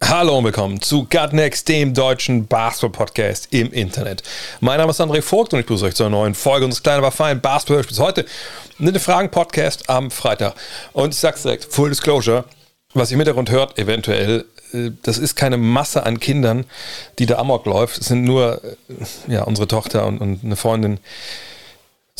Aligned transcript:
Hallo 0.00 0.38
und 0.38 0.44
willkommen 0.44 0.80
zu 0.80 1.04
Gut 1.04 1.32
Next, 1.32 1.68
dem 1.68 1.92
deutschen 1.92 2.46
Basketball-Podcast 2.46 3.48
im 3.50 3.72
Internet. 3.72 4.22
Mein 4.60 4.78
Name 4.78 4.90
ist 4.90 5.00
André 5.00 5.20
Vogt 5.20 5.52
und 5.52 5.58
ich 5.58 5.66
begrüße 5.66 5.84
euch 5.84 5.94
zu 5.96 6.04
einer 6.04 6.10
neuen 6.10 6.34
Folge 6.34 6.64
unseres 6.64 6.82
kleinen, 6.82 6.98
aber 6.98 7.10
feinen 7.10 7.40
Basketball-Hörspiels. 7.40 7.98
Heute 7.98 8.24
eine 8.78 8.98
Fragen-Podcast 9.00 9.90
am 9.90 10.10
Freitag. 10.10 10.54
Und 10.92 11.14
ich 11.14 11.20
sag's 11.20 11.42
direkt, 11.42 11.64
Full 11.64 11.90
Disclosure, 11.90 12.44
was 12.94 13.10
ihr 13.10 13.14
im 13.14 13.20
Hintergrund 13.20 13.50
hört, 13.50 13.76
eventuell, 13.78 14.44
äh, 14.72 14.92
das 15.02 15.18
ist 15.18 15.34
keine 15.34 15.56
Masse 15.56 16.06
an 16.06 16.20
Kindern, 16.20 16.64
die 17.18 17.26
da 17.26 17.36
Amok 17.38 17.66
läuft. 17.66 17.98
Es 17.98 18.06
sind 18.06 18.24
nur 18.24 18.62
äh, 18.64 19.32
ja, 19.32 19.42
unsere 19.42 19.66
Tochter 19.66 20.06
und, 20.06 20.20
und 20.20 20.44
eine 20.44 20.56
Freundin, 20.56 21.00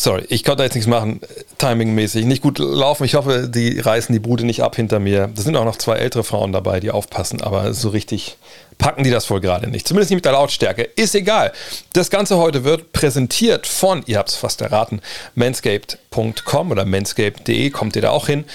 Sorry, 0.01 0.23
ich 0.29 0.45
konnte 0.45 0.59
da 0.59 0.63
jetzt 0.63 0.75
nichts 0.75 0.87
machen, 0.87 1.19
timingmäßig. 1.57 2.23
Nicht 2.23 2.41
gut 2.41 2.57
laufen. 2.57 3.03
Ich 3.03 3.15
hoffe, 3.15 3.49
die 3.49 3.81
reißen 3.81 4.13
die 4.13 4.19
Bude 4.19 4.45
nicht 4.45 4.63
ab 4.63 4.77
hinter 4.77 4.97
mir. 4.97 5.29
Da 5.35 5.41
sind 5.41 5.57
auch 5.57 5.65
noch 5.65 5.75
zwei 5.75 5.97
ältere 5.97 6.23
Frauen 6.23 6.53
dabei, 6.53 6.79
die 6.79 6.89
aufpassen, 6.89 7.41
aber 7.41 7.73
so 7.73 7.89
richtig 7.89 8.37
packen 8.77 9.03
die 9.03 9.09
das 9.09 9.29
wohl 9.29 9.41
gerade 9.41 9.67
nicht. 9.67 9.85
Zumindest 9.85 10.11
nicht 10.11 10.19
mit 10.19 10.23
der 10.23 10.31
Lautstärke. 10.31 10.83
Ist 10.83 11.15
egal. 11.15 11.51
Das 11.91 12.09
Ganze 12.09 12.37
heute 12.37 12.63
wird 12.63 12.93
präsentiert 12.93 13.67
von, 13.67 14.01
ihr 14.05 14.19
habt 14.19 14.29
es 14.29 14.35
fast 14.35 14.61
erraten, 14.61 15.01
manscaped.com 15.35 16.71
oder 16.71 16.85
manscaped.de, 16.85 17.69
kommt 17.69 17.97
ihr 17.97 18.01
da 18.01 18.11
auch 18.11 18.27
hin. 18.27 18.45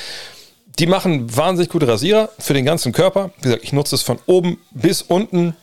Die 0.79 0.87
machen 0.87 1.37
wahnsinnig 1.37 1.71
gute 1.71 1.87
Rasierer 1.87 2.31
für 2.39 2.55
den 2.55 2.65
ganzen 2.65 2.93
Körper. 2.93 3.33
Wie 3.37 3.43
gesagt, 3.43 3.65
ich 3.65 3.75
nutze 3.75 3.97
es 3.97 4.03
von 4.03 4.19
oben 4.25 4.57
bis 4.71 5.03
unten 5.03 5.55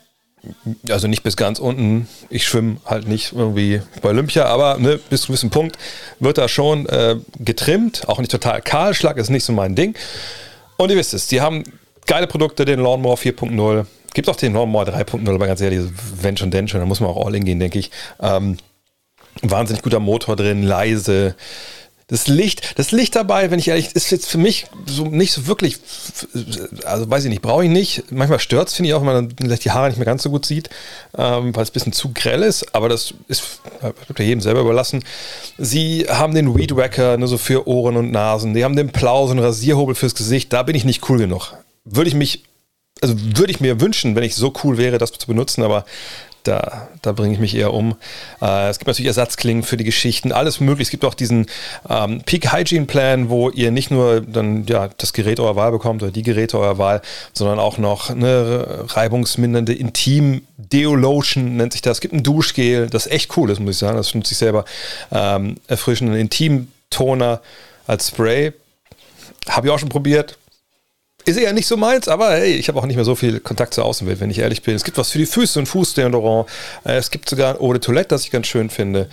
also 0.90 1.08
nicht 1.08 1.24
bis 1.24 1.38
ganz 1.38 1.60
unten. 1.60 2.08
Ich 2.30 2.46
schwimme 2.46 2.78
halt 2.86 3.08
nicht 3.08 3.34
irgendwie 3.34 3.82
bei 4.02 4.10
Olympia, 4.10 4.46
aber 4.46 4.78
ne, 4.78 5.00
bis 5.10 5.22
zu 5.22 5.28
einem 5.28 5.34
gewissen 5.34 5.50
Punkt 5.50 5.78
wird 6.20 6.38
da 6.38 6.48
schon 6.48 6.86
äh, 6.88 7.18
getrimmt. 7.40 8.08
Auch 8.08 8.20
nicht 8.20 8.32
total 8.32 8.62
kahl. 8.62 8.94
Schlag 8.94 9.18
ist 9.18 9.30
nicht 9.30 9.44
so 9.44 9.54
mein 9.54 9.76
Ding. 9.76 9.96
Und 10.78 10.90
ihr 10.90 10.98
wisst 10.98 11.14
es, 11.14 11.28
die 11.28 11.42
haben 11.42 11.64
geile 12.08 12.28
Produkte, 12.28 12.66
den 12.66 12.80
Lawnmower 12.80 13.18
4.0. 13.18 13.86
Gibt 14.14 14.30
auch 14.30 14.36
den 14.36 14.54
Lawnmower 14.54 14.84
3.0, 14.84 15.34
aber 15.34 15.48
ganz 15.48 15.62
ehrlich, 15.62 15.82
wenn 16.22 16.36
schon, 16.36 16.52
denn 16.52 16.68
schon, 16.68 16.80
da 16.80 16.86
muss 16.86 17.00
man 17.00 17.10
auch 17.10 17.26
all 17.26 17.36
in 17.36 17.46
gehen, 17.46 17.60
denke 17.60 17.80
ich. 17.80 17.92
Ähm, 18.20 18.58
wahnsinnig 19.42 19.82
guter 19.84 20.00
Motor 20.00 20.36
drin, 20.36 20.64
leise 20.64 21.36
das 22.12 22.28
Licht, 22.28 22.78
das 22.78 22.92
Licht 22.92 23.16
dabei, 23.16 23.50
wenn 23.52 23.58
ich 23.58 23.70
ehrlich, 23.70 23.96
ist 23.96 24.12
jetzt 24.12 24.28
für 24.28 24.38
mich 24.38 24.66
so 24.86 25.06
nicht 25.06 25.32
so 25.32 25.48
wirklich, 25.48 25.78
also 26.84 27.10
weiß 27.10 27.24
ich 27.24 27.30
nicht, 27.30 27.42
brauche 27.42 27.64
ich 27.64 27.70
nicht. 27.70 28.12
Manchmal 28.12 28.40
stört 28.40 28.68
es, 28.68 28.74
finde 28.74 28.90
ich 28.90 28.94
auch, 28.94 29.00
wenn 29.00 29.06
man 29.06 29.30
dann 29.30 29.36
vielleicht 29.40 29.64
die 29.64 29.72
Haare 29.72 29.88
nicht 29.88 29.98
mehr 29.98 30.06
ganz 30.06 30.22
so 30.22 30.30
gut 30.30 30.46
sieht, 30.46 30.70
ähm, 31.18 31.56
weil 31.56 31.64
es 31.64 31.70
ein 31.70 31.74
bisschen 31.74 31.94
zu 31.94 32.12
grell 32.14 32.44
ist, 32.44 32.76
aber 32.76 32.90
das 32.90 33.14
ist, 33.30 33.62
wird 33.82 34.20
ja 34.20 34.26
jedem 34.26 34.42
selber 34.42 34.60
überlassen. 34.60 35.06
Sie 35.58 36.06
haben 36.10 36.36
den 36.36 36.54
Weed 36.54 36.76
Wacker 36.76 37.16
nur 37.16 37.30
so 37.30 37.38
für 37.38 37.66
Ohren 37.66 37.96
und 37.96 38.12
Nasen, 38.12 38.54
die 38.54 38.66
haben 38.66 38.76
den 38.76 38.92
Plau, 38.92 39.28
so 39.28 39.34
Rasierhobel 39.34 39.96
fürs 39.96 40.14
Gesicht, 40.14 40.52
da 40.52 40.64
bin 40.64 40.76
ich 40.76 40.84
nicht 40.84 41.10
cool 41.10 41.18
genug. 41.18 41.54
Würde 41.86 42.10
ich 42.10 42.16
mich 42.16 42.44
also 43.02 43.16
würde 43.18 43.52
ich 43.52 43.60
mir 43.60 43.82
wünschen, 43.82 44.16
wenn 44.16 44.24
ich 44.24 44.36
so 44.36 44.54
cool 44.64 44.78
wäre, 44.78 45.00
das 45.00 45.12
zu 45.14 45.26
benutzen, 45.26 45.64
aber 45.64 45.86
da, 46.44 46.88
da 47.02 47.12
bringe 47.12 47.34
ich 47.34 47.40
mich 47.40 47.56
eher 47.56 47.74
um. 47.74 47.96
Äh, 48.42 48.70
es 48.70 48.80
gibt 48.80 48.88
natürlich 48.88 49.08
Ersatzklingen 49.08 49.64
für 49.64 49.78
die 49.78 49.84
Geschichten, 49.84 50.32
alles 50.32 50.60
möglich. 50.60 50.88
Es 50.88 50.92
gibt 50.92 51.06
auch 51.06 51.14
diesen 51.14 51.48
ähm, 51.90 52.22
Peak 52.26 52.52
Hygiene 52.52 52.86
Plan, 52.86 53.30
wo 53.30 53.50
ihr 53.50 53.72
nicht 53.72 53.92
nur 53.92 54.22
dann 54.22 54.66
ja 54.66 54.90
das 54.98 55.14
Gerät 55.14 55.40
eurer 55.40 55.56
Wahl 55.56 55.72
bekommt 55.72 56.04
oder 56.04 56.12
die 56.12 56.24
Geräte 56.24 56.58
eurer 56.58 56.78
Wahl, 56.78 57.02
sondern 57.34 57.60
auch 57.60 57.78
noch 57.78 58.10
eine 58.10 58.86
reibungsmindernde 58.88 59.74
Intim 59.74 60.42
Deolotion 60.58 61.58
nennt 61.58 61.74
sich 61.74 61.82
das. 61.82 61.98
Es 61.98 62.02
gibt 62.02 62.14
ein 62.14 62.24
Duschgel, 62.24 62.90
das 62.90 63.08
echt 63.08 63.36
cool 63.38 63.50
ist, 63.50 63.60
muss 63.60 63.76
ich 63.76 63.80
sagen. 63.80 63.98
Das 63.98 64.14
nutze 64.14 64.34
ich 64.34 64.38
selber. 64.38 64.66
Ähm, 65.12 65.58
erfrischenden 65.68 66.16
Intim 66.16 66.68
Toner 66.90 67.42
als 67.88 68.10
Spray. 68.10 68.54
Habe 69.50 69.68
ich 69.68 69.74
auch 69.74 69.80
schon 69.80 69.90
probiert 69.90 70.38
ist 71.26 71.38
eher 71.38 71.54
nicht 71.54 71.68
so 71.68 71.78
meins, 71.78 72.08
aber 72.08 72.32
hey, 72.32 72.54
ich 72.54 72.68
habe 72.68 72.80
auch 72.80 72.86
nicht 72.86 72.96
mehr 72.96 73.06
so 73.06 73.16
viel 73.16 73.40
Kontakt 73.40 73.74
zur 73.74 73.86
Außenwelt, 73.86 74.20
wenn 74.20 74.30
ich 74.30 74.40
ehrlich 74.40 74.62
bin. 74.62 74.76
Es 74.76 74.84
gibt 74.84 74.98
was 74.98 75.12
für 75.12 75.18
die 75.18 75.26
Füße, 75.26 75.60
ein 75.60 75.66
Fußdeodorant. 75.66 76.50
Äh, 76.84 76.96
es 76.96 77.12
gibt 77.12 77.30
sogar 77.30 77.56
ein 77.56 77.62
Eau 77.62 77.74
de 77.74 77.82
Toilette, 77.82 78.10
das 78.10 78.24
ich 78.24 78.32
ganz 78.32 78.48
schön 78.48 78.70
finde. 78.70 79.10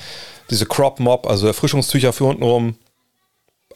Diese 0.51 0.67
Crop 0.67 1.01
Mop, 1.01 1.27
also 1.27 1.47
Erfrischungstücher 1.47 2.13
für 2.13 2.25
unten 2.25 2.43
rum. 2.43 2.77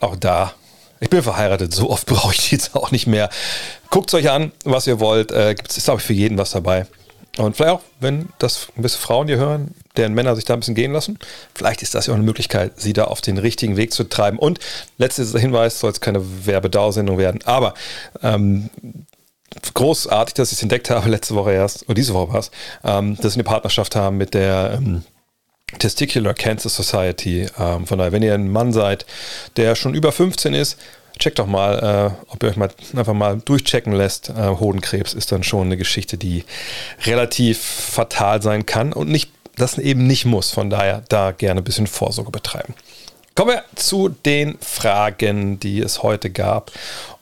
Auch 0.00 0.16
da. 0.16 0.54
Ich 1.00 1.10
bin 1.10 1.22
verheiratet, 1.22 1.74
so 1.74 1.90
oft 1.90 2.06
brauche 2.06 2.32
ich 2.32 2.48
die 2.48 2.54
jetzt 2.56 2.74
auch 2.74 2.90
nicht 2.90 3.06
mehr. 3.06 3.28
Guckt 3.90 4.10
es 4.10 4.14
euch 4.14 4.30
an, 4.30 4.52
was 4.64 4.86
ihr 4.86 5.00
wollt. 5.00 5.30
Äh, 5.32 5.54
gibt 5.54 5.70
es, 5.70 5.84
glaube 5.84 6.00
ich, 6.00 6.06
für 6.06 6.12
jeden 6.12 6.38
was 6.38 6.50
dabei. 6.52 6.86
Und 7.38 7.56
vielleicht 7.56 7.72
auch, 7.72 7.82
wenn 8.00 8.28
das 8.38 8.68
ein 8.76 8.82
bisschen 8.82 9.00
Frauen 9.00 9.26
hier 9.26 9.38
hören, 9.38 9.74
deren 9.96 10.14
Männer 10.14 10.34
sich 10.34 10.44
da 10.44 10.54
ein 10.54 10.60
bisschen 10.60 10.74
gehen 10.74 10.92
lassen, 10.92 11.18
vielleicht 11.54 11.82
ist 11.82 11.94
das 11.94 12.06
ja 12.06 12.12
auch 12.12 12.16
eine 12.16 12.24
Möglichkeit, 12.24 12.80
sie 12.80 12.92
da 12.92 13.04
auf 13.04 13.20
den 13.20 13.38
richtigen 13.38 13.76
Weg 13.76 13.92
zu 13.92 14.04
treiben. 14.04 14.38
Und 14.38 14.58
letzter 14.98 15.38
Hinweis, 15.38 15.80
soll 15.80 15.90
es 15.90 16.00
keine 16.00 16.46
Werbedauersendung 16.46 17.18
werden, 17.18 17.40
aber 17.44 17.74
ähm, 18.22 18.70
großartig, 19.74 20.34
dass 20.34 20.50
ich 20.50 20.58
es 20.58 20.62
entdeckt 20.62 20.90
habe, 20.90 21.08
letzte 21.10 21.34
Woche 21.34 21.52
erst, 21.52 21.84
oder 21.84 21.94
diese 21.94 22.14
Woche 22.14 22.32
war 22.32 22.40
es, 22.40 22.50
ähm, 22.84 23.16
dass 23.16 23.34
sie 23.34 23.36
eine 23.36 23.44
Partnerschaft 23.44 23.96
haben 23.96 24.16
mit 24.16 24.34
der 24.34 24.78
ähm, 24.78 25.02
Testicular 25.78 26.34
Cancer 26.34 26.68
Society. 26.68 27.46
Ähm, 27.58 27.86
von 27.86 27.98
daher, 27.98 28.12
wenn 28.12 28.22
ihr 28.22 28.34
ein 28.34 28.50
Mann 28.50 28.72
seid, 28.72 29.06
der 29.56 29.74
schon 29.74 29.94
über 29.94 30.12
15 30.12 30.54
ist, 30.54 30.78
checkt 31.18 31.38
doch 31.38 31.46
mal, 31.46 32.14
äh, 32.28 32.32
ob 32.32 32.42
ihr 32.42 32.50
euch 32.50 32.56
mal 32.56 32.70
einfach 32.96 33.14
mal 33.14 33.38
durchchecken 33.38 33.92
lässt. 33.92 34.30
Äh, 34.30 34.48
Hodenkrebs 34.48 35.14
ist 35.14 35.32
dann 35.32 35.42
schon 35.42 35.66
eine 35.66 35.76
Geschichte, 35.76 36.18
die 36.18 36.44
relativ 37.04 37.60
fatal 37.60 38.42
sein 38.42 38.66
kann 38.66 38.92
und 38.92 39.08
nicht, 39.08 39.30
das 39.56 39.78
eben 39.78 40.06
nicht 40.06 40.24
muss. 40.24 40.50
Von 40.50 40.70
daher 40.70 41.02
da 41.08 41.32
gerne 41.32 41.60
ein 41.60 41.64
bisschen 41.64 41.86
Vorsorge 41.86 42.30
betreiben. 42.30 42.74
Kommen 43.34 43.52
wir 43.52 43.64
zu 43.76 44.10
den 44.10 44.58
Fragen, 44.60 45.58
die 45.58 45.80
es 45.80 46.02
heute 46.02 46.28
gab. 46.30 46.70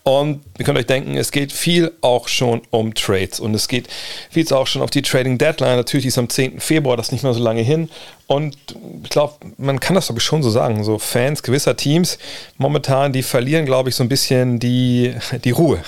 Und 0.02 0.40
ihr 0.58 0.64
könnt 0.64 0.78
euch 0.78 0.86
denken, 0.86 1.16
es 1.16 1.30
geht 1.30 1.52
viel 1.52 1.92
auch 2.00 2.26
schon 2.26 2.62
um 2.70 2.94
Trades 2.94 3.38
und 3.38 3.54
es 3.54 3.68
geht 3.68 3.88
viel 4.30 4.50
auch 4.52 4.66
schon 4.66 4.80
auf 4.80 4.90
die 4.90 5.02
Trading 5.02 5.36
Deadline. 5.36 5.76
Natürlich 5.76 6.06
ist 6.06 6.16
am 6.16 6.28
10. 6.28 6.58
Februar, 6.58 6.96
das 6.96 7.08
ist 7.08 7.12
nicht 7.12 7.22
mehr 7.22 7.34
so 7.34 7.42
lange 7.42 7.60
hin. 7.60 7.90
Und 8.26 8.56
ich 9.02 9.10
glaube, 9.10 9.34
man 9.58 9.78
kann 9.78 9.94
das 9.94 10.06
doch 10.06 10.18
schon 10.20 10.42
so 10.42 10.50
sagen. 10.50 10.84
So 10.84 10.98
Fans 10.98 11.42
gewisser 11.42 11.76
Teams 11.76 12.18
momentan, 12.56 13.12
die 13.12 13.22
verlieren, 13.22 13.66
glaube 13.66 13.90
ich, 13.90 13.94
so 13.94 14.02
ein 14.02 14.08
bisschen 14.08 14.58
die, 14.58 15.14
die 15.44 15.50
Ruhe. 15.50 15.82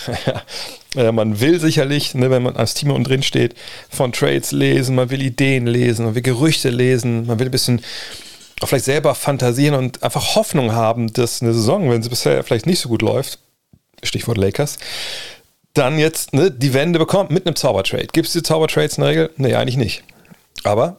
man 1.12 1.41
will 1.41 1.59
sicherlich, 1.59 2.15
ne, 2.15 2.31
wenn 2.31 2.43
man 2.43 2.56
als 2.56 2.75
Team 2.75 2.91
unten 2.91 3.05
drin 3.05 3.23
steht, 3.23 3.55
von 3.89 4.12
Trades 4.12 4.53
lesen, 4.53 4.94
man 4.94 5.09
will 5.11 5.23
Ideen 5.23 5.67
lesen, 5.67 6.05
man 6.05 6.15
will 6.15 6.23
Gerüchte 6.23 6.69
lesen, 6.69 7.27
man 7.27 7.39
will 7.39 7.47
ein 7.47 7.53
bisschen 7.53 7.81
vielleicht 8.67 8.84
selber 8.84 9.15
fantasieren 9.15 9.75
und 9.75 10.03
einfach 10.03 10.37
Hoffnung 10.37 10.73
haben, 10.73 11.12
dass 11.12 11.43
eine 11.43 11.53
Saison, 11.53 11.91
wenn 11.91 12.03
sie 12.03 12.09
bisher 12.09 12.44
vielleicht 12.44 12.67
nicht 12.67 12.81
so 12.81 12.89
gut 12.89 13.03
läuft, 13.03 13.39
Stichwort 14.03 14.39
Lakers, 14.39 14.79
dann 15.75 15.99
jetzt 15.99 16.35
ne, 16.35 16.51
die 16.51 16.75
Wende 16.75 16.99
bekommt 16.99 17.31
mit 17.31 17.47
einem 17.47 17.57
Zaubertrade. 17.57 18.09
Gibt 18.13 18.27
es 18.27 18.33
die 18.33 18.43
Zaubertrades 18.43 18.99
in 18.99 19.03
der 19.03 19.11
Regel? 19.11 19.31
Nee, 19.37 19.55
eigentlich 19.55 19.77
nicht. 19.77 20.05
Aber 20.65 20.99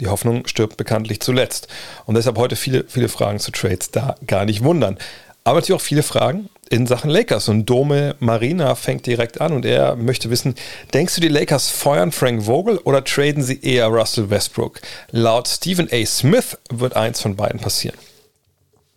die 0.00 0.08
Hoffnung 0.08 0.46
stirbt 0.46 0.76
bekanntlich 0.76 1.20
zuletzt. 1.20 1.68
Und 2.06 2.16
deshalb 2.16 2.38
heute 2.38 2.56
viele, 2.56 2.84
viele 2.88 3.08
Fragen 3.08 3.38
zu 3.38 3.52
Trades 3.52 3.90
da 3.90 4.16
gar 4.26 4.44
nicht 4.44 4.64
wundern. 4.64 4.98
Aber 5.44 5.60
natürlich 5.60 5.80
auch 5.80 5.84
viele 5.84 6.02
Fragen 6.02 6.48
in 6.70 6.86
Sachen 6.86 7.10
Lakers. 7.10 7.48
Und 7.48 7.66
Dome 7.66 8.16
Marina 8.18 8.74
fängt 8.74 9.06
direkt 9.06 9.40
an 9.40 9.52
und 9.52 9.66
er 9.66 9.94
möchte 9.94 10.30
wissen, 10.30 10.54
denkst 10.94 11.14
du, 11.16 11.20
die 11.20 11.28
Lakers 11.28 11.70
feuern 11.70 12.12
Frank 12.12 12.44
Vogel 12.44 12.78
oder 12.78 13.04
traden 13.04 13.42
sie 13.42 13.60
eher 13.60 13.86
Russell 13.88 14.30
Westbrook? 14.30 14.80
Laut 15.10 15.46
Stephen 15.46 15.88
A. 15.92 16.06
Smith 16.06 16.58
wird 16.70 16.96
eins 16.96 17.20
von 17.20 17.36
beiden 17.36 17.60
passieren. 17.60 17.98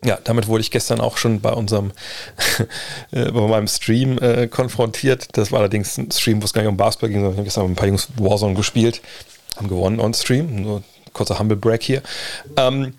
Ja, 0.06 0.20
damit 0.24 0.48
wurde 0.48 0.62
ich 0.62 0.70
gestern 0.70 1.02
auch 1.02 1.18
schon 1.18 1.42
bei 1.42 1.52
unserem, 1.52 1.92
äh, 3.12 3.32
bei 3.32 3.48
meinem 3.48 3.68
Stream 3.68 4.20
äh, 4.20 4.48
konfrontiert. 4.48 5.30
Das 5.34 5.52
war 5.52 5.60
allerdings 5.60 5.98
ein 5.98 6.12
Stream, 6.12 6.42
wo 6.42 6.46
es 6.46 6.54
gar 6.54 6.62
nicht 6.62 6.70
um 6.70 6.78
Basketball 6.78 7.10
ging, 7.10 7.20
sondern 7.20 7.34
ich 7.34 7.38
habe 7.38 7.46
gestern 7.46 7.64
mit 7.64 7.72
ein 7.72 7.76
paar 7.76 7.88
Jungs 7.88 8.08
Warzone 8.18 8.54
gespielt, 8.54 9.02
haben 9.56 9.68
gewonnen 9.68 10.00
on 10.00 10.14
Stream. 10.14 10.62
Nur 10.62 10.84
kurzer 11.14 11.40
Humble 11.40 11.58
Break 11.58 11.82
hier. 11.82 12.04
Ähm, 12.58 12.94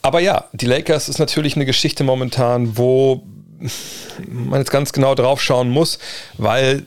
aber 0.00 0.20
ja, 0.20 0.44
die 0.52 0.66
Lakers 0.66 1.08
ist 1.08 1.18
natürlich 1.18 1.56
eine 1.56 1.66
Geschichte 1.66 2.04
momentan, 2.04 2.78
wo 2.78 3.24
man 4.26 4.60
jetzt 4.60 4.70
ganz 4.70 4.92
genau 4.92 5.14
drauf 5.16 5.42
schauen 5.42 5.68
muss, 5.68 5.98
weil 6.36 6.86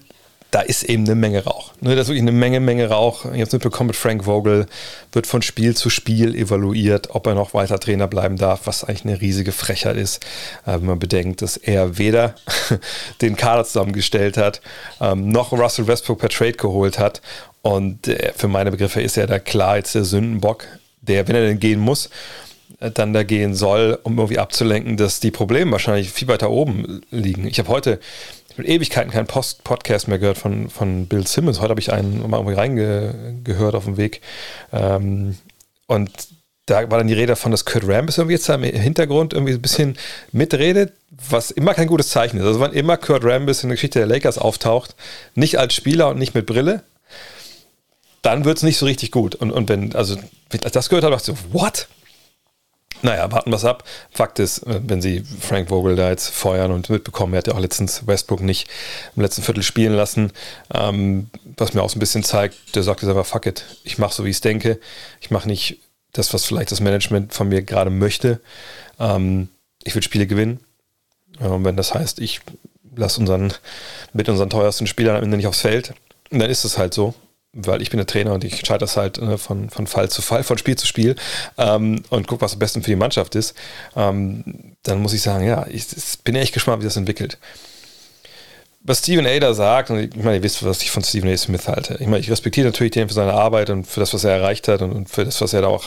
da 0.51 0.59
ist 0.61 0.83
eben 0.83 1.05
eine 1.05 1.15
Menge 1.15 1.45
Rauch. 1.45 1.71
Ne, 1.79 1.95
da 1.95 2.01
ist 2.01 2.07
wirklich 2.07 2.21
eine 2.21 2.33
Menge, 2.33 2.59
Menge 2.59 2.89
Rauch. 2.89 3.23
Ich 3.25 3.31
habe 3.31 3.43
es 3.43 3.53
mitbekommen 3.53 3.87
mit 3.87 3.95
Frank 3.95 4.25
Vogel, 4.25 4.67
wird 5.13 5.25
von 5.25 5.41
Spiel 5.41 5.75
zu 5.75 5.89
Spiel 5.89 6.35
evaluiert, 6.35 7.15
ob 7.15 7.25
er 7.25 7.35
noch 7.35 7.53
weiter 7.53 7.79
Trainer 7.79 8.07
bleiben 8.07 8.37
darf, 8.37 8.61
was 8.65 8.83
eigentlich 8.83 9.05
eine 9.05 9.21
riesige 9.21 9.53
Frechheit 9.53 9.95
ist, 9.95 10.23
äh, 10.65 10.73
wenn 10.73 10.85
man 10.85 10.99
bedenkt, 10.99 11.41
dass 11.41 11.55
er 11.55 11.97
weder 11.97 12.35
den 13.21 13.37
Kader 13.37 13.63
zusammengestellt 13.63 14.35
hat, 14.35 14.61
ähm, 14.99 15.29
noch 15.29 15.53
Russell 15.53 15.87
Westbrook 15.87 16.19
per 16.19 16.29
Trade 16.29 16.53
geholt 16.53 16.99
hat. 16.99 17.21
Und 17.61 18.07
äh, 18.07 18.33
für 18.35 18.49
meine 18.49 18.71
Begriffe 18.71 19.01
ist 19.01 19.17
er 19.17 19.27
da 19.27 19.39
klar 19.39 19.77
jetzt 19.77 19.95
der 19.95 20.03
Sündenbock 20.03 20.67
der, 21.01 21.27
wenn 21.27 21.35
er 21.35 21.47
denn 21.47 21.59
gehen 21.59 21.79
muss, 21.79 22.09
äh, 22.79 22.91
dann 22.91 23.13
da 23.13 23.23
gehen 23.23 23.55
soll, 23.55 23.99
um 24.03 24.17
irgendwie 24.17 24.39
abzulenken, 24.39 24.97
dass 24.97 25.19
die 25.19 25.31
Probleme 25.31 25.71
wahrscheinlich 25.71 26.11
viel 26.11 26.27
weiter 26.27 26.49
oben 26.49 27.01
liegen. 27.09 27.47
Ich 27.47 27.59
habe 27.59 27.69
heute 27.69 27.99
mit 28.61 28.69
Ewigkeiten 28.69 29.11
keinen 29.11 29.25
Post 29.25 29.63
Podcast 29.63 30.07
mehr 30.07 30.19
gehört 30.19 30.37
von, 30.37 30.69
von 30.69 31.07
Bill 31.07 31.25
Simmons. 31.25 31.59
Heute 31.59 31.71
habe 31.71 31.79
ich 31.79 31.91
einen 31.91 32.29
mal 32.29 32.37
irgendwie 32.37 32.55
reingehört 32.55 33.73
auf 33.73 33.85
dem 33.85 33.97
Weg. 33.97 34.21
Ähm, 34.71 35.35
und 35.87 36.11
da 36.67 36.89
war 36.91 36.99
dann 36.99 37.07
die 37.07 37.15
Rede 37.15 37.27
davon, 37.27 37.51
dass 37.51 37.65
Kurt 37.65 37.87
Rambis 37.87 38.19
irgendwie 38.19 38.35
jetzt 38.35 38.47
im 38.49 38.61
Hintergrund 38.61 39.33
irgendwie 39.33 39.53
ein 39.53 39.61
bisschen 39.61 39.97
mitredet, 40.31 40.93
was 41.09 41.49
immer 41.49 41.73
kein 41.73 41.87
gutes 41.87 42.09
Zeichen 42.09 42.37
ist. 42.37 42.45
Also 42.45 42.59
wann 42.59 42.73
immer 42.73 42.97
Kurt 42.97 43.23
Rambis 43.23 43.63
in 43.63 43.69
der 43.69 43.77
Geschichte 43.77 43.97
der 43.97 44.07
Lakers 44.07 44.37
auftaucht, 44.37 44.95
nicht 45.33 45.57
als 45.57 45.73
Spieler 45.73 46.09
und 46.09 46.19
nicht 46.19 46.35
mit 46.35 46.45
Brille, 46.45 46.83
dann 48.21 48.45
wird 48.45 48.57
es 48.57 48.63
nicht 48.63 48.77
so 48.77 48.85
richtig 48.85 49.09
gut. 49.09 49.33
Und, 49.33 49.51
und 49.51 49.69
wenn, 49.69 49.95
also, 49.95 50.17
das 50.49 50.89
gehört 50.89 51.03
habe, 51.03 51.15
dachte 51.15 51.31
ich 51.31 51.37
so, 51.39 51.59
what? 51.59 51.87
Naja, 53.03 53.31
warten 53.31 53.49
wir 53.49 53.55
es 53.55 53.65
ab. 53.65 53.83
Fakt 54.11 54.39
ist, 54.39 54.59
äh, 54.59 54.79
wenn 54.85 55.01
sie 55.01 55.23
Frank 55.39 55.69
Vogel 55.69 55.95
da 55.95 56.09
jetzt 56.09 56.29
feuern 56.29 56.71
und 56.71 56.89
mitbekommen, 56.89 57.33
er 57.33 57.39
hat 57.39 57.47
ja 57.47 57.53
auch 57.53 57.59
letztens 57.59 58.05
Westbrook 58.05 58.41
nicht 58.41 58.67
im 59.15 59.23
letzten 59.23 59.41
Viertel 59.41 59.63
spielen 59.63 59.93
lassen, 59.93 60.31
ähm, 60.73 61.29
was 61.57 61.73
mir 61.73 61.81
auch 61.81 61.89
so 61.89 61.97
ein 61.97 61.99
bisschen 61.99 62.23
zeigt, 62.23 62.75
der 62.75 62.83
sagt 62.83 63.01
jetzt 63.01 63.09
einfach, 63.09 63.25
fuck 63.25 63.45
it, 63.47 63.65
ich 63.83 63.97
mache 63.97 64.13
so, 64.13 64.23
wie 64.25 64.29
ich 64.29 64.37
es 64.37 64.41
denke. 64.41 64.79
Ich 65.19 65.31
mache 65.31 65.47
nicht 65.47 65.79
das, 66.13 66.33
was 66.33 66.45
vielleicht 66.45 66.71
das 66.71 66.79
Management 66.79 67.33
von 67.33 67.49
mir 67.49 67.63
gerade 67.63 67.89
möchte. 67.89 68.39
Ähm, 68.99 69.49
ich 69.83 69.95
will 69.95 70.03
Spiele 70.03 70.27
gewinnen. 70.27 70.59
Und 71.39 71.65
wenn 71.65 71.77
das 71.77 71.93
heißt, 71.93 72.19
ich 72.19 72.41
lasse 72.95 73.19
unseren, 73.19 73.53
mit 74.13 74.29
unseren 74.29 74.49
teuersten 74.49 74.85
Spielern 74.85 75.15
am 75.15 75.23
Ende 75.23 75.37
nicht 75.37 75.47
aufs 75.47 75.61
Feld, 75.61 75.93
dann 76.29 76.49
ist 76.49 76.65
es 76.65 76.77
halt 76.77 76.93
so 76.93 77.15
weil 77.53 77.81
ich 77.81 77.89
bin 77.89 77.97
der 77.97 78.07
Trainer 78.07 78.33
und 78.33 78.43
ich 78.43 78.53
entscheide 78.53 78.79
das 78.79 78.95
halt 78.95 79.17
äh, 79.17 79.37
von, 79.37 79.69
von 79.69 79.87
Fall 79.87 80.09
zu 80.09 80.21
Fall, 80.21 80.43
von 80.43 80.57
Spiel 80.57 80.77
zu 80.77 80.87
Spiel 80.87 81.15
ähm, 81.57 82.03
und 82.09 82.27
gucke, 82.27 82.41
was 82.41 82.53
am 82.53 82.59
besten 82.59 82.81
für 82.81 82.91
die 82.91 82.95
Mannschaft 82.95 83.35
ist, 83.35 83.55
ähm, 83.95 84.75
dann 84.83 85.01
muss 85.01 85.13
ich 85.13 85.21
sagen, 85.21 85.45
ja, 85.45 85.65
ich, 85.67 85.85
ich 85.95 86.19
bin 86.23 86.35
echt 86.35 86.53
gespannt, 86.53 86.81
wie 86.81 86.85
das 86.85 86.95
entwickelt. 86.95 87.37
Was 88.83 88.99
Stephen 88.99 89.27
A. 89.27 89.39
da 89.39 89.53
sagt, 89.53 89.91
und 89.91 89.99
ich 89.99 90.15
meine, 90.15 90.37
ihr 90.37 90.43
wisst, 90.43 90.63
was 90.63 90.81
ich 90.81 90.91
von 90.91 91.03
Stephen 91.03 91.29
A. 91.29 91.37
Smith 91.37 91.67
halte. 91.67 91.95
Ich 91.99 92.07
meine, 92.07 92.19
ich 92.19 92.31
respektiere 92.31 92.67
natürlich 92.67 92.93
den 92.93 93.09
für 93.09 93.13
seine 93.13 93.33
Arbeit 93.33 93.69
und 93.69 93.85
für 93.85 93.99
das, 93.99 94.13
was 94.13 94.23
er 94.23 94.31
erreicht 94.31 94.67
hat 94.67 94.81
und, 94.81 94.91
und 94.91 95.09
für 95.09 95.25
das, 95.25 95.41
was 95.41 95.53
er 95.53 95.61
da 95.61 95.67
auch 95.67 95.85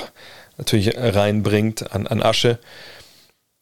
natürlich 0.58 0.96
reinbringt 0.96 1.92
an, 1.92 2.06
an 2.06 2.22
Asche. 2.22 2.58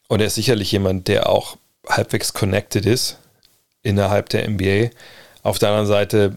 Und 0.08 0.20
er 0.20 0.26
ist 0.26 0.34
sicherlich 0.34 0.70
jemand, 0.72 1.08
der 1.08 1.31
auch 1.31 1.56
halbwegs 1.88 2.34
connected 2.34 2.84
ist 2.84 3.16
innerhalb 3.82 4.28
der 4.28 4.48
NBA. 4.50 4.90
Auf 5.43 5.58
der 5.58 5.70
anderen 5.70 5.87
Seite 5.87 6.37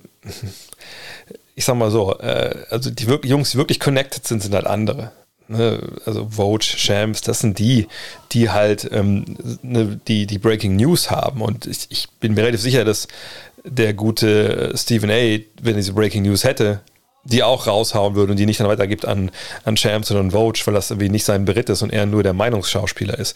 ich 1.55 1.65
sag 1.65 1.75
mal 1.75 1.89
so, 1.89 2.17
äh, 2.19 2.65
also 2.69 2.89
die 2.89 3.07
wirklich, 3.07 3.31
Jungs, 3.31 3.51
die 3.51 3.57
wirklich 3.57 3.79
connected 3.79 4.27
sind, 4.27 4.43
sind 4.43 4.53
halt 4.53 4.67
andere. 4.67 5.11
Ne? 5.47 5.79
Also 6.05 6.27
Vogue, 6.29 6.61
Shams, 6.61 7.21
das 7.21 7.39
sind 7.39 7.59
die, 7.59 7.87
die 8.31 8.49
halt 8.49 8.89
ähm, 8.91 9.37
ne, 9.61 9.99
die, 10.07 10.27
die 10.27 10.37
Breaking 10.37 10.75
News 10.75 11.09
haben. 11.11 11.41
Und 11.41 11.65
ich, 11.65 11.87
ich 11.89 12.09
bin 12.19 12.33
mir 12.33 12.41
relativ 12.41 12.61
sicher, 12.61 12.83
dass 12.83 13.07
der 13.63 13.93
gute 13.93 14.73
Stephen 14.75 15.09
A., 15.09 15.13
wenn 15.13 15.73
er 15.73 15.73
diese 15.73 15.93
Breaking 15.93 16.23
News 16.23 16.43
hätte, 16.43 16.81
die 17.23 17.41
auch 17.41 17.65
raushauen 17.65 18.13
würde 18.13 18.33
und 18.33 18.37
die 18.37 18.45
nicht 18.45 18.59
dann 18.59 18.67
weitergibt 18.67 19.05
an, 19.05 19.31
an 19.63 19.75
Champs 19.75 20.11
und 20.11 20.31
Vogue, 20.31 20.61
weil 20.65 20.75
das 20.75 20.91
irgendwie 20.91 21.09
nicht 21.09 21.25
sein 21.25 21.45
Beritt 21.45 21.69
ist 21.69 21.81
und 21.81 21.91
er 21.91 22.05
nur 22.05 22.21
der 22.21 22.33
Meinungsschauspieler 22.33 23.17
ist. 23.17 23.35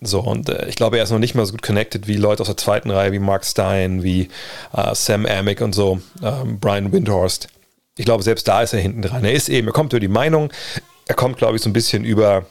So, 0.00 0.20
und 0.20 0.48
äh, 0.48 0.68
ich 0.68 0.76
glaube, 0.76 0.96
er 0.98 1.04
ist 1.04 1.10
noch 1.10 1.18
nicht 1.18 1.34
mal 1.34 1.44
so 1.44 1.52
gut 1.52 1.62
connected 1.62 2.06
wie 2.06 2.16
Leute 2.16 2.40
aus 2.40 2.46
der 2.46 2.56
zweiten 2.56 2.90
Reihe, 2.90 3.12
wie 3.12 3.18
Mark 3.18 3.44
Stein, 3.44 4.02
wie 4.02 4.30
äh, 4.74 4.94
Sam 4.94 5.26
Amick 5.26 5.60
und 5.60 5.74
so, 5.74 6.00
ähm, 6.22 6.58
Brian 6.60 6.92
Windhorst 6.92 7.48
ich 7.96 8.04
glaube, 8.04 8.22
selbst 8.22 8.46
da 8.46 8.62
ist 8.62 8.72
er 8.72 8.80
hinten 8.80 9.02
dran. 9.02 9.24
Er 9.24 9.32
ist 9.32 9.48
eben, 9.48 9.68
er 9.68 9.72
kommt 9.72 9.92
über 9.92 10.00
die 10.00 10.08
Meinung, 10.08 10.52
er 11.06 11.14
kommt, 11.14 11.38
glaube 11.38 11.56
ich, 11.56 11.62
so 11.62 11.70
ein 11.70 11.72
bisschen 11.72 12.04
über, 12.04 12.46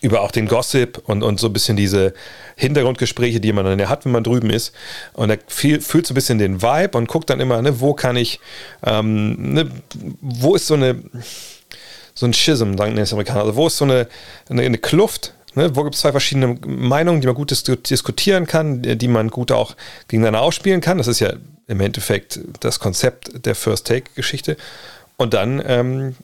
über 0.00 0.20
auch 0.20 0.30
den 0.30 0.46
Gossip 0.46 1.02
und, 1.06 1.22
und 1.22 1.40
so 1.40 1.48
ein 1.48 1.52
bisschen 1.52 1.76
diese 1.76 2.14
Hintergrundgespräche, 2.56 3.40
die 3.40 3.52
man 3.52 3.64
dann 3.64 3.88
hat, 3.88 4.04
wenn 4.04 4.12
man 4.12 4.24
drüben 4.24 4.50
ist. 4.50 4.72
Und 5.12 5.30
er 5.30 5.38
viel, 5.48 5.80
fühlt 5.80 6.06
so 6.06 6.12
ein 6.12 6.14
bisschen 6.14 6.38
den 6.38 6.62
Vibe 6.62 6.96
und 6.96 7.08
guckt 7.08 7.30
dann 7.30 7.40
immer, 7.40 7.60
ne, 7.62 7.80
wo 7.80 7.94
kann 7.94 8.16
ich, 8.16 8.38
ähm, 8.84 9.54
ne, 9.54 9.70
wo 10.20 10.54
ist 10.54 10.66
so 10.66 10.74
eine, 10.74 11.02
so 12.14 12.26
ein 12.26 12.32
Schism, 12.32 12.76
sagen 12.76 12.94
die 12.94 13.02
Amerikaner, 13.02 13.40
also 13.40 13.56
wo 13.56 13.66
ist 13.66 13.76
so 13.76 13.84
eine, 13.84 14.08
eine, 14.48 14.62
eine 14.62 14.78
Kluft, 14.78 15.34
Ne, 15.58 15.74
wo 15.74 15.82
gibt 15.82 15.96
es 15.96 16.02
zwei 16.02 16.12
verschiedene 16.12 16.56
Meinungen, 16.64 17.20
die 17.20 17.26
man 17.26 17.34
gut 17.34 17.50
diskutieren 17.50 18.46
kann, 18.46 18.80
die 18.80 19.08
man 19.08 19.28
gut 19.28 19.50
auch 19.50 19.74
gegeneinander 20.06 20.40
ausspielen 20.40 20.80
kann. 20.80 20.98
Das 20.98 21.08
ist 21.08 21.18
ja 21.18 21.32
im 21.66 21.80
Endeffekt 21.80 22.38
das 22.60 22.78
Konzept 22.78 23.44
der 23.44 23.56
First-Take-Geschichte. 23.56 24.56
Und 25.16 25.34
dann 25.34 25.60
ähm, 25.66 26.14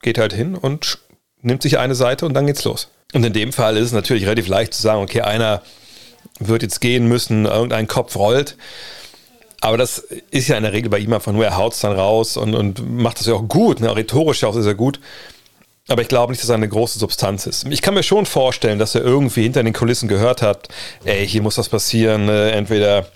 geht 0.00 0.16
halt 0.16 0.32
hin 0.32 0.54
und 0.54 0.96
nimmt 1.42 1.60
sich 1.60 1.78
eine 1.78 1.94
Seite 1.94 2.24
und 2.24 2.32
dann 2.32 2.46
geht's 2.46 2.64
los. 2.64 2.88
Und 3.12 3.22
in 3.22 3.34
dem 3.34 3.52
Fall 3.52 3.76
ist 3.76 3.88
es 3.88 3.92
natürlich 3.92 4.24
relativ 4.24 4.48
leicht 4.48 4.72
zu 4.72 4.80
sagen, 4.80 5.02
okay, 5.02 5.20
einer 5.20 5.60
wird 6.40 6.62
jetzt 6.62 6.80
gehen 6.80 7.06
müssen, 7.06 7.44
irgendein 7.44 7.86
Kopf 7.86 8.16
rollt. 8.16 8.56
Aber 9.60 9.76
das 9.76 9.98
ist 10.30 10.48
ja 10.48 10.56
in 10.56 10.62
der 10.62 10.72
Regel 10.72 10.88
bei 10.88 11.00
ihm 11.00 11.12
einfach 11.12 11.32
nur, 11.32 11.44
er 11.44 11.58
haut 11.58 11.74
es 11.74 11.80
dann 11.80 11.92
raus 11.92 12.38
und, 12.38 12.54
und 12.54 12.96
macht 12.96 13.20
das 13.20 13.26
ja 13.26 13.34
auch 13.34 13.46
gut, 13.46 13.80
ne? 13.80 13.94
rhetorisch 13.94 14.42
auch 14.44 14.54
sehr, 14.54 14.62
sehr 14.62 14.74
gut. 14.74 15.00
Aber 15.88 16.00
ich 16.00 16.08
glaube 16.08 16.32
nicht, 16.32 16.42
dass 16.42 16.48
er 16.48 16.54
eine 16.54 16.68
große 16.68 16.98
Substanz 16.98 17.46
ist. 17.46 17.66
Ich 17.68 17.82
kann 17.82 17.94
mir 17.94 18.02
schon 18.02 18.24
vorstellen, 18.24 18.78
dass 18.78 18.94
er 18.94 19.02
irgendwie 19.02 19.42
hinter 19.42 19.62
den 19.62 19.74
Kulissen 19.74 20.08
gehört 20.08 20.40
hat, 20.40 20.68
ey, 21.04 21.26
hier 21.26 21.42
muss 21.42 21.58
was 21.58 21.68
passieren, 21.68 22.24
ne? 22.24 22.52
entweder 22.52 23.06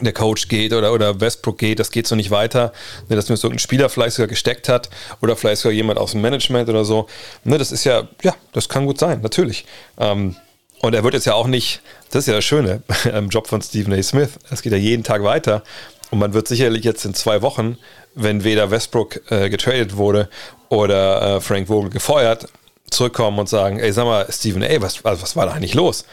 der 0.00 0.12
Coach 0.12 0.48
geht 0.48 0.72
oder, 0.72 0.92
oder 0.92 1.20
Westbrook 1.20 1.58
geht, 1.58 1.78
das 1.78 1.90
geht 1.90 2.06
so 2.06 2.14
nicht 2.14 2.30
weiter, 2.30 2.72
ne, 3.08 3.16
dass 3.16 3.28
mir 3.28 3.36
so 3.36 3.48
ein 3.48 3.58
Spieler 3.58 3.88
vielleicht 3.88 4.16
sogar 4.16 4.28
gesteckt 4.28 4.68
hat 4.68 4.90
oder 5.20 5.36
vielleicht 5.36 5.62
sogar 5.62 5.72
jemand 5.72 5.98
aus 5.98 6.12
dem 6.12 6.20
Management 6.20 6.68
oder 6.68 6.84
so. 6.84 7.08
Ne, 7.44 7.58
das 7.58 7.72
ist 7.72 7.84
ja, 7.84 8.08
ja, 8.22 8.34
das 8.52 8.68
kann 8.68 8.86
gut 8.86 8.98
sein, 8.98 9.20
natürlich. 9.22 9.64
Ähm, 9.98 10.36
und 10.80 10.94
er 10.94 11.02
wird 11.02 11.14
jetzt 11.14 11.26
ja 11.26 11.34
auch 11.34 11.48
nicht, 11.48 11.80
das 12.10 12.20
ist 12.20 12.26
ja 12.28 12.34
das 12.34 12.44
Schöne 12.44 12.82
im 13.12 13.28
Job 13.28 13.48
von 13.48 13.60
Stephen 13.60 13.92
A. 13.92 14.02
Smith, 14.02 14.30
es 14.50 14.62
geht 14.62 14.72
ja 14.72 14.78
jeden 14.78 15.02
Tag 15.02 15.24
weiter 15.24 15.62
und 16.10 16.18
man 16.18 16.32
wird 16.32 16.48
sicherlich 16.48 16.84
jetzt 16.84 17.04
in 17.04 17.14
zwei 17.14 17.42
Wochen, 17.42 17.78
wenn 18.14 18.44
weder 18.44 18.70
Westbrook 18.70 19.30
äh, 19.30 19.50
getradet 19.50 19.96
wurde 19.96 20.28
oder 20.68 21.36
äh, 21.36 21.40
Frank 21.40 21.68
Vogel 21.68 21.90
gefeuert, 21.90 22.48
zurückkommen 22.90 23.38
und 23.38 23.48
sagen, 23.48 23.78
ey, 23.78 23.92
sag 23.92 24.04
mal, 24.04 24.26
Stephen 24.30 24.62
A., 24.62 24.80
was, 24.80 25.04
was 25.04 25.36
war 25.36 25.46
da 25.46 25.52
eigentlich 25.52 25.74
los? 25.74 26.04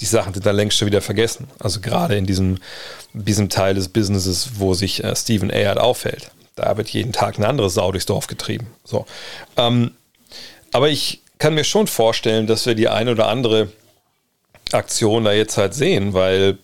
die 0.00 0.06
Sachen 0.06 0.32
sind 0.32 0.46
dann 0.46 0.56
längst 0.56 0.78
schon 0.78 0.86
wieder 0.86 1.02
vergessen. 1.02 1.48
Also 1.58 1.80
gerade 1.80 2.16
in 2.16 2.26
diesem, 2.26 2.58
diesem 3.12 3.48
Teil 3.48 3.74
des 3.74 3.88
Businesses, 3.88 4.52
wo 4.54 4.74
sich 4.74 5.04
äh, 5.04 5.14
Stephen 5.14 5.50
A. 5.50 5.54
halt 5.54 5.78
auffällt. 5.78 6.30
Da 6.56 6.76
wird 6.76 6.88
jeden 6.90 7.12
Tag 7.12 7.36
eine 7.36 7.48
andere 7.48 7.70
Sau 7.70 7.92
durchs 7.92 8.06
Dorf 8.06 8.26
getrieben. 8.26 8.66
So. 8.84 9.06
Ähm, 9.56 9.92
aber 10.72 10.88
ich 10.88 11.20
kann 11.38 11.54
mir 11.54 11.64
schon 11.64 11.86
vorstellen, 11.86 12.46
dass 12.46 12.66
wir 12.66 12.74
die 12.74 12.88
eine 12.88 13.12
oder 13.12 13.28
andere 13.28 13.68
Aktion 14.72 15.24
da 15.24 15.32
jetzt 15.32 15.56
halt 15.56 15.74
sehen, 15.74 16.14
weil 16.14 16.58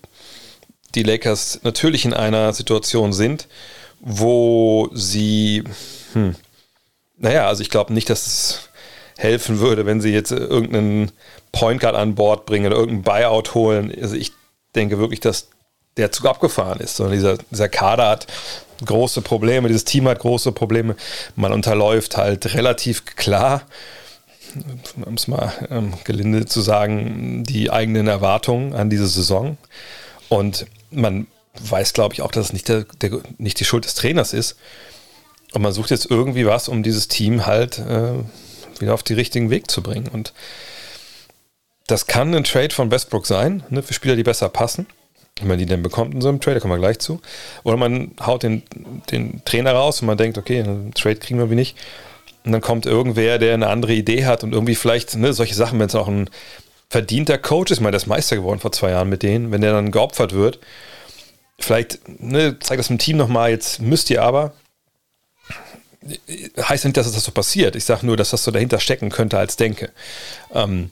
die 0.94 1.02
Lakers 1.02 1.60
natürlich 1.62 2.04
in 2.04 2.14
einer 2.14 2.52
Situation 2.52 3.12
sind, 3.12 3.49
wo 4.00 4.88
sie, 4.94 5.64
hm, 6.12 6.37
naja, 7.18 7.46
also 7.49 7.62
ich 7.62 7.70
glaube 7.70 7.92
nicht, 7.92 8.11
dass 8.11 8.26
es 8.26 8.68
helfen 9.16 9.61
würde, 9.61 9.87
wenn 9.87 10.00
sie 10.00 10.11
jetzt 10.11 10.30
irgendeinen 10.30 11.11
Point 11.52 11.80
Guard 11.80 11.94
an 11.94 12.14
Bord 12.14 12.46
bringen 12.46 12.66
oder 12.66 12.76
irgendein 12.76 13.02
Buyout 13.02 13.54
holen. 13.54 13.92
Also 14.00 14.14
ich 14.14 14.32
denke 14.75 14.99
wirklich, 14.99 15.20
dass 15.20 15.49
der 15.96 16.12
Zug 16.12 16.26
abgefahren 16.26 16.80
ist. 16.80 17.00
Und 17.00 17.12
dieser, 17.12 17.38
dieser 17.50 17.68
Kader 17.68 18.08
hat 18.08 18.26
große 18.85 19.23
Probleme, 19.23 19.68
dieses 19.68 19.85
Team 19.85 20.06
hat 20.08 20.18
große 20.18 20.52
Probleme. 20.52 20.96
Man 21.35 21.52
unterläuft 21.52 22.16
halt 22.18 22.54
relativ 22.54 23.06
klar, 23.06 23.62
um 25.04 25.14
es 25.14 25.28
mal 25.28 25.52
ähm, 25.70 25.94
gelinde 26.04 26.44
zu 26.46 26.61
sagen, 26.61 27.44
die 27.44 27.70
eigenen 27.70 28.06
Erwartungen 28.06 28.75
an 28.75 28.90
diese 28.90 29.06
Saison. 29.06 29.56
Und 30.28 30.66
man 30.90 31.26
weiß, 31.58 31.94
glaube 31.94 32.14
ich, 32.14 32.23
auch, 32.23 32.30
dass 32.30 32.46
es 32.46 32.52
nicht, 32.52 32.68
der, 32.68 32.85
der, 33.00 33.20
nicht 33.38 33.58
die 33.61 33.64
Schuld 33.64 33.87
des 33.87 33.94
Trainers 33.94 34.35
ist. 34.35 34.56
Und 35.56 35.62
man 35.62 35.72
sucht 35.72 35.90
jetzt 35.90 36.10
irgendwie 36.10 36.44
was, 36.44 36.68
um 36.68 36.82
dieses 36.82 37.08
Team 37.08 37.46
halt 37.46 37.78
äh, 37.78 38.12
wieder 38.78 38.92
auf 38.92 39.02
den 39.02 39.16
richtigen 39.16 39.48
Weg 39.48 39.70
zu 39.70 39.82
bringen. 39.82 40.06
Und 40.06 40.34
das 41.86 42.06
kann 42.06 42.34
ein 42.34 42.44
Trade 42.44 42.75
von 42.75 42.90
Westbrook 42.90 43.26
sein, 43.26 43.62
ne, 43.70 43.82
für 43.82 43.94
Spieler, 43.94 44.16
die 44.16 44.22
besser 44.22 44.50
passen. 44.50 44.86
Wenn 45.38 45.48
man 45.48 45.56
die 45.58 45.64
denn 45.64 45.82
bekommt 45.82 46.12
in 46.12 46.20
so 46.20 46.28
einem 46.28 46.42
Trade, 46.42 46.56
da 46.56 46.60
kommen 46.60 46.75
wir 46.75 46.78
gleich 46.78 46.98
zu. 46.98 47.22
Oder 47.64 47.78
man 47.78 48.10
haut 48.20 48.42
den, 48.42 48.64
den 49.10 49.42
Trainer 49.46 49.72
raus 49.72 50.02
und 50.02 50.08
man 50.08 50.18
denkt, 50.18 50.36
okay, 50.36 50.60
einen 50.60 50.92
Trade 50.92 51.16
kriegen 51.16 51.38
wir 51.38 51.50
wie 51.50 51.54
nicht. 51.54 51.78
Und 52.44 52.52
dann 52.52 52.60
kommt 52.60 52.84
irgendwer, 52.84 53.38
der 53.38 53.54
eine 53.54 53.68
andere 53.68 53.94
Idee 53.94 54.26
hat 54.26 54.44
und 54.44 54.52
irgendwie 54.52 54.75
vielleicht 54.75 55.16
ne, 55.16 55.32
solche 55.32 55.54
Sachen, 55.54 55.78
wenn 55.78 55.86
es 55.86 55.94
auch 55.94 56.08
ein 56.08 56.28
verdienter 56.90 57.38
Coach 57.38 57.72
ist, 57.72 57.80
der 57.80 57.94
ist 57.94 58.06
Meister 58.06 58.36
geworden 58.36 58.60
vor 58.60 58.72
zwei 58.72 58.90
Jahren 58.90 59.08
mit 59.08 59.22
denen, 59.22 59.52
wenn 59.52 59.62
der 59.62 59.72
dann 59.72 59.90
geopfert 59.90 60.34
wird, 60.34 60.58
vielleicht 61.58 62.06
ne, 62.20 62.58
zeigt 62.58 62.78
das 62.78 62.88
dem 62.88 62.98
Team 62.98 63.16
nochmal, 63.16 63.52
jetzt 63.52 63.80
müsst 63.80 64.10
ihr 64.10 64.22
aber, 64.22 64.52
heißt 66.60 66.84
nicht, 66.84 66.96
dass 66.96 67.10
das 67.10 67.25
so 67.25 67.32
passiert. 67.32 67.76
Ich 67.76 67.84
sage 67.84 68.06
nur, 68.06 68.16
dass 68.16 68.30
das 68.30 68.44
so 68.44 68.50
dahinter 68.50 68.80
stecken 68.80 69.10
könnte 69.10 69.38
als 69.38 69.56
Denke. 69.56 69.90
Ähm, 70.52 70.90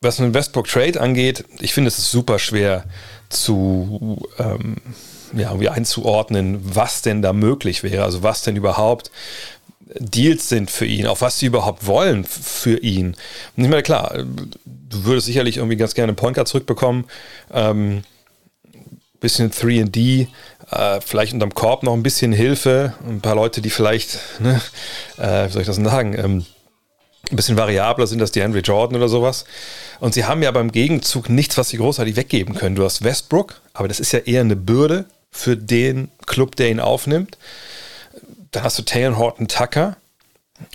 was 0.00 0.20
einen 0.20 0.34
Westbrook 0.34 0.68
Trade 0.68 1.00
angeht, 1.00 1.44
ich 1.60 1.72
finde 1.72 1.88
es 1.88 1.98
ist 1.98 2.10
super 2.10 2.38
schwer 2.38 2.84
zu 3.30 4.22
ähm, 4.38 4.76
ja, 5.32 5.48
irgendwie 5.48 5.70
einzuordnen, 5.70 6.60
was 6.62 7.02
denn 7.02 7.22
da 7.22 7.32
möglich 7.32 7.82
wäre. 7.82 8.04
Also 8.04 8.22
was 8.22 8.42
denn 8.42 8.56
überhaupt 8.56 9.10
Deals 9.98 10.48
sind 10.48 10.70
für 10.70 10.86
ihn, 10.86 11.06
auf 11.06 11.20
was 11.20 11.38
sie 11.38 11.46
überhaupt 11.46 11.86
wollen 11.86 12.24
für 12.24 12.78
ihn. 12.78 13.16
Und 13.56 13.64
ich 13.64 13.70
meine, 13.70 13.82
klar, 13.82 14.14
du 14.14 15.04
würdest 15.04 15.26
sicherlich 15.26 15.58
irgendwie 15.58 15.76
ganz 15.76 15.94
gerne 15.94 16.10
einen 16.10 16.16
Point 16.16 16.36
Guard 16.36 16.48
zurückbekommen. 16.48 17.04
Ähm, 17.52 18.02
bisschen 19.20 19.50
3D, 19.50 20.28
äh, 20.70 21.00
vielleicht 21.00 21.32
unterm 21.32 21.54
Korb 21.54 21.82
noch 21.82 21.92
ein 21.92 22.02
bisschen 22.02 22.32
Hilfe, 22.32 22.94
ein 23.06 23.20
paar 23.20 23.34
Leute, 23.34 23.60
die 23.60 23.70
vielleicht, 23.70 24.18
ne, 24.40 24.60
äh, 25.18 25.46
wie 25.46 25.52
soll 25.52 25.62
ich 25.62 25.66
das 25.66 25.76
sagen, 25.76 26.16
ähm, 26.18 26.46
ein 27.30 27.36
bisschen 27.36 27.56
variabler 27.56 28.06
sind, 28.06 28.20
als 28.20 28.32
die 28.32 28.42
Henry 28.42 28.60
Jordan 28.60 28.96
oder 28.96 29.08
sowas. 29.08 29.44
Und 30.00 30.14
sie 30.14 30.24
haben 30.24 30.42
ja 30.42 30.50
beim 30.50 30.72
Gegenzug 30.72 31.28
nichts, 31.28 31.56
was 31.56 31.70
sie 31.70 31.78
großartig 31.78 32.16
weggeben 32.16 32.54
können. 32.54 32.76
Du 32.76 32.84
hast 32.84 33.02
Westbrook, 33.02 33.60
aber 33.72 33.88
das 33.88 34.00
ist 34.00 34.12
ja 34.12 34.20
eher 34.20 34.42
eine 34.42 34.56
Bürde 34.56 35.06
für 35.30 35.56
den 35.56 36.10
Club, 36.26 36.56
der 36.56 36.70
ihn 36.70 36.80
aufnimmt. 36.80 37.38
Dann 38.50 38.62
hast 38.62 38.78
du 38.78 38.82
Taylor 38.82 39.16
Horton 39.16 39.48
Tucker. 39.48 39.96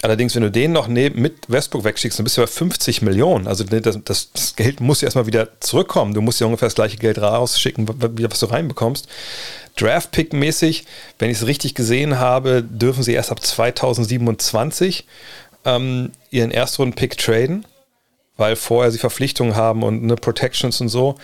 Allerdings, 0.02 0.36
wenn 0.36 0.44
du 0.44 0.52
den 0.52 0.74
noch 0.74 0.88
neben, 0.88 1.22
mit 1.22 1.50
Westbrook 1.50 1.86
wegschickst, 1.86 2.20
dann 2.20 2.26
bist 2.26 2.38
du 2.38 2.42
bei 2.42 2.48
50 2.48 3.02
Millionen. 3.02 3.48
Also 3.48 3.64
das, 3.64 3.98
das, 4.04 4.32
das 4.34 4.56
Geld 4.56 4.82
muss 4.82 5.02
ja 5.02 5.06
erstmal 5.06 5.28
wieder 5.28 5.60
zurückkommen. 5.62 6.14
Du 6.14 6.22
musst 6.22 6.42
ja 6.42 6.48
ungefähr 6.48 6.68
das 6.68 6.76
gleiche 6.76 6.98
Geld 6.98 7.18
rausschicken, 7.20 7.88
was 7.88 8.40
du 8.40 8.46
reinbekommst. 8.48 9.08
Draft-Pick-mäßig, 9.80 10.86
wenn 11.20 11.30
ich 11.30 11.38
es 11.38 11.48
richtig 11.48 11.76
gesehen 11.76 12.20
habe, 12.20 12.64
dürfen 12.64 13.04
sie 13.04 13.14
erst 13.14 13.32
ab 13.32 13.44
2027 13.44 15.06
ähm, 15.66 16.12
ihren 16.32 16.52
Erstrunden-Pick 16.52 17.18
traden, 17.18 17.66
weil 18.38 18.56
vorher 18.56 18.92
sie 18.92 19.00
Verpflichtungen 19.00 19.56
haben 19.56 19.84
und 19.84 20.04
eine 20.04 20.16
Protections 20.16 20.80
und 20.82 20.90
so. 20.90 21.16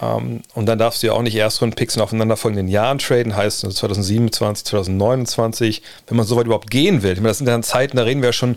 Ähm, 0.00 0.42
und 0.54 0.66
dann 0.66 0.78
darfst 0.78 1.02
du 1.02 1.08
ja 1.08 1.12
auch 1.14 1.22
nicht 1.22 1.34
Erstrunden-Picks 1.34 1.96
in 1.96 2.02
aufeinanderfolgenden 2.02 2.68
Jahren 2.68 2.98
traden, 2.98 3.36
heißt 3.36 3.60
2027, 3.60 4.64
2029, 4.64 5.82
wenn 6.06 6.16
man 6.16 6.26
so 6.26 6.36
weit 6.36 6.46
überhaupt 6.46 6.70
gehen 6.70 7.02
will. 7.02 7.12
Ich 7.12 7.18
meine, 7.18 7.28
das 7.28 7.38
sind 7.38 7.46
dann 7.46 7.62
Zeiten, 7.62 7.96
da 7.96 8.04
reden 8.04 8.22
wir 8.22 8.28
ja 8.28 8.32
schon 8.32 8.56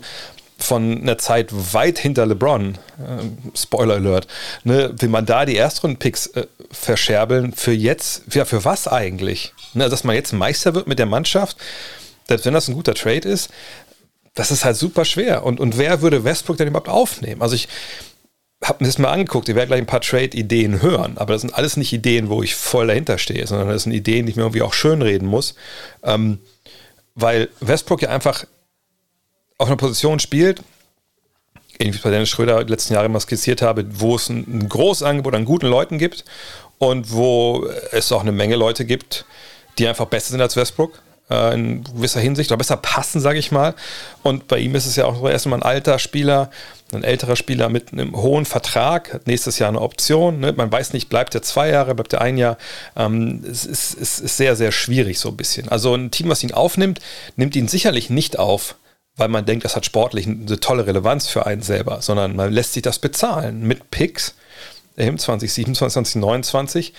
von 0.58 1.02
einer 1.02 1.18
Zeit 1.18 1.50
weit 1.72 1.98
hinter 1.98 2.26
LeBron, 2.26 2.78
äh, 2.98 3.56
Spoiler 3.56 3.94
Alert, 3.94 4.26
ne, 4.62 4.94
will 4.96 5.08
man 5.08 5.26
da 5.26 5.44
die 5.44 5.56
Erstrunden-Picks 5.56 6.28
äh, 6.28 6.46
verscherbeln, 6.70 7.52
für 7.52 7.72
jetzt, 7.72 8.22
ja, 8.34 8.44
für 8.44 8.64
was 8.64 8.88
eigentlich? 8.88 9.52
Ne, 9.74 9.88
dass 9.88 10.04
man 10.04 10.14
jetzt 10.14 10.32
Meister 10.32 10.74
wird 10.74 10.86
mit 10.86 10.98
der 10.98 11.06
Mannschaft, 11.06 11.56
selbst 12.28 12.46
wenn 12.46 12.54
das 12.54 12.68
ein 12.68 12.74
guter 12.74 12.94
Trade 12.94 13.28
ist, 13.28 13.50
das 14.34 14.50
ist 14.50 14.64
halt 14.64 14.76
super 14.76 15.04
schwer. 15.04 15.44
Und, 15.44 15.60
und 15.60 15.78
wer 15.78 16.02
würde 16.02 16.24
Westbrook 16.24 16.56
denn 16.56 16.68
überhaupt 16.68 16.88
aufnehmen? 16.88 17.42
Also 17.42 17.54
ich 17.54 17.68
habe 18.62 18.82
mir 18.82 18.88
das 18.88 18.98
mal 18.98 19.12
angeguckt, 19.12 19.48
ich 19.48 19.54
werde 19.54 19.68
gleich 19.68 19.80
ein 19.80 19.86
paar 19.86 20.00
Trade-Ideen 20.00 20.80
hören, 20.80 21.18
aber 21.18 21.34
das 21.34 21.42
sind 21.42 21.54
alles 21.54 21.76
nicht 21.76 21.92
Ideen, 21.92 22.28
wo 22.30 22.42
ich 22.42 22.54
voll 22.54 22.86
dahinter 22.86 23.18
stehe, 23.18 23.46
sondern 23.46 23.68
das 23.68 23.82
sind 23.82 23.92
Ideen, 23.92 24.26
die 24.26 24.30
ich 24.30 24.36
mir 24.36 24.42
irgendwie 24.42 24.62
auch 24.62 24.72
schönreden 24.72 25.28
muss. 25.28 25.54
Ähm, 26.02 26.38
weil 27.14 27.48
Westbrook 27.60 28.02
ja 28.02 28.08
einfach 28.08 28.44
auf 29.58 29.68
einer 29.68 29.76
Position 29.76 30.18
spielt, 30.18 30.62
ähnlich 31.78 31.96
wie 31.96 32.02
bei 32.02 32.10
Dennis 32.10 32.28
Schröder 32.28 32.64
die 32.64 32.70
letzten 32.70 32.94
Jahre 32.94 33.06
immer 33.06 33.20
skizziert 33.20 33.62
habe, 33.62 33.84
wo 33.90 34.16
es 34.16 34.28
ein, 34.28 34.44
ein 34.48 34.68
großes 34.68 35.02
Angebot 35.02 35.34
an 35.34 35.44
guten 35.44 35.66
Leuten 35.66 35.98
gibt 35.98 36.24
und 36.78 37.12
wo 37.12 37.66
es 37.92 38.10
auch 38.12 38.22
eine 38.22 38.32
Menge 38.32 38.56
Leute 38.56 38.84
gibt, 38.84 39.24
die 39.78 39.88
einfach 39.88 40.06
besser 40.06 40.30
sind 40.30 40.40
als 40.40 40.56
Westbrook 40.56 41.00
äh, 41.30 41.54
in 41.54 41.84
gewisser 41.84 42.20
Hinsicht 42.20 42.50
oder 42.50 42.58
besser 42.58 42.76
passen, 42.76 43.20
sage 43.20 43.38
ich 43.38 43.52
mal. 43.52 43.74
Und 44.22 44.48
bei 44.48 44.58
ihm 44.58 44.74
ist 44.74 44.86
es 44.86 44.96
ja 44.96 45.06
auch 45.06 45.28
erstmal 45.28 45.60
ein 45.60 45.62
alter 45.62 45.98
Spieler, 45.98 46.50
ein 46.92 47.02
älterer 47.02 47.36
Spieler 47.36 47.68
mit 47.68 47.92
einem 47.92 48.14
hohen 48.14 48.44
Vertrag, 48.44 49.14
hat 49.14 49.26
nächstes 49.26 49.58
Jahr 49.58 49.68
eine 49.68 49.80
Option. 49.80 50.40
Ne? 50.40 50.52
Man 50.52 50.70
weiß 50.70 50.92
nicht, 50.92 51.08
bleibt 51.08 51.34
er 51.34 51.42
zwei 51.42 51.70
Jahre, 51.70 51.94
bleibt 51.94 52.12
er 52.12 52.20
ein 52.20 52.38
Jahr. 52.38 52.56
Ähm, 52.96 53.44
es, 53.50 53.64
ist, 53.64 53.98
es 54.00 54.18
ist 54.20 54.36
sehr, 54.36 54.54
sehr 54.56 54.70
schwierig 54.70 55.18
so 55.18 55.30
ein 55.30 55.36
bisschen. 55.36 55.68
Also 55.68 55.94
ein 55.94 56.10
Team, 56.10 56.28
was 56.28 56.42
ihn 56.42 56.52
aufnimmt, 56.52 57.00
nimmt 57.36 57.56
ihn 57.56 57.68
sicherlich 57.68 58.10
nicht 58.10 58.38
auf, 58.38 58.76
weil 59.16 59.28
man 59.28 59.44
denkt, 59.44 59.64
das 59.64 59.76
hat 59.76 59.86
sportlich 59.86 60.26
eine 60.26 60.60
tolle 60.60 60.86
Relevanz 60.86 61.28
für 61.28 61.46
einen 61.46 61.62
selber, 61.62 62.02
sondern 62.02 62.36
man 62.36 62.52
lässt 62.52 62.72
sich 62.72 62.82
das 62.82 62.98
bezahlen 62.98 63.62
mit 63.62 63.90
Picks 63.90 64.34
im 64.96 65.18
2027, 65.18 65.74
2029 65.92 66.94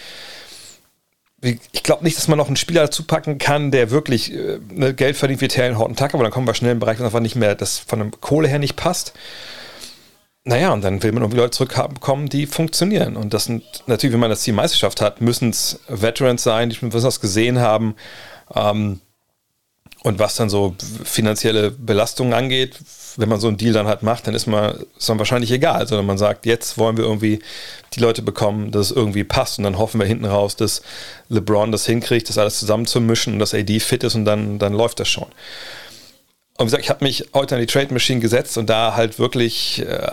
ich 1.42 1.84
glaube 1.84 2.04
nicht, 2.04 2.18
dass 2.18 2.28
man 2.28 2.38
noch 2.38 2.48
einen 2.48 2.56
Spieler 2.56 2.84
dazu 2.84 3.04
packen 3.04 3.38
kann, 3.38 3.72
der 3.72 3.92
wirklich 3.92 4.34
äh, 4.34 4.60
ne, 4.70 4.94
Geld 4.94 5.16
verdient 5.16 5.42
wie 5.42 5.48
Taylor 5.48 5.78
Horton 5.78 5.96
Tucker, 5.96 6.16
aber 6.16 6.24
dann 6.24 6.32
kommen 6.32 6.48
wir 6.48 6.54
schnell 6.54 6.72
im 6.72 6.80
Bereich, 6.80 7.00
wo 7.00 7.04
einfach 7.04 7.20
nicht 7.20 7.36
mehr, 7.36 7.56
das 7.56 7.78
von 7.78 8.00
der 8.00 8.12
Kohle 8.20 8.48
her 8.48 8.60
nicht 8.60 8.76
passt. 8.76 9.14
Naja, 10.44 10.72
und 10.74 10.84
dann 10.84 11.02
will 11.02 11.12
man 11.12 11.24
irgendwie 11.24 11.40
Leute 11.40 11.52
zurückbekommen, 11.52 12.30
die 12.30 12.46
funktionieren. 12.46 13.16
Und 13.16 13.34
das 13.34 13.46
sind 13.46 13.64
natürlich, 13.88 14.14
wenn 14.14 14.20
man 14.20 14.30
das 14.30 14.42
Ziel 14.42 14.54
Meisterschaft 14.54 15.02
hat, 15.02 15.20
müssen 15.20 15.50
es 15.50 15.80
Veterans 15.88 16.44
sein, 16.44 16.70
die 16.70 16.76
schon 16.76 16.94
was 16.94 17.20
gesehen 17.20 17.60
haben. 17.60 17.96
Ähm, 18.54 19.02
und 20.06 20.20
was 20.20 20.36
dann 20.36 20.52
so 20.52 20.76
finanzielle 21.04 21.72
Belastungen 21.72 22.36
angeht, 22.36 22.78
wenn 23.18 23.28
man 23.28 23.40
so 23.40 23.48
einen 23.48 23.58
Deal 23.58 23.74
dann 23.74 23.88
halt 23.88 24.04
macht, 24.04 24.28
dann 24.28 24.36
ist 24.36 24.46
man, 24.46 24.86
ist 24.96 25.10
man 25.10 25.18
wahrscheinlich 25.18 25.50
egal, 25.50 25.88
sondern 25.88 26.06
man 26.06 26.20
sagt, 26.20 26.46
jetzt 26.46 26.78
wollen 26.78 26.96
wir 26.96 27.06
irgendwie 27.06 27.40
die 27.94 28.02
Leute 28.02 28.22
bekommen, 28.22 28.70
dass 28.70 28.92
es 28.92 28.96
irgendwie 28.96 29.24
passt 29.24 29.58
und 29.58 29.64
dann 29.64 29.80
hoffen 29.80 30.00
wir 30.00 30.06
hinten 30.06 30.26
raus, 30.26 30.56
dass 30.56 30.84
LeBron 31.30 31.72
das 31.72 31.88
hinkriegt, 31.88 32.30
das 32.30 32.38
alles 32.38 32.60
zusammenzumischen 32.60 33.34
und 33.34 33.40
dass 33.40 33.56
AD 33.56 33.80
fit 33.80 34.04
ist 34.04 34.14
und 34.14 34.26
dann, 34.26 34.60
dann 34.60 34.74
läuft 34.74 35.00
das 35.00 35.10
schon. 35.10 35.26
Und 36.58 36.60
wie 36.60 36.66
gesagt, 36.66 36.84
ich 36.84 36.90
habe 36.92 37.04
mich 37.04 37.30
heute 37.34 37.56
an 37.56 37.62
die 37.62 37.68
Trade 37.68 37.92
Machine 37.92 38.20
gesetzt 38.20 38.60
und 38.60 38.70
da 38.70 38.96
halt 38.96 39.18
wirklich, 39.18 39.82
äh, 39.82 40.08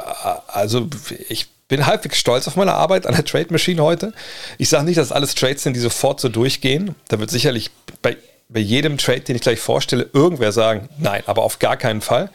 also 0.47 0.89
ich 1.29 1.49
bin 1.69 1.85
halbwegs 1.85 2.19
stolz 2.19 2.49
auf 2.49 2.57
meine 2.57 2.73
Arbeit 2.73 3.07
an 3.07 3.15
der 3.15 3.27
Trade 3.27 3.49
Machine 3.51 3.83
heute. 3.83 4.15
Ich 4.57 4.71
sage 4.71 4.87
nicht, 4.87 4.97
dass 4.97 5.13
alles 5.13 5.35
Trades 5.35 5.63
sind, 5.63 5.77
die 5.77 5.81
sofort 5.81 6.19
so 6.19 6.31
durchgehen. 6.31 6.95
Da 7.09 7.21
wird 7.21 7.31
sicherlich 7.31 7.71
bei, 8.01 8.17
bei 8.53 8.61
jedem 8.61 8.99
Trade, 8.99 9.21
den 9.21 9.37
ich 9.37 9.43
gleich 9.43 9.61
vorstelle, 9.61 10.09
irgendwer 10.13 10.53
sagen, 10.53 10.89
nein, 10.99 11.23
aber 11.27 11.43
auf 11.43 11.59
gar 11.59 11.77
keinen 11.77 12.01
Fall. 12.01 12.31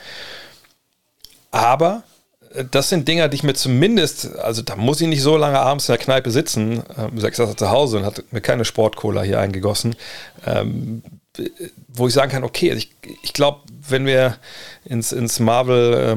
Aber 1.51 2.03
äh, 2.53 2.65
das 2.69 2.89
sind 2.89 3.07
Dinger, 3.07 3.27
die 3.29 3.35
ich 3.35 3.43
mir 3.43 3.53
zumindest, 3.53 4.35
also 4.37 4.61
da 4.61 4.75
muss 4.75 5.01
ich 5.01 5.07
nicht 5.07 5.21
so 5.21 5.37
lange 5.37 5.59
abends 5.59 5.87
in 5.87 5.93
der 5.93 6.03
Kneipe 6.03 6.31
sitzen, 6.31 6.83
ähm, 6.97 7.19
sechs 7.19 7.37
Jahre 7.37 7.55
zu 7.55 7.69
Hause 7.69 7.97
und 7.97 8.05
hat 8.05 8.23
mir 8.31 8.41
keine 8.41 8.65
Sportcola 8.65 9.21
hier 9.21 9.39
eingegossen, 9.39 9.95
ähm, 10.45 11.03
wo 11.87 12.07
ich 12.07 12.13
sagen 12.13 12.31
kann, 12.31 12.43
okay, 12.43 12.71
ich, 12.73 12.91
ich 13.21 13.33
glaube, 13.33 13.61
wenn 13.87 14.05
wir 14.05 14.37
ins, 14.85 15.11
ins 15.11 15.39
Marvel 15.39 15.93
äh, 15.93 16.15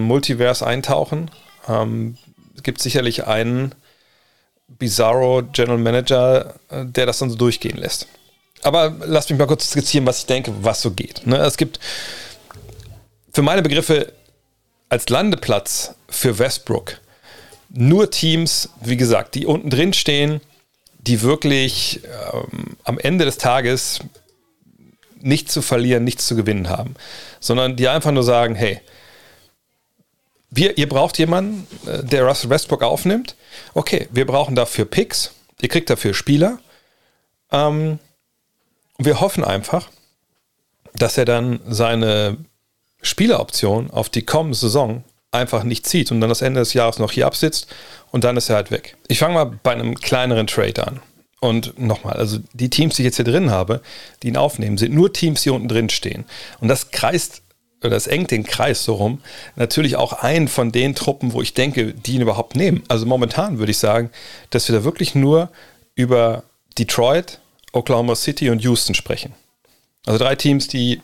eintauchen, 0.64 1.30
ähm, 1.68 2.16
gibt 2.62 2.78
es 2.78 2.84
sicherlich 2.84 3.26
einen 3.26 3.74
Bizarro 4.68 5.42
General 5.52 5.78
Manager, 5.78 6.54
äh, 6.70 6.86
der 6.86 7.06
das 7.06 7.18
dann 7.18 7.30
so 7.30 7.36
durchgehen 7.36 7.76
lässt. 7.76 8.06
Aber 8.62 8.94
lass 9.06 9.30
mich 9.30 9.38
mal 9.38 9.46
kurz 9.46 9.70
skizzieren, 9.70 10.06
was 10.06 10.20
ich 10.20 10.26
denke, 10.26 10.52
was 10.62 10.82
so 10.82 10.90
geht. 10.90 11.26
Ne? 11.26 11.36
Es 11.38 11.56
gibt 11.56 11.80
für 13.32 13.42
meine 13.42 13.62
Begriffe 13.62 14.12
als 14.88 15.08
Landeplatz 15.08 15.94
für 16.08 16.38
Westbrook 16.38 17.00
nur 17.72 18.10
Teams, 18.10 18.70
wie 18.80 18.96
gesagt, 18.96 19.34
die 19.34 19.46
unten 19.46 19.70
drin 19.70 19.92
stehen, 19.92 20.40
die 20.98 21.22
wirklich 21.22 22.00
ähm, 22.32 22.76
am 22.84 22.98
Ende 22.98 23.24
des 23.24 23.38
Tages 23.38 24.00
nichts 25.20 25.52
zu 25.52 25.62
verlieren, 25.62 26.04
nichts 26.04 26.26
zu 26.26 26.34
gewinnen 26.34 26.68
haben, 26.68 26.94
sondern 27.38 27.76
die 27.76 27.88
einfach 27.88 28.10
nur 28.10 28.24
sagen, 28.24 28.54
hey, 28.54 28.80
wir, 30.50 30.76
ihr 30.78 30.88
braucht 30.88 31.18
jemanden, 31.18 31.66
äh, 31.86 32.02
der 32.02 32.24
Russell 32.24 32.50
Westbrook 32.50 32.82
aufnimmt. 32.82 33.36
Okay, 33.74 34.08
wir 34.10 34.26
brauchen 34.26 34.56
dafür 34.56 34.84
Picks, 34.84 35.32
ihr 35.60 35.68
kriegt 35.68 35.88
dafür 35.88 36.12
Spieler. 36.12 36.58
Ähm, 37.52 37.98
wir 39.04 39.20
hoffen 39.20 39.44
einfach, 39.44 39.88
dass 40.94 41.18
er 41.18 41.24
dann 41.24 41.60
seine 41.68 42.38
Spieleroption 43.02 43.90
auf 43.90 44.08
die 44.08 44.22
kommende 44.22 44.56
Saison 44.56 45.04
einfach 45.32 45.62
nicht 45.62 45.86
zieht 45.86 46.10
und 46.10 46.20
dann 46.20 46.28
das 46.28 46.42
Ende 46.42 46.60
des 46.60 46.74
Jahres 46.74 46.98
noch 46.98 47.12
hier 47.12 47.26
absitzt 47.26 47.68
und 48.10 48.24
dann 48.24 48.36
ist 48.36 48.48
er 48.48 48.56
halt 48.56 48.70
weg. 48.70 48.96
Ich 49.08 49.20
fange 49.20 49.34
mal 49.34 49.46
bei 49.46 49.72
einem 49.72 49.94
kleineren 49.94 50.46
Trade 50.46 50.86
an. 50.86 51.00
Und 51.42 51.78
nochmal, 51.78 52.16
also 52.16 52.38
die 52.52 52.68
Teams, 52.68 52.96
die 52.96 53.02
ich 53.02 53.06
jetzt 53.06 53.16
hier 53.16 53.24
drin 53.24 53.50
habe, 53.50 53.80
die 54.22 54.28
ihn 54.28 54.36
aufnehmen, 54.36 54.76
sind 54.76 54.92
nur 54.92 55.10
Teams, 55.10 55.40
die 55.40 55.48
unten 55.48 55.68
drin 55.68 55.88
stehen. 55.88 56.24
Und 56.60 56.68
das 56.68 56.90
kreist 56.90 57.42
oder 57.80 57.90
das 57.90 58.06
engt 58.06 58.30
den 58.30 58.44
Kreis 58.44 58.84
so 58.84 58.94
rum, 58.94 59.22
natürlich 59.56 59.96
auch 59.96 60.12
ein 60.12 60.48
von 60.48 60.70
den 60.70 60.94
Truppen, 60.94 61.32
wo 61.32 61.40
ich 61.40 61.54
denke, 61.54 61.94
die 61.94 62.16
ihn 62.16 62.20
überhaupt 62.20 62.56
nehmen. 62.56 62.82
Also 62.88 63.06
momentan 63.06 63.58
würde 63.58 63.70
ich 63.70 63.78
sagen, 63.78 64.10
dass 64.50 64.68
wir 64.68 64.76
da 64.76 64.84
wirklich 64.84 65.14
nur 65.14 65.50
über 65.94 66.42
Detroit, 66.78 67.40
Oklahoma 67.72 68.14
City 68.14 68.50
und 68.50 68.62
Houston 68.62 68.94
sprechen. 68.94 69.34
Also 70.06 70.18
drei 70.18 70.34
Teams, 70.34 70.68
die 70.68 71.02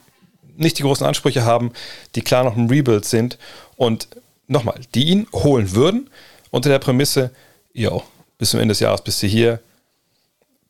nicht 0.56 0.78
die 0.78 0.82
großen 0.82 1.06
Ansprüche 1.06 1.44
haben, 1.44 1.72
die 2.14 2.22
klar 2.22 2.44
noch 2.44 2.56
im 2.56 2.68
Rebuild 2.68 3.04
sind 3.04 3.38
und 3.76 4.08
nochmal, 4.46 4.80
die 4.94 5.04
ihn 5.04 5.26
holen 5.32 5.72
würden 5.74 6.10
unter 6.50 6.70
der 6.70 6.78
Prämisse, 6.78 7.30
yo, 7.72 8.02
bis 8.38 8.50
zum 8.50 8.60
Ende 8.60 8.72
des 8.72 8.80
Jahres 8.80 9.02
bist 9.02 9.22
du 9.22 9.26
hier, 9.26 9.60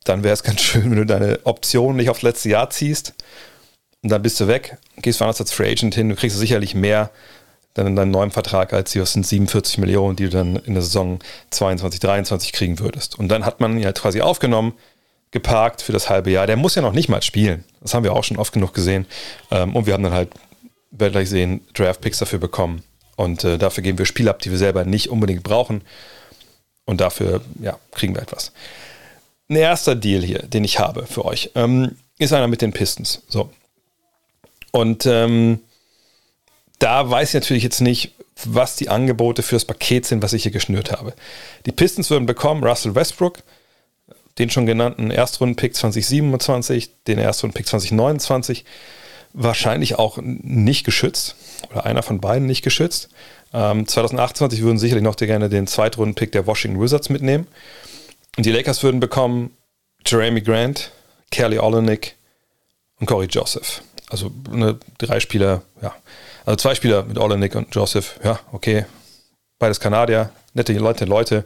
dann 0.04 0.24
wäre 0.24 0.34
es 0.34 0.42
ganz 0.42 0.60
schön, 0.62 0.90
wenn 0.90 0.96
du 0.96 1.06
deine 1.06 1.40
Option 1.44 1.96
nicht 1.96 2.10
aufs 2.10 2.22
letzte 2.22 2.48
Jahr 2.48 2.70
ziehst 2.70 3.14
und 4.02 4.10
dann 4.10 4.22
bist 4.22 4.40
du 4.40 4.48
weg, 4.48 4.78
gehst 4.96 5.20
woanders 5.20 5.40
als 5.40 5.52
Free 5.52 5.70
Agent 5.70 5.94
hin, 5.94 6.08
du 6.08 6.16
kriegst 6.16 6.36
sicherlich 6.36 6.74
mehr 6.74 7.10
dann 7.74 7.86
in 7.86 7.96
deinem 7.96 8.10
neuen 8.10 8.30
Vertrag 8.30 8.72
als 8.72 8.92
die 8.92 9.04
47 9.04 9.78
Millionen, 9.78 10.16
die 10.16 10.24
du 10.24 10.30
dann 10.30 10.56
in 10.56 10.72
der 10.72 10.82
Saison 10.82 11.18
22, 11.50 12.00
23 12.00 12.52
kriegen 12.52 12.78
würdest. 12.78 13.18
Und 13.18 13.28
dann 13.28 13.44
hat 13.44 13.60
man 13.60 13.76
ihn 13.76 13.84
halt 13.84 14.00
quasi 14.00 14.22
aufgenommen, 14.22 14.72
geparkt 15.30 15.82
für 15.82 15.92
das 15.92 16.08
halbe 16.08 16.30
Jahr. 16.30 16.46
Der 16.46 16.56
muss 16.56 16.74
ja 16.74 16.82
noch 16.82 16.92
nicht 16.92 17.08
mal 17.08 17.22
spielen. 17.22 17.64
Das 17.80 17.94
haben 17.94 18.04
wir 18.04 18.12
auch 18.12 18.24
schon 18.24 18.38
oft 18.38 18.52
genug 18.52 18.74
gesehen. 18.74 19.06
Ähm, 19.50 19.74
und 19.76 19.86
wir 19.86 19.94
haben 19.94 20.02
dann 20.02 20.14
halt 20.14 20.30
werden 20.90 21.12
gleich 21.12 21.28
sehen, 21.28 21.60
Draft-Picks 21.74 22.18
dafür 22.18 22.38
bekommen. 22.38 22.82
Und 23.16 23.44
äh, 23.44 23.58
dafür 23.58 23.82
geben 23.82 23.98
wir 23.98 24.06
Spiele 24.06 24.30
ab, 24.30 24.40
die 24.40 24.50
wir 24.50 24.58
selber 24.58 24.84
nicht 24.84 25.08
unbedingt 25.08 25.42
brauchen. 25.42 25.82
Und 26.84 27.00
dafür, 27.00 27.40
ja, 27.60 27.78
kriegen 27.92 28.14
wir 28.14 28.22
etwas. 28.22 28.52
Ein 29.48 29.56
erster 29.56 29.94
Deal 29.94 30.22
hier, 30.22 30.40
den 30.42 30.64
ich 30.64 30.78
habe 30.78 31.06
für 31.06 31.24
euch, 31.24 31.50
ähm, 31.54 31.96
ist 32.18 32.32
einer 32.32 32.48
mit 32.48 32.62
den 32.62 32.72
Pistons. 32.72 33.22
So. 33.28 33.50
Und 34.70 35.06
ähm, 35.06 35.60
da 36.78 37.08
weiß 37.08 37.30
ich 37.30 37.34
natürlich 37.34 37.62
jetzt 37.62 37.80
nicht, 37.80 38.12
was 38.44 38.76
die 38.76 38.90
Angebote 38.90 39.42
für 39.42 39.56
das 39.56 39.64
Paket 39.64 40.04
sind, 40.04 40.22
was 40.22 40.32
ich 40.32 40.42
hier 40.42 40.52
geschnürt 40.52 40.92
habe. 40.92 41.14
Die 41.64 41.72
Pistons 41.72 42.10
würden 42.10 42.26
bekommen 42.26 42.62
Russell 42.62 42.94
Westbrook, 42.94 43.38
den 44.38 44.50
schon 44.50 44.66
genannten 44.66 45.10
Erstrunden-Pick 45.10 45.74
2027, 45.74 46.90
den 47.06 47.18
Erstrunden-Pick 47.18 47.66
2029, 47.66 48.64
wahrscheinlich 49.32 49.98
auch 49.98 50.18
nicht 50.22 50.84
geschützt 50.84 51.36
oder 51.70 51.84
einer 51.84 52.02
von 52.02 52.20
beiden 52.20 52.46
nicht 52.46 52.62
geschützt. 52.62 53.08
Ähm, 53.52 53.86
2028 53.86 54.62
würden 54.62 54.78
sicherlich 54.78 55.04
noch 55.04 55.16
gerne 55.16 55.48
den 55.48 55.66
Zweitrunden-Pick 55.66 56.32
der 56.32 56.46
Washington 56.46 56.80
Wizards 56.80 57.08
mitnehmen. 57.08 57.46
Und 58.36 58.44
die 58.44 58.52
Lakers 58.52 58.82
würden 58.82 59.00
bekommen 59.00 59.50
Jeremy 60.06 60.40
Grant, 60.40 60.90
Kelly 61.30 61.58
Olenek 61.58 62.16
und 63.00 63.06
Corey 63.06 63.26
Joseph. 63.26 63.82
Also 64.08 64.30
eine, 64.52 64.78
drei 64.98 65.20
Spieler, 65.20 65.62
ja. 65.82 65.94
Also 66.44 66.56
zwei 66.56 66.74
Spieler 66.74 67.02
mit 67.02 67.18
Olenek 67.18 67.54
und 67.56 67.74
Joseph, 67.74 68.20
ja, 68.22 68.38
okay. 68.52 68.84
Beides 69.58 69.80
Kanadier, 69.80 70.30
nette 70.54 70.72
Leute, 70.74 71.06
Leute, 71.06 71.44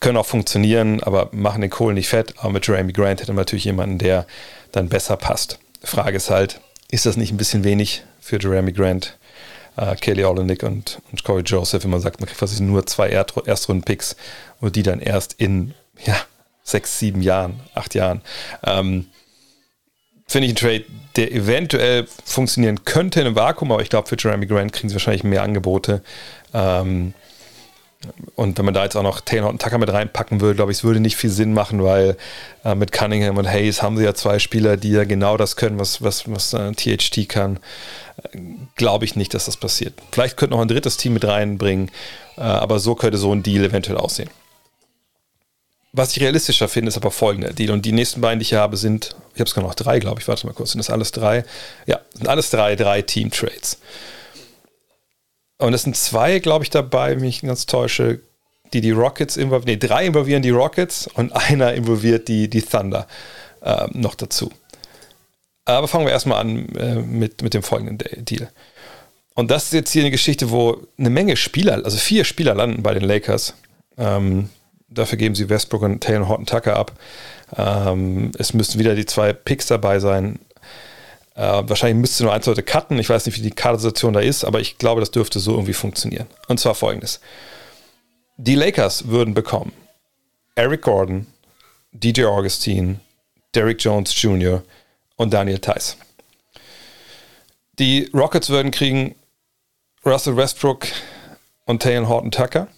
können 0.00 0.16
auch 0.16 0.26
funktionieren, 0.26 1.02
aber 1.02 1.28
machen 1.32 1.60
den 1.60 1.70
Kohl 1.70 1.94
nicht 1.94 2.08
fett. 2.08 2.34
Aber 2.38 2.50
mit 2.50 2.66
Jeremy 2.66 2.92
Grant 2.92 3.20
hätte 3.20 3.32
man 3.32 3.42
natürlich 3.42 3.64
jemanden, 3.64 3.98
der 3.98 4.26
dann 4.72 4.88
besser 4.88 5.16
passt. 5.16 5.58
Frage 5.82 6.16
ist 6.16 6.30
halt, 6.30 6.60
ist 6.90 7.06
das 7.06 7.16
nicht 7.16 7.32
ein 7.32 7.36
bisschen 7.36 7.64
wenig 7.64 8.02
für 8.20 8.40
Jeremy 8.40 8.72
Grant, 8.72 9.16
äh, 9.76 9.94
Kelly 9.96 10.24
Olenek 10.24 10.62
und, 10.62 11.00
und 11.10 11.24
Corey 11.24 11.42
Joseph, 11.42 11.84
wenn 11.84 11.90
man 11.90 12.00
sagt, 12.00 12.20
man 12.20 12.26
kriegt 12.26 12.38
quasi 12.38 12.62
nur 12.62 12.86
zwei 12.86 13.10
Erstrunden-Picks 13.10 14.16
und 14.60 14.76
die 14.76 14.82
dann 14.82 15.00
erst 15.00 15.34
in 15.34 15.74
ja, 16.04 16.16
sechs, 16.62 16.98
sieben 16.98 17.22
Jahren, 17.22 17.60
acht 17.74 17.94
Jahren. 17.94 18.22
Ähm, 18.64 19.06
Finde 20.28 20.46
ich 20.46 20.54
ein 20.54 20.56
Trade, 20.56 20.84
der 21.14 21.32
eventuell 21.32 22.08
funktionieren 22.24 22.84
könnte 22.84 23.20
in 23.20 23.26
einem 23.26 23.36
Vakuum, 23.36 23.70
aber 23.70 23.82
ich 23.82 23.90
glaube, 23.90 24.08
für 24.08 24.16
Jeremy 24.18 24.46
Grant 24.46 24.72
kriegen 24.72 24.88
sie 24.88 24.96
wahrscheinlich 24.96 25.22
mehr 25.22 25.42
Angebote. 25.42 26.02
Ähm, 26.52 27.14
und 28.34 28.58
wenn 28.58 28.64
man 28.64 28.74
da 28.74 28.84
jetzt 28.84 28.96
auch 28.96 29.02
noch 29.02 29.20
Taylor 29.20 29.48
und 29.48 29.60
Tucker 29.60 29.78
mit 29.78 29.92
reinpacken 29.92 30.40
würde, 30.40 30.54
glaube 30.54 30.70
ich, 30.70 30.78
es 30.78 30.84
würde 30.84 31.00
nicht 31.00 31.16
viel 31.16 31.30
Sinn 31.30 31.54
machen, 31.54 31.82
weil 31.82 32.16
äh, 32.64 32.74
mit 32.74 32.92
Cunningham 32.92 33.38
und 33.38 33.48
Hayes 33.48 33.82
haben 33.82 33.96
sie 33.96 34.04
ja 34.04 34.14
zwei 34.14 34.38
Spieler, 34.38 34.76
die 34.76 34.90
ja 34.90 35.04
genau 35.04 35.36
das 35.36 35.56
können, 35.56 35.78
was, 35.78 36.02
was, 36.02 36.30
was 36.30 36.52
äh, 36.52 36.72
THT 36.72 37.28
kann. 37.28 37.58
Äh, 38.22 38.38
glaube 38.76 39.04
ich 39.04 39.16
nicht, 39.16 39.34
dass 39.34 39.46
das 39.46 39.56
passiert. 39.56 39.94
Vielleicht 40.12 40.36
könnte 40.36 40.54
noch 40.54 40.62
ein 40.62 40.68
drittes 40.68 40.96
Team 40.96 41.14
mit 41.14 41.24
reinbringen, 41.24 41.90
äh, 42.36 42.42
aber 42.42 42.78
so 42.78 42.94
könnte 42.94 43.18
so 43.18 43.32
ein 43.32 43.42
Deal 43.42 43.64
eventuell 43.64 43.96
aussehen. 43.96 44.30
Was 45.92 46.14
ich 46.14 46.22
realistischer 46.22 46.68
finde, 46.68 46.90
ist 46.90 46.98
aber 46.98 47.10
folgender 47.10 47.54
Deal. 47.54 47.70
Und 47.70 47.86
die 47.86 47.92
nächsten 47.92 48.20
beiden, 48.20 48.38
die 48.38 48.44
ich 48.44 48.52
habe, 48.52 48.76
sind, 48.76 49.16
ich 49.34 49.40
habe 49.40 49.48
es 49.48 49.56
noch 49.56 49.74
drei, 49.74 49.98
glaube 49.98 50.20
ich, 50.20 50.28
warte 50.28 50.46
mal 50.46 50.52
kurz, 50.52 50.72
sind 50.72 50.78
das 50.78 50.90
alles 50.90 51.10
drei? 51.10 51.44
Ja, 51.86 52.00
sind 52.12 52.28
alles 52.28 52.50
drei, 52.50 52.76
drei 52.76 53.00
Team-Trades. 53.00 53.78
Und 55.58 55.72
es 55.72 55.82
sind 55.82 55.96
zwei, 55.96 56.38
glaube 56.38 56.64
ich, 56.64 56.70
dabei, 56.70 57.16
wenn 57.16 57.24
ich 57.24 57.42
ganz 57.42 57.66
täusche, 57.66 58.20
die 58.72 58.80
die 58.80 58.90
Rockets 58.90 59.36
involvieren. 59.36 59.78
Nee, 59.80 59.86
drei 59.86 60.06
involvieren 60.06 60.42
die 60.42 60.50
Rockets 60.50 61.06
und 61.06 61.32
einer 61.32 61.74
involviert 61.74 62.28
die, 62.28 62.48
die 62.48 62.62
Thunder 62.62 63.06
äh, 63.62 63.86
noch 63.92 64.14
dazu. 64.14 64.50
Aber 65.64 65.88
fangen 65.88 66.06
wir 66.06 66.12
erstmal 66.12 66.40
an 66.40 66.68
äh, 66.76 66.94
mit, 66.96 67.42
mit 67.42 67.54
dem 67.54 67.62
folgenden 67.62 68.24
Deal. 68.24 68.48
Und 69.34 69.50
das 69.50 69.64
ist 69.64 69.72
jetzt 69.72 69.90
hier 69.90 70.02
eine 70.02 70.10
Geschichte, 70.10 70.50
wo 70.50 70.78
eine 70.98 71.10
Menge 71.10 71.36
Spieler, 71.36 71.84
also 71.84 71.98
vier 71.98 72.24
Spieler 72.24 72.54
landen 72.54 72.82
bei 72.82 72.94
den 72.94 73.02
Lakers. 73.02 73.54
Ähm, 73.98 74.48
dafür 74.88 75.18
geben 75.18 75.34
sie 75.34 75.48
Westbrook 75.48 75.82
und 75.82 76.00
Taylor 76.00 76.28
Horton 76.28 76.46
Tucker 76.46 76.76
ab. 76.76 76.92
Ähm, 77.56 78.30
es 78.38 78.54
müssten 78.54 78.78
wieder 78.78 78.94
die 78.94 79.06
zwei 79.06 79.32
Picks 79.32 79.66
dabei 79.66 79.98
sein. 79.98 80.38
Äh, 81.36 81.62
wahrscheinlich 81.68 82.00
müsste 82.00 82.24
nur 82.24 82.32
eins 82.32 82.46
Leute 82.46 82.62
cutten. 82.62 82.98
Ich 82.98 83.10
weiß 83.10 83.26
nicht, 83.26 83.36
wie 83.36 83.42
die 83.42 83.50
Kadersituation 83.50 84.14
da 84.14 84.20
ist, 84.20 84.44
aber 84.44 84.60
ich 84.60 84.78
glaube, 84.78 85.00
das 85.00 85.10
dürfte 85.10 85.38
so 85.38 85.52
irgendwie 85.52 85.74
funktionieren. 85.74 86.26
Und 86.48 86.58
zwar 86.58 86.74
folgendes. 86.74 87.20
Die 88.38 88.54
Lakers 88.54 89.08
würden 89.08 89.34
bekommen 89.34 89.72
Eric 90.54 90.82
Gordon, 90.82 91.26
DJ 91.92 92.24
Augustine, 92.24 93.00
Derrick 93.54 93.82
Jones 93.82 94.20
Jr. 94.20 94.62
und 95.16 95.32
Daniel 95.32 95.58
Tice. 95.58 95.96
Die 97.78 98.10
Rockets 98.14 98.48
würden 98.48 98.70
kriegen 98.70 99.14
Russell 100.04 100.36
Westbrook 100.36 100.86
und 101.66 101.82
Taylor 101.82 102.08
Horton 102.08 102.30
Tucker 102.30 102.68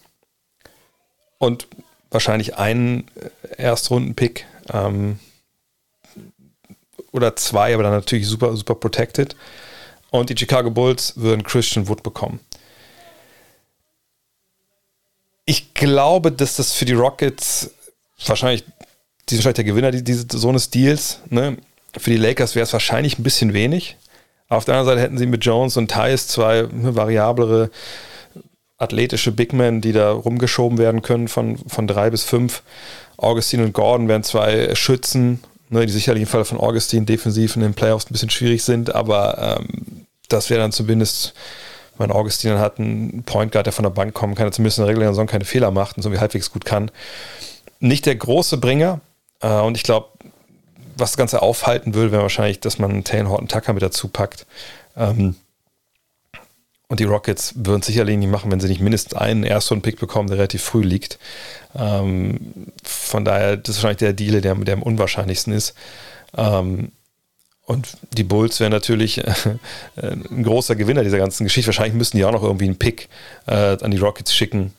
und 1.38 1.68
wahrscheinlich 2.10 2.56
einen 2.56 3.08
Erstrunden-Pick. 3.56 4.46
Ähm, 4.72 5.20
oder 7.12 7.36
zwei, 7.36 7.74
aber 7.74 7.82
dann 7.82 7.92
natürlich 7.92 8.26
super, 8.26 8.56
super 8.56 8.74
protected. 8.74 9.36
Und 10.10 10.30
die 10.30 10.36
Chicago 10.36 10.70
Bulls 10.70 11.14
würden 11.16 11.42
Christian 11.42 11.88
Wood 11.88 12.02
bekommen. 12.02 12.40
Ich 15.44 15.74
glaube, 15.74 16.32
dass 16.32 16.56
das 16.56 16.74
für 16.74 16.84
die 16.84 16.94
Rockets 16.94 17.70
wahrscheinlich, 18.26 18.64
die 19.28 19.34
sind 19.34 19.44
wahrscheinlich 19.44 19.54
der 19.54 19.64
Gewinner 19.64 19.90
dieses, 19.90 20.26
so 20.30 20.48
eines 20.48 20.70
Deals. 20.70 21.20
Ne? 21.30 21.56
Für 21.96 22.10
die 22.10 22.16
Lakers 22.16 22.54
wäre 22.54 22.64
es 22.64 22.72
wahrscheinlich 22.72 23.18
ein 23.18 23.22
bisschen 23.22 23.54
wenig. 23.54 23.96
Auf 24.48 24.64
der 24.64 24.74
anderen 24.74 24.96
Seite 24.96 25.00
hätten 25.02 25.18
sie 25.18 25.26
mit 25.26 25.44
Jones 25.44 25.76
und 25.76 25.90
Tyus 25.90 26.28
zwei 26.28 26.62
ne, 26.70 26.96
variablere, 26.96 27.70
athletische 28.78 29.32
Big 29.32 29.52
Men, 29.52 29.80
die 29.80 29.92
da 29.92 30.12
rumgeschoben 30.12 30.78
werden 30.78 31.02
können 31.02 31.28
von, 31.28 31.58
von 31.68 31.86
drei 31.86 32.10
bis 32.10 32.24
fünf. 32.24 32.62
Augustine 33.18 33.64
und 33.64 33.72
Gordon 33.72 34.08
wären 34.08 34.22
zwei 34.22 34.74
Schützen, 34.74 35.40
ne, 35.70 35.86
die 35.86 35.92
sicherlich 35.92 36.22
im 36.22 36.28
Fall 36.28 36.44
von 36.44 36.58
Augustin 36.58 37.06
defensiv 37.06 37.56
in 37.56 37.62
den 37.62 37.74
Playoffs 37.74 38.06
ein 38.06 38.12
bisschen 38.12 38.30
schwierig 38.30 38.62
sind, 38.62 38.94
aber 38.94 39.58
ähm, 39.60 40.06
das 40.28 40.50
wäre 40.50 40.60
dann 40.60 40.72
zumindest, 40.72 41.34
wenn 41.96 42.10
Augustin 42.12 42.50
dann 42.50 42.60
hat 42.60 42.78
einen 42.78 43.22
Point 43.24 43.52
Guard, 43.52 43.66
der 43.66 43.72
von 43.72 43.82
der 43.82 43.90
Bank 43.90 44.14
kommen 44.14 44.34
kann, 44.34 44.46
der 44.46 44.52
zumindest 44.52 44.78
in 44.78 44.82
der 44.84 44.90
regulären 44.90 45.14
Saison 45.14 45.26
keine 45.26 45.44
Fehler 45.44 45.70
macht 45.70 45.96
und 45.96 46.02
so 46.02 46.12
wie 46.12 46.18
halbwegs 46.18 46.52
gut 46.52 46.64
kann. 46.64 46.90
Nicht 47.80 48.06
der 48.06 48.16
große 48.16 48.58
Bringer 48.58 49.00
äh, 49.40 49.60
und 49.60 49.76
ich 49.76 49.82
glaube, 49.82 50.08
was 50.96 51.12
das 51.12 51.16
Ganze 51.16 51.42
aufhalten 51.42 51.94
würde, 51.94 52.12
wäre 52.12 52.22
wahrscheinlich, 52.22 52.60
dass 52.60 52.78
man 52.78 53.04
Taylor 53.04 53.30
Horton 53.30 53.48
Tucker 53.48 53.72
mit 53.72 53.82
dazu 53.82 54.08
packt. 54.08 54.46
Ähm, 54.96 55.36
und 56.88 57.00
die 57.00 57.04
Rockets 57.04 57.52
würden 57.54 57.80
es 57.80 57.86
sicherlich 57.86 58.16
nicht 58.16 58.30
machen, 58.30 58.50
wenn 58.50 58.60
sie 58.60 58.68
nicht 58.68 58.80
mindestens 58.80 59.14
einen 59.14 59.44
Erstrunden-Pick 59.44 60.00
bekommen, 60.00 60.28
der 60.28 60.38
relativ 60.38 60.62
früh 60.62 60.82
liegt. 60.82 61.18
Ähm, 61.76 62.72
von 62.82 63.24
daher, 63.26 63.58
das 63.58 63.76
ist 63.76 63.82
wahrscheinlich 63.82 63.98
der 63.98 64.14
Deal, 64.14 64.40
der, 64.40 64.54
der 64.54 64.74
am 64.74 64.82
unwahrscheinlichsten 64.82 65.52
ist. 65.52 65.74
Ähm, 66.36 66.92
und 67.66 67.88
die 68.14 68.24
Bulls 68.24 68.60
wären 68.60 68.72
natürlich 68.72 69.18
äh, 69.18 69.32
ein 70.00 70.42
großer 70.42 70.74
Gewinner 70.76 71.04
dieser 71.04 71.18
ganzen 71.18 71.44
Geschichte. 71.44 71.68
Wahrscheinlich 71.68 71.94
müssten 71.94 72.16
die 72.16 72.24
auch 72.24 72.32
noch 72.32 72.42
irgendwie 72.42 72.64
einen 72.64 72.78
Pick 72.78 73.10
äh, 73.46 73.76
an 73.82 73.90
die 73.90 73.98
Rockets 73.98 74.34
schicken. 74.34 74.72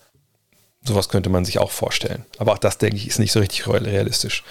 Sowas 0.84 1.10
könnte 1.10 1.30
man 1.30 1.46
sich 1.46 1.60
auch 1.60 1.70
vorstellen. 1.70 2.26
Aber 2.40 2.54
auch 2.54 2.58
das, 2.58 2.80
denke 2.80 2.96
ich, 2.96 3.08
ist 3.08 3.20
nicht 3.20 3.32
so 3.32 3.40
richtig 3.40 3.68
realistisch. 3.68 4.44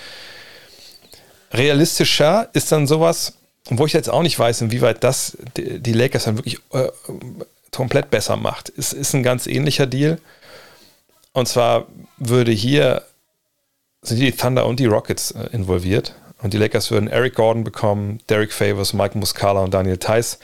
Realistischer 1.52 2.50
ist 2.52 2.70
dann 2.70 2.86
sowas, 2.86 3.37
wo 3.70 3.86
ich 3.86 3.92
jetzt 3.92 4.08
auch 4.08 4.22
nicht 4.22 4.38
weiß, 4.38 4.62
inwieweit 4.62 5.04
das 5.04 5.36
die 5.56 5.92
Lakers 5.92 6.24
dann 6.24 6.38
wirklich 6.38 6.58
äh, 6.72 6.88
komplett 7.70 8.10
besser 8.10 8.36
macht. 8.36 8.72
Es 8.76 8.92
ist 8.92 9.14
ein 9.14 9.22
ganz 9.22 9.46
ähnlicher 9.46 9.86
Deal. 9.86 10.18
Und 11.32 11.46
zwar 11.48 11.86
würde 12.16 12.50
hier 12.50 13.02
sind 14.02 14.20
die 14.20 14.32
Thunder 14.32 14.66
und 14.66 14.80
die 14.80 14.86
Rockets 14.86 15.32
äh, 15.32 15.48
involviert. 15.52 16.14
Und 16.40 16.54
die 16.54 16.58
Lakers 16.58 16.90
würden 16.90 17.08
Eric 17.08 17.34
Gordon 17.34 17.64
bekommen, 17.64 18.20
Derek 18.28 18.52
Favors, 18.52 18.92
Mike 18.92 19.18
Muscala 19.18 19.60
und 19.60 19.74
Daniel 19.74 19.98
Theiss. 19.98 20.38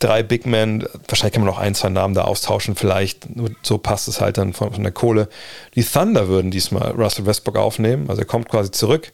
Drei 0.00 0.22
Big 0.22 0.46
Men, 0.46 0.88
wahrscheinlich 1.08 1.34
kann 1.34 1.42
man 1.42 1.52
noch 1.52 1.58
ein, 1.58 1.74
zwei 1.74 1.88
Namen 1.88 2.14
da 2.14 2.22
austauschen, 2.22 2.76
vielleicht. 2.76 3.34
Nur 3.34 3.50
so 3.62 3.78
passt 3.78 4.06
es 4.06 4.20
halt 4.20 4.38
dann 4.38 4.52
von, 4.52 4.72
von 4.72 4.82
der 4.84 4.92
Kohle. 4.92 5.28
Die 5.74 5.82
Thunder 5.82 6.28
würden 6.28 6.52
diesmal 6.52 6.92
Russell 6.92 7.26
Westbrook 7.26 7.56
aufnehmen. 7.56 8.08
Also 8.08 8.22
er 8.22 8.26
kommt 8.26 8.48
quasi 8.48 8.70
zurück, 8.70 9.12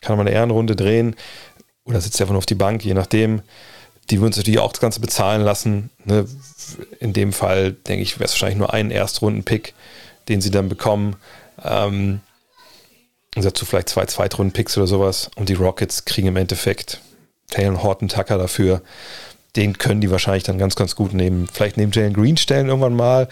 kann 0.00 0.16
man 0.16 0.28
eine 0.28 0.36
Ehrenrunde 0.36 0.76
drehen 0.76 1.16
oder 1.84 2.00
sitzt 2.00 2.20
einfach 2.20 2.32
nur 2.32 2.38
auf 2.38 2.46
die 2.46 2.54
Bank, 2.54 2.84
je 2.84 2.94
nachdem. 2.94 3.42
Die 4.10 4.20
würden 4.20 4.32
sich 4.32 4.42
natürlich 4.42 4.60
auch 4.60 4.72
das 4.72 4.80
Ganze 4.80 5.00
bezahlen 5.00 5.42
lassen. 5.42 5.90
Ne? 6.04 6.26
In 7.00 7.12
dem 7.12 7.32
Fall, 7.32 7.72
denke 7.72 8.02
ich, 8.02 8.18
wäre 8.18 8.24
es 8.24 8.32
wahrscheinlich 8.32 8.58
nur 8.58 8.72
ein 8.72 8.90
Erstrunden-Pick, 8.90 9.74
den 10.28 10.40
sie 10.40 10.50
dann 10.50 10.68
bekommen. 10.68 11.16
Ähm, 11.62 12.20
dazu 13.34 13.64
vielleicht 13.64 13.88
zwei 13.88 14.04
Zweitrunden-Picks 14.04 14.76
oder 14.76 14.86
sowas. 14.86 15.30
Und 15.36 15.48
die 15.48 15.54
Rockets 15.54 16.04
kriegen 16.04 16.28
im 16.28 16.36
Endeffekt 16.36 17.00
Taylor 17.50 17.82
Horton 17.82 18.08
Tucker 18.08 18.36
dafür. 18.36 18.82
Den 19.56 19.78
können 19.78 20.00
die 20.00 20.10
wahrscheinlich 20.10 20.42
dann 20.42 20.58
ganz, 20.58 20.74
ganz 20.74 20.96
gut 20.96 21.14
nehmen. 21.14 21.48
Vielleicht 21.50 21.76
neben 21.76 21.92
Jalen 21.92 22.12
Green 22.12 22.36
stellen 22.36 22.68
irgendwann 22.68 22.96
mal. 22.96 23.28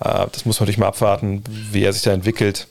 Äh, 0.00 0.26
das 0.32 0.44
muss 0.44 0.58
man 0.58 0.64
natürlich 0.64 0.78
mal 0.78 0.88
abwarten, 0.88 1.44
wie 1.48 1.84
er 1.84 1.92
sich 1.92 2.02
da 2.02 2.12
entwickelt. 2.12 2.66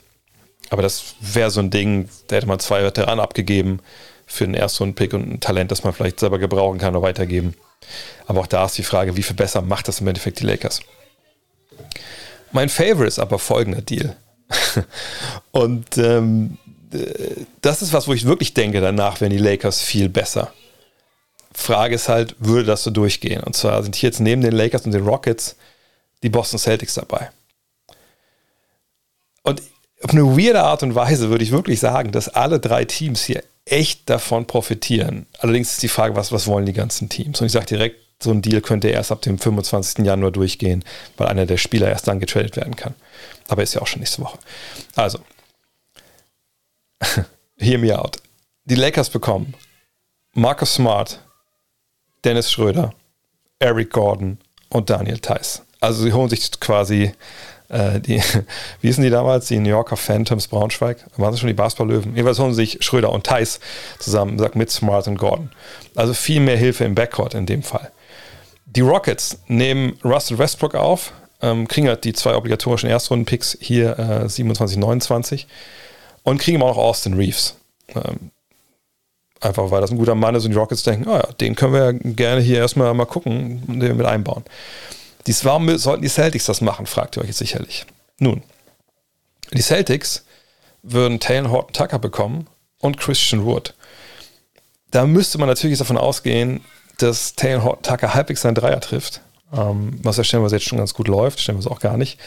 Aber 0.70 0.82
das 0.82 1.14
wäre 1.20 1.50
so 1.50 1.60
ein 1.60 1.70
Ding, 1.70 2.10
da 2.26 2.36
hätte 2.36 2.46
man 2.46 2.58
zwei 2.58 2.82
Veteranen 2.82 3.20
abgegeben 3.20 3.80
für 4.28 4.44
den 4.44 4.54
Erstrunden-Pick 4.54 5.14
und 5.14 5.32
ein 5.32 5.40
Talent, 5.40 5.72
das 5.72 5.82
man 5.82 5.92
vielleicht 5.92 6.20
selber 6.20 6.38
gebrauchen 6.38 6.78
kann 6.78 6.94
oder 6.94 7.02
weitergeben. 7.02 7.54
Aber 8.26 8.40
auch 8.40 8.46
da 8.46 8.66
ist 8.66 8.78
die 8.78 8.84
Frage, 8.84 9.16
wie 9.16 9.22
viel 9.22 9.34
besser 9.34 9.62
macht 9.62 9.88
das 9.88 10.00
im 10.00 10.06
Endeffekt 10.06 10.40
die 10.40 10.44
Lakers? 10.44 10.80
Mein 12.52 12.68
Favorite 12.68 13.06
ist 13.06 13.18
aber 13.18 13.38
folgender 13.38 13.80
Deal. 13.80 14.16
und 15.50 15.98
ähm, 15.98 16.58
das 17.62 17.82
ist 17.82 17.92
was, 17.92 18.06
wo 18.06 18.12
ich 18.12 18.26
wirklich 18.26 18.54
denke, 18.54 18.80
danach 18.80 19.20
wären 19.20 19.32
die 19.32 19.38
Lakers 19.38 19.80
viel 19.80 20.08
besser. 20.08 20.52
Frage 21.54 21.94
ist 21.94 22.08
halt, 22.08 22.36
würde 22.38 22.64
das 22.64 22.82
so 22.82 22.90
durchgehen? 22.90 23.42
Und 23.42 23.56
zwar 23.56 23.82
sind 23.82 23.96
hier 23.96 24.10
jetzt 24.10 24.20
neben 24.20 24.42
den 24.42 24.52
Lakers 24.52 24.84
und 24.84 24.92
den 24.92 25.06
Rockets 25.06 25.56
die 26.22 26.28
Boston 26.28 26.58
Celtics 26.58 26.94
dabei. 26.94 27.30
Und 29.42 29.62
auf 30.02 30.10
eine 30.10 30.24
weirde 30.36 30.62
Art 30.62 30.82
und 30.82 30.94
Weise 30.94 31.30
würde 31.30 31.44
ich 31.44 31.50
wirklich 31.50 31.80
sagen, 31.80 32.12
dass 32.12 32.28
alle 32.28 32.60
drei 32.60 32.84
Teams 32.84 33.24
hier 33.24 33.42
echt 33.70 34.08
davon 34.08 34.46
profitieren. 34.46 35.26
Allerdings 35.38 35.72
ist 35.72 35.82
die 35.82 35.88
Frage, 35.88 36.16
was, 36.16 36.32
was 36.32 36.46
wollen 36.46 36.66
die 36.66 36.72
ganzen 36.72 37.08
Teams? 37.08 37.40
Und 37.40 37.46
ich 37.46 37.52
sage 37.52 37.66
direkt, 37.66 38.00
so 38.22 38.30
ein 38.30 38.42
Deal 38.42 38.60
könnte 38.60 38.88
erst 38.88 39.12
ab 39.12 39.22
dem 39.22 39.38
25. 39.38 40.04
Januar 40.04 40.32
durchgehen, 40.32 40.84
weil 41.16 41.28
einer 41.28 41.46
der 41.46 41.56
Spieler 41.56 41.88
erst 41.88 42.08
dann 42.08 42.18
getradet 42.20 42.56
werden 42.56 42.74
kann. 42.74 42.94
Aber 43.46 43.62
ist 43.62 43.74
ja 43.74 43.80
auch 43.80 43.86
schon 43.86 44.00
nächste 44.00 44.22
Woche. 44.22 44.38
Also, 44.96 45.20
hear 47.58 47.78
me 47.78 47.96
out. 47.96 48.16
Die 48.64 48.74
Lakers 48.74 49.10
bekommen 49.10 49.54
Marcus 50.34 50.74
Smart, 50.74 51.20
Dennis 52.24 52.50
Schröder, 52.50 52.92
Eric 53.60 53.90
Gordon 53.90 54.38
und 54.68 54.90
Daniel 54.90 55.18
Theiss. 55.18 55.62
Also 55.80 56.02
sie 56.02 56.12
holen 56.12 56.28
sich 56.28 56.50
quasi 56.60 57.12
äh, 57.68 58.00
die, 58.00 58.16
wie 58.80 58.86
hießen 58.86 59.02
die 59.02 59.10
damals? 59.10 59.46
Die 59.48 59.58
New 59.58 59.68
Yorker 59.68 59.96
Phantoms 59.96 60.48
Braunschweig? 60.48 60.98
Waren 61.16 61.32
sie 61.32 61.40
schon 61.40 61.48
die 61.48 61.54
Basketball-Löwen? 61.54 62.14
Jedenfalls 62.14 62.38
holen 62.38 62.54
sich 62.54 62.78
Schröder 62.80 63.12
und 63.12 63.24
Theiss 63.24 63.60
zusammen, 63.98 64.38
sagt 64.38 64.56
mit 64.56 64.70
Smart 64.70 65.08
und 65.08 65.18
Gordon. 65.18 65.50
Also 65.94 66.14
viel 66.14 66.40
mehr 66.40 66.56
Hilfe 66.56 66.84
im 66.84 66.94
Backcourt 66.94 67.34
in 67.34 67.46
dem 67.46 67.62
Fall. 67.62 67.90
Die 68.66 68.80
Rockets 68.80 69.38
nehmen 69.46 69.98
Russell 70.04 70.38
Westbrook 70.38 70.74
auf, 70.74 71.12
ähm, 71.40 71.68
kriegen 71.68 71.88
halt 71.88 72.04
die 72.04 72.12
zwei 72.12 72.34
obligatorischen 72.34 72.90
Erstrunden-Picks 72.90 73.58
hier 73.60 73.98
äh, 73.98 74.28
27, 74.28 74.76
29 74.78 75.46
und 76.22 76.38
kriegen 76.38 76.60
auch 76.62 76.68
noch 76.68 76.76
Austin 76.76 77.14
Reeves. 77.14 77.56
Ähm, 77.94 78.30
einfach 79.40 79.70
weil 79.70 79.80
das 79.80 79.90
ein 79.90 79.98
guter 79.98 80.14
Mann 80.14 80.34
ist 80.34 80.44
und 80.44 80.50
die 80.50 80.56
Rockets 80.58 80.82
denken, 80.82 81.08
oh 81.08 81.14
ja, 81.14 81.26
den 81.40 81.54
können 81.54 81.72
wir 81.72 81.92
gerne 81.92 82.40
hier 82.40 82.58
erstmal 82.58 82.92
mal 82.94 83.06
gucken 83.06 83.62
und 83.66 83.80
den 83.80 83.96
mit 83.96 84.06
einbauen. 84.06 84.44
Dies, 85.26 85.44
warum 85.44 85.76
sollten 85.78 86.02
die 86.02 86.08
Celtics 86.08 86.46
das 86.46 86.60
machen, 86.60 86.86
fragt 86.86 87.16
ihr 87.16 87.22
euch 87.22 87.28
jetzt 87.28 87.38
sicherlich. 87.38 87.84
Nun, 88.18 88.42
die 89.52 89.62
Celtics 89.62 90.24
würden 90.82 91.20
Taylor 91.20 91.50
Horton 91.50 91.72
Tucker 91.72 91.98
bekommen 91.98 92.46
und 92.80 92.98
Christian 92.98 93.44
Wood. 93.44 93.74
Da 94.90 95.06
müsste 95.06 95.38
man 95.38 95.48
natürlich 95.48 95.78
davon 95.78 95.98
ausgehen, 95.98 96.62
dass 96.98 97.34
Taylor 97.34 97.64
Horton 97.64 97.82
Tucker 97.82 98.14
halbwegs 98.14 98.42
seinen 98.42 98.54
Dreier 98.54 98.80
trifft, 98.80 99.20
ähm, 99.52 99.98
was 100.02 100.16
ja 100.16 100.24
stellenweise 100.24 100.56
jetzt 100.56 100.66
schon 100.66 100.78
ganz 100.78 100.94
gut 100.94 101.08
läuft, 101.08 101.40
stellenweise 101.40 101.70
auch 101.70 101.80
gar 101.80 101.96
nicht. 101.96 102.18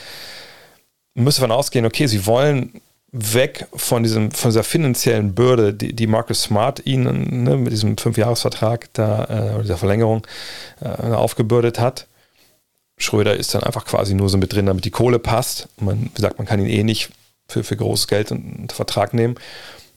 Man 1.13 1.25
müsste 1.25 1.41
davon 1.41 1.55
ausgehen, 1.55 1.85
okay, 1.85 2.07
sie 2.07 2.25
wollen 2.25 2.81
weg 3.11 3.67
von, 3.73 4.03
diesem, 4.03 4.31
von 4.31 4.51
dieser 4.51 4.63
finanziellen 4.63 5.35
Bürde, 5.35 5.73
die, 5.73 5.93
die 5.93 6.07
Marcus 6.07 6.43
Smart 6.43 6.85
ihnen 6.85 7.43
ne, 7.43 7.57
mit 7.57 7.73
diesem 7.73 7.97
Fünfjahresvertrag 7.97 8.89
da, 8.93 9.25
äh, 9.25 9.53
oder 9.53 9.63
dieser 9.63 9.77
Verlängerung 9.77 10.25
äh, 10.79 10.87
aufgebürdet 10.87 11.79
hat. 11.79 12.07
Schröder 13.01 13.35
ist 13.35 13.53
dann 13.53 13.63
einfach 13.63 13.85
quasi 13.85 14.13
nur 14.13 14.29
so 14.29 14.37
mit 14.37 14.53
drin, 14.53 14.65
damit 14.65 14.85
die 14.85 14.91
Kohle 14.91 15.19
passt. 15.19 15.67
Man 15.79 16.11
sagt, 16.17 16.37
man 16.37 16.47
kann 16.47 16.59
ihn 16.59 16.67
eh 16.67 16.83
nicht 16.83 17.09
für, 17.47 17.63
für 17.63 17.75
großes 17.75 18.07
Geld 18.07 18.31
unter 18.31 18.75
Vertrag 18.75 19.13
nehmen. 19.13 19.35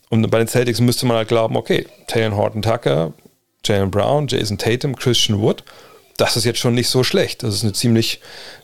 Und 0.09 0.29
bei 0.29 0.37
den 0.37 0.47
Celtics 0.47 0.79
müsste 0.79 1.05
man 1.05 1.17
halt 1.17 1.27
glauben, 1.27 1.55
okay, 1.55 1.87
Taylor 2.07 2.35
Horton 2.35 2.61
Tucker, 2.61 3.13
Jalen 3.63 3.91
Brown, 3.91 4.27
Jason 4.27 4.57
Tatum, 4.57 4.95
Christian 4.95 5.39
Wood, 5.39 5.63
das 6.17 6.37
ist 6.37 6.45
jetzt 6.45 6.59
schon 6.59 6.75
nicht 6.75 6.89
so 6.89 7.03
schlecht. 7.03 7.43
Das 7.43 7.55
ist 7.55 7.63
eine 7.63 7.73
ziemlich 7.73 8.21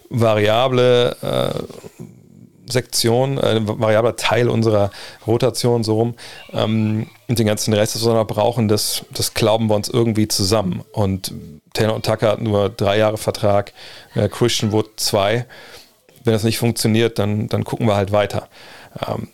variable 0.10 1.15
äh, 1.21 2.71
Sektion, 2.71 3.38
äh, 3.38 3.58
ein 3.58 3.67
variabler 3.67 4.15
Teil 4.15 4.49
unserer 4.49 4.91
Rotation 5.27 5.84
so 5.84 5.95
rum. 5.95 6.15
Ähm, 6.54 7.08
und 7.27 7.39
den 7.39 7.47
ganzen 7.47 7.73
Rest, 7.73 7.95
was 7.95 8.06
wir 8.06 8.13
noch 8.13 8.27
brauchen, 8.27 8.67
das, 8.67 9.06
das 9.12 9.34
glauben 9.34 9.67
wir 9.67 9.75
uns 9.75 9.89
irgendwie 9.89 10.27
zusammen. 10.27 10.84
Und 10.93 11.34
Taylor 11.74 11.96
und 11.96 12.06
Tucker 12.06 12.32
hat 12.32 12.42
nur 12.42 12.70
drei 12.70 12.98
Jahre 12.98 13.18
Vertrag, 13.18 13.74
äh, 14.16 14.28
Christian 14.28 14.72
Wood 14.72 15.00
zwei. 15.00 15.46
Wenn 16.24 16.34
das 16.34 16.44
nicht 16.44 16.58
funktioniert, 16.58 17.18
dann, 17.18 17.48
dann 17.48 17.64
gucken 17.64 17.88
wir 17.88 17.96
halt 17.96 18.12
weiter. 18.12 18.50
Ähm, 19.08 19.28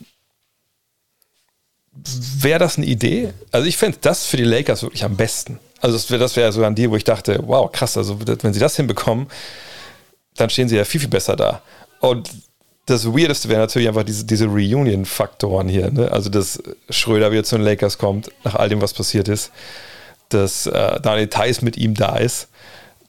Wäre 2.40 2.60
das 2.60 2.78
eine 2.78 2.86
Idee? 2.86 3.34
Also 3.52 3.68
ich 3.68 3.76
fände 3.76 3.98
das 4.02 4.26
für 4.26 4.38
die 4.38 4.44
Lakers 4.44 4.84
wirklich 4.84 5.04
am 5.04 5.18
besten. 5.18 5.60
Also 5.82 5.96
das 5.98 6.10
wäre 6.10 6.20
das 6.20 6.36
wär 6.36 6.52
so 6.52 6.64
ein 6.64 6.76
Deal, 6.76 6.92
wo 6.92 6.96
ich 6.96 7.04
dachte, 7.04 7.40
wow, 7.46 7.72
krass, 7.72 7.98
also 7.98 8.20
wenn 8.26 8.54
sie 8.54 8.60
das 8.60 8.76
hinbekommen, 8.76 9.28
dann 10.36 10.50
stehen 10.50 10.70
sie 10.70 10.78
ja 10.78 10.86
viel, 10.86 11.02
viel 11.02 11.10
besser 11.10 11.36
da. 11.36 11.62
Und 12.00 12.30
das 12.86 13.06
Weirdeste 13.06 13.50
wäre 13.50 13.60
natürlich 13.60 13.88
einfach 13.88 14.04
diese, 14.04 14.26
diese 14.26 14.46
Reunion-Faktoren 14.46 15.68
hier. 15.68 15.92
Ne? 15.92 16.12
Also, 16.12 16.30
dass 16.30 16.62
Schröder 16.90 17.32
wieder 17.32 17.44
zu 17.44 17.58
den 17.58 17.66
Lakers 17.66 17.98
kommt, 17.98 18.32
nach 18.44 18.56
all 18.56 18.70
dem, 18.70 18.82
was 18.82 18.94
passiert 18.94 19.28
ist. 19.28 19.52
Dass 20.30 20.68
äh, 20.68 21.00
Daniel 21.02 21.28
Theiss 21.28 21.62
mit 21.62 21.78
ihm 21.78 21.94
da 21.94 22.18
ist. 22.18 22.48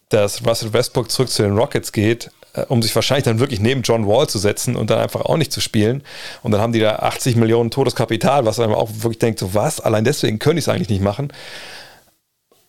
Dass 0.09 0.44
Russell 0.46 0.72
Westbrook 0.72 1.11
zurück 1.11 1.28
zu 1.28 1.42
den 1.42 1.57
Rockets 1.57 1.92
geht, 1.92 2.31
äh, 2.54 2.62
um 2.68 2.83
sich 2.83 2.94
wahrscheinlich 2.94 3.24
dann 3.24 3.40
wirklich 3.40 3.61
neben 3.61 3.83
John 3.83 4.07
Wall 4.07 4.28
zu 4.28 4.38
setzen 4.38 4.76
und 4.76 4.90
dann 4.90 4.98
einfach 4.98 5.22
auch 5.22 5.37
nicht 5.37 5.52
zu 5.52 5.61
spielen. 5.61 6.02
Und 6.42 6.52
dann 6.52 6.61
haben 6.61 6.72
die 6.72 6.81
da 6.81 6.96
80 6.96 7.37
Millionen 7.37 7.70
Todeskapital, 7.70 8.46
was 8.46 8.59
man 8.59 8.72
auch 8.72 8.90
wirklich 9.00 9.18
denkt, 9.18 9.40
so 9.40 9.54
was, 9.54 9.81
allein 9.81 10.04
deswegen 10.04 10.38
können 10.38 10.59
ich 10.59 10.64
es 10.64 10.68
eigentlich 10.68 10.88
nicht 10.88 11.02
machen. 11.02 11.33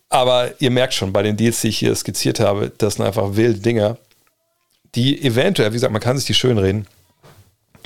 Aber 0.08 0.50
ihr 0.60 0.70
merkt 0.70 0.94
schon, 0.94 1.12
bei 1.12 1.22
den 1.22 1.36
Deals, 1.36 1.60
die 1.60 1.68
ich 1.68 1.78
hier 1.78 1.94
skizziert 1.94 2.40
habe, 2.40 2.72
das 2.76 2.94
sind 2.94 3.06
einfach 3.06 3.36
wilde 3.36 3.60
Dinger, 3.60 3.96
die 4.96 5.22
eventuell, 5.22 5.70
wie 5.70 5.74
gesagt, 5.74 5.92
man 5.92 6.02
kann 6.02 6.16
sich 6.16 6.26
die 6.26 6.34
schön 6.34 6.58
reden, 6.58 6.86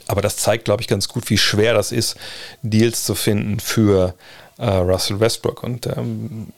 aber 0.07 0.23
das 0.23 0.37
zeigt, 0.37 0.65
glaube 0.65 0.81
ich, 0.81 0.89
ganz 0.89 1.09
gut, 1.09 1.29
wie 1.31 1.39
schwer 1.39 1.75
das 1.75 1.93
ist, 1.93 2.17
Deals 2.63 3.05
zu 3.05 3.15
finden 3.15 3.61
für 3.61 4.15
äh, 4.59 4.67
Russell 4.67 5.21
Westbrook. 5.21 5.63
Und 5.63 5.87
ähm, 5.87 6.49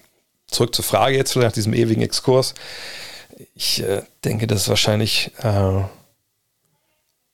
zurück 0.46 0.74
zur 0.74 0.84
Frage 0.84 1.16
jetzt 1.16 1.36
nach 1.36 1.52
diesem 1.52 1.74
ewigen 1.74 2.02
Exkurs. 2.02 2.54
Ich 3.54 3.82
äh, 3.82 4.02
denke, 4.24 4.46
dass 4.46 4.62
es 4.62 4.68
wahrscheinlich 4.68 5.30
äh, 5.42 5.82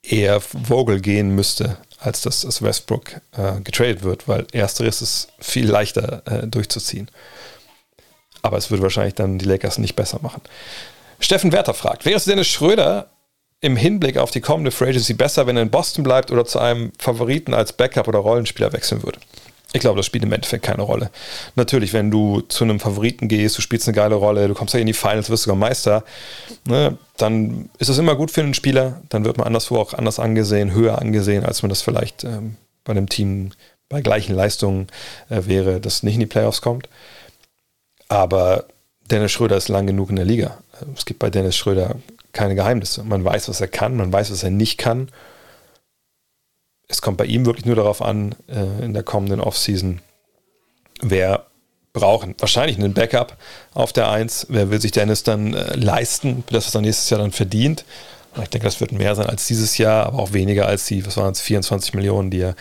eher 0.03 0.41
Vogel 0.41 0.99
gehen 0.99 1.33
müsste, 1.33 1.77
als 1.99 2.21
dass 2.21 2.41
das 2.41 2.61
Westbrook 2.61 3.21
äh, 3.31 3.61
getradet 3.61 4.03
wird, 4.03 4.27
weil 4.27 4.45
ersteres 4.51 5.01
ist 5.01 5.29
viel 5.39 5.69
leichter 5.69 6.21
äh, 6.25 6.47
durchzuziehen. 6.47 7.09
Aber 8.41 8.57
es 8.57 8.69
würde 8.69 8.83
wahrscheinlich 8.83 9.15
dann 9.15 9.39
die 9.39 9.45
Lakers 9.45 9.77
nicht 9.77 9.95
besser 9.95 10.19
machen. 10.21 10.41
Steffen 11.19 11.53
Werther 11.53 11.73
fragt, 11.73 12.05
wäre 12.05 12.17
es 12.17 12.25
Dennis 12.25 12.47
Schröder 12.47 13.09
im 13.61 13.77
Hinblick 13.77 14.17
auf 14.17 14.31
die 14.31 14.41
kommende 14.41 14.71
Free 14.71 14.89
Agency 14.89 15.13
besser, 15.13 15.47
wenn 15.47 15.55
er 15.55 15.63
in 15.63 15.71
Boston 15.71 16.03
bleibt 16.03 16.31
oder 16.31 16.43
zu 16.43 16.59
einem 16.59 16.91
Favoriten 16.99 17.53
als 17.53 17.71
Backup 17.71 18.09
oder 18.09 18.19
Rollenspieler 18.19 18.73
wechseln 18.73 19.03
würde? 19.03 19.19
Ich 19.73 19.81
glaube, 19.81 19.97
das 19.97 20.05
spielt 20.05 20.23
im 20.23 20.31
Endeffekt 20.31 20.63
keine 20.63 20.83
Rolle. 20.83 21.09
Natürlich, 21.55 21.93
wenn 21.93 22.11
du 22.11 22.41
zu 22.41 22.63
einem 22.63 22.79
Favoriten 22.79 23.27
gehst, 23.27 23.57
du 23.57 23.61
spielst 23.61 23.87
eine 23.87 23.95
geile 23.95 24.15
Rolle, 24.15 24.47
du 24.47 24.53
kommst 24.53 24.73
ja 24.75 24.79
in 24.79 24.85
die 24.85 24.93
Finals, 24.93 25.31
wirst 25.31 25.43
sogar 25.43 25.57
Meister, 25.57 26.03
ne, 26.67 26.97
dann 27.17 27.69
ist 27.79 27.89
es 27.89 27.97
immer 27.97 28.15
gut 28.15 28.29
für 28.29 28.41
einen 28.41 28.53
Spieler. 28.53 29.01
Dann 29.09 29.25
wird 29.25 29.37
man 29.37 29.47
anderswo 29.47 29.77
auch 29.77 29.93
anders 29.93 30.19
angesehen, 30.19 30.73
höher 30.73 30.99
angesehen, 30.99 31.43
als 31.43 31.63
man 31.63 31.69
das 31.69 31.81
vielleicht 31.81 32.23
ähm, 32.23 32.55
bei 32.83 32.91
einem 32.91 33.09
Team 33.09 33.51
bei 33.89 34.01
gleichen 34.01 34.35
Leistungen 34.35 34.87
äh, 35.29 35.41
wäre, 35.45 35.79
das 35.79 36.03
nicht 36.03 36.15
in 36.15 36.19
die 36.21 36.25
Playoffs 36.27 36.61
kommt. 36.61 36.87
Aber 38.07 38.65
Dennis 39.09 39.31
Schröder 39.31 39.57
ist 39.57 39.69
lang 39.69 39.87
genug 39.87 40.09
in 40.09 40.15
der 40.15 40.25
Liga. 40.25 40.59
Es 40.95 41.05
gibt 41.05 41.19
bei 41.19 41.29
Dennis 41.29 41.55
Schröder 41.55 41.95
keine 42.31 42.55
Geheimnisse. 42.55 43.03
Man 43.03 43.23
weiß, 43.23 43.49
was 43.49 43.61
er 43.61 43.67
kann, 43.67 43.95
man 43.95 44.11
weiß, 44.11 44.31
was 44.31 44.43
er 44.43 44.49
nicht 44.49 44.77
kann. 44.77 45.09
Es 46.93 47.01
kommt 47.01 47.17
bei 47.17 47.25
ihm 47.25 47.45
wirklich 47.47 47.65
nur 47.65 47.75
darauf 47.75 48.03
an, 48.03 48.35
äh, 48.47 48.85
in 48.85 48.93
der 48.93 49.01
kommenden 49.01 49.41
Offseason, 49.41 49.99
wer 51.01 51.47
braucht 51.91 52.27
wahrscheinlich 52.39 52.77
einen 52.77 52.93
Backup 52.93 53.35
auf 53.73 53.93
der 53.93 54.11
1. 54.11 54.47
Wer 54.49 54.69
will 54.69 54.79
sich 54.79 54.91
Dennis 54.91 55.23
dann 55.23 55.55
äh, 55.55 55.75
leisten, 55.75 56.43
das, 56.51 56.67
was 56.67 56.75
er 56.75 56.81
nächstes 56.81 57.09
Jahr 57.09 57.19
dann 57.19 57.31
verdient? 57.31 57.83
Ich 58.39 58.49
denke, 58.49 58.65
das 58.65 58.79
wird 58.79 58.91
mehr 58.91 59.15
sein 59.15 59.25
als 59.25 59.47
dieses 59.47 59.79
Jahr, 59.79 60.05
aber 60.05 60.19
auch 60.19 60.33
weniger 60.33 60.67
als 60.67 60.85
die, 60.85 61.03
was 61.03 61.17
waren 61.17 61.31
es, 61.31 61.41
24 61.41 61.95
Millionen, 61.95 62.29
die 62.29 62.41
er 62.41 62.55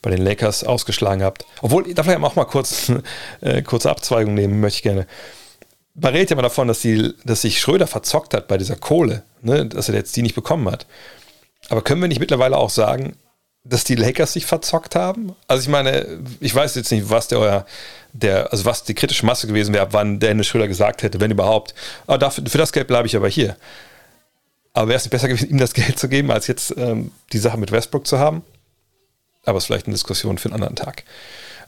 bei 0.00 0.10
den 0.10 0.22
Lakers 0.22 0.62
ausgeschlagen 0.62 1.24
habt. 1.24 1.44
Obwohl, 1.60 1.92
da 1.92 2.04
vielleicht 2.04 2.22
auch 2.22 2.36
mal 2.36 2.44
kurz, 2.44 2.92
äh, 3.40 3.62
kurze 3.62 3.90
Abzweigung 3.90 4.34
nehmen, 4.34 4.60
möchte 4.60 4.76
ich 4.76 4.82
gerne 4.84 5.06
man 5.94 6.12
redet 6.12 6.30
ja 6.30 6.34
immer 6.34 6.42
davon, 6.42 6.68
dass, 6.68 6.80
die, 6.80 7.12
dass 7.24 7.42
sich 7.42 7.60
Schröder 7.60 7.86
verzockt 7.86 8.32
hat 8.34 8.48
bei 8.48 8.56
dieser 8.56 8.76
Kohle, 8.76 9.24
ne, 9.42 9.66
dass 9.66 9.88
er 9.88 9.94
jetzt 9.94 10.16
die 10.16 10.22
nicht 10.22 10.34
bekommen 10.34 10.70
hat. 10.70 10.86
Aber 11.68 11.82
können 11.82 12.00
wir 12.00 12.08
nicht 12.08 12.20
mittlerweile 12.20 12.56
auch 12.56 12.70
sagen, 12.70 13.16
dass 13.64 13.84
die 13.84 13.94
Lakers 13.94 14.32
sich 14.32 14.46
verzockt 14.46 14.96
haben? 14.96 15.34
Also 15.46 15.62
ich 15.62 15.68
meine, 15.68 16.20
ich 16.40 16.54
weiß 16.54 16.74
jetzt 16.74 16.90
nicht, 16.90 17.10
was 17.10 17.28
der 17.28 17.38
euer, 17.38 17.66
der, 18.12 18.50
also 18.52 18.64
was 18.64 18.84
die 18.84 18.94
kritische 18.94 19.24
Masse 19.24 19.46
gewesen 19.46 19.72
wäre, 19.72 19.92
wann 19.92 20.18
Dennis 20.18 20.48
Schröder 20.48 20.68
gesagt 20.68 21.02
hätte, 21.02 21.20
wenn 21.20 21.30
überhaupt, 21.30 21.74
aber 22.06 22.18
dafür, 22.18 22.44
für 22.46 22.58
das 22.58 22.72
Geld 22.72 22.88
bleibe 22.88 23.06
ich 23.06 23.16
aber 23.16 23.28
hier. 23.28 23.56
Aber 24.72 24.88
wäre 24.88 24.96
es 24.96 25.04
nicht 25.04 25.10
besser 25.10 25.28
gewesen, 25.28 25.50
ihm 25.50 25.58
das 25.58 25.74
Geld 25.74 25.98
zu 25.98 26.08
geben, 26.08 26.30
als 26.30 26.46
jetzt 26.46 26.74
ähm, 26.76 27.12
die 27.32 27.38
Sache 27.38 27.58
mit 27.58 27.72
Westbrook 27.72 28.06
zu 28.06 28.18
haben? 28.18 28.42
Aber 29.44 29.58
es 29.58 29.64
ist 29.64 29.66
vielleicht 29.66 29.86
eine 29.86 29.94
Diskussion 29.94 30.38
für 30.38 30.48
einen 30.48 30.54
anderen 30.54 30.76
Tag. 30.76 31.04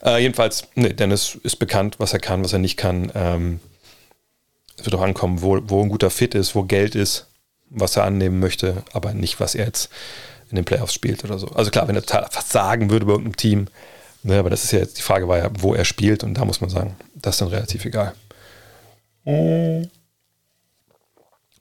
Äh, 0.03 0.23
jedenfalls, 0.23 0.65
nee, 0.75 0.93
Dennis 0.93 1.39
ist 1.43 1.57
bekannt, 1.57 1.97
was 1.99 2.13
er 2.13 2.19
kann, 2.19 2.43
was 2.45 2.53
er 2.53 2.59
nicht 2.61 2.77
kann. 2.77 3.13
Ähm, 3.15 3.61
es 4.77 4.85
wird 4.85 4.95
auch 4.95 5.03
ankommen, 5.03 5.43
wo, 5.43 5.61
wo 5.67 5.83
ein 5.83 5.89
guter 5.89 6.11
Fit 6.11 6.35
ist, 6.35 6.55
wo 6.55 6.63
Geld 6.65 6.95
ist, 6.95 7.27
was 7.71 7.97
er 7.97 8.05
annehmen 8.05 8.41
möchte, 8.41 8.83
aber 8.93 9.15
nicht, 9.15 9.41
was 9.41 9.55
er 9.55 9.67
jetzt 9.67 9.91
in 10.55 10.63
den 10.63 10.65
Playoffs 10.65 10.95
spielt 10.95 11.25
oder 11.25 11.39
so. 11.39 11.49
Also 11.49 11.71
klar, 11.71 11.89
wenn 11.89 11.97
er 11.97 12.03
total 12.03 12.27
versagen 12.31 12.91
würde 12.91 13.07
bei 13.07 13.13
irgendeinem 13.13 13.37
Team, 13.37 13.67
ne, 14.23 14.39
aber 14.39 14.51
das 14.51 14.65
ist 14.65 14.73
ja 14.73 14.79
jetzt, 14.79 14.99
die 14.99 15.03
Frage 15.03 15.29
war 15.29 15.39
ja, 15.39 15.51
wo 15.59 15.75
er 15.75 15.85
spielt 15.85 16.25
und 16.25 16.35
da 16.35 16.45
muss 16.45 16.61
man 16.61 16.71
sagen, 16.71 16.97
das 17.15 17.35
ist 17.35 17.41
dann 17.41 17.49
relativ 17.49 17.85
egal. 17.85 18.15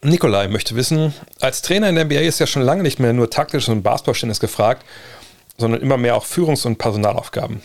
Nikolai 0.04 0.48
möchte 0.48 0.76
wissen, 0.76 1.14
als 1.40 1.62
Trainer 1.62 1.90
in 1.90 1.96
der 1.96 2.06
NBA 2.06 2.20
ist 2.20 2.40
ja 2.40 2.48
schon 2.48 2.62
lange 2.62 2.84
nicht 2.84 3.00
mehr 3.00 3.14
nur 3.14 3.30
taktisches 3.30 3.70
und 3.70 3.84
Basketballverständnis 3.84 4.40
gefragt, 4.40 4.86
sondern 5.58 5.82
immer 5.82 5.98
mehr 5.98 6.16
auch 6.16 6.26
Führungs- 6.26 6.66
und 6.66 6.78
Personalaufgaben. 6.78 7.62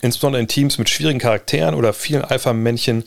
Insbesondere 0.00 0.42
in 0.42 0.48
Teams 0.48 0.78
mit 0.78 0.90
schwierigen 0.90 1.20
Charakteren 1.20 1.74
oder 1.74 1.92
vielen 1.92 2.24
Alpha-Männchen 2.24 3.04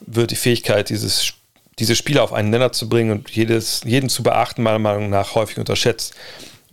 wird 0.00 0.30
die 0.30 0.36
Fähigkeit, 0.36 0.88
dieses, 0.88 1.34
diese 1.78 1.96
Spieler 1.96 2.22
auf 2.22 2.32
einen 2.32 2.50
Nenner 2.50 2.72
zu 2.72 2.88
bringen 2.88 3.10
und 3.10 3.30
jedes, 3.30 3.82
jeden 3.84 4.08
zu 4.08 4.22
beachten, 4.22 4.62
meiner 4.62 4.78
Meinung 4.78 5.10
nach 5.10 5.34
häufig 5.34 5.58
unterschätzt. 5.58 6.14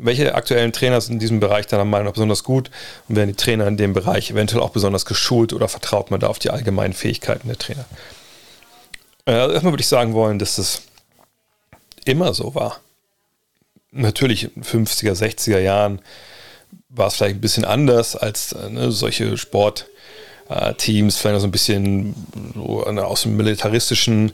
Welche 0.04 0.34
aktuellen 0.34 0.74
Trainer 0.74 1.00
sind 1.00 1.14
in 1.14 1.20
diesem 1.20 1.40
Bereich 1.40 1.68
deiner 1.68 1.86
Meinung 1.86 2.08
nach 2.08 2.14
besonders 2.14 2.44
gut 2.44 2.72
und 3.08 3.16
werden 3.16 3.30
die 3.30 3.36
Trainer 3.36 3.68
in 3.68 3.78
dem 3.78 3.94
Bereich 3.94 4.32
eventuell 4.32 4.62
auch 4.62 4.72
besonders 4.72 5.06
geschult 5.06 5.54
oder 5.54 5.68
vertraut 5.68 6.10
man 6.10 6.20
da 6.20 6.28
auf 6.28 6.40
die 6.40 6.50
allgemeinen 6.50 6.94
Fähigkeiten 6.94 7.48
der 7.48 7.58
Trainer? 7.60 7.86
Äh, 9.28 9.54
erstmal 9.54 9.74
würde 9.74 9.82
ich 9.82 9.88
sagen 9.88 10.14
wollen, 10.14 10.40
dass 10.40 10.56
das 10.56 10.82
immer 12.04 12.34
so 12.34 12.56
war. 12.56 12.80
Natürlich 13.92 14.46
in 14.46 14.64
den 14.64 14.64
50er, 14.64 15.14
60er 15.14 15.60
Jahren 15.60 16.02
war 16.90 17.08
es 17.08 17.16
vielleicht 17.16 17.36
ein 17.36 17.42
bisschen 17.42 17.66
anders 17.66 18.16
als 18.16 18.54
äh, 18.54 18.70
ne, 18.70 18.92
solche 18.92 19.38
Sportteams, 19.38 21.18
vielleicht 21.18 21.34
noch 21.36 21.42
so 21.42 21.48
ein 21.48 21.52
bisschen 21.52 22.16
so 22.56 22.84
aus 22.86 23.22
dem 23.22 23.38
militaristischen 23.38 24.30
äh, 24.30 24.34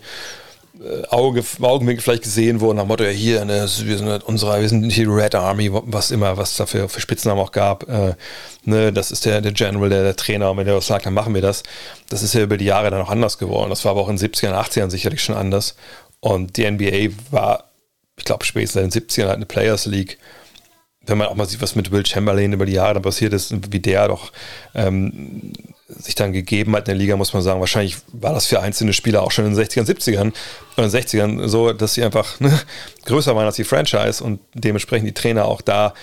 Auge, 1.09 1.43
Augenwinkel 1.61 2.03
vielleicht 2.03 2.23
gesehen 2.23 2.59
wurden, 2.59 2.77
nach 2.77 2.83
dem 2.83 2.89
Motto, 2.89 3.03
ja 3.03 3.09
hier, 3.09 3.45
ne, 3.45 3.67
wir 3.83 3.97
sind 3.97 4.23
unsere, 4.23 4.61
wir 4.61 4.69
sind 4.69 4.81
nicht 4.81 4.97
die 4.97 5.05
Red 5.05 5.35
Army, 5.35 5.69
was 5.71 6.11
immer, 6.11 6.37
was 6.37 6.55
da 6.55 6.65
für, 6.65 6.89
für 6.89 7.01
Spitznamen 7.01 7.41
auch 7.41 7.51
gab. 7.51 7.87
Äh, 7.89 8.15
ne, 8.63 8.93
das 8.93 9.11
ist 9.11 9.25
der, 9.25 9.41
der 9.41 9.51
General, 9.51 9.89
der, 9.89 10.03
der 10.03 10.15
Trainer, 10.15 10.51
und 10.51 10.57
wenn 10.57 10.65
der 10.65 10.75
was 10.75 10.87
sagt, 10.87 11.05
dann 11.05 11.13
machen 11.13 11.33
wir 11.33 11.41
das. 11.41 11.63
Das 12.09 12.23
ist 12.23 12.33
ja 12.33 12.41
über 12.41 12.57
die 12.57 12.65
Jahre 12.65 12.91
dann 12.91 13.01
auch 13.01 13.09
anders 13.09 13.37
geworden. 13.37 13.69
Das 13.69 13.85
war 13.85 13.91
aber 13.91 14.01
auch 14.01 14.09
in 14.09 14.17
den 14.17 14.31
70ern, 14.31 14.53
80ern 14.53 14.89
sicherlich 14.89 15.21
schon 15.21 15.35
anders. 15.35 15.75
Und 16.19 16.57
die 16.57 16.69
NBA 16.69 17.15
war, 17.31 17.65
ich 18.17 18.25
glaube, 18.25 18.45
spätestens 18.45 18.81
in 18.83 18.89
den 18.89 19.07
70ern 19.07 19.27
halt 19.27 19.35
eine 19.35 19.45
Players 19.45 19.85
League. 19.85 20.17
Wenn 21.07 21.17
man 21.17 21.27
auch 21.27 21.35
mal 21.35 21.47
sieht, 21.47 21.61
was 21.61 21.75
mit 21.75 21.91
Will 21.91 22.05
Chamberlain 22.05 22.53
über 22.53 22.65
die 22.65 22.73
Jahre 22.73 22.95
dann 22.95 23.03
passiert 23.03 23.33
ist, 23.33 23.53
wie 23.71 23.79
der 23.79 24.07
doch 24.07 24.31
ähm, 24.75 25.53
sich 25.87 26.15
dann 26.15 26.33
gegeben 26.33 26.73
hat 26.73 26.81
in 26.81 26.85
der 26.85 26.95
Liga, 26.95 27.15
muss 27.15 27.33
man 27.33 27.41
sagen, 27.41 27.59
wahrscheinlich 27.59 27.97
war 28.11 28.33
das 28.33 28.45
für 28.45 28.59
einzelne 28.59 28.93
Spieler 28.93 29.23
auch 29.23 29.31
schon 29.31 29.45
in 29.45 29.55
den 29.55 29.63
60ern, 29.63 29.85
70ern 29.85 30.33
oder 30.77 30.87
60ern 30.87 31.47
so, 31.47 31.73
dass 31.73 31.93
sie 31.93 32.03
einfach 32.03 32.39
ne, 32.39 32.59
größer 33.05 33.35
waren 33.35 33.45
als 33.45 33.55
die 33.55 33.63
Franchise 33.63 34.23
und 34.23 34.39
dementsprechend 34.53 35.07
die 35.07 35.13
Trainer 35.13 35.45
auch 35.45 35.61
da 35.61 35.93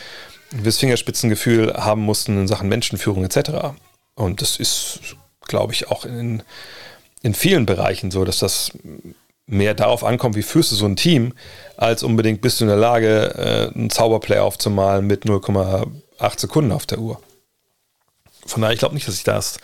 gewisses 0.51 0.81
Fingerspitzengefühl 0.81 1.75
haben 1.75 2.03
mussten 2.03 2.39
in 2.39 2.49
Sachen 2.49 2.69
Menschenführung 2.69 3.25
etc. 3.25 3.75
Und 4.15 4.41
das 4.41 4.57
ist, 4.57 5.01
glaube 5.47 5.73
ich, 5.73 5.89
auch 5.89 6.05
in, 6.05 6.43
in 7.23 7.35
vielen 7.35 7.67
Bereichen 7.67 8.11
so, 8.11 8.25
dass 8.25 8.39
das 8.39 8.73
mehr 9.47 9.75
darauf 9.75 10.05
ankommt, 10.05 10.37
wie 10.37 10.43
führst 10.43 10.73
du 10.73 10.77
so 10.77 10.87
ein 10.87 10.97
Team, 10.97 11.35
als 11.77 12.03
unbedingt 12.03 12.41
bist 12.41 12.61
du 12.61 12.65
in 12.65 12.69
der 12.69 12.79
Lage, 12.79 13.71
äh, 13.75 13.77
einen 13.77 13.91
Zauberplay 13.91 14.39
aufzumalen 14.39 15.07
mit 15.07 15.25
0,8 15.25 16.41
Sekunden 16.41 16.73
auf 16.73 16.87
der 16.87 16.99
Uhr. 16.99 17.21
Von 18.47 18.63
daher, 18.63 18.75
ich 18.75 18.79
glaube 18.79 18.95
nicht, 18.95 19.07
dass 19.07 19.17
ich 19.17 19.25
das. 19.25 19.59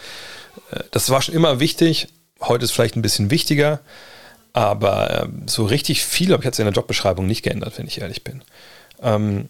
Äh, 0.71 0.81
das 0.91 1.11
war 1.11 1.23
schon 1.23 1.35
immer 1.35 1.61
wichtig. 1.61 2.09
Heute 2.41 2.65
ist 2.65 2.73
vielleicht 2.73 2.97
ein 2.97 3.03
bisschen 3.03 3.31
wichtiger. 3.31 3.81
Aber 4.53 5.23
ähm, 5.23 5.47
so 5.47 5.65
richtig 5.65 6.05
viel 6.05 6.33
habe 6.33 6.43
ich 6.43 6.47
jetzt 6.47 6.59
in 6.59 6.65
der 6.65 6.75
Jobbeschreibung 6.75 7.27
nicht 7.27 7.43
geändert, 7.43 7.79
wenn 7.79 7.87
ich 7.87 8.01
ehrlich 8.01 8.25
bin. 8.25 8.43
Ähm, 9.01 9.49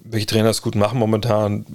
welche 0.00 0.26
Trainer 0.26 0.48
es 0.48 0.62
gut 0.62 0.74
machen 0.74 0.98
momentan? 0.98 1.66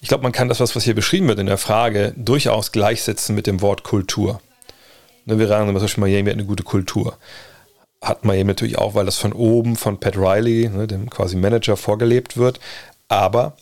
Ich 0.00 0.08
glaube, 0.08 0.22
man 0.22 0.32
kann 0.32 0.48
das, 0.48 0.60
was 0.60 0.84
hier 0.84 0.94
beschrieben 0.94 1.28
wird 1.28 1.38
in 1.38 1.46
der 1.46 1.58
Frage, 1.58 2.14
durchaus 2.16 2.72
gleichsetzen 2.72 3.34
mit 3.34 3.46
dem 3.46 3.60
Wort 3.60 3.82
Kultur. 3.82 4.40
Wir 5.26 5.48
sagen 5.48 5.66
zum 5.66 5.74
Beispiel, 5.74 6.00
Miami 6.00 6.30
hat 6.30 6.38
eine 6.38 6.46
gute 6.46 6.62
Kultur. 6.62 7.18
Hat 8.00 8.24
Miami 8.24 8.44
natürlich 8.44 8.78
auch, 8.78 8.94
weil 8.94 9.06
das 9.06 9.18
von 9.18 9.32
oben 9.32 9.76
von 9.76 9.98
Pat 9.98 10.16
Riley, 10.16 10.68
ne, 10.68 10.86
dem 10.86 11.10
quasi 11.10 11.36
Manager, 11.36 11.76
vorgelebt 11.76 12.36
wird. 12.36 12.60
Aber 13.08 13.56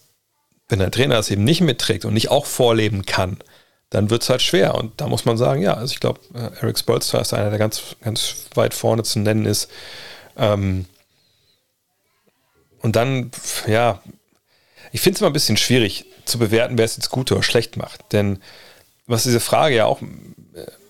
wenn 0.69 0.83
ein 0.83 0.93
Trainer 0.93 1.17
das 1.17 1.31
eben 1.31 1.45
nicht 1.45 1.63
mitträgt 1.63 2.05
und 2.05 2.15
nicht 2.15 2.31
auch 2.31 2.47
vorleben 2.47 3.07
kann, 3.07 3.39
dann 3.91 4.11
wird 4.11 4.23
es 4.23 4.29
halt 4.29 4.43
schwer. 4.43 4.75
Und 4.75 5.01
da 5.01 5.07
muss 5.07 5.25
man 5.25 5.39
sagen, 5.39 5.63
ja, 5.63 5.75
also 5.75 5.93
ich 5.93 6.01
glaube, 6.01 6.21
äh, 6.35 6.51
Eric 6.61 6.79
Spolster 6.79 7.21
ist 7.21 7.33
einer, 7.33 7.51
der 7.51 7.59
ganz, 7.59 7.97
ganz 8.03 8.47
weit 8.55 8.75
vorne 8.75 9.03
zu 9.03 9.21
nennen 9.21 9.47
ist. 9.47 9.71
Ähm 10.37 10.87
und 12.81 12.97
dann, 12.97 13.31
ja, 13.67 14.03
ich 14.93 15.01
finde 15.01 15.17
es 15.17 15.21
immer 15.21 15.31
ein 15.31 15.35
bisschen 15.35 15.57
schwierig 15.57 16.05
zu 16.27 16.39
bewerten, 16.39 16.77
wer 16.77 16.85
es 16.85 16.97
jetzt 16.97 17.11
gut 17.11 17.33
oder 17.33 17.43
schlecht 17.43 17.77
macht. 17.77 18.13
Denn 18.13 18.43
was 19.07 19.23
diese 19.23 19.41
Frage 19.41 19.77
ja 19.77 19.87
auch 19.87 20.01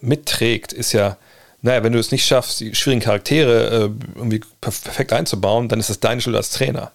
mitträgt, 0.00 0.72
ist 0.72 0.92
ja, 0.92 1.16
naja, 1.62 1.82
wenn 1.82 1.92
du 1.92 1.98
es 1.98 2.12
nicht 2.12 2.26
schaffst, 2.26 2.60
die 2.60 2.74
schwierigen 2.74 3.02
Charaktere 3.02 3.68
äh, 3.68 4.16
irgendwie 4.16 4.40
perfekt 4.60 5.12
einzubauen, 5.12 5.68
dann 5.68 5.80
ist 5.80 5.90
das 5.90 6.00
deine 6.00 6.20
Schuld 6.20 6.36
als 6.36 6.50
Trainer. 6.50 6.92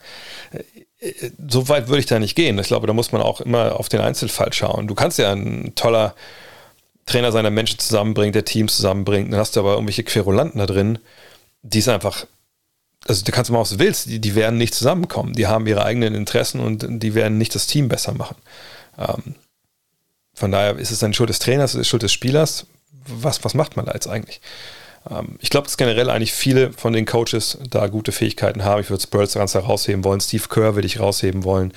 Äh, 0.99 1.13
so 1.47 1.69
weit 1.69 1.87
würde 1.87 1.99
ich 1.99 2.05
da 2.05 2.19
nicht 2.19 2.35
gehen. 2.35 2.59
Ich 2.59 2.67
glaube, 2.67 2.87
da 2.87 2.93
muss 2.93 3.11
man 3.11 3.21
auch 3.21 3.41
immer 3.41 3.79
auf 3.79 3.89
den 3.89 4.01
Einzelfall 4.01 4.53
schauen. 4.53 4.87
Du 4.87 4.95
kannst 4.95 5.17
ja 5.17 5.31
ein 5.31 5.73
toller 5.75 6.13
Trainer 7.09 7.31
sein, 7.31 7.43
der 7.43 7.51
Menschen 7.51 7.79
zusammenbringt, 7.79 8.35
der 8.35 8.45
Teams 8.45 8.75
zusammenbringt, 8.75 9.33
dann 9.33 9.39
hast 9.39 9.55
du 9.55 9.61
aber 9.61 9.73
irgendwelche 9.73 10.03
Querulanten 10.03 10.59
da 10.59 10.67
drin, 10.67 10.99
die 11.63 11.79
ist 11.79 11.89
einfach, 11.89 12.25
also 13.07 13.23
du 13.25 13.31
kannst 13.31 13.49
mal, 13.51 13.59
was 13.59 13.71
du 13.71 13.79
willst, 13.79 14.05
die, 14.05 14.19
die 14.19 14.35
werden 14.35 14.57
nicht 14.57 14.75
zusammenkommen. 14.75 15.33
Die 15.33 15.47
haben 15.47 15.65
ihre 15.67 15.83
eigenen 15.83 16.13
Interessen 16.13 16.59
und 16.59 16.85
die 17.01 17.15
werden 17.15 17.37
nicht 17.37 17.55
das 17.55 17.67
Team 17.67 17.89
besser 17.89 18.13
machen. 18.13 18.35
Ähm, 18.97 19.35
von 20.39 20.53
daher 20.53 20.77
ist 20.77 20.91
es 20.91 20.99
dann 20.99 21.13
Schuld 21.13 21.29
des 21.29 21.39
Trainers, 21.39 21.75
ist 21.75 21.81
es 21.81 21.87
Schuld 21.89 22.01
des 22.01 22.13
Spielers. 22.13 22.65
Was, 23.05 23.43
was 23.43 23.55
macht 23.55 23.75
man 23.75 23.85
da 23.85 23.91
jetzt 23.91 24.07
eigentlich? 24.07 24.39
Ähm, 25.09 25.35
ich 25.41 25.49
glaube, 25.49 25.67
dass 25.67 25.75
generell 25.75 26.09
eigentlich 26.09 26.31
viele 26.31 26.71
von 26.71 26.93
den 26.93 27.05
Coaches 27.05 27.57
da 27.69 27.87
gute 27.87 28.13
Fähigkeiten 28.13 28.63
haben. 28.63 28.81
Ich 28.81 28.89
würde 28.89 29.03
Spurs 29.03 29.33
ganz 29.33 29.53
herausheben 29.53 30.05
wollen. 30.05 30.21
Steve 30.21 30.43
Kerr 30.49 30.75
würde 30.75 30.85
ich 30.85 31.01
rausheben 31.01 31.43
wollen. 31.43 31.73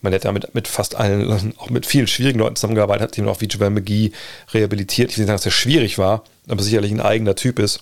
Man 0.00 0.14
hat 0.14 0.24
damit 0.24 0.54
mit 0.54 0.68
fast 0.68 0.94
allen, 0.94 1.54
auch 1.58 1.68
mit 1.68 1.84
vielen 1.84 2.06
schwierigen 2.06 2.38
Leuten 2.38 2.56
zusammengearbeitet, 2.56 3.02
hat 3.02 3.18
ihn 3.18 3.28
auch 3.28 3.42
wie 3.42 3.46
Joel 3.46 3.70
McGee 3.70 4.12
rehabilitiert. 4.54 5.10
Ich 5.10 5.18
will 5.18 5.24
nicht 5.24 5.28
sagen, 5.28 5.36
dass 5.36 5.46
er 5.46 5.52
schwierig 5.52 5.98
war, 5.98 6.24
aber 6.48 6.62
sicherlich 6.62 6.90
ein 6.90 7.02
eigener 7.02 7.36
Typ 7.36 7.58
ist. 7.58 7.80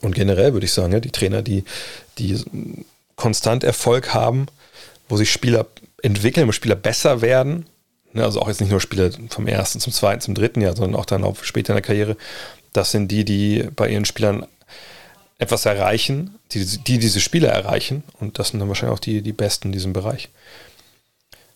Und 0.00 0.16
generell 0.16 0.52
würde 0.52 0.66
ich 0.66 0.72
sagen, 0.72 1.00
die 1.00 1.12
Trainer, 1.12 1.42
die, 1.42 1.62
die 2.18 2.42
konstant 3.14 3.62
Erfolg 3.62 4.14
haben, 4.14 4.46
wo 5.08 5.16
sich 5.16 5.30
Spieler 5.30 5.66
entwickeln, 6.02 6.48
wo 6.48 6.52
Spieler 6.52 6.74
besser 6.74 7.20
werden, 7.20 7.66
also 8.14 8.40
auch 8.40 8.48
jetzt 8.48 8.60
nicht 8.60 8.70
nur 8.70 8.80
Spieler 8.80 9.10
vom 9.30 9.46
ersten 9.46 9.80
zum 9.80 9.92
zweiten, 9.92 10.20
zum 10.20 10.34
dritten 10.34 10.60
Jahr, 10.60 10.76
sondern 10.76 11.00
auch 11.00 11.06
dann 11.06 11.24
auch 11.24 11.42
später 11.42 11.72
in 11.72 11.76
der 11.76 11.82
Karriere, 11.82 12.16
das 12.72 12.90
sind 12.90 13.08
die, 13.08 13.24
die 13.24 13.68
bei 13.74 13.88
ihren 13.88 14.04
Spielern 14.04 14.46
etwas 15.38 15.66
erreichen, 15.66 16.38
die, 16.52 16.64
die 16.64 16.98
diese 16.98 17.20
Spieler 17.20 17.48
erreichen. 17.48 18.04
Und 18.20 18.38
das 18.38 18.48
sind 18.48 18.60
dann 18.60 18.68
wahrscheinlich 18.68 18.94
auch 18.94 19.00
die, 19.00 19.22
die 19.22 19.32
Besten 19.32 19.68
in 19.68 19.72
diesem 19.72 19.92
Bereich. 19.92 20.28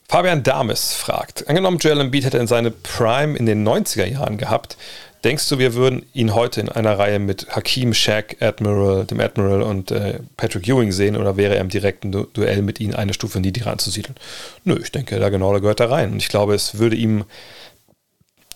Fabian 0.09 0.42
Dames 0.42 0.92
fragt, 0.92 1.49
angenommen 1.49 1.79
Joel 1.79 2.01
Embiid 2.01 2.25
hätte 2.25 2.38
in 2.38 2.47
seine 2.47 2.71
Prime 2.71 3.37
in 3.37 3.47
den 3.47 3.66
90er 3.66 4.07
Jahren 4.07 4.38
gehabt, 4.38 4.77
denkst 5.25 5.49
du, 5.49 5.59
wir 5.59 5.75
würden 5.75 6.07
ihn 6.13 6.35
heute 6.35 6.61
in 6.61 6.69
einer 6.69 6.99
Reihe 6.99 7.19
mit 7.19 7.49
Hakim, 7.49 7.95
Shaq, 7.95 8.37
Admiral, 8.41 9.05
dem 9.05 9.21
Admiral 9.21 9.63
und 9.63 9.91
äh, 9.91 10.21
Patrick 10.37 10.69
Ewing 10.69 10.93
sehen 10.93 11.17
oder 11.17 11.37
wäre 11.37 11.55
er 11.57 11.61
im 11.61 11.69
direkten 11.69 12.13
Du 12.13 12.25
Duell 12.25 12.63
mit 12.63 12.81
ihnen 12.81 12.95
eine 12.95 13.15
Stufe 13.15 13.41
niedriger 13.41 13.71
anzusiedeln? 13.71 14.17
Nö, 14.65 14.79
ich 14.81 14.93
denke, 14.93 15.19
da 15.19 15.29
genau, 15.29 15.53
da 15.53 15.59
gehört 15.59 15.81
er 15.81 15.91
rein. 15.91 16.13
Und 16.13 16.19
ich 16.19 16.29
glaube, 16.29 16.55
es 16.55 16.79
würde 16.79 16.97
ihm, 16.97 17.25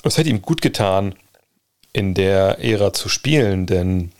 es 0.04 0.18
hätte 0.18 0.30
ihm 0.30 0.42
gut 0.42 0.62
getan, 0.62 1.14
in 1.92 2.14
der 2.14 2.58
Ära 2.62 2.92
zu 2.92 3.08
spielen, 3.08 3.66
denn 3.66 4.12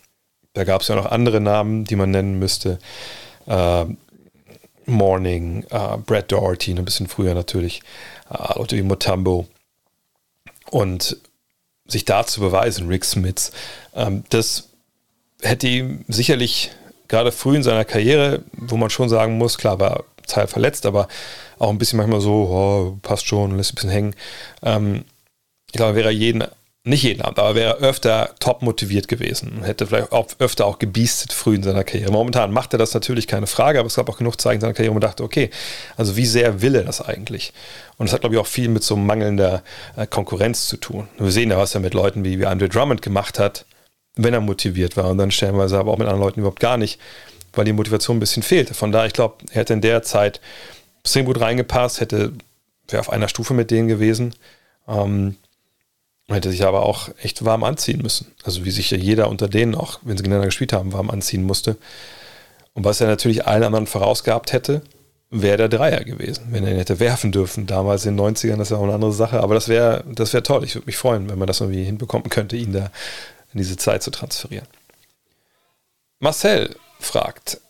da 0.55 0.65
gab 0.65 0.83
es 0.83 0.89
ja 0.89 0.97
noch 0.97 1.07
andere 1.07 1.41
Namen, 1.41 1.85
die 1.85 1.97
man 1.97 2.11
nennen 2.11 2.39
müsste. 2.39 2.79
Äh, 3.47 3.85
Morning, 4.87 5.65
äh, 5.71 5.97
Brad 5.99 6.33
Doherty, 6.33 6.73
ein 6.73 6.85
bisschen 6.85 7.07
früher 7.07 7.35
natürlich, 7.35 7.83
äh, 8.29 8.59
Leute 8.59 8.77
wie 8.77 8.83
Motambo. 8.83 9.47
Und 10.71 11.17
sich 11.93 12.05
da 12.05 12.25
zu 12.27 12.41
beweisen, 12.41 12.89
Rick 12.89 13.05
Smiths, 13.05 13.53
ähm, 13.95 14.25
das 14.31 14.69
hätte 15.43 15.67
ihm 15.67 16.05
sicherlich 16.09 16.71
gerade 17.09 17.33
früh 17.33 17.57
in 17.57 17.63
seiner 17.63 17.85
Karriere, 17.85 18.43
wo 18.53 18.77
man 18.77 18.91
schon 18.91 19.09
sagen 19.09 19.39
muss, 19.39 19.59
klar, 19.59 19.81
war 19.81 20.05
Teil 20.27 20.47
verletzt, 20.47 20.87
aber 20.87 21.09
auch 21.59 21.71
ein 21.71 21.79
bisschen 21.79 21.97
manchmal 21.97 22.21
so, 22.21 22.33
oh, 22.33 22.99
passt 23.03 23.27
schon, 23.27 23.57
lässt 23.57 23.73
ein 23.73 23.75
bisschen 23.75 23.91
hängen. 23.91 24.15
Ähm, 24.63 25.05
ich 25.67 25.75
glaube, 25.75 25.97
wäre 25.97 26.09
er 26.09 26.13
jeden 26.13 26.45
nicht 26.83 27.03
jeden 27.03 27.21
Abend, 27.21 27.39
aber 27.39 27.55
wäre 27.55 27.77
öfter 27.79 28.35
top 28.41 28.63
motiviert 28.63 29.07
gewesen 29.07 29.53
und 29.53 29.65
hätte 29.65 29.87
vielleicht 29.87 30.13
auch 30.13 30.29
öfter 30.39 30.65
auch 30.65 30.79
gebiestet 30.79 31.33
früh 31.33 31.57
in 31.57 31.63
seiner 31.63 31.85
Karriere. 31.85 32.11
Momentan 32.11 32.53
macht 32.53 32.73
er 32.73 32.79
das 32.79 32.95
natürlich 32.95 33.27
keine 33.27 33.47
Frage, 33.47 33.79
aber 33.79 33.87
es 33.87 33.97
gab 33.97 34.09
auch 34.09 34.17
genug 34.17 34.41
Zeichen 34.41 34.57
in 34.57 34.61
seiner 34.63 34.73
Karriere, 34.73 34.93
wo 34.93 34.95
man 34.95 35.03
dachte, 35.03 35.23
okay, 35.23 35.51
also 35.99 36.17
wie 36.17 36.25
sehr 36.25 36.63
will 36.63 36.75
er 36.75 36.85
das 36.85 37.03
eigentlich? 37.03 37.53
Und 37.99 38.07
das 38.07 38.15
hat, 38.15 38.23
glaube 38.23 38.35
ich, 38.35 38.41
auch 38.41 38.47
viel 38.47 38.69
mit 38.71 38.83
so 38.83 38.97
mangelnder 38.97 39.63
äh, 39.97 40.07
Konkurrenz 40.07 40.69
zu 40.69 40.79
tun. 40.79 41.09
Wir 41.19 41.31
sehen 41.31 41.51
ja, 41.51 41.59
was 41.59 41.75
er 41.75 41.81
mit 41.81 41.93
Leuten 41.93 42.25
wie, 42.25 42.39
wie 42.39 42.47
Andre 42.47 42.71
Drummond 42.71 43.03
gemacht 43.03 43.39
hat, 43.39 43.67
wenn 44.17 44.33
er 44.33 44.41
motiviert 44.41 44.97
war 44.97 45.11
und 45.11 45.19
dann 45.19 45.31
stellenweise 45.31 45.79
aber 45.79 45.93
auch 45.93 45.99
mit 45.99 46.07
anderen 46.07 46.25
Leuten 46.25 46.41
überhaupt 46.41 46.61
gar 46.61 46.79
nicht, 46.79 46.99
weil 47.53 47.67
die 47.67 47.75
Motivation 47.75 48.17
ein 48.17 48.21
bisschen 48.21 48.43
fehlte. 48.43 48.73
Von 48.73 48.91
daher, 48.91 49.07
ich 49.07 49.13
glaube, 49.13 49.45
er 49.51 49.61
hätte 49.61 49.75
in 49.75 49.83
der 49.83 50.03
Zeit 50.03 50.41
extrem 51.03 51.27
gut 51.27 51.41
reingepasst, 51.41 52.01
hätte 52.01 52.33
wäre 52.89 53.01
auf 53.01 53.11
einer 53.11 53.29
Stufe 53.29 53.53
mit 53.55 53.71
denen 53.71 53.87
gewesen. 53.87 54.35
Ähm, 54.89 55.37
hätte 56.35 56.51
sich 56.51 56.65
aber 56.65 56.83
auch 56.83 57.11
echt 57.23 57.45
warm 57.45 57.65
anziehen 57.65 58.03
müssen. 58.03 58.33
Also 58.45 58.65
wie 58.65 58.71
sich 58.71 58.91
ja 58.91 58.99
jeder 58.99 59.29
unter 59.29 59.49
denen, 59.49 59.75
auch 59.75 59.99
wenn 60.03 60.17
sie 60.17 60.23
gegeneinander 60.23 60.49
gespielt 60.49 60.73
haben, 60.73 60.93
warm 60.93 61.11
anziehen 61.11 61.43
musste. 61.43 61.77
Und 62.75 62.85
was 62.85 63.01
er 63.01 63.09
natürlich 63.09 63.47
allen 63.47 63.65
anderen 63.65 63.87
vorausgehabt 63.87 64.53
hätte, 64.53 64.83
wäre 65.31 65.57
der 65.57 65.69
Dreier 65.69 66.05
gewesen, 66.05 66.49
wenn 66.51 66.65
er 66.65 66.73
ihn 66.73 66.79
hätte 66.79 67.01
werfen 67.01 67.33
dürfen. 67.33 67.67
Damals 67.67 68.05
in 68.05 68.17
den 68.17 68.35
90ern, 68.35 68.57
das 68.57 68.71
wäre 68.71 68.81
auch 68.81 68.85
eine 68.85 68.95
andere 68.95 69.13
Sache. 69.13 69.41
Aber 69.41 69.55
das 69.55 69.69
wäre 69.69 70.05
das 70.09 70.33
wär 70.33 70.43
toll. 70.43 70.65
Ich 70.65 70.75
würde 70.75 70.87
mich 70.87 70.97
freuen, 70.97 71.29
wenn 71.31 71.39
man 71.39 71.47
das 71.47 71.61
irgendwie 71.61 71.85
hinbekommen 71.85 72.31
könnte, 72.31 72.57
ihn 72.57 72.73
da 72.73 72.91
in 73.53 73.59
diese 73.59 73.77
Zeit 73.77 74.03
zu 74.03 74.11
transferieren. 74.11 74.67
Marcel 76.19 76.77
fragt, 76.99 77.61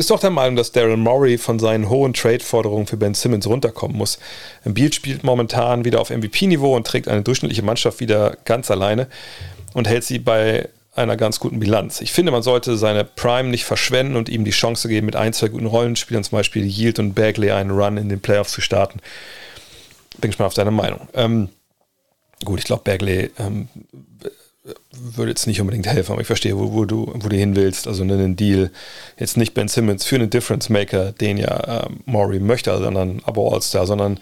bist 0.00 0.08
du 0.08 0.14
auch 0.14 0.20
der 0.20 0.30
Meinung, 0.30 0.56
dass 0.56 0.72
Daryl 0.72 0.96
Morey 0.96 1.36
von 1.36 1.58
seinen 1.58 1.90
hohen 1.90 2.14
Trade-Forderungen 2.14 2.86
für 2.86 2.96
Ben 2.96 3.12
Simmons 3.12 3.46
runterkommen 3.46 3.98
muss? 3.98 4.18
Embiid 4.64 4.94
spielt 4.94 5.24
momentan 5.24 5.84
wieder 5.84 6.00
auf 6.00 6.08
MVP-Niveau 6.08 6.74
und 6.74 6.86
trägt 6.86 7.06
eine 7.06 7.20
durchschnittliche 7.20 7.62
Mannschaft 7.62 8.00
wieder 8.00 8.38
ganz 8.46 8.70
alleine 8.70 9.08
und 9.74 9.86
hält 9.86 10.04
sie 10.04 10.18
bei 10.18 10.70
einer 10.94 11.18
ganz 11.18 11.38
guten 11.38 11.60
Bilanz. 11.60 12.00
Ich 12.00 12.12
finde, 12.12 12.32
man 12.32 12.42
sollte 12.42 12.78
seine 12.78 13.04
Prime 13.04 13.50
nicht 13.50 13.66
verschwenden 13.66 14.16
und 14.16 14.30
ihm 14.30 14.46
die 14.46 14.52
Chance 14.52 14.88
geben, 14.88 15.04
mit 15.04 15.16
ein, 15.16 15.34
zwei 15.34 15.48
guten 15.48 15.66
Rollenspielern, 15.66 16.24
zum 16.24 16.38
Beispiel 16.38 16.64
Yield 16.64 16.98
und 16.98 17.12
Bagley, 17.12 17.50
einen 17.50 17.70
Run 17.70 17.98
in 17.98 18.08
den 18.08 18.22
Playoffs 18.22 18.52
zu 18.52 18.62
starten. 18.62 19.00
Bin 20.16 20.30
gespannt 20.30 20.46
auf 20.46 20.54
deine 20.54 20.70
Meinung. 20.70 21.10
Ähm, 21.12 21.50
gut, 22.42 22.58
ich 22.58 22.64
glaube, 22.64 22.84
Bagley 22.84 23.32
ähm, 23.38 23.68
würde 24.92 25.30
jetzt 25.30 25.46
nicht 25.46 25.60
unbedingt 25.60 25.86
helfen, 25.86 26.12
aber 26.12 26.20
ich 26.20 26.26
verstehe, 26.26 26.58
wo, 26.58 26.72
wo, 26.72 26.84
du, 26.84 27.10
wo 27.14 27.28
du 27.28 27.36
hin 27.36 27.56
willst. 27.56 27.86
Also 27.86 28.02
einen 28.02 28.36
Deal, 28.36 28.70
jetzt 29.18 29.36
nicht 29.36 29.54
Ben 29.54 29.68
Simmons 29.68 30.04
für 30.04 30.16
einen 30.16 30.30
Difference 30.30 30.68
Maker, 30.68 31.12
den 31.12 31.38
ja 31.38 31.84
äh, 31.84 31.88
Maury 32.04 32.40
möchte, 32.40 32.76
sondern 32.76 33.22
aber 33.24 33.52
All-Star, 33.52 33.86
sondern 33.86 34.20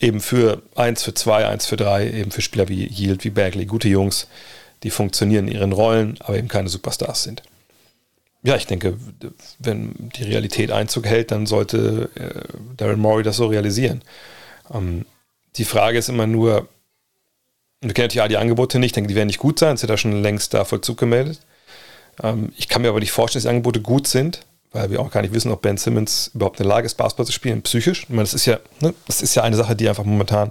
eben 0.00 0.20
für 0.20 0.62
1 0.74 1.02
für 1.04 1.14
2, 1.14 1.46
1 1.46 1.66
für 1.66 1.76
3, 1.76 2.10
eben 2.10 2.30
für 2.32 2.42
Spieler 2.42 2.68
wie 2.68 2.86
Yield, 2.88 3.24
wie 3.24 3.30
Bagley, 3.30 3.66
gute 3.66 3.88
Jungs, 3.88 4.26
die 4.82 4.90
funktionieren 4.90 5.46
in 5.46 5.54
ihren 5.54 5.72
Rollen, 5.72 6.16
aber 6.20 6.36
eben 6.36 6.48
keine 6.48 6.68
Superstars 6.68 7.22
sind. 7.22 7.42
Ja, 8.42 8.56
ich 8.56 8.66
denke, 8.66 8.98
wenn 9.60 10.10
die 10.16 10.24
Realität 10.24 10.72
Einzug 10.72 11.06
hält, 11.06 11.30
dann 11.30 11.46
sollte 11.46 12.10
äh, 12.16 12.40
Darren 12.76 13.00
Maury 13.00 13.22
das 13.22 13.36
so 13.36 13.46
realisieren. 13.46 14.02
Ähm, 14.74 15.06
die 15.56 15.64
Frage 15.64 15.98
ist 15.98 16.08
immer 16.08 16.26
nur, 16.26 16.68
wir 17.82 17.94
kennen 17.94 18.04
natürlich 18.04 18.22
all 18.22 18.28
die 18.28 18.36
Angebote 18.36 18.78
nicht, 18.78 18.90
ich 18.90 18.92
denke, 18.92 19.08
die 19.08 19.14
werden 19.14 19.26
nicht 19.26 19.38
gut 19.38 19.58
sein, 19.58 19.74
es 19.74 19.82
ist 19.82 19.88
ja 19.88 19.96
schon 19.96 20.22
längst 20.22 20.54
da 20.54 20.64
Vollzug 20.64 20.98
gemeldet. 20.98 21.40
Ähm, 22.22 22.52
ich 22.56 22.68
kann 22.68 22.82
mir 22.82 22.88
aber 22.88 23.00
nicht 23.00 23.12
vorstellen, 23.12 23.40
dass 23.40 23.48
die 23.48 23.54
Angebote 23.54 23.80
gut 23.80 24.06
sind, 24.06 24.46
weil 24.72 24.90
wir 24.90 25.00
auch 25.00 25.10
gar 25.10 25.22
nicht 25.22 25.34
wissen, 25.34 25.50
ob 25.50 25.62
Ben 25.62 25.76
Simmons 25.76 26.30
überhaupt 26.34 26.60
in 26.60 26.64
der 26.64 26.74
Lage 26.74 26.86
ist, 26.86 26.94
Basketball 26.94 27.26
zu 27.26 27.32
spielen, 27.32 27.62
psychisch. 27.62 28.04
Ich 28.04 28.08
meine, 28.08 28.22
das 28.22 28.34
ist 28.34 28.46
ja, 28.46 28.58
ne, 28.80 28.94
das 29.06 29.20
ist 29.20 29.34
ja 29.34 29.42
eine 29.42 29.56
Sache, 29.56 29.76
die 29.76 29.88
einfach 29.88 30.04
momentan 30.04 30.50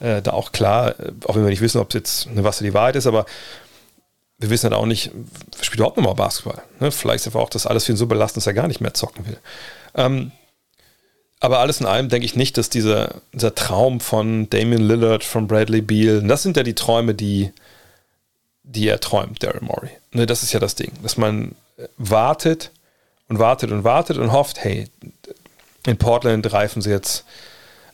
äh, 0.00 0.22
da 0.22 0.32
auch 0.32 0.52
klar, 0.52 0.98
äh, 0.98 1.12
auch 1.26 1.36
wenn 1.36 1.42
wir 1.42 1.50
nicht 1.50 1.60
wissen, 1.60 1.80
ob 1.80 1.90
es 1.90 1.94
jetzt 1.94 2.28
eine 2.28 2.42
was 2.42 2.58
die 2.58 2.74
Wahrheit 2.74 2.96
ist, 2.96 3.06
aber 3.06 3.26
wir 4.38 4.50
wissen 4.50 4.64
halt 4.64 4.74
auch 4.74 4.86
nicht, 4.86 5.12
spielt 5.60 5.78
überhaupt 5.78 5.96
noch 5.96 6.04
mal 6.04 6.14
Basketball. 6.14 6.62
Ne? 6.80 6.90
Vielleicht 6.90 7.20
ist 7.20 7.26
einfach 7.28 7.40
auch 7.40 7.50
das 7.50 7.66
alles 7.66 7.84
für 7.84 7.92
ihn 7.92 7.96
so 7.96 8.06
belastend, 8.06 8.38
dass 8.38 8.46
er 8.48 8.54
gar 8.54 8.66
nicht 8.66 8.80
mehr 8.80 8.94
zocken 8.94 9.26
will. 9.26 9.38
Ähm, 9.94 10.32
aber 11.42 11.58
alles 11.58 11.80
in 11.80 11.86
allem 11.86 12.08
denke 12.08 12.24
ich 12.24 12.36
nicht, 12.36 12.56
dass 12.56 12.70
dieser, 12.70 13.16
dieser 13.32 13.52
Traum 13.52 13.98
von 13.98 14.48
Damien 14.48 14.80
Lillard, 14.80 15.24
von 15.24 15.48
Bradley 15.48 15.80
Beal, 15.80 16.22
das 16.22 16.44
sind 16.44 16.56
ja 16.56 16.62
die 16.62 16.76
Träume, 16.76 17.14
die, 17.14 17.50
die 18.62 18.86
er 18.86 19.00
träumt, 19.00 19.42
Daryl 19.42 19.60
Morey. 19.60 19.90
Ne, 20.12 20.26
das 20.26 20.44
ist 20.44 20.52
ja 20.52 20.60
das 20.60 20.76
Ding, 20.76 20.92
dass 21.02 21.16
man 21.16 21.56
wartet 21.96 22.70
und 23.28 23.40
wartet 23.40 23.72
und 23.72 23.82
wartet 23.82 24.18
und 24.18 24.30
hofft, 24.30 24.62
hey, 24.62 24.86
in 25.84 25.96
Portland 25.96 26.52
reifen 26.52 26.80
sie 26.80 26.90
jetzt, 26.90 27.24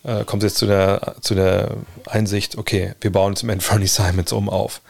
äh, 0.04 0.24
kommt 0.24 0.42
sie 0.42 0.48
jetzt 0.48 0.58
zu 0.58 0.66
der, 0.66 1.14
zu 1.22 1.34
der 1.34 1.70
Einsicht, 2.04 2.58
okay, 2.58 2.92
wir 3.00 3.10
bauen 3.10 3.32
jetzt 3.32 3.44
im 3.44 3.50
Anthony 3.50 3.86
Simons 3.88 4.30
um 4.30 4.50
auf. 4.50 4.82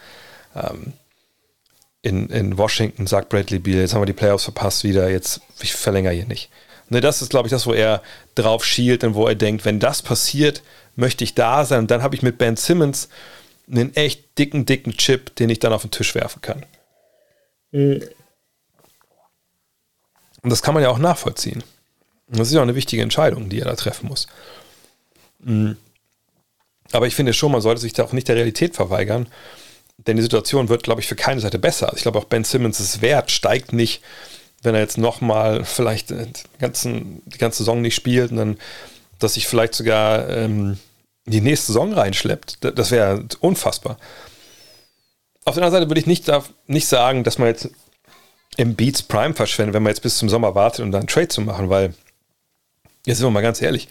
Ähm, 0.53 0.91
in, 2.01 2.27
in 2.27 2.57
Washington 2.57 3.07
sagt 3.07 3.29
Bradley 3.29 3.59
Beal, 3.59 3.79
jetzt 3.79 3.93
haben 3.93 4.01
wir 4.01 4.05
die 4.05 4.11
Playoffs 4.11 4.43
verpasst 4.43 4.83
wieder, 4.83 5.09
jetzt 5.09 5.39
ich 5.61 5.73
verlängere 5.73 6.11
hier 6.11 6.27
nicht. 6.27 6.49
Ne, 6.89 7.01
das 7.01 7.21
ist, 7.21 7.29
glaube 7.29 7.47
ich, 7.47 7.51
das, 7.51 7.67
wo 7.67 7.73
er 7.73 8.01
drauf 8.35 8.65
schielt 8.65 9.03
und 9.03 9.13
wo 9.13 9.27
er 9.27 9.35
denkt, 9.35 9.63
wenn 9.63 9.79
das 9.79 10.01
passiert, 10.01 10.63
möchte 10.95 11.23
ich 11.23 11.35
da 11.35 11.63
sein. 11.65 11.79
Und 11.79 11.91
dann 11.91 12.01
habe 12.01 12.15
ich 12.15 12.23
mit 12.23 12.37
Ben 12.37 12.57
Simmons 12.57 13.09
einen 13.71 13.95
echt 13.95 14.37
dicken, 14.37 14.65
dicken 14.65 14.97
Chip, 14.97 15.35
den 15.35 15.49
ich 15.49 15.59
dann 15.59 15.73
auf 15.73 15.83
den 15.83 15.91
Tisch 15.91 16.15
werfen 16.15 16.41
kann. 16.41 16.65
Mhm. 17.71 18.03
Und 20.41 20.49
das 20.49 20.61
kann 20.61 20.73
man 20.73 20.81
ja 20.81 20.89
auch 20.89 20.97
nachvollziehen. 20.97 21.63
Das 22.27 22.47
ist 22.47 22.53
ja 22.53 22.59
auch 22.59 22.63
eine 22.63 22.75
wichtige 22.75 23.01
Entscheidung, 23.01 23.49
die 23.49 23.59
er 23.59 23.65
da 23.65 23.75
treffen 23.75 24.07
muss. 24.07 24.27
Mhm. 25.39 25.77
Aber 26.91 27.05
ich 27.05 27.15
finde 27.15 27.33
schon, 27.33 27.51
man 27.51 27.61
sollte 27.61 27.81
sich 27.81 27.93
da 27.93 28.03
auch 28.03 28.13
nicht 28.13 28.27
der 28.27 28.35
Realität 28.35 28.75
verweigern, 28.75 29.27
denn 29.97 30.15
die 30.15 30.23
Situation 30.23 30.69
wird, 30.69 30.83
glaube 30.83 31.01
ich, 31.01 31.07
für 31.07 31.15
keine 31.15 31.41
Seite 31.41 31.59
besser. 31.59 31.87
Also 31.87 31.97
ich 31.97 32.03
glaube 32.03 32.17
auch 32.17 32.25
Ben 32.25 32.43
Simmons' 32.43 33.01
Wert 33.01 33.31
steigt 33.31 33.73
nicht 33.73 34.01
wenn 34.63 34.75
er 34.75 34.81
jetzt 34.81 34.97
nochmal 34.97 35.63
vielleicht 35.63 36.09
die, 36.09 36.25
ganzen, 36.59 37.21
die 37.25 37.37
ganze 37.37 37.59
Saison 37.59 37.81
nicht 37.81 37.95
spielt 37.95 38.31
und 38.31 38.37
dann, 38.37 38.57
dass 39.19 39.35
sich 39.35 39.47
vielleicht 39.47 39.75
sogar 39.75 40.29
ähm, 40.29 40.77
die 41.25 41.41
nächste 41.41 41.67
Saison 41.67 41.93
reinschleppt. 41.93 42.57
Das 42.77 42.91
wäre 42.91 43.25
unfassbar. 43.39 43.97
Auf 45.45 45.55
der 45.55 45.63
anderen 45.63 45.81
Seite 45.81 45.89
würde 45.89 46.01
ich 46.01 46.07
nicht, 46.07 46.27
darf, 46.27 46.51
nicht 46.67 46.87
sagen, 46.87 47.23
dass 47.23 47.37
man 47.37 47.47
jetzt 47.47 47.69
im 48.57 48.75
Beats 48.75 49.01
Prime 49.01 49.33
verschwendet, 49.33 49.73
wenn 49.73 49.83
man 49.83 49.91
jetzt 49.91 50.01
bis 50.01 50.17
zum 50.17 50.29
Sommer 50.29 50.55
wartet, 50.55 50.81
um 50.81 50.91
dann 50.91 51.01
einen 51.01 51.07
Trade 51.07 51.29
zu 51.29 51.41
machen, 51.41 51.69
weil, 51.69 51.93
jetzt 53.05 53.17
sind 53.17 53.27
wir 53.27 53.31
mal 53.31 53.41
ganz 53.41 53.61
ehrlich, 53.61 53.87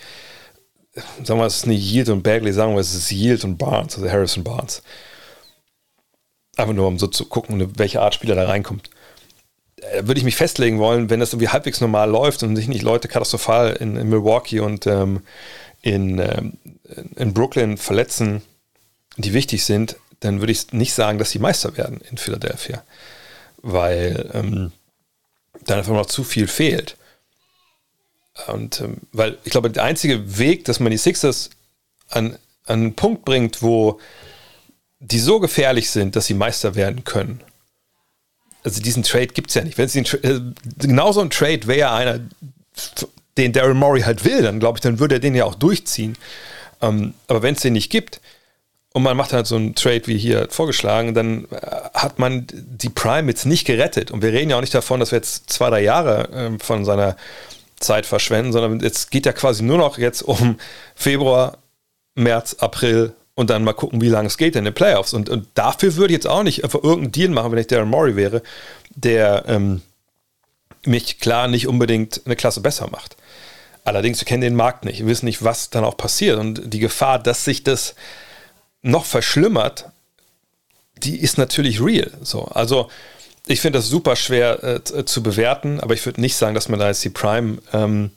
sagen 1.24 1.40
wir, 1.40 1.46
es 1.46 1.56
ist 1.56 1.66
nicht 1.66 1.82
Yield 1.82 2.08
und 2.10 2.22
Bagley, 2.22 2.52
sagen 2.52 2.74
wir, 2.74 2.80
es 2.80 2.94
ist 2.94 3.10
Yield 3.10 3.44
und 3.44 3.56
Barnes, 3.56 3.96
also 3.96 4.10
Harrison 4.10 4.44
Barnes. 4.44 4.82
Einfach 6.56 6.74
nur, 6.74 6.86
um 6.86 6.98
so 6.98 7.06
zu 7.06 7.26
gucken, 7.26 7.78
welche 7.78 8.02
Art 8.02 8.14
Spieler 8.14 8.34
da 8.34 8.46
reinkommt. 8.46 8.90
Äh, 9.80 10.06
würde 10.06 10.18
ich 10.18 10.24
mich 10.24 10.36
festlegen 10.36 10.78
wollen, 10.78 11.10
wenn 11.10 11.20
das 11.20 11.32
irgendwie 11.32 11.48
halbwegs 11.48 11.80
normal 11.80 12.10
läuft 12.10 12.42
und 12.42 12.56
sich 12.56 12.68
nicht 12.68 12.82
Leute 12.82 13.08
katastrophal 13.08 13.72
in, 13.72 13.96
in 13.96 14.08
Milwaukee 14.08 14.60
und 14.60 14.86
ähm, 14.86 15.22
in, 15.82 16.18
ähm, 16.18 16.58
in 17.16 17.34
Brooklyn 17.34 17.76
verletzen, 17.76 18.42
die 19.16 19.32
wichtig 19.32 19.64
sind, 19.64 19.96
dann 20.20 20.40
würde 20.40 20.52
ich 20.52 20.72
nicht 20.72 20.94
sagen, 20.94 21.18
dass 21.18 21.30
sie 21.30 21.38
Meister 21.38 21.76
werden 21.76 22.00
in 22.10 22.18
Philadelphia. 22.18 22.82
Weil 23.58 24.30
ähm, 24.34 24.72
dann 25.64 25.78
einfach 25.78 25.92
noch 25.92 26.06
zu 26.06 26.24
viel 26.24 26.46
fehlt. 26.46 26.96
Und 28.46 28.80
ähm, 28.80 28.98
weil 29.12 29.38
ich 29.44 29.50
glaube, 29.50 29.70
der 29.70 29.84
einzige 29.84 30.38
Weg, 30.38 30.64
dass 30.64 30.80
man 30.80 30.90
die 30.90 30.98
Sixers 30.98 31.50
an, 32.08 32.38
an 32.64 32.80
einen 32.80 32.94
Punkt 32.94 33.24
bringt, 33.24 33.62
wo 33.62 34.00
die 35.00 35.20
so 35.20 35.38
gefährlich 35.38 35.90
sind, 35.90 36.16
dass 36.16 36.26
sie 36.26 36.34
Meister 36.34 36.74
werden 36.74 37.04
können, 37.04 37.42
also 38.64 38.82
diesen 38.82 39.02
Trade 39.02 39.28
gibt 39.28 39.50
es 39.50 39.54
ja 39.54 39.62
nicht. 39.62 39.78
Wenn 39.78 39.86
es 39.86 39.96
äh, 39.96 40.40
genau 40.78 41.18
ein 41.18 41.30
Trade 41.30 41.66
wäre 41.66 41.92
einer, 41.92 42.20
den 43.36 43.52
Daryl 43.52 43.74
Morey 43.74 44.02
halt 44.02 44.24
will, 44.24 44.42
dann 44.42 44.60
glaube 44.60 44.78
ich, 44.78 44.82
dann 44.82 44.98
würde 44.98 45.16
er 45.16 45.20
den 45.20 45.34
ja 45.34 45.44
auch 45.44 45.54
durchziehen. 45.54 46.16
Ähm, 46.82 47.14
aber 47.26 47.42
wenn 47.42 47.54
es 47.54 47.62
den 47.62 47.72
nicht 47.72 47.90
gibt 47.90 48.20
und 48.92 49.02
man 49.02 49.16
macht 49.16 49.32
halt 49.32 49.46
so 49.46 49.56
einen 49.56 49.74
Trade 49.74 50.02
wie 50.06 50.18
hier 50.18 50.48
vorgeschlagen, 50.50 51.14
dann 51.14 51.44
äh, 51.50 51.56
hat 51.94 52.18
man 52.18 52.46
die 52.52 52.90
Prime 52.90 53.28
jetzt 53.30 53.46
nicht 53.46 53.66
gerettet. 53.66 54.10
Und 54.10 54.22
wir 54.22 54.32
reden 54.32 54.50
ja 54.50 54.56
auch 54.56 54.60
nicht 54.60 54.74
davon, 54.74 55.00
dass 55.00 55.12
wir 55.12 55.18
jetzt 55.18 55.50
zwei, 55.50 55.70
drei 55.70 55.82
Jahre 55.82 56.28
äh, 56.30 56.58
von 56.58 56.84
seiner 56.84 57.16
Zeit 57.80 58.06
verschwenden, 58.06 58.52
sondern 58.52 58.80
jetzt 58.80 59.10
geht 59.10 59.24
ja 59.24 59.32
quasi 59.32 59.62
nur 59.62 59.78
noch 59.78 59.98
jetzt 59.98 60.22
um 60.22 60.58
Februar, 60.96 61.58
März, 62.14 62.56
April, 62.58 63.12
und 63.38 63.50
dann 63.50 63.62
mal 63.62 63.72
gucken, 63.72 64.00
wie 64.00 64.08
lange 64.08 64.26
es 64.26 64.36
geht 64.36 64.56
in 64.56 64.64
den 64.64 64.74
Playoffs. 64.74 65.12
Und, 65.12 65.28
und 65.28 65.46
dafür 65.54 65.94
würde 65.94 66.12
ich 66.12 66.16
jetzt 66.16 66.26
auch 66.26 66.42
nicht 66.42 66.64
einfach 66.64 66.82
irgendeinen 66.82 67.12
Deal 67.12 67.28
machen, 67.28 67.52
wenn 67.52 67.58
ich 67.60 67.68
Darren 67.68 67.88
Murray 67.88 68.16
wäre, 68.16 68.42
der 68.96 69.44
ähm, 69.46 69.80
mich 70.84 71.20
klar 71.20 71.46
nicht 71.46 71.68
unbedingt 71.68 72.22
eine 72.24 72.34
Klasse 72.34 72.60
besser 72.60 72.88
macht. 72.90 73.16
Allerdings, 73.84 74.20
wir 74.20 74.26
kennen 74.26 74.40
den 74.40 74.56
Markt 74.56 74.84
nicht, 74.84 75.06
wissen 75.06 75.26
nicht, 75.26 75.44
was 75.44 75.70
dann 75.70 75.84
auch 75.84 75.96
passiert. 75.96 76.36
Und 76.36 76.74
die 76.74 76.80
Gefahr, 76.80 77.20
dass 77.20 77.44
sich 77.44 77.62
das 77.62 77.94
noch 78.82 79.04
verschlimmert, 79.04 79.84
die 80.96 81.20
ist 81.20 81.38
natürlich 81.38 81.80
real. 81.80 82.10
So, 82.20 82.46
also 82.46 82.90
ich 83.46 83.60
finde 83.60 83.78
das 83.78 83.86
super 83.86 84.16
schwer 84.16 84.64
äh, 84.64 85.04
zu 85.04 85.22
bewerten, 85.22 85.78
aber 85.78 85.94
ich 85.94 86.04
würde 86.04 86.20
nicht 86.20 86.34
sagen, 86.34 86.56
dass 86.56 86.68
man 86.68 86.80
da 86.80 86.88
jetzt 86.88 87.04
die 87.04 87.10
Prime 87.10 87.58
ähm, 87.72 88.10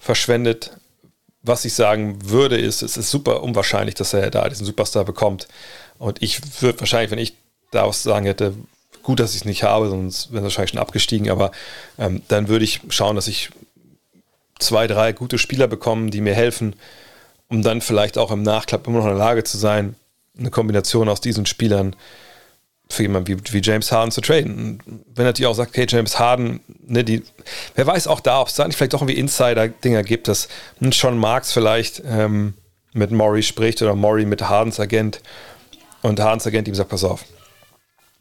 verschwendet 0.00 0.70
was 1.44 1.64
ich 1.64 1.74
sagen 1.74 2.18
würde, 2.30 2.56
ist, 2.56 2.82
es 2.82 2.96
ist 2.96 3.10
super 3.10 3.42
unwahrscheinlich, 3.42 3.94
dass 3.94 4.14
er 4.14 4.30
da 4.30 4.48
diesen 4.48 4.66
Superstar 4.66 5.04
bekommt. 5.04 5.46
Und 5.98 6.22
ich 6.22 6.40
würde 6.62 6.80
wahrscheinlich, 6.80 7.10
wenn 7.10 7.18
ich 7.18 7.34
daraus 7.70 8.02
sagen 8.02 8.26
hätte, 8.26 8.54
gut, 9.02 9.20
dass 9.20 9.32
ich 9.32 9.42
es 9.42 9.44
nicht 9.44 9.62
habe, 9.62 9.88
sonst 9.88 10.32
wäre 10.32 10.38
es 10.38 10.44
wahrscheinlich 10.44 10.70
schon 10.70 10.80
abgestiegen, 10.80 11.30
aber 11.30 11.52
ähm, 11.98 12.22
dann 12.28 12.48
würde 12.48 12.64
ich 12.64 12.80
schauen, 12.88 13.14
dass 13.14 13.28
ich 13.28 13.50
zwei, 14.58 14.86
drei 14.86 15.12
gute 15.12 15.38
Spieler 15.38 15.68
bekomme, 15.68 16.10
die 16.10 16.22
mir 16.22 16.34
helfen, 16.34 16.74
um 17.48 17.62
dann 17.62 17.82
vielleicht 17.82 18.16
auch 18.16 18.30
im 18.30 18.42
Nachklapp 18.42 18.86
immer 18.86 18.98
noch 18.98 19.04
in 19.04 19.10
der 19.10 19.18
Lage 19.18 19.44
zu 19.44 19.58
sein, 19.58 19.96
eine 20.38 20.50
Kombination 20.50 21.10
aus 21.10 21.20
diesen 21.20 21.44
Spielern 21.44 21.94
für 22.88 23.02
jemanden 23.02 23.28
wie, 23.28 23.52
wie 23.52 23.62
James 23.62 23.90
Harden 23.90 24.10
zu 24.10 24.20
traden. 24.20 24.80
wenn 25.14 25.24
natürlich 25.24 25.48
auch 25.48 25.54
sagt, 25.54 25.70
okay, 25.70 25.86
James 25.88 26.18
Harden, 26.18 26.60
ne, 26.86 27.02
die, 27.02 27.22
wer 27.74 27.86
weiß 27.86 28.06
auch 28.06 28.20
da, 28.20 28.40
ob 28.40 28.48
es 28.48 28.54
da 28.54 28.66
nicht 28.66 28.76
vielleicht 28.76 28.94
auch 28.94 29.00
irgendwie 29.00 29.18
Insider-Dinger 29.18 30.02
gibt, 30.02 30.28
dass 30.28 30.48
Sean 30.80 31.18
Marks 31.18 31.52
vielleicht 31.52 32.02
ähm, 32.06 32.54
mit 32.92 33.10
Maury 33.10 33.42
spricht 33.42 33.82
oder 33.82 33.94
Maury 33.94 34.26
mit 34.26 34.42
Hardens 34.42 34.78
Agent 34.78 35.20
und 36.02 36.20
Hardens 36.20 36.46
Agent 36.46 36.68
ihm 36.68 36.74
sagt, 36.74 36.90
pass 36.90 37.04
auf, 37.04 37.24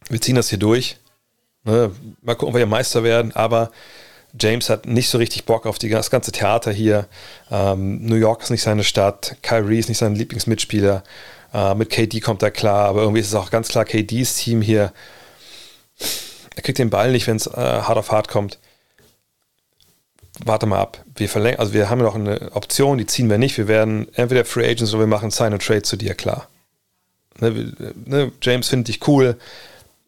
wir 0.10 0.22
ziehen 0.22 0.36
das 0.36 0.50
hier 0.50 0.60
durch, 0.60 0.98
ne, 1.66 1.92
mal 2.22 2.36
gucken, 2.36 2.54
ob 2.54 2.60
wir 2.60 2.66
Meister 2.66 3.04
werden, 3.04 3.34
aber 3.34 3.72
James 4.40 4.70
hat 4.70 4.88
nicht 4.88 5.10
so 5.10 5.18
richtig 5.20 5.46
Bock 5.46 5.66
auf 5.66 5.78
die, 5.78 5.90
das 5.90 6.10
ganze 6.10 6.32
Theater 6.32 6.72
hier. 6.72 7.08
Ähm, 7.52 8.04
New 8.04 8.16
York 8.16 8.42
ist 8.42 8.50
nicht 8.50 8.64
seine 8.64 8.84
Stadt, 8.84 9.36
Kyrie 9.44 9.78
ist 9.78 9.90
nicht 9.90 10.00
sein 10.00 10.16
Lieblingsmitspieler. 10.16 11.04
Äh, 11.54 11.76
mit 11.76 11.90
KD 11.90 12.20
kommt 12.20 12.42
er 12.42 12.52
klar, 12.52 12.88
aber 12.88 13.02
irgendwie 13.02 13.22
ist 13.22 13.28
es 13.28 13.36
auch 13.36 13.52
ganz 13.52 13.68
klar 13.68 13.86
KDs 13.86 14.36
Team 14.36 14.62
hier. 14.62 14.92
Er 16.56 16.62
kriegt 16.64 16.80
den 16.80 16.90
Ball 16.90 17.12
nicht, 17.12 17.28
wenn 17.28 17.38
es 17.38 17.48
äh, 17.48 17.52
hart 17.52 17.98
auf 17.98 18.12
hart 18.12 18.28
kommt. 18.28 18.60
Warte 20.44 20.66
mal 20.66 20.80
ab. 20.80 21.04
Wir 21.16 21.30
verlängern, 21.30 21.60
also 21.60 21.74
wir 21.74 21.90
haben 21.90 22.02
noch 22.02 22.16
eine 22.16 22.52
Option, 22.54 22.98
die 22.98 23.06
ziehen 23.06 23.30
wir 23.30 23.38
nicht. 23.38 23.58
Wir 23.58 23.68
werden 23.68 24.08
entweder 24.16 24.46
Free 24.46 24.66
Agents 24.66 24.92
oder 24.94 25.04
wir 25.04 25.08
machen 25.08 25.30
Sign 25.30 25.54
and 25.54 25.64
Trade 25.64 25.84
zu 25.84 25.96
dir, 25.96 26.16
klar. 26.16 26.48
Ne, 27.40 27.74
ne, 28.06 28.32
James 28.42 28.68
findet 28.70 28.88
dich 28.88 29.08
cool. 29.08 29.38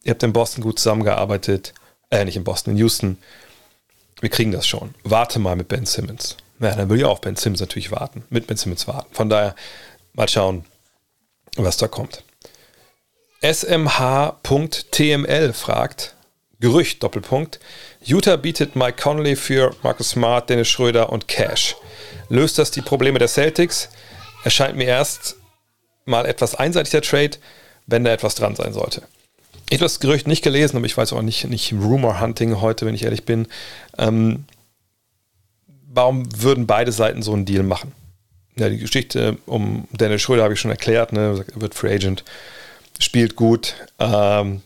Ihr 0.04 0.12
habt 0.12 0.24
in 0.24 0.34
Boston 0.34 0.64
gut 0.64 0.80
zusammengearbeitet. 0.80 1.74
Äh, 2.10 2.26
nicht 2.26 2.38
in 2.38 2.44
Boston, 2.44 2.74
in 2.74 2.78
Houston. 2.78 3.18
Wir 4.20 4.30
kriegen 4.30 4.52
das 4.52 4.66
schon. 4.66 4.96
Warte 5.04 5.38
mal 5.40 5.56
mit 5.56 5.68
Ben 5.68 5.86
Simmons. 5.86 6.38
Ja, 6.60 6.76
dann 6.76 6.90
will 6.90 6.98
ich 6.98 7.06
auch 7.06 7.20
Ben 7.20 7.36
Simmons 7.36 7.60
natürlich 7.60 7.92
warten. 7.92 8.24
Mit 8.30 8.48
Ben 8.48 8.58
Simmons 8.58 8.88
warten. 8.88 9.14
Von 9.14 9.30
daher 9.30 9.56
mal 10.14 10.30
schauen, 10.30 10.66
was 11.56 11.78
da 11.78 11.88
kommt. 11.88 12.24
SMH.tml 13.42 14.44
fragt, 15.54 16.16
Gerücht, 16.60 17.04
Doppelpunkt, 17.04 17.60
Utah 18.04 18.38
bietet 18.38 18.76
Mike 18.76 19.02
Conley 19.02 19.36
für 19.36 19.76
Marcus 19.84 20.12
Smart, 20.12 20.50
Dennis 20.50 20.68
Schröder 20.68 21.12
und 21.12 21.28
Cash. 21.28 21.76
Löst 22.30 22.58
das 22.58 22.72
die 22.72 22.82
Probleme 22.82 23.20
der 23.20 23.28
Celtics? 23.28 23.90
Erscheint 24.44 24.76
mir 24.78 24.86
erst 24.86 25.36
mal 26.06 26.26
etwas 26.26 26.56
einseitig 26.56 26.92
der 26.92 27.02
Trade, 27.02 27.38
wenn 27.88 28.04
da 28.04 28.12
etwas 28.12 28.36
dran 28.36 28.56
sein 28.56 28.74
sollte. 28.74 29.04
Ich 29.70 29.78
habe 29.78 29.86
das 29.86 30.00
Gerücht 30.00 30.28
nicht 30.28 30.44
gelesen, 30.44 30.78
aber 30.78 30.86
ich 30.86 30.96
weiß 30.96 31.14
auch 31.14 31.22
nicht, 31.22 31.46
nicht 31.46 31.74
Rumor 31.74 32.22
Hunting 32.22 32.62
heute, 32.62 32.86
wenn 32.86 32.96
ich 32.96 33.04
ehrlich 33.04 33.26
bin. 33.26 33.48
Ähm, 33.98 34.46
warum 35.88 36.28
würden 36.42 36.68
beide 36.68 36.92
Seiten 36.92 37.24
so 37.24 37.34
einen 37.34 37.46
Deal 37.46 37.64
machen? 37.64 37.92
Ja, 38.58 38.70
die 38.70 38.78
Geschichte 38.78 39.38
um 39.46 39.88
Dennis 39.92 40.22
Schröder 40.22 40.44
habe 40.44 40.54
ich 40.54 40.60
schon 40.60 40.72
erklärt, 40.72 41.14
ne, 41.14 41.44
wird 41.56 41.76
Free 41.76 41.94
Agent, 41.94 42.24
spielt 43.00 43.36
gut, 43.36 43.76
ähm, 44.00 44.62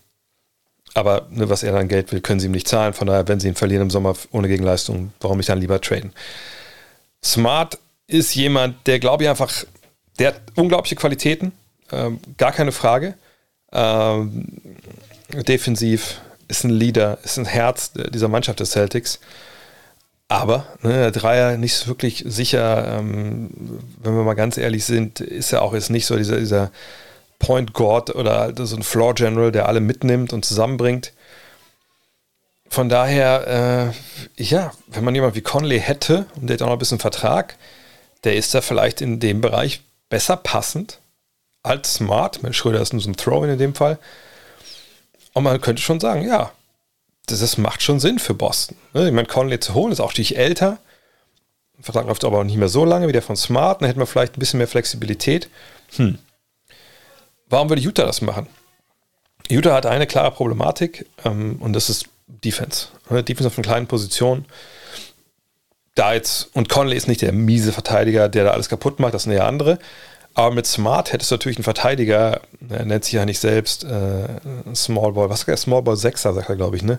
aber 0.94 1.28
ne, 1.32 1.50
was 1.50 1.64
er 1.64 1.74
dann 1.74 1.88
Geld 1.88 2.12
will, 2.12 2.22
können 2.22 2.40
sie 2.40 2.48
ihm 2.48 2.52
nicht 2.52 2.68
zahlen. 2.68 2.94
Von 2.94 3.08
daher, 3.08 3.28
wenn 3.28 3.40
sie 3.40 3.48
ihn 3.48 3.56
verlieren 3.56 3.84
im 3.84 3.90
Sommer 3.90 4.16
ohne 4.32 4.48
Gegenleistung, 4.48 5.14
warum 5.20 5.38
nicht 5.38 5.50
dann 5.50 5.62
lieber 5.62 5.82
traden? 5.82 6.14
Smart 7.24 7.78
ist 8.08 8.36
jemand, 8.36 8.88
der 8.88 9.00
glaube 9.00 9.24
ich 9.24 9.30
einfach, 9.30 9.52
der 10.18 10.30
hat 10.30 10.42
unglaubliche 10.56 10.96
Qualitäten, 10.96 11.52
ähm, 11.92 12.20
gar 12.38 12.52
keine 12.52 12.72
Frage. 12.72 13.16
Ähm, 13.72 14.48
defensiv 15.48 16.22
ist 16.48 16.64
ein 16.64 16.72
Leader, 16.72 17.20
ist 17.24 17.38
ein 17.38 17.46
Herz 17.46 17.92
dieser 17.94 18.28
Mannschaft 18.28 18.60
des 18.60 18.72
Celtics. 18.72 19.20
Aber 20.32 20.68
ne, 20.84 20.94
der 20.94 21.12
Dreier 21.12 21.58
nicht 21.58 21.88
wirklich 21.88 22.24
sicher, 22.26 23.00
ähm, 23.00 23.50
wenn 23.98 24.16
wir 24.16 24.24
mal 24.24 24.36
ganz 24.36 24.58
ehrlich 24.58 24.86
sind, 24.86 25.20
ist 25.20 25.52
er 25.52 25.64
auch 25.64 25.74
jetzt 25.74 25.90
nicht 25.90 26.06
so 26.06 26.16
dieser, 26.16 26.38
dieser 26.38 26.72
Point 27.40 27.74
Guard 27.74 28.16
oder 28.16 28.54
so 28.56 28.76
ein 28.76 28.84
Floor 28.84 29.16
General, 29.16 29.52
der 29.52 29.68
alle 29.68 29.80
mitnimmt 29.80 30.32
und 30.32 30.46
zusammenbringt. 30.46 31.14
Von 32.70 32.90
daher, 32.90 33.92
äh, 34.38 34.44
ja, 34.44 34.72
wenn 34.88 35.04
man 35.04 35.16
jemanden 35.16 35.36
wie 35.36 35.42
Conley 35.42 35.80
hätte 35.80 36.28
und 36.36 36.48
der 36.48 36.56
hat 36.56 36.62
auch 36.62 36.68
noch 36.68 36.74
ein 36.74 36.80
bisschen 36.80 37.00
Vertrag, 37.00 37.56
der 38.24 38.36
ist 38.36 38.54
da 38.54 38.62
vielleicht 38.62 39.02
in 39.02 39.20
dem 39.20 39.42
Bereich 39.42 39.82
besser 40.10 40.38
passend 40.38 41.00
als 41.64 41.96
Smart. 41.96 42.40
Schröder 42.52 42.82
ist 42.82 42.94
nur 42.94 43.02
so 43.02 43.10
ein 43.10 43.18
Throw-In 43.18 43.52
in 43.52 43.58
dem 43.58 43.74
Fall. 43.74 43.98
Und 45.34 45.44
man 45.44 45.60
könnte 45.60 45.82
schon 45.82 46.00
sagen, 46.00 46.22
ja, 46.28 46.52
das, 47.32 47.40
das 47.40 47.58
macht 47.58 47.82
schon 47.82 48.00
Sinn 48.00 48.20
für 48.20 48.34
Boston. 48.34 48.78
Ne? 48.94 49.08
Ich 49.08 49.14
meine, 49.14 49.28
Conley 49.28 49.60
zu 49.60 49.74
holen 49.74 49.92
ist 49.92 50.00
auch 50.00 50.10
natürlich 50.10 50.38
älter. 50.38 50.80
Vertrag 51.82 52.08
läuft 52.08 52.26
aber 52.26 52.40
auch 52.40 52.44
nicht 52.44 52.58
mehr 52.58 52.68
so 52.68 52.84
lange 52.84 53.08
wie 53.08 53.14
der 53.14 53.22
von 53.22 53.38
Smart. 53.38 53.82
Dann 53.82 53.88
hätten 53.88 54.00
wir 54.00 54.06
vielleicht 54.06 54.36
ein 54.36 54.40
bisschen 54.40 54.58
mehr 54.58 54.68
Flexibilität. 54.68 55.50
Hm. 55.96 56.18
Warum 57.50 57.70
würde 57.70 57.82
Utah 57.82 58.06
das 58.06 58.22
machen? 58.22 58.48
Utah 59.50 59.74
hat 59.74 59.86
eine 59.86 60.06
klare 60.06 60.32
Problematik 60.32 61.06
ähm, 61.26 61.58
und 61.60 61.74
das 61.74 61.90
ist 61.90 62.06
Defense. 62.28 62.88
Ne? 63.10 63.24
Defense 63.24 63.48
auf 63.48 63.58
einer 63.58 63.64
kleinen 63.64 63.88
Position. 63.88 64.46
Da 65.96 66.14
jetzt, 66.14 66.50
und 66.54 66.70
Conley 66.70 66.96
ist 66.96 67.08
nicht 67.08 67.22
der 67.22 67.34
miese 67.34 67.72
Verteidiger, 67.72 68.30
der 68.30 68.44
da 68.44 68.52
alles 68.52 68.70
kaputt 68.70 69.00
macht, 69.00 69.14
das 69.14 69.24
sind 69.24 69.34
ja 69.34 69.48
andere. 69.48 69.80
Aber 70.40 70.56
mit 70.56 70.66
Smart 70.66 71.12
hättest 71.12 71.32
du 71.32 71.36
natürlich 71.36 71.58
einen 71.58 71.66
Verteidiger, 71.66 72.40
er 72.70 72.86
nennt 72.86 73.04
sich 73.04 73.12
ja 73.12 73.26
nicht 73.26 73.40
selbst 73.40 73.84
äh, 73.84 74.24
Small 74.74 75.12
Ball, 75.12 75.30
was 75.30 75.40
ist 75.40 75.48
der 75.50 75.58
Small 75.58 75.82
Ball 75.82 75.96
6er, 75.96 76.34
sagt 76.34 76.48
er, 76.48 76.56
glaube 76.56 76.78
ich, 76.78 76.82
ne? 76.82 76.98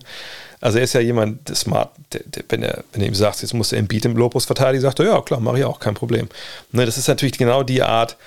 Also 0.61 0.77
er 0.77 0.85
ist 0.85 0.93
ja 0.93 1.01
jemand, 1.01 1.49
der 1.49 1.57
Smart, 1.57 1.89
der, 2.13 2.21
der, 2.27 2.45
wenn, 2.51 2.63
er, 2.63 2.85
wenn 2.93 3.01
er 3.01 3.09
ihm 3.09 3.15
sagt, 3.15 3.41
jetzt 3.41 3.55
muss 3.55 3.73
er 3.73 3.79
im 3.79 3.89
Beat 3.89 4.05
im 4.05 4.15
Lopus 4.15 4.45
verteidigen, 4.45 4.83
sagt 4.83 4.99
er, 4.99 5.07
ja 5.07 5.23
klar, 5.23 5.41
mache 5.41 5.59
ich 5.59 5.65
auch, 5.65 5.81
kein 5.81 5.95
Problem. 5.95 6.29
Ne, 6.73 6.85
das 6.85 6.99
ist 6.99 7.09
natürlich 7.09 7.39
genau 7.39 7.63
die 7.63 7.83
Art, 7.83 8.19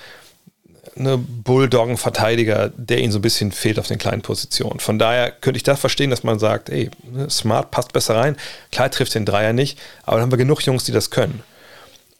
eine 0.96 1.16
Bulldoggen-Verteidiger, 1.16 2.72
der 2.76 2.98
ihn 2.98 3.12
so 3.12 3.20
ein 3.20 3.22
bisschen 3.22 3.52
fehlt 3.52 3.78
auf 3.78 3.86
den 3.86 3.98
kleinen 3.98 4.22
Positionen. 4.22 4.80
Von 4.80 4.98
daher 4.98 5.30
könnte 5.30 5.58
ich 5.58 5.62
das 5.62 5.78
verstehen, 5.78 6.10
dass 6.10 6.24
man 6.24 6.40
sagt, 6.40 6.70
ey, 6.70 6.90
ne, 7.12 7.30
Smart 7.30 7.70
passt 7.70 7.92
besser 7.92 8.16
rein. 8.16 8.36
Klar 8.72 8.90
trifft 8.90 9.14
den 9.14 9.26
Dreier 9.26 9.52
nicht, 9.52 9.78
aber 10.02 10.16
dann 10.16 10.22
haben 10.22 10.32
wir 10.32 10.38
genug 10.38 10.62
Jungs, 10.62 10.82
die 10.82 10.92
das 10.92 11.10
können. 11.10 11.44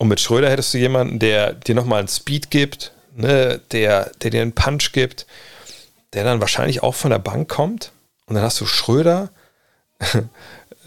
Und 0.04 0.08
mit 0.08 0.20
Schröder 0.20 0.50
hättest 0.50 0.74
du 0.74 0.76
jemanden, 0.76 1.18
der 1.18 1.54
dir 1.54 1.74
nochmal 1.74 2.00
einen 2.00 2.08
Speed 2.08 2.50
gibt, 2.50 2.92
ne, 3.16 3.58
der, 3.72 4.10
der 4.20 4.30
dir 4.30 4.42
einen 4.42 4.52
Punch 4.52 4.92
gibt, 4.92 5.24
der 6.12 6.24
dann 6.24 6.42
wahrscheinlich 6.42 6.82
auch 6.82 6.94
von 6.94 7.10
der 7.10 7.18
Bank 7.18 7.48
kommt. 7.48 7.90
Und 8.26 8.34
dann 8.34 8.44
hast 8.44 8.60
du 8.60 8.66
Schröder 8.66 9.30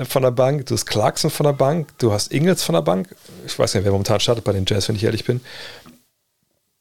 von 0.04 0.22
der 0.22 0.30
Bank, 0.30 0.68
du 0.68 0.76
hast 0.76 0.86
Clarkson 0.86 1.32
von 1.32 1.46
der 1.48 1.54
Bank, 1.54 1.98
du 1.98 2.12
hast 2.12 2.32
Ingels 2.32 2.62
von 2.62 2.74
der 2.74 2.84
Bank. 2.84 3.16
Ich 3.48 3.58
weiß 3.58 3.74
nicht, 3.74 3.86
wer 3.86 3.92
momentan 3.92 4.20
startet 4.20 4.44
bei 4.44 4.54
den 4.54 4.66
Jazz, 4.68 4.88
wenn 4.88 4.96
ich 4.96 5.04
ehrlich 5.04 5.26
bin. 5.26 5.42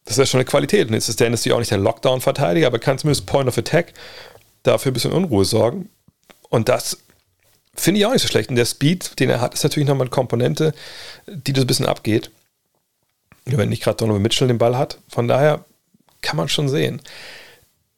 Das 0.05 0.12
ist 0.12 0.18
ja 0.18 0.26
schon 0.26 0.41
eine 0.41 0.45
Qualität. 0.45 0.89
Und 0.89 0.93
jetzt 0.93 1.09
ist 1.09 1.18
Dennis 1.18 1.51
auch 1.51 1.59
nicht 1.59 1.70
der 1.70 1.78
Lockdown-Verteidiger, 1.78 2.66
aber 2.66 2.78
kann 2.78 2.99
zumindest 2.99 3.24
Point 3.24 3.49
of 3.49 3.57
Attack 3.57 3.95
dafür 4.62 4.93
ein 4.93 4.93
bisschen 4.93 5.12
Unruhe 5.12 5.47
sorgen. 5.47 5.89
Und 6.51 6.68
das 6.68 6.99
finde 7.77 8.01
ich 8.01 8.07
auch 8.07 8.12
nicht 8.12 8.22
so 8.22 8.29
schlecht. 8.29 8.51
Und 8.51 8.57
der 8.57 8.66
Speed, 8.66 9.18
den 9.18 9.31
er 9.31 9.41
hat, 9.41 9.55
ist 9.55 9.62
natürlich 9.62 9.89
nochmal 9.89 10.07
eine 10.07 10.11
Komponente, 10.11 10.74
die 11.27 11.53
das 11.53 11.64
ein 11.64 11.66
bisschen 11.66 11.87
abgeht 11.87 12.31
wenn 13.47 13.68
nicht 13.68 13.83
gerade 13.83 13.97
Donovan 13.97 14.22
Mitchell 14.22 14.49
den 14.49 14.59
Ball 14.59 14.77
hat. 14.77 14.99
Von 15.09 15.29
daher 15.29 15.64
kann 16.20 16.37
man 16.37 16.49
schon 16.49 16.68
sehen. 16.68 17.01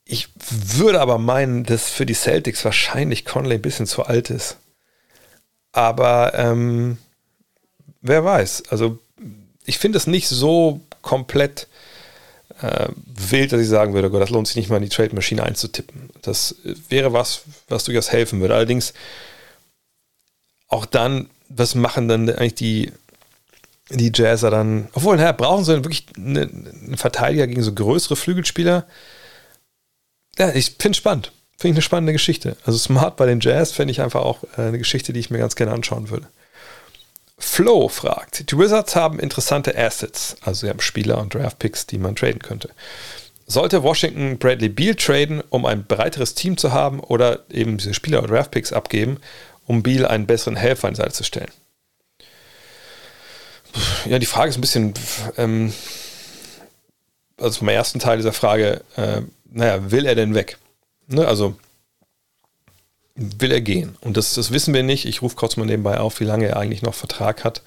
Ich 0.05 0.29
würde 0.37 1.01
aber 1.01 1.19
meinen, 1.19 1.65
dass 1.65 1.89
für 1.89 2.07
die 2.07 2.15
Celtics 2.15 2.65
wahrscheinlich 2.65 3.25
Conley 3.25 3.57
ein 3.57 3.63
bisschen 3.63 3.87
zu 3.87 4.05
alt 4.05 4.31
ist. 4.31 4.57
Aber 5.73 6.33
ähm, 6.35 6.99
wer 8.01 8.25
weiß. 8.25 8.65
Also 8.71 8.99
ich 9.65 9.79
finde 9.79 9.99
es 9.99 10.07
nicht 10.07 10.29
so 10.29 10.81
komplett 11.03 11.67
äh, 12.61 12.89
wild, 13.07 13.53
dass 13.53 13.61
ich 13.61 13.69
sagen 13.69 13.95
würde, 13.95 14.11
Gott, 14.11 14.23
das 14.23 14.31
lohnt 14.31 14.47
sich 14.47 14.57
nicht 14.57 14.71
mal 14.71 14.77
in 14.77 14.85
die 14.85 14.89
Trade-Maschine 14.89 15.43
einzutippen. 15.43 16.11
Das 16.23 16.57
wäre 16.89 17.13
was, 17.13 17.43
was 17.69 17.85
durchaus 17.85 18.11
helfen 18.11 18.41
würde. 18.41 18.55
Allerdings 18.55 18.95
auch 20.69 20.87
dann, 20.87 21.29
was 21.49 21.75
machen 21.75 22.09
dann 22.09 22.29
eigentlich 22.31 22.55
die 22.55 22.93
die 23.91 24.13
Jazzer 24.15 24.51
dann, 24.51 24.89
obwohl, 24.93 25.17
naja, 25.17 25.33
brauchen 25.33 25.65
sie 25.65 25.73
wirklich 25.77 26.07
einen 26.17 26.95
Verteidiger 26.97 27.47
gegen 27.47 27.63
so 27.63 27.73
größere 27.73 28.17
Flügelspieler? 28.17 28.87
Ja, 30.39 30.51
ich 30.51 30.77
finde 30.79 30.91
es 30.91 30.99
spannend. 30.99 31.33
Finde 31.59 31.73
ich 31.73 31.77
eine 31.77 31.83
spannende 31.83 32.13
Geschichte. 32.13 32.57
Also 32.65 32.79
Smart 32.79 33.17
bei 33.17 33.27
den 33.27 33.41
Jazz 33.41 33.73
fände 33.73 33.91
ich 33.91 34.01
einfach 34.01 34.21
auch 34.21 34.45
äh, 34.57 34.63
eine 34.63 34.79
Geschichte, 34.79 35.13
die 35.13 35.21
ich 35.21 35.31
mir 35.31 35.39
ganz 35.39 35.57
gerne 35.57 35.73
anschauen 35.73 36.11
würde. 36.11 36.29
Flo 37.39 37.89
fragt, 37.89 38.51
die 38.51 38.59
Wizards 38.59 38.97
haben 38.97 39.21
interessante 39.21 39.77
Assets, 39.77 40.37
also 40.43 40.67
sie 40.67 40.71
haben 40.71 40.81
Spieler 40.81 41.19
und 41.19 41.35
Draftpicks, 41.35 41.87
die 41.87 41.99
man 41.99 42.17
traden 42.17 42.41
könnte. 42.41 42.71
Sollte 43.47 43.83
Washington 43.83 44.39
Bradley 44.39 44.69
Beal 44.69 44.97
traden, 44.97 45.43
um 45.49 45.65
ein 45.65 45.85
breiteres 45.85 46.35
Team 46.35 46.57
zu 46.57 46.73
haben 46.73 47.01
oder 47.01 47.45
eben 47.49 47.79
diese 47.79 47.95
Spieler 47.95 48.23
und 48.23 48.31
Draftpicks 48.31 48.73
abgeben, 48.73 49.19
um 49.69 49.85
Beal 49.85 50.07
einen 50.07 50.27
besseren 50.27 50.57
Helfer 50.57 50.89
an 50.89 50.95
die 50.95 51.01
Seite 51.01 51.13
zu 51.13 51.23
stellen? 51.23 51.53
ja, 54.07 54.19
die 54.19 54.27
Frage 54.27 54.51
ist 54.51 54.57
ein 54.57 54.63
bisschen, 54.63 54.95
ähm, 55.37 55.73
also 57.37 57.61
vom 57.61 57.69
ersten 57.69 57.99
Teil 57.99 58.17
dieser 58.17 58.33
Frage, 58.33 58.83
äh, 58.97 59.23
naja, 59.51 59.91
will 59.91 60.07
er 60.07 60.15
denn 60.15 60.35
weg? 60.35 60.59
Ne, 61.07 61.27
also 61.27 61.57
will 63.15 63.53
er 63.53 63.61
gehen? 63.61 63.97
Und 64.01 64.17
das, 64.17 64.35
das 64.35 64.53
wissen 64.53 64.75
wir 64.75 64.83
nicht. 64.83 65.05
Ich 65.05 65.23
rufe 65.23 65.37
kurz 65.37 65.57
mal 65.57 65.67
nebenbei 65.67 65.99
auf, 65.99 66.21
wie 66.21 66.25
lange 66.25 66.47
er 66.47 66.57
eigentlich 66.57 66.83
noch 66.83 66.95
Vertrag 66.95 67.45
hat. 67.45 67.63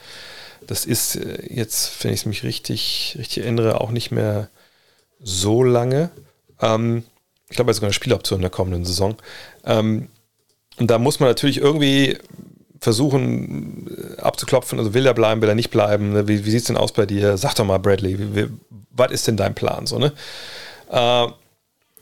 Das 0.68 0.86
ist 0.86 1.16
äh, 1.16 1.54
jetzt, 1.54 2.04
wenn 2.04 2.14
ich 2.14 2.22
es 2.22 2.26
mich 2.26 2.43
richtig, 2.43 3.16
richtig 3.18 3.43
erinnere, 3.43 3.82
auch 3.82 3.91
nicht 3.91 4.12
mehr 4.12 4.49
so 5.22 5.64
lange. 5.64 6.12
Ähm, 6.62 7.04
ich 7.49 7.56
glaube, 7.56 7.70
er 7.70 7.74
hat 7.74 7.76
sogar 7.76 7.88
eine 7.88 7.93
Spieloption 7.93 8.39
in 8.39 8.43
der 8.43 8.52
kommenden 8.52 8.86
Saison. 8.86 9.18
Ähm, 9.66 10.08
und 10.78 10.89
da 10.89 10.97
muss 10.97 11.19
man 11.19 11.30
natürlich 11.30 11.57
irgendwie 11.57 12.17
versuchen 12.80 13.88
äh, 14.17 14.22
abzuklopfen, 14.22 14.80
also 14.80 14.93
will 14.93 15.05
er 15.05 15.13
bleiben, 15.13 15.41
will 15.41 15.49
er 15.49 15.55
nicht 15.55 15.69
bleiben, 15.69 16.13
ne? 16.13 16.28
wie, 16.28 16.45
wie 16.45 16.51
sieht 16.51 16.61
es 16.61 16.67
denn 16.67 16.78
aus 16.78 16.91
bei 16.91 17.05
dir? 17.05 17.38
Sag 17.38 17.53
doch 17.55 17.65
mal, 17.65 17.78
Bradley, 17.78 18.49
was 18.91 19.11
ist 19.11 19.28
denn 19.28 19.38
dein 19.38 19.53
Plan? 19.53 19.86
So, 19.86 19.99
ne? 19.99 20.11
Äh, 20.89 21.28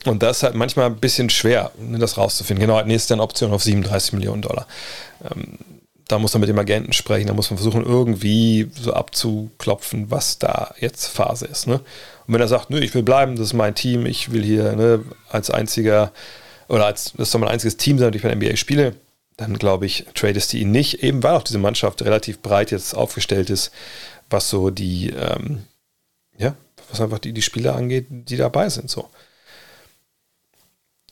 und 0.06 0.22
das 0.22 0.38
ist 0.38 0.42
halt 0.44 0.54
manchmal 0.54 0.86
ein 0.86 0.96
bisschen 0.96 1.28
schwer, 1.28 1.72
ne, 1.78 1.98
das 1.98 2.16
rauszufinden. 2.16 2.66
Genau, 2.66 2.82
nächste 2.82 3.14
eine 3.14 3.22
Option 3.22 3.52
auf 3.52 3.62
37 3.62 4.14
Millionen 4.14 4.40
Dollar. 4.40 4.66
Ähm, 5.22 5.58
da 6.08 6.18
muss 6.18 6.32
man 6.32 6.40
mit 6.40 6.48
dem 6.48 6.58
Agenten 6.58 6.92
sprechen, 6.92 7.28
da 7.28 7.34
muss 7.34 7.50
man 7.50 7.58
versuchen, 7.58 7.84
irgendwie 7.84 8.70
so 8.74 8.94
abzuklopfen, 8.94 10.10
was 10.10 10.38
da 10.38 10.74
jetzt 10.80 11.06
Phase 11.06 11.46
ist. 11.46 11.66
Ne? 11.66 11.74
Und 11.74 12.34
wenn 12.34 12.40
er 12.40 12.48
sagt, 12.48 12.70
nö, 12.70 12.80
ich 12.80 12.94
will 12.94 13.02
bleiben, 13.02 13.36
das 13.36 13.48
ist 13.48 13.52
mein 13.52 13.74
Team, 13.74 14.06
ich 14.06 14.32
will 14.32 14.42
hier 14.42 14.72
ne, 14.72 15.04
als 15.28 15.50
einziger 15.50 16.12
oder 16.70 16.86
als 16.86 17.12
das 17.16 17.30
soll 17.30 17.40
mein 17.40 17.50
einziges 17.50 17.76
Team 17.76 17.98
sein, 17.98 18.08
und 18.08 18.16
ich 18.16 18.22
bei 18.22 18.28
der 18.28 18.36
NBA 18.36 18.56
spiele, 18.56 18.94
dann 19.36 19.58
glaube 19.58 19.86
ich, 19.86 20.06
tradest 20.14 20.52
du 20.52 20.58
ihn 20.58 20.70
nicht, 20.70 21.02
eben 21.02 21.22
weil 21.22 21.34
auch 21.34 21.42
diese 21.42 21.58
Mannschaft 21.58 22.02
relativ 22.02 22.40
breit 22.40 22.70
jetzt 22.70 22.94
aufgestellt 22.94 23.50
ist, 23.50 23.72
was 24.28 24.48
so 24.48 24.70
die, 24.70 25.10
ähm, 25.10 25.64
ja, 26.38 26.54
was 26.88 27.00
einfach 27.00 27.18
die, 27.18 27.32
die 27.32 27.42
Spieler 27.42 27.74
angeht, 27.74 28.06
die 28.10 28.36
dabei 28.36 28.68
sind. 28.68 28.88
So. 28.90 29.08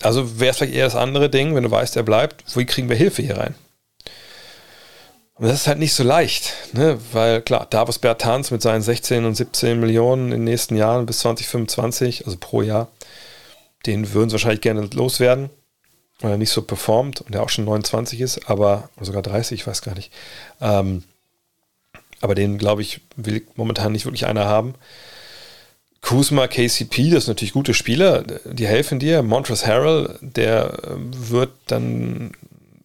Also 0.01 0.39
wäre 0.39 0.53
es 0.53 0.59
vielleicht 0.59 0.75
eher 0.75 0.85
das 0.85 0.95
andere 0.95 1.29
Ding, 1.29 1.55
wenn 1.55 1.65
du 1.65 1.71
weißt, 1.71 1.97
er 1.97 2.03
bleibt, 2.05 2.45
wie 2.57 2.67
kriegen 2.67 2.89
wir 2.89 2.97
Hilfe 2.97 3.23
hier 3.23 3.39
rein? 3.39 3.55
Und 5.35 5.47
das 5.47 5.55
ist 5.55 5.67
halt 5.67 5.79
nicht 5.79 5.95
so 5.95 6.03
leicht, 6.03 6.53
ne? 6.73 6.99
weil 7.13 7.43
klar, 7.43 7.67
Davis 7.71 7.99
Bertans 7.99 8.51
mit 8.51 8.61
seinen 8.61 8.83
16 8.83 9.25
und 9.25 9.37
17 9.37 9.79
Millionen 9.79 10.27
in 10.27 10.41
den 10.41 10.45
nächsten 10.45 10.77
Jahren 10.77 11.07
bis 11.07 11.21
2025, 11.21 12.27
also 12.27 12.37
pro 12.39 12.63
Jahr, 12.63 12.89
den 13.87 14.13
würden 14.13 14.31
sie 14.31 14.35
wahrscheinlich 14.35 14.61
gerne 14.61 14.89
loswerden, 14.93 15.51
weil 16.21 16.33
er 16.33 16.39
nicht 16.39 16.51
so 16.51 16.63
performt 16.63 17.21
und 17.21 17.35
er 17.35 17.43
auch 17.43 17.49
schon 17.49 17.65
29 17.65 18.21
ist, 18.21 18.51
aber 18.51 18.91
sogar 19.01 19.23
30, 19.23 19.61
ich 19.61 19.67
weiß 19.67 19.83
gar 19.83 19.95
nicht. 19.95 20.13
Ähm, 20.61 21.05
aber 22.21 22.35
den, 22.35 22.59
glaube 22.59 22.83
ich, 22.83 23.01
will 23.17 23.47
momentan 23.55 23.93
nicht 23.93 24.05
wirklich 24.05 24.27
einer 24.27 24.47
haben. 24.47 24.75
Kuzma, 26.01 26.47
KCP, 26.47 27.11
das 27.11 27.25
sind 27.25 27.35
natürlich 27.35 27.53
gute 27.53 27.75
Spieler, 27.75 28.23
die 28.23 28.67
helfen 28.67 28.99
dir. 28.99 29.23
Montrezl 29.23 29.67
Harrell, 29.67 30.19
der 30.21 30.73
äh, 30.85 30.97
wird 30.97 31.51
dann 31.67 32.33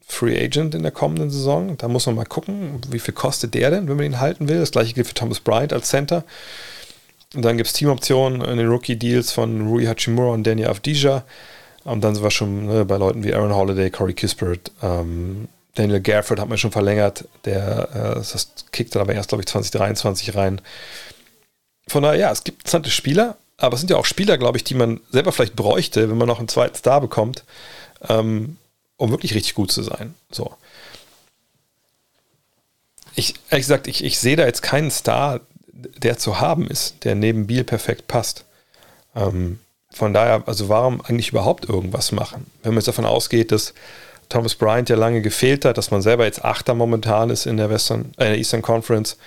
Free 0.05 0.37
Agent 0.43 0.75
in 0.75 0.83
der 0.83 0.91
kommenden 0.91 1.29
Saison. 1.29 1.77
Da 1.77 1.87
muss 1.87 2.05
man 2.05 2.15
mal 2.15 2.25
gucken, 2.25 2.81
wie 2.89 2.99
viel 2.99 3.13
kostet 3.13 3.53
der 3.53 3.71
denn, 3.71 3.87
wenn 3.87 3.97
man 3.97 4.05
ihn 4.05 4.19
halten 4.19 4.47
will. 4.49 4.59
Das 4.59 4.71
gleiche 4.71 4.93
gilt 4.93 5.07
für 5.07 5.13
Thomas 5.13 5.39
Bryant 5.39 5.73
als 5.73 5.89
Center. 5.89 6.23
Und 7.33 7.43
dann 7.43 7.57
gibt 7.57 7.67
es 7.67 7.73
Teamoptionen 7.73 8.41
in 8.41 8.57
den 8.57 8.67
Rookie-Deals 8.67 9.31
von 9.31 9.67
Rui 9.67 9.85
Hachimura 9.85 10.33
und 10.33 10.43
Daniel 10.43 10.69
Avdija. 10.69 11.23
Und 11.83 12.03
dann 12.03 12.15
sind 12.15 12.23
wir 12.23 12.31
schon 12.31 12.67
ne, 12.67 12.85
bei 12.85 12.97
Leuten 12.97 13.23
wie 13.23 13.33
Aaron 13.33 13.53
Holiday, 13.53 13.89
Corey 13.89 14.13
Kispert, 14.13 14.71
ähm, 14.81 15.47
Daniel 15.75 16.01
Gafford 16.01 16.39
hat 16.39 16.49
man 16.49 16.57
schon 16.57 16.71
verlängert. 16.71 17.25
Der 17.45 17.89
äh, 17.93 18.15
das 18.15 18.51
kickt 18.71 18.95
dann 18.95 19.01
aber 19.01 19.13
erst, 19.13 19.29
glaube 19.29 19.41
ich, 19.41 19.47
2023 19.47 20.35
rein. 20.35 20.61
Von 21.87 22.03
daher, 22.03 22.19
ja, 22.19 22.31
es 22.31 22.43
gibt 22.43 22.59
interessante 22.59 22.91
Spieler, 22.91 23.37
aber 23.57 23.73
es 23.73 23.81
sind 23.81 23.89
ja 23.89 23.97
auch 23.97 24.05
Spieler, 24.05 24.37
glaube 24.37 24.57
ich, 24.57 24.63
die 24.63 24.75
man 24.75 24.99
selber 25.11 25.31
vielleicht 25.31 25.55
bräuchte, 25.55 26.09
wenn 26.09 26.17
man 26.17 26.27
noch 26.27 26.39
einen 26.39 26.47
zweiten 26.47 26.75
Star 26.75 27.01
bekommt, 27.01 27.43
ähm, 28.07 28.57
um 28.97 29.11
wirklich 29.11 29.33
richtig 29.33 29.55
gut 29.55 29.71
zu 29.71 29.81
sein. 29.81 30.13
So. 30.31 30.53
Ich, 33.15 33.35
ehrlich 33.49 33.65
gesagt, 33.65 33.87
ich, 33.87 34.03
ich 34.03 34.19
sehe 34.19 34.35
da 34.35 34.45
jetzt 34.45 34.61
keinen 34.61 34.91
Star, 34.91 35.41
der 35.73 36.17
zu 36.17 36.39
haben 36.39 36.67
ist, 36.67 37.03
der 37.03 37.15
neben 37.15 37.47
Biel 37.47 37.63
perfekt 37.63 38.07
passt. 38.07 38.45
Ähm, 39.15 39.59
von 39.91 40.13
daher, 40.13 40.43
also 40.47 40.69
warum 40.69 41.01
eigentlich 41.01 41.29
überhaupt 41.29 41.67
irgendwas 41.67 42.11
machen? 42.11 42.47
Wenn 42.61 42.71
man 42.73 42.79
jetzt 42.79 42.87
davon 42.87 43.05
ausgeht, 43.05 43.51
dass 43.51 43.73
Thomas 44.29 44.55
Bryant 44.55 44.89
ja 44.89 44.95
lange 44.95 45.21
gefehlt 45.21 45.65
hat, 45.65 45.77
dass 45.77 45.91
man 45.91 46.01
selber 46.01 46.25
jetzt 46.25 46.43
Achter 46.43 46.73
momentan 46.73 47.29
ist 47.29 47.45
in 47.45 47.57
der 47.57 47.69
Western, 47.69 48.13
äh, 48.17 48.25
der 48.25 48.37
Eastern 48.37 48.61
Conference, 48.61 49.17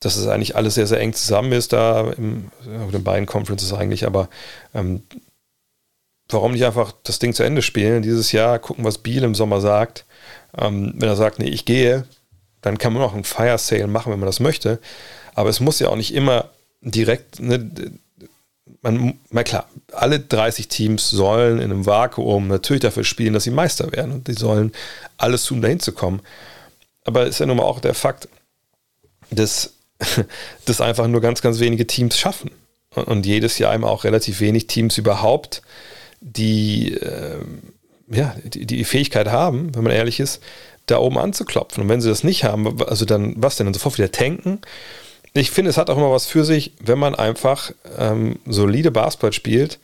dass 0.00 0.16
es 0.16 0.28
eigentlich 0.28 0.54
alles 0.54 0.74
sehr, 0.74 0.86
sehr 0.86 1.00
eng 1.00 1.12
zusammen 1.12 1.52
ist 1.52 1.72
da 1.72 2.12
im, 2.12 2.50
in 2.64 2.90
den 2.92 3.02
beiden 3.02 3.26
Conferences 3.26 3.72
eigentlich, 3.72 4.06
aber 4.06 4.28
ähm, 4.74 5.02
warum 6.28 6.52
nicht 6.52 6.64
einfach 6.64 6.92
das 7.02 7.18
Ding 7.18 7.34
zu 7.34 7.42
Ende 7.42 7.62
spielen 7.62 8.02
dieses 8.02 8.32
Jahr, 8.32 8.58
gucken, 8.58 8.84
was 8.84 8.98
Biel 8.98 9.24
im 9.24 9.34
Sommer 9.34 9.60
sagt. 9.60 10.04
Ähm, 10.56 10.94
wenn 10.96 11.08
er 11.08 11.16
sagt, 11.16 11.38
nee, 11.38 11.48
ich 11.48 11.64
gehe, 11.64 12.04
dann 12.60 12.78
kann 12.78 12.92
man 12.92 13.02
auch 13.02 13.14
einen 13.14 13.24
Fire 13.24 13.58
Sale 13.58 13.86
machen, 13.86 14.12
wenn 14.12 14.20
man 14.20 14.26
das 14.26 14.40
möchte. 14.40 14.78
Aber 15.38 15.50
es 15.50 15.60
muss 15.60 15.78
ja 15.78 15.88
auch 15.88 15.94
nicht 15.94 16.12
immer 16.12 16.50
direkt, 16.80 17.38
ne, 17.38 17.70
man, 18.82 19.20
na 19.30 19.44
klar, 19.44 19.68
alle 19.92 20.18
30 20.18 20.66
Teams 20.66 21.08
sollen 21.10 21.58
in 21.58 21.70
einem 21.70 21.86
Vakuum 21.86 22.48
natürlich 22.48 22.80
dafür 22.80 23.04
spielen, 23.04 23.34
dass 23.34 23.44
sie 23.44 23.52
Meister 23.52 23.92
werden 23.92 24.14
und 24.14 24.26
die 24.26 24.32
sollen 24.32 24.72
alles 25.16 25.44
tun, 25.44 25.62
dahin 25.62 25.78
zu 25.78 25.92
kommen. 25.92 26.22
Aber 27.04 27.22
es 27.22 27.28
ist 27.28 27.38
ja 27.38 27.46
nun 27.46 27.58
mal 27.58 27.62
auch 27.62 27.78
der 27.78 27.94
Fakt, 27.94 28.28
dass 29.30 29.74
das 30.64 30.80
einfach 30.80 31.06
nur 31.06 31.20
ganz, 31.20 31.40
ganz 31.40 31.60
wenige 31.60 31.86
Teams 31.86 32.18
schaffen. 32.18 32.50
Und, 32.96 33.06
und 33.06 33.24
jedes 33.24 33.60
Jahr 33.60 33.76
eben 33.76 33.84
auch 33.84 34.02
relativ 34.02 34.40
wenig 34.40 34.66
Teams 34.66 34.98
überhaupt, 34.98 35.62
die, 36.20 36.94
äh, 36.94 37.38
ja, 38.08 38.34
die, 38.42 38.66
die 38.66 38.82
Fähigkeit 38.82 39.28
haben, 39.28 39.72
wenn 39.76 39.84
man 39.84 39.92
ehrlich 39.92 40.18
ist, 40.18 40.42
da 40.86 40.98
oben 40.98 41.16
anzuklopfen. 41.16 41.84
Und 41.84 41.88
wenn 41.88 42.00
sie 42.00 42.08
das 42.08 42.24
nicht 42.24 42.42
haben, 42.42 42.82
also 42.82 43.04
dann, 43.04 43.34
was 43.36 43.54
denn? 43.54 43.68
Dann 43.68 43.74
sofort 43.74 43.98
wieder 43.98 44.10
tanken. 44.10 44.62
Ich 45.38 45.52
finde, 45.52 45.70
es 45.70 45.76
hat 45.76 45.88
auch 45.88 45.96
immer 45.96 46.10
was 46.10 46.26
für 46.26 46.44
sich, 46.44 46.72
wenn 46.80 46.98
man 46.98 47.14
einfach 47.14 47.70
ähm, 47.96 48.40
solide 48.44 48.90
Basketball 48.90 49.32
spielt 49.32 49.78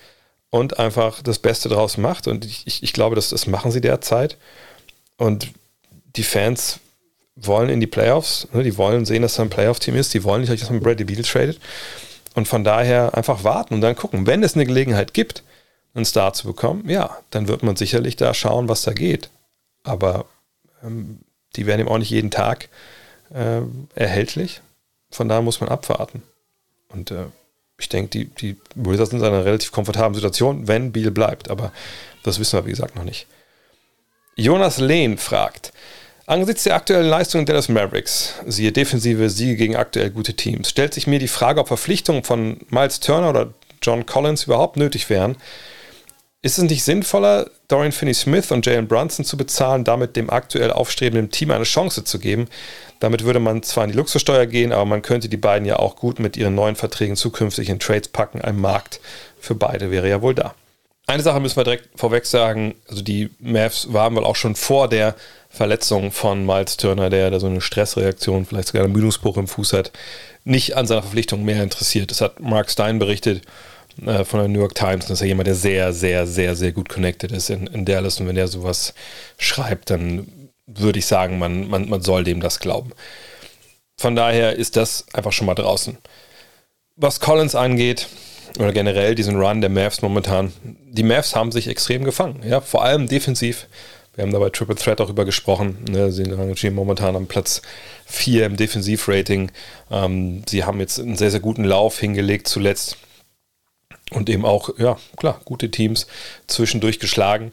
und 0.50 0.80
einfach 0.80 1.22
das 1.22 1.38
Beste 1.38 1.68
draus 1.68 1.96
macht. 1.96 2.26
Und 2.26 2.44
ich, 2.44 2.82
ich 2.82 2.92
glaube, 2.92 3.14
das, 3.14 3.30
das 3.30 3.46
machen 3.46 3.70
sie 3.70 3.80
derzeit. 3.80 4.36
Und 5.16 5.52
die 6.16 6.24
Fans 6.24 6.80
wollen 7.36 7.68
in 7.68 7.78
die 7.78 7.86
Playoffs, 7.86 8.48
ne, 8.52 8.64
die 8.64 8.76
wollen 8.76 9.04
sehen, 9.04 9.22
dass 9.22 9.34
da 9.34 9.42
ein 9.42 9.50
Playoff-Team 9.50 9.94
ist, 9.94 10.12
die 10.12 10.24
wollen 10.24 10.40
nicht, 10.40 10.60
dass 10.60 10.70
man 10.70 10.80
Bradley 10.80 11.04
Beal 11.04 11.22
tradet. 11.22 11.60
Und 12.34 12.48
von 12.48 12.64
daher 12.64 13.16
einfach 13.16 13.44
warten 13.44 13.74
und 13.74 13.80
dann 13.80 13.94
gucken. 13.94 14.26
Wenn 14.26 14.42
es 14.42 14.54
eine 14.54 14.66
Gelegenheit 14.66 15.14
gibt, 15.14 15.44
einen 15.94 16.04
Star 16.04 16.32
zu 16.32 16.48
bekommen, 16.48 16.90
ja, 16.90 17.16
dann 17.30 17.46
wird 17.46 17.62
man 17.62 17.76
sicherlich 17.76 18.16
da 18.16 18.34
schauen, 18.34 18.68
was 18.68 18.82
da 18.82 18.92
geht. 18.92 19.30
Aber 19.84 20.26
ähm, 20.82 21.20
die 21.54 21.66
werden 21.66 21.82
eben 21.82 21.88
auch 21.88 21.98
nicht 21.98 22.10
jeden 22.10 22.32
Tag 22.32 22.68
äh, 23.32 23.60
erhältlich. 23.94 24.60
Von 25.14 25.28
daher 25.28 25.42
muss 25.42 25.60
man 25.60 25.70
abwarten. 25.70 26.22
Und 26.88 27.10
äh, 27.10 27.26
ich 27.78 27.88
denke, 27.88 28.10
die, 28.10 28.24
die 28.26 28.56
Wizards 28.74 29.10
sind 29.10 29.20
in 29.20 29.26
einer 29.26 29.44
relativ 29.44 29.72
komfortablen 29.72 30.14
Situation, 30.14 30.66
wenn 30.68 30.92
Beal 30.92 31.10
bleibt. 31.10 31.50
Aber 31.50 31.72
das 32.22 32.38
wissen 32.38 32.58
wir, 32.58 32.66
wie 32.66 32.70
gesagt, 32.70 32.96
noch 32.96 33.04
nicht. 33.04 33.26
Jonas 34.36 34.78
Lehn 34.78 35.16
fragt, 35.18 35.72
Angesichts 36.26 36.64
der 36.64 36.76
aktuellen 36.76 37.06
Leistungen 37.06 37.44
Dallas 37.44 37.68
Mavericks, 37.68 38.36
siehe 38.46 38.72
defensive 38.72 39.28
Siege 39.28 39.56
gegen 39.56 39.76
aktuell 39.76 40.08
gute 40.08 40.32
Teams, 40.32 40.70
stellt 40.70 40.94
sich 40.94 41.06
mir 41.06 41.18
die 41.18 41.28
Frage, 41.28 41.60
ob 41.60 41.68
Verpflichtungen 41.68 42.24
von 42.24 42.60
Miles 42.70 43.00
Turner 43.00 43.28
oder 43.28 43.52
John 43.82 44.06
Collins 44.06 44.44
überhaupt 44.44 44.78
nötig 44.78 45.10
wären. 45.10 45.36
Ist 46.44 46.58
es 46.58 46.64
nicht 46.64 46.84
sinnvoller, 46.84 47.48
Dorian 47.68 47.90
Finney-Smith 47.90 48.52
und 48.52 48.66
Jalen 48.66 48.86
Brunson 48.86 49.24
zu 49.24 49.38
bezahlen, 49.38 49.82
damit 49.82 50.14
dem 50.14 50.28
aktuell 50.28 50.70
aufstrebenden 50.70 51.30
Team 51.30 51.50
eine 51.50 51.64
Chance 51.64 52.04
zu 52.04 52.18
geben? 52.18 52.48
Damit 53.00 53.24
würde 53.24 53.40
man 53.40 53.62
zwar 53.62 53.84
in 53.84 53.92
die 53.92 53.96
Luxussteuer 53.96 54.44
gehen, 54.44 54.70
aber 54.70 54.84
man 54.84 55.00
könnte 55.00 55.30
die 55.30 55.38
beiden 55.38 55.66
ja 55.66 55.76
auch 55.76 55.96
gut 55.96 56.18
mit 56.18 56.36
ihren 56.36 56.54
neuen 56.54 56.76
Verträgen 56.76 57.16
zukünftig 57.16 57.70
in 57.70 57.78
Trades 57.78 58.08
packen. 58.08 58.42
Ein 58.42 58.60
Markt 58.60 59.00
für 59.40 59.54
beide 59.54 59.90
wäre 59.90 60.06
ja 60.06 60.20
wohl 60.20 60.34
da. 60.34 60.54
Eine 61.06 61.22
Sache 61.22 61.40
müssen 61.40 61.56
wir 61.56 61.64
direkt 61.64 61.88
vorweg 61.98 62.26
sagen, 62.26 62.74
also 62.90 63.00
die 63.00 63.30
Mavs 63.38 63.94
waren 63.94 64.14
wohl 64.14 64.26
auch 64.26 64.36
schon 64.36 64.54
vor 64.54 64.88
der 64.88 65.14
Verletzung 65.48 66.12
von 66.12 66.44
Miles 66.44 66.76
Turner, 66.76 67.08
der 67.08 67.30
da 67.30 67.40
so 67.40 67.46
eine 67.46 67.62
Stressreaktion, 67.62 68.44
vielleicht 68.44 68.68
sogar 68.68 68.84
einen 68.84 68.92
Müdungsbruch 68.92 69.38
im 69.38 69.48
Fuß 69.48 69.72
hat, 69.72 69.92
nicht 70.44 70.76
an 70.76 70.86
seiner 70.86 71.00
Verpflichtung 71.00 71.42
mehr 71.42 71.62
interessiert. 71.62 72.10
Das 72.10 72.20
hat 72.20 72.40
Mark 72.40 72.70
Stein 72.70 72.98
berichtet 72.98 73.40
äh, 74.04 74.24
von 74.24 74.40
der 74.40 74.48
New 74.48 74.60
York 74.60 74.74
Times. 74.74 75.06
Das 75.06 75.12
ist 75.12 75.20
ja 75.20 75.26
jemand, 75.26 75.46
der 75.46 75.54
sehr, 75.54 75.92
sehr, 75.92 76.26
sehr, 76.26 76.56
sehr 76.56 76.72
gut 76.72 76.88
connected 76.88 77.32
ist 77.32 77.50
in, 77.50 77.66
in 77.68 77.84
Dallas. 77.84 78.20
Und 78.20 78.28
wenn 78.28 78.36
der 78.36 78.48
sowas 78.48 78.94
schreibt, 79.38 79.90
dann 79.90 80.50
würde 80.66 80.98
ich 80.98 81.06
sagen, 81.06 81.38
man, 81.38 81.68
man, 81.68 81.88
man 81.88 82.02
soll 82.02 82.24
dem 82.24 82.40
das 82.40 82.60
glauben. 82.60 82.92
Von 83.98 84.16
daher 84.16 84.56
ist 84.56 84.76
das 84.76 85.06
einfach 85.12 85.32
schon 85.32 85.46
mal 85.46 85.54
draußen. 85.54 85.98
Was 86.96 87.20
Collins 87.20 87.54
angeht, 87.54 88.08
oder 88.58 88.72
generell 88.72 89.16
diesen 89.16 89.36
Run 89.36 89.60
der 89.60 89.70
Mavs 89.70 90.00
momentan, 90.00 90.52
die 90.62 91.02
Mavs 91.02 91.34
haben 91.34 91.50
sich 91.50 91.66
extrem 91.66 92.04
gefangen. 92.04 92.40
Ja, 92.46 92.60
vor 92.60 92.84
allem 92.84 93.08
defensiv 93.08 93.66
wir 94.14 94.22
haben 94.22 94.32
dabei 94.32 94.50
Triple 94.50 94.76
Threat 94.76 95.00
auch 95.00 95.10
über 95.10 95.24
gesprochen. 95.24 95.78
Ne? 95.90 96.12
Sie 96.12 96.22
rangieren 96.22 96.74
momentan 96.74 97.16
am 97.16 97.26
Platz 97.26 97.62
4 98.06 98.46
im 98.46 98.56
Defensivrating. 98.56 99.50
Ähm, 99.90 100.42
sie 100.48 100.64
haben 100.64 100.78
jetzt 100.80 101.00
einen 101.00 101.16
sehr, 101.16 101.30
sehr 101.30 101.40
guten 101.40 101.64
Lauf 101.64 101.98
hingelegt 101.98 102.46
zuletzt. 102.46 102.96
Und 104.14 104.30
eben 104.30 104.44
auch, 104.44 104.70
ja, 104.78 104.96
klar, 105.16 105.40
gute 105.44 105.70
Teams 105.70 106.06
zwischendurch 106.46 107.00
geschlagen. 107.00 107.52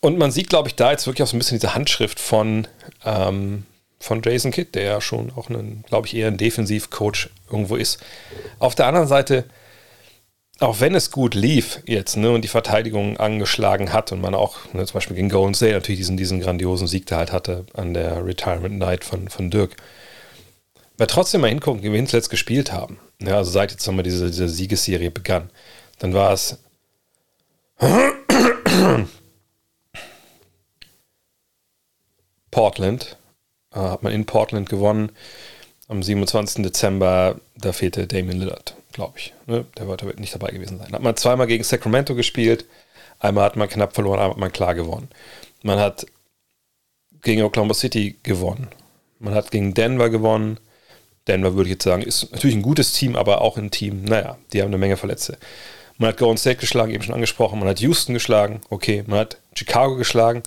Und 0.00 0.18
man 0.18 0.30
sieht, 0.30 0.50
glaube 0.50 0.68
ich, 0.68 0.74
da 0.74 0.90
jetzt 0.90 1.06
wirklich 1.06 1.22
auch 1.22 1.30
so 1.30 1.36
ein 1.36 1.38
bisschen 1.38 1.58
diese 1.58 1.74
Handschrift 1.74 2.20
von, 2.20 2.66
ähm, 3.04 3.64
von 3.98 4.20
Jason 4.22 4.50
Kidd, 4.50 4.74
der 4.74 4.82
ja 4.82 5.00
schon 5.00 5.32
auch 5.34 5.48
glaube 5.86 6.06
ich, 6.06 6.14
eher 6.14 6.28
ein 6.28 6.36
Defensivcoach 6.36 7.30
irgendwo 7.50 7.76
ist. 7.76 8.02
Auf 8.58 8.74
der 8.74 8.86
anderen 8.86 9.08
Seite, 9.08 9.44
auch 10.60 10.80
wenn 10.80 10.94
es 10.94 11.10
gut 11.10 11.34
lief 11.34 11.80
jetzt 11.86 12.16
ne, 12.16 12.30
und 12.30 12.42
die 12.42 12.48
Verteidigung 12.48 13.16
angeschlagen 13.16 13.92
hat 13.92 14.12
und 14.12 14.20
man 14.20 14.34
auch 14.34 14.58
ne, 14.74 14.84
zum 14.84 14.94
Beispiel 14.94 15.16
gegen 15.16 15.30
Golden 15.30 15.54
State 15.54 15.72
natürlich 15.72 16.00
diesen, 16.00 16.16
diesen 16.16 16.40
grandiosen 16.40 16.86
Sieg 16.86 17.06
da 17.06 17.16
halt 17.16 17.32
hatte 17.32 17.64
an 17.72 17.94
der 17.94 18.26
Retirement 18.26 18.78
Night 18.78 19.04
von, 19.04 19.28
von 19.28 19.50
Dirk, 19.50 19.76
weil 20.96 21.06
trotzdem 21.06 21.40
mal 21.40 21.48
hingucken, 21.48 21.82
wie 21.82 21.92
wir 21.92 22.06
zuletzt 22.06 22.30
gespielt 22.30 22.72
haben. 22.72 22.98
Ja, 23.20 23.36
also 23.36 23.50
seit 23.50 23.72
jetzt 23.72 23.86
nochmal 23.86 24.02
diese, 24.02 24.26
diese 24.26 24.48
Siegesserie 24.48 25.10
begann, 25.10 25.50
dann 25.98 26.14
war 26.14 26.32
es 26.32 26.58
Portland, 32.50 33.16
äh, 33.72 33.78
hat 33.78 34.02
man 34.02 34.12
in 34.12 34.26
Portland 34.26 34.68
gewonnen 34.68 35.10
am 35.88 36.02
27. 36.02 36.62
Dezember, 36.62 37.40
da 37.56 37.72
fehlte 37.72 38.06
Damien 38.06 38.38
Lillard, 38.38 38.76
glaube 38.92 39.18
ich. 39.18 39.34
Ne? 39.46 39.64
Der 39.76 39.86
wird 39.88 40.18
nicht 40.18 40.34
dabei 40.34 40.50
gewesen 40.50 40.78
sein. 40.78 40.92
Hat 40.92 41.02
man 41.02 41.16
zweimal 41.16 41.46
gegen 41.46 41.64
Sacramento 41.64 42.14
gespielt, 42.14 42.64
einmal 43.18 43.44
hat 43.44 43.56
man 43.56 43.68
knapp 43.68 43.94
verloren, 43.94 44.18
einmal 44.18 44.30
hat 44.30 44.38
man 44.38 44.52
klar 44.52 44.74
gewonnen. 44.74 45.08
Man 45.62 45.78
hat 45.78 46.06
gegen 47.22 47.42
Oklahoma 47.42 47.74
City 47.74 48.18
gewonnen. 48.22 48.68
Man 49.18 49.34
hat 49.34 49.50
gegen 49.50 49.74
Denver 49.74 50.10
gewonnen. 50.10 50.58
Denver 51.28 51.54
würde 51.54 51.68
ich 51.68 51.74
jetzt 51.74 51.84
sagen, 51.84 52.02
ist 52.02 52.32
natürlich 52.32 52.56
ein 52.56 52.62
gutes 52.62 52.92
Team, 52.92 53.16
aber 53.16 53.40
auch 53.40 53.56
ein 53.56 53.70
Team, 53.70 54.04
naja, 54.04 54.36
die 54.52 54.60
haben 54.60 54.68
eine 54.68 54.78
Menge 54.78 54.96
Verletzte. 54.96 55.38
Man 55.96 56.08
hat 56.08 56.18
Golden 56.18 56.38
State 56.38 56.56
geschlagen, 56.56 56.92
eben 56.92 57.04
schon 57.04 57.14
angesprochen. 57.14 57.58
Man 57.60 57.68
hat 57.68 57.80
Houston 57.80 58.14
geschlagen, 58.14 58.60
okay. 58.68 59.04
Man 59.06 59.20
hat 59.20 59.38
Chicago 59.54 59.96
geschlagen. 59.96 60.42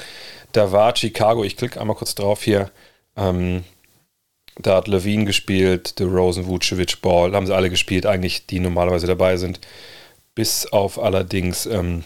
Da 0.51 0.71
war 0.71 0.95
Chicago, 0.95 1.43
ich 1.43 1.55
klicke 1.55 1.79
einmal 1.79 1.95
kurz 1.95 2.15
drauf 2.15 2.43
hier, 2.43 2.71
ähm, 3.15 3.63
da 4.59 4.77
hat 4.77 4.87
Levine 4.87 5.25
gespielt, 5.25 5.99
DeRozan, 5.99 6.47
Vucevic, 6.47 7.01
Ball, 7.01 7.33
haben 7.33 7.45
sie 7.45 7.55
alle 7.55 7.69
gespielt, 7.69 8.05
eigentlich, 8.05 8.47
die 8.47 8.59
normalerweise 8.59 9.07
dabei 9.07 9.37
sind. 9.37 9.59
Bis 10.35 10.65
auf 10.65 10.99
allerdings 10.99 11.65
ähm, 11.65 12.03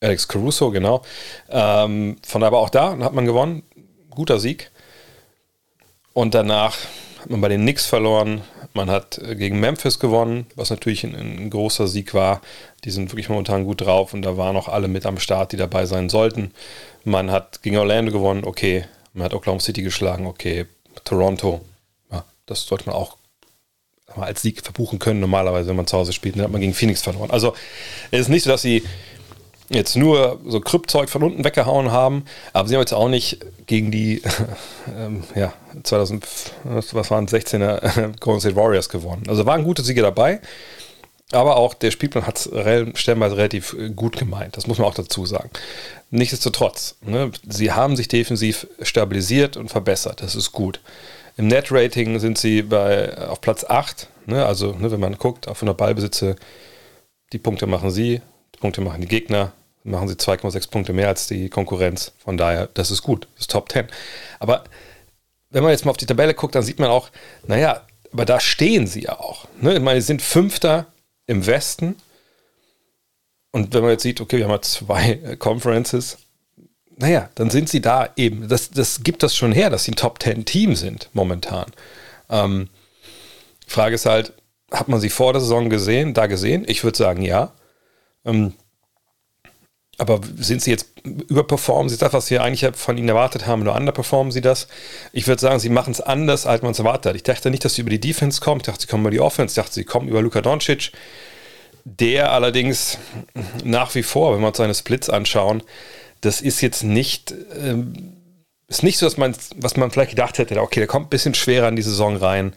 Alex 0.00 0.28
Caruso, 0.28 0.70
genau. 0.70 1.02
Ähm, 1.48 2.16
von 2.26 2.42
aber 2.42 2.58
auch 2.58 2.70
da 2.70 2.96
hat 2.98 3.14
man 3.14 3.26
gewonnen. 3.26 3.62
Guter 4.10 4.38
Sieg. 4.38 4.70
Und 6.14 6.34
danach 6.34 6.78
hat 7.20 7.28
man 7.28 7.40
bei 7.40 7.48
den 7.48 7.62
Knicks 7.62 7.84
verloren. 7.84 8.40
Man 8.72 8.90
hat 8.90 9.18
äh, 9.18 9.36
gegen 9.36 9.60
Memphis 9.60 9.98
gewonnen, 9.98 10.46
was 10.54 10.70
natürlich 10.70 11.04
ein, 11.04 11.14
ein, 11.14 11.50
großer 11.50 11.86
Sieg 11.86 12.14
war. 12.14 12.40
Die 12.84 12.90
sind 12.90 13.12
wirklich 13.12 13.28
momentan 13.28 13.64
gut 13.64 13.82
drauf 13.82 14.14
und 14.14 14.22
da 14.22 14.36
waren 14.36 14.56
auch 14.56 14.68
alle 14.68 14.88
mit 14.88 15.06
am 15.06 15.18
Start, 15.18 15.52
die 15.52 15.56
dabei 15.56 15.86
sein 15.86 16.08
sollten. 16.08 16.52
Man 17.04 17.30
hat 17.30 17.62
gegen 17.62 17.76
Orlando 17.76 18.12
gewonnen, 18.12 18.44
okay. 18.44 18.86
Man 19.12 19.24
hat 19.24 19.34
Oklahoma 19.34 19.60
City 19.60 19.82
geschlagen, 19.82 20.26
okay. 20.26 20.66
Toronto, 21.04 21.60
ja, 22.10 22.24
das 22.46 22.62
sollte 22.62 22.86
man 22.86 22.94
auch 22.94 23.16
als 24.16 24.42
Sieg 24.42 24.62
verbuchen 24.62 24.98
können, 24.98 25.20
normalerweise, 25.20 25.68
wenn 25.68 25.76
man 25.76 25.86
zu 25.86 25.96
Hause 25.96 26.12
spielt. 26.12 26.36
Dann 26.36 26.44
hat 26.44 26.52
man 26.52 26.60
gegen 26.60 26.74
Phoenix 26.74 27.02
verloren. 27.02 27.30
Also 27.30 27.54
es 28.10 28.20
ist 28.20 28.28
nicht 28.28 28.44
so, 28.44 28.50
dass 28.50 28.62
sie 28.62 28.84
jetzt 29.68 29.96
nur 29.96 30.40
so 30.46 30.60
Kryptzeug 30.60 31.08
von 31.08 31.22
unten 31.22 31.44
weggehauen 31.44 31.90
haben, 31.90 32.24
aber 32.52 32.68
sie 32.68 32.74
haben 32.74 32.82
jetzt 32.82 32.92
auch 32.92 33.08
nicht 33.08 33.38
gegen 33.66 33.90
die 33.90 34.22
ähm, 34.98 35.24
ja, 35.34 35.52
2000, 35.82 36.26
was 36.64 37.10
waren 37.10 37.26
16er 37.26 38.18
Golden 38.20 38.40
State 38.40 38.56
Warriors 38.56 38.88
gewonnen. 38.88 39.24
Also 39.28 39.46
waren 39.46 39.64
gute 39.64 39.82
Siege 39.82 40.02
dabei, 40.02 40.40
aber 41.32 41.56
auch 41.56 41.74
der 41.74 41.90
Spielplan 41.90 42.26
hat 42.26 42.36
es 42.36 42.50
stellenweise 43.00 43.36
relativ 43.36 43.76
gut 43.96 44.18
gemeint, 44.18 44.56
das 44.56 44.66
muss 44.66 44.78
man 44.78 44.86
auch 44.86 44.94
dazu 44.94 45.26
sagen. 45.26 45.50
Nichtsdestotrotz, 46.10 46.96
ne, 47.02 47.30
sie 47.48 47.72
haben 47.72 47.96
sich 47.96 48.08
defensiv 48.08 48.66
stabilisiert 48.82 49.56
und 49.56 49.70
verbessert, 49.70 50.22
das 50.22 50.34
ist 50.34 50.52
gut. 50.52 50.80
Im 51.36 51.48
Net-Rating 51.48 52.20
sind 52.20 52.38
sie 52.38 52.62
bei, 52.62 53.18
auf 53.26 53.40
Platz 53.40 53.64
8, 53.64 54.08
ne, 54.26 54.46
also 54.46 54.72
ne, 54.72 54.92
wenn 54.92 55.00
man 55.00 55.18
guckt, 55.18 55.48
auf 55.48 55.56
100 55.56 55.76
Ballbesitze, 55.76 56.36
die 57.32 57.38
Punkte 57.38 57.66
machen 57.66 57.90
sie, 57.90 58.20
Punkte 58.58 58.80
machen 58.80 59.00
die 59.00 59.08
Gegner, 59.08 59.52
machen 59.84 60.08
sie 60.08 60.14
2,6 60.14 60.70
Punkte 60.70 60.92
mehr 60.92 61.08
als 61.08 61.26
die 61.26 61.48
Konkurrenz. 61.48 62.12
Von 62.18 62.36
daher, 62.36 62.68
das 62.74 62.90
ist 62.90 63.02
gut, 63.02 63.28
das 63.34 63.42
ist 63.42 63.50
Top 63.50 63.70
10. 63.70 63.86
Aber 64.38 64.64
wenn 65.50 65.62
man 65.62 65.72
jetzt 65.72 65.84
mal 65.84 65.90
auf 65.90 65.96
die 65.96 66.06
Tabelle 66.06 66.34
guckt, 66.34 66.54
dann 66.54 66.62
sieht 66.62 66.78
man 66.78 66.90
auch, 66.90 67.10
naja, 67.46 67.82
aber 68.12 68.24
da 68.24 68.40
stehen 68.40 68.86
sie 68.86 69.02
ja 69.02 69.18
auch. 69.18 69.46
Ne? 69.60 69.74
Ich 69.74 69.80
meine, 69.80 70.00
sie 70.00 70.06
sind 70.06 70.22
Fünfter 70.22 70.86
im 71.26 71.46
Westen. 71.46 71.96
Und 73.50 73.72
wenn 73.72 73.82
man 73.82 73.92
jetzt 73.92 74.02
sieht, 74.02 74.20
okay, 74.20 74.38
wir 74.38 74.44
haben 74.44 74.52
ja 74.52 74.62
zwei 74.62 75.36
Conferences, 75.38 76.18
naja, 76.96 77.28
dann 77.34 77.50
sind 77.50 77.68
sie 77.68 77.80
da 77.80 78.08
eben. 78.16 78.48
Das, 78.48 78.70
das 78.70 79.02
gibt 79.02 79.22
das 79.22 79.36
schon 79.36 79.52
her, 79.52 79.70
dass 79.70 79.84
sie 79.84 79.92
ein 79.92 79.96
Top 79.96 80.22
10 80.22 80.44
Team 80.44 80.76
sind 80.76 81.08
momentan. 81.12 81.66
Ähm, 82.30 82.68
Frage 83.66 83.94
ist 83.94 84.06
halt, 84.06 84.32
hat 84.70 84.88
man 84.88 85.00
sie 85.00 85.10
vor 85.10 85.32
der 85.32 85.40
Saison 85.40 85.70
gesehen, 85.70 86.14
da 86.14 86.26
gesehen? 86.26 86.64
Ich 86.66 86.84
würde 86.84 86.96
sagen, 86.96 87.22
ja. 87.22 87.52
Ähm, 88.24 88.54
aber 89.98 90.20
sind 90.36 90.62
sie 90.62 90.70
jetzt 90.70 90.88
überperformen 91.04 91.88
sie 91.88 91.96
das, 91.96 92.12
was 92.12 92.30
wir 92.30 92.42
eigentlich 92.42 92.68
von 92.74 92.98
ihnen 92.98 93.08
erwartet 93.08 93.46
haben, 93.46 93.62
oder 93.62 93.74
underperformen 93.74 94.32
sie 94.32 94.40
das? 94.40 94.66
Ich 95.12 95.26
würde 95.26 95.40
sagen, 95.40 95.60
sie 95.60 95.68
machen 95.68 95.92
es 95.92 96.00
anders, 96.00 96.46
als 96.46 96.62
man 96.62 96.72
es 96.72 96.78
erwartet 96.78 97.10
hat. 97.10 97.16
Ich 97.16 97.22
dachte 97.22 97.50
nicht, 97.50 97.64
dass 97.64 97.74
sie 97.74 97.82
über 97.82 97.90
die 97.90 98.00
Defense 98.00 98.40
kommen, 98.40 98.60
ich 98.60 98.66
dachte, 98.66 98.82
sie 98.82 98.86
kommen 98.88 99.04
über 99.04 99.10
die 99.10 99.20
Offense, 99.20 99.52
ich 99.52 99.62
dachte, 99.62 99.74
sie 99.74 99.84
kommen 99.84 100.08
über 100.08 100.22
Luka 100.22 100.40
Doncic, 100.40 100.90
der 101.84 102.32
allerdings 102.32 102.98
nach 103.62 103.94
wie 103.94 104.02
vor, 104.02 104.34
wenn 104.34 104.40
wir 104.40 104.48
uns 104.48 104.56
seine 104.56 104.74
Splits 104.74 105.10
anschauen, 105.10 105.62
das 106.22 106.40
ist 106.40 106.60
jetzt 106.60 106.82
nicht, 106.82 107.34
ähm, 107.60 108.14
ist 108.66 108.82
nicht 108.82 108.98
so, 108.98 109.06
dass 109.06 109.18
man, 109.18 109.36
was 109.56 109.76
man 109.76 109.90
vielleicht 109.90 110.10
gedacht 110.10 110.38
hätte, 110.38 110.60
okay, 110.60 110.80
der 110.80 110.86
kommt 110.86 111.06
ein 111.06 111.10
bisschen 111.10 111.34
schwerer 111.34 111.68
in 111.68 111.76
die 111.76 111.82
Saison 111.82 112.16
rein 112.16 112.54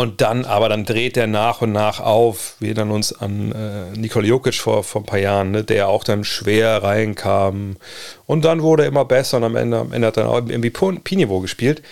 und 0.00 0.22
dann, 0.22 0.46
aber 0.46 0.70
dann 0.70 0.86
dreht 0.86 1.18
er 1.18 1.26
nach 1.26 1.60
und 1.60 1.72
nach 1.72 2.00
auf. 2.00 2.56
Wir 2.58 2.68
erinnern 2.68 2.90
uns 2.90 3.12
an 3.12 3.52
äh, 3.52 3.98
Nikola 3.98 4.26
Jokic 4.26 4.54
vor, 4.54 4.82
vor 4.82 5.02
ein 5.02 5.04
paar 5.04 5.18
Jahren, 5.18 5.50
ne, 5.50 5.62
der 5.62 5.88
auch 5.88 6.04
dann 6.04 6.24
schwer 6.24 6.82
reinkam. 6.82 7.76
Und 8.24 8.46
dann 8.46 8.62
wurde 8.62 8.84
er 8.84 8.88
immer 8.88 9.04
besser 9.04 9.36
und 9.36 9.44
am 9.44 9.56
Ende, 9.56 9.76
am 9.76 9.92
Ende 9.92 10.06
hat 10.06 10.16
er 10.16 10.30
auch 10.30 10.38
im 10.38 10.46
MVP-Niveau 10.46 11.40
gespielt. 11.40 11.82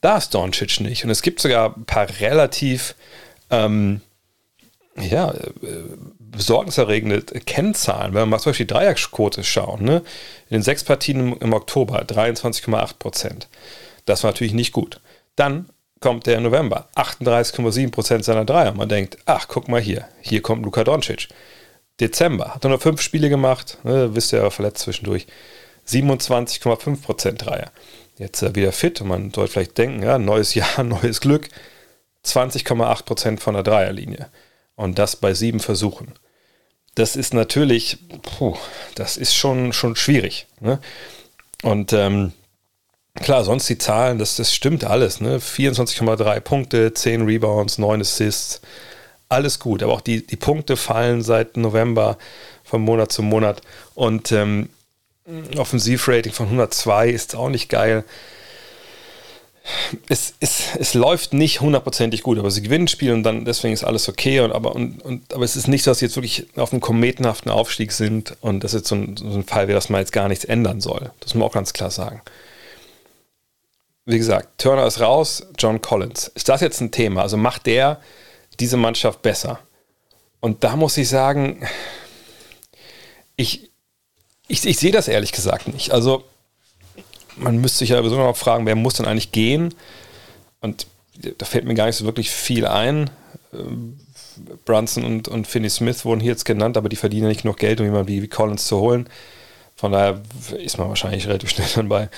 Da 0.00 0.16
ist 0.16 0.32
Doncic 0.32 0.80
nicht. 0.80 1.04
Und 1.04 1.10
es 1.10 1.20
gibt 1.20 1.42
sogar 1.42 1.76
ein 1.76 1.84
paar 1.84 2.08
relativ 2.20 2.94
ähm, 3.50 4.00
ja, 4.96 5.32
äh, 5.32 5.42
besorgniserregende 6.18 7.20
Kennzahlen. 7.20 8.14
Wenn 8.14 8.22
wir 8.22 8.26
mal 8.26 8.38
zum 8.38 8.52
Beispiel 8.52 8.64
die 8.64 8.72
Dreierquote 8.72 9.44
schauen, 9.44 9.84
ne? 9.84 9.98
in 10.48 10.54
den 10.56 10.62
sechs 10.62 10.84
Partien 10.84 11.20
im, 11.20 11.38
im 11.38 11.52
Oktober 11.52 12.02
23,8 12.02 12.94
Prozent. 12.98 13.48
Das 14.06 14.24
war 14.24 14.30
natürlich 14.30 14.54
nicht 14.54 14.72
gut. 14.72 15.02
Dann 15.36 15.68
kommt 16.02 16.26
der 16.26 16.40
November. 16.40 16.88
38,7% 16.96 18.22
seiner 18.22 18.44
Dreier. 18.44 18.72
Man 18.72 18.88
denkt, 18.88 19.16
ach, 19.24 19.48
guck 19.48 19.68
mal 19.68 19.80
hier, 19.80 20.06
hier 20.20 20.42
kommt 20.42 20.64
Luka 20.64 20.84
Doncic. 20.84 21.28
Dezember 22.00 22.54
hat 22.54 22.64
er 22.64 22.70
nur 22.70 22.80
fünf 22.80 23.00
Spiele 23.00 23.28
gemacht, 23.30 23.78
ne, 23.84 24.14
wisst 24.14 24.32
ihr, 24.32 24.40
er 24.40 24.50
verletzt 24.50 24.82
zwischendurch. 24.82 25.26
27,5% 25.88 27.32
Dreier. 27.32 27.70
Jetzt 28.18 28.42
äh, 28.42 28.54
wieder 28.54 28.72
fit 28.72 29.00
und 29.00 29.08
man 29.08 29.32
sollte 29.32 29.52
vielleicht 29.52 29.78
denken, 29.78 30.02
ja, 30.02 30.18
neues 30.18 30.54
Jahr, 30.54 30.82
neues 30.84 31.20
Glück. 31.20 31.48
20,8% 32.24 33.40
von 33.40 33.54
der 33.54 33.62
Dreierlinie. 33.62 34.28
Und 34.76 34.98
das 34.98 35.16
bei 35.16 35.34
sieben 35.34 35.60
Versuchen. 35.60 36.12
Das 36.94 37.16
ist 37.16 37.34
natürlich, 37.34 37.98
puh, 38.22 38.56
das 38.94 39.16
ist 39.16 39.34
schon, 39.34 39.72
schon 39.72 39.96
schwierig. 39.96 40.46
Ne? 40.60 40.78
Und 41.62 41.92
ähm, 41.92 42.32
Klar, 43.20 43.44
sonst 43.44 43.68
die 43.68 43.78
Zahlen, 43.78 44.18
das, 44.18 44.36
das 44.36 44.54
stimmt 44.54 44.84
alles. 44.84 45.20
Ne? 45.20 45.38
24,3 45.38 46.40
Punkte, 46.40 46.94
10 46.94 47.22
Rebounds, 47.22 47.78
9 47.78 48.00
Assists, 48.00 48.62
alles 49.28 49.58
gut. 49.58 49.82
Aber 49.82 49.92
auch 49.92 50.00
die, 50.00 50.26
die 50.26 50.36
Punkte 50.36 50.76
fallen 50.76 51.22
seit 51.22 51.56
November 51.56 52.16
von 52.64 52.80
Monat 52.80 53.12
zu 53.12 53.22
Monat. 53.22 53.60
Und 53.94 54.32
ähm, 54.32 54.70
Offensivrating 55.56 56.32
von 56.32 56.46
102 56.46 57.10
ist 57.10 57.36
auch 57.36 57.50
nicht 57.50 57.68
geil. 57.68 58.04
Es, 60.08 60.34
es, 60.40 60.74
es 60.76 60.94
läuft 60.94 61.34
nicht 61.34 61.60
hundertprozentig 61.60 62.22
gut, 62.22 62.38
aber 62.38 62.50
sie 62.50 62.62
gewinnen 62.62 62.88
Spiel 62.88 63.12
und 63.12 63.22
dann 63.22 63.44
deswegen 63.44 63.74
ist 63.74 63.84
alles 63.84 64.08
okay. 64.08 64.40
Und, 64.40 64.52
aber, 64.52 64.74
und, 64.74 65.00
und, 65.02 65.32
aber 65.34 65.44
es 65.44 65.54
ist 65.54 65.68
nicht 65.68 65.84
so, 65.84 65.90
dass 65.90 66.00
sie 66.00 66.06
jetzt 66.06 66.16
wirklich 66.16 66.46
auf 66.56 66.72
einem 66.72 66.80
kometenhaften 66.80 67.52
Aufstieg 67.52 67.92
sind 67.92 68.36
und 68.40 68.64
das 68.64 68.74
ist 68.74 68.80
jetzt 68.80 68.88
so 68.88 68.96
ein, 68.96 69.16
so 69.16 69.26
ein 69.26 69.44
Fall 69.44 69.68
wie, 69.68 69.72
dass 69.72 69.90
man 69.90 70.00
jetzt 70.00 70.12
gar 70.12 70.28
nichts 70.28 70.44
ändern 70.44 70.80
soll. 70.80 71.12
Das 71.20 71.34
muss 71.34 71.40
man 71.40 71.48
auch 71.48 71.54
ganz 71.54 71.72
klar 71.72 71.92
sagen 71.92 72.22
wie 74.04 74.18
gesagt, 74.18 74.60
Turner 74.60 74.86
ist 74.86 75.00
raus, 75.00 75.46
John 75.58 75.80
Collins. 75.80 76.30
Ist 76.34 76.48
das 76.48 76.60
jetzt 76.60 76.80
ein 76.80 76.90
Thema? 76.90 77.22
Also 77.22 77.36
macht 77.36 77.66
der 77.66 78.00
diese 78.58 78.76
Mannschaft 78.76 79.22
besser? 79.22 79.60
Und 80.40 80.64
da 80.64 80.76
muss 80.76 80.96
ich 80.96 81.08
sagen, 81.08 81.66
ich, 83.36 83.70
ich, 84.48 84.66
ich 84.66 84.76
sehe 84.78 84.90
das 84.90 85.08
ehrlich 85.08 85.32
gesagt 85.32 85.68
nicht. 85.68 85.92
Also 85.92 86.24
man 87.36 87.60
müsste 87.60 87.80
sich 87.80 87.90
ja 87.90 87.98
sowieso 87.98 88.16
noch 88.16 88.36
fragen, 88.36 88.66
wer 88.66 88.74
muss 88.74 88.94
denn 88.94 89.06
eigentlich 89.06 89.32
gehen? 89.32 89.74
Und 90.60 90.86
da 91.38 91.46
fällt 91.46 91.64
mir 91.64 91.74
gar 91.74 91.86
nicht 91.86 91.96
so 91.96 92.04
wirklich 92.04 92.30
viel 92.30 92.66
ein. 92.66 93.08
Brunson 94.64 95.04
und, 95.04 95.28
und 95.28 95.46
Finney 95.46 95.70
Smith 95.70 96.04
wurden 96.04 96.20
hier 96.20 96.32
jetzt 96.32 96.44
genannt, 96.44 96.76
aber 96.76 96.88
die 96.88 96.96
verdienen 96.96 97.28
nicht 97.28 97.42
genug 97.42 97.58
Geld, 97.58 97.80
um 97.80 97.86
jemanden 97.86 98.08
wie, 98.08 98.22
wie 98.22 98.28
Collins 98.28 98.66
zu 98.66 98.78
holen. 98.78 99.08
Von 99.76 99.92
daher 99.92 100.20
ist 100.58 100.78
man 100.78 100.88
wahrscheinlich 100.88 101.26
relativ 101.26 101.50
schnell 101.50 101.68
dann 101.74 101.88
bei, 101.88 102.08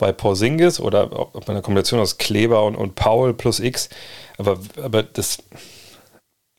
bei 0.00 0.12
Porzingis 0.12 0.80
oder 0.80 1.06
bei 1.06 1.48
einer 1.48 1.62
Kombination 1.62 2.00
aus 2.00 2.18
Kleber 2.18 2.64
und, 2.64 2.74
und 2.74 2.96
Paul 2.96 3.34
plus 3.34 3.60
X. 3.60 3.88
Aber, 4.38 4.58
aber 4.82 5.04
das 5.04 5.38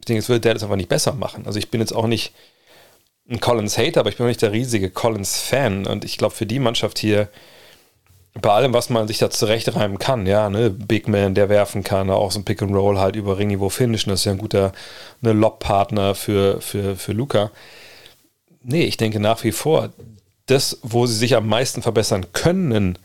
Ding 0.07 0.17
ist, 0.17 0.29
würde 0.29 0.41
der 0.41 0.53
das 0.53 0.63
einfach 0.63 0.77
nicht 0.77 0.89
besser 0.89 1.13
machen. 1.13 1.45
Also 1.45 1.59
ich 1.59 1.69
bin 1.69 1.81
jetzt 1.81 1.93
auch 1.93 2.07
nicht 2.07 2.33
ein 3.29 3.39
Collins-Hater, 3.39 3.99
aber 3.99 4.09
ich 4.09 4.17
bin 4.17 4.25
auch 4.25 4.29
nicht 4.29 4.41
der 4.41 4.51
riesige 4.51 4.89
Collins-Fan. 4.89 5.87
Und 5.87 6.05
ich 6.05 6.17
glaube, 6.17 6.35
für 6.35 6.45
die 6.45 6.59
Mannschaft 6.59 6.99
hier, 6.99 7.27
bei 8.39 8.51
allem, 8.51 8.73
was 8.73 8.89
man 8.89 9.07
sich 9.07 9.17
da 9.17 9.29
zurechtreimen 9.29 9.99
kann, 9.99 10.25
ja, 10.25 10.49
ne, 10.49 10.69
Big 10.69 11.07
Man, 11.07 11.35
der 11.35 11.49
werfen 11.49 11.83
kann, 11.83 12.09
auch 12.09 12.31
so 12.31 12.39
ein 12.39 12.45
Pick 12.45 12.61
and 12.61 12.73
Roll 12.73 12.97
halt 12.97 13.15
über 13.15 13.37
Ringniveau 13.37 13.69
finishen, 13.69 14.09
das 14.09 14.21
ist 14.21 14.25
ja 14.25 14.31
ein 14.31 14.37
guter 14.37 14.71
ne, 15.19 15.33
Lob-Partner 15.33 16.15
für, 16.15 16.61
für, 16.61 16.95
für 16.95 17.11
Luca. 17.11 17.51
Nee, 18.63 18.83
ich 18.83 18.95
denke 18.95 19.19
nach 19.19 19.43
wie 19.43 19.51
vor, 19.51 19.89
das, 20.45 20.79
wo 20.81 21.05
sie 21.07 21.15
sich 21.15 21.35
am 21.35 21.47
meisten 21.47 21.81
verbessern 21.81 22.27
können, 22.33 22.97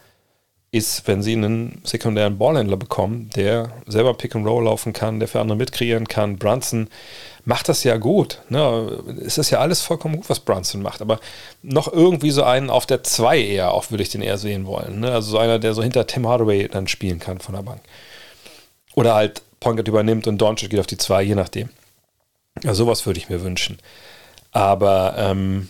ist, 0.77 1.07
wenn 1.07 1.23
sie 1.23 1.33
einen 1.33 1.81
sekundären 1.85 2.39
Ballhändler 2.39 2.77
bekommen, 2.77 3.31
der 3.35 3.73
selber 3.87 4.15
Pick 4.15 4.35
and 4.37 4.47
Roll 4.47 4.65
laufen 4.65 4.93
kann, 4.93 5.19
der 5.19 5.29
für 5.29 5.41
andere 5.41 5.57
mitkreieren 5.57 6.07
kann. 6.07 6.37
Brunson 6.37 6.89
macht 7.45 7.69
das 7.69 7.85
ja 7.85 7.97
gut. 7.97 8.43
Ne? 8.49 9.03
Es 9.25 9.39
ist 9.39 9.51
ja 9.51 9.61
alles 9.61 9.81
vollkommen 9.81 10.17
gut, 10.17 10.29
was 10.29 10.41
Brunson 10.41 10.83
macht. 10.83 11.01
Aber 11.01 11.21
noch 11.63 11.93
irgendwie 11.93 12.31
so 12.31 12.43
einen 12.43 12.71
auf 12.71 12.87
der 12.87 13.03
2 13.03 13.39
eher, 13.41 13.73
auch 13.73 13.91
würde 13.91 14.03
ich 14.03 14.11
den 14.11 14.23
eher 14.23 14.39
sehen 14.39 14.67
wollen. 14.67 15.01
Ne? 15.01 15.13
Also 15.13 15.31
so 15.31 15.39
einer, 15.39 15.59
der 15.59 15.73
so 15.73 15.83
hinter 15.83 16.07
Tim 16.07 16.27
Hardaway 16.27 16.69
dann 16.69 16.89
spielen 16.89 17.19
kann 17.19 17.39
von 17.39 17.55
der 17.55 17.63
Bank. 17.63 17.81
Oder 18.95 19.15
halt 19.15 19.43
Poingat 19.61 19.89
übernimmt 19.89 20.27
und 20.27 20.39
Doncic 20.39 20.71
geht 20.71 20.81
auf 20.81 20.87
die 20.87 20.99
2, 20.99 21.23
je 21.23 21.35
nachdem. 21.35 21.69
Ja, 22.63 22.75
sowas 22.75 23.07
würde 23.07 23.19
ich 23.19 23.29
mir 23.29 23.43
wünschen. 23.43 23.79
Aber 24.53 25.15
ähm, 25.19 25.69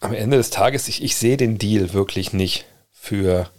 am 0.00 0.14
Ende 0.14 0.36
des 0.36 0.50
Tages, 0.50 0.88
ich, 0.88 1.02
ich 1.02 1.16
sehe 1.16 1.36
den 1.36 1.58
Deal 1.58 1.92
wirklich 1.92 2.32
nicht 2.32 2.64
für 2.92 3.50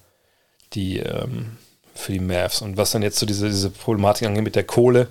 die, 0.73 0.99
ähm, 0.99 1.57
für 1.95 2.11
die 2.11 2.19
Mavs. 2.19 2.61
Und 2.61 2.77
was 2.77 2.91
dann 2.91 3.01
jetzt 3.01 3.19
so 3.19 3.25
diese, 3.25 3.47
diese 3.47 3.69
Problematik 3.69 4.27
angeht 4.27 4.43
mit 4.43 4.55
der 4.55 4.63
Kohle, 4.63 5.07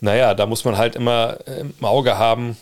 naja, 0.00 0.34
da 0.34 0.46
muss 0.46 0.64
man 0.64 0.76
halt 0.76 0.96
immer 0.96 1.38
im 1.46 1.72
Auge 1.82 2.18
haben, 2.18 2.56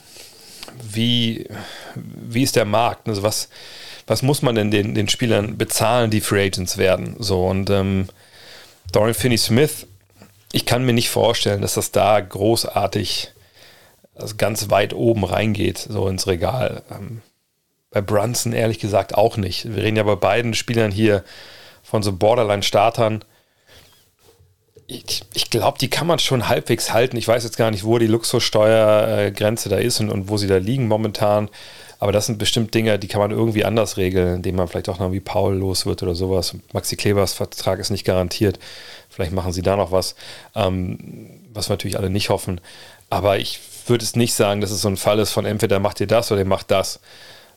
wie, 0.83 1.49
wie 1.95 2.43
ist 2.43 2.57
der 2.57 2.65
Markt? 2.65 3.09
Also 3.09 3.23
was, 3.23 3.49
was 4.07 4.23
muss 4.23 4.43
man 4.43 4.55
denn 4.55 4.71
den, 4.71 4.95
den 4.95 5.09
Spielern 5.09 5.59
bezahlen, 5.59 6.11
die 6.11 6.21
Free 6.21 6.47
Agents 6.47 6.79
werden? 6.79 7.17
So, 7.19 7.47
und 7.47 7.71
ähm, 7.71 8.09
Dorian 8.93 9.15
Finney-Smith, 9.15 9.87
ich 10.53 10.67
kann 10.67 10.85
mir 10.85 10.93
nicht 10.93 11.11
vorstellen, 11.11 11.63
dass 11.63 11.75
das 11.75 11.91
da 11.93 12.21
großartig 12.21 13.33
also 14.15 14.37
ganz 14.37 14.71
weit 14.71 14.93
oben 14.93 15.25
reingeht, 15.25 15.79
so 15.79 16.09
ins 16.09 16.27
Regal. 16.27 16.83
Ähm, 16.91 17.23
bei 17.91 18.01
Brunson 18.01 18.53
ehrlich 18.53 18.79
gesagt 18.79 19.15
auch 19.15 19.37
nicht. 19.37 19.75
Wir 19.75 19.83
reden 19.83 19.97
ja 19.97 20.03
bei 20.03 20.15
beiden 20.15 20.55
Spielern 20.55 20.91
hier 20.91 21.25
von 21.93 22.03
so 22.03 22.15
Borderline-Startern. 22.15 23.23
Ich, 24.87 25.25
ich 25.35 25.51
glaube, 25.51 25.77
die 25.79 25.91
kann 25.91 26.07
man 26.07 26.19
schon 26.19 26.49
halbwegs 26.49 26.91
halten. 26.95 27.19
Ich 27.19 27.29
weiß 27.29 27.45
jetzt 27.45 27.59
gar 27.59 27.71
nicht, 27.71 27.85
wo 27.85 27.99
die 27.99 28.07
Luxussteuergrenze 28.07 29.69
da 29.69 29.77
ist 29.77 30.01
und, 30.01 30.09
und 30.09 30.31
wo 30.31 30.39
sie 30.39 30.47
da 30.47 30.57
liegen 30.57 30.89
momentan. 30.89 31.51
Aber 31.99 32.11
das 32.11 32.25
sind 32.25 32.39
bestimmt 32.39 32.73
Dinge, 32.73 32.99
die 32.99 33.09
kann 33.09 33.21
man 33.21 33.31
irgendwie 33.31 33.67
anders 33.67 33.99
regeln, 33.99 34.37
indem 34.37 34.57
man 34.57 34.69
vielleicht 34.69 34.89
auch 34.89 34.99
noch 35.01 35.13
wie 35.13 35.21
Paul 35.21 35.55
los 35.55 35.85
wird 35.85 36.03
oder 36.03 36.15
sowas. 36.15 36.55
Maxi 36.73 36.97
Klebers 36.97 37.35
Vertrag 37.35 37.79
ist 37.79 37.91
nicht 37.91 38.07
garantiert. 38.07 38.59
Vielleicht 39.11 39.33
machen 39.33 39.53
sie 39.53 39.63
da 39.63 39.77
noch 39.77 39.93
was, 39.93 40.15
ähm, 40.55 41.43
was 41.53 41.69
wir 41.69 41.75
natürlich 41.75 41.99
alle 41.99 42.09
nicht 42.09 42.31
hoffen. 42.31 42.63
Aber 43.11 43.37
ich 43.37 43.61
würde 43.87 44.03
es 44.03 44.17
nicht 44.17 44.33
sagen, 44.33 44.63
dass 44.63 44.71
es 44.71 44.81
so 44.81 44.89
ein 44.89 44.97
Fall 44.97 45.19
ist 45.19 45.33
von 45.33 45.45
entweder 45.45 45.79
macht 45.79 46.01
ihr 46.01 46.07
das 46.07 46.33
oder 46.33 46.41
ihr 46.41 46.47
macht 46.47 46.71
das, 46.71 47.01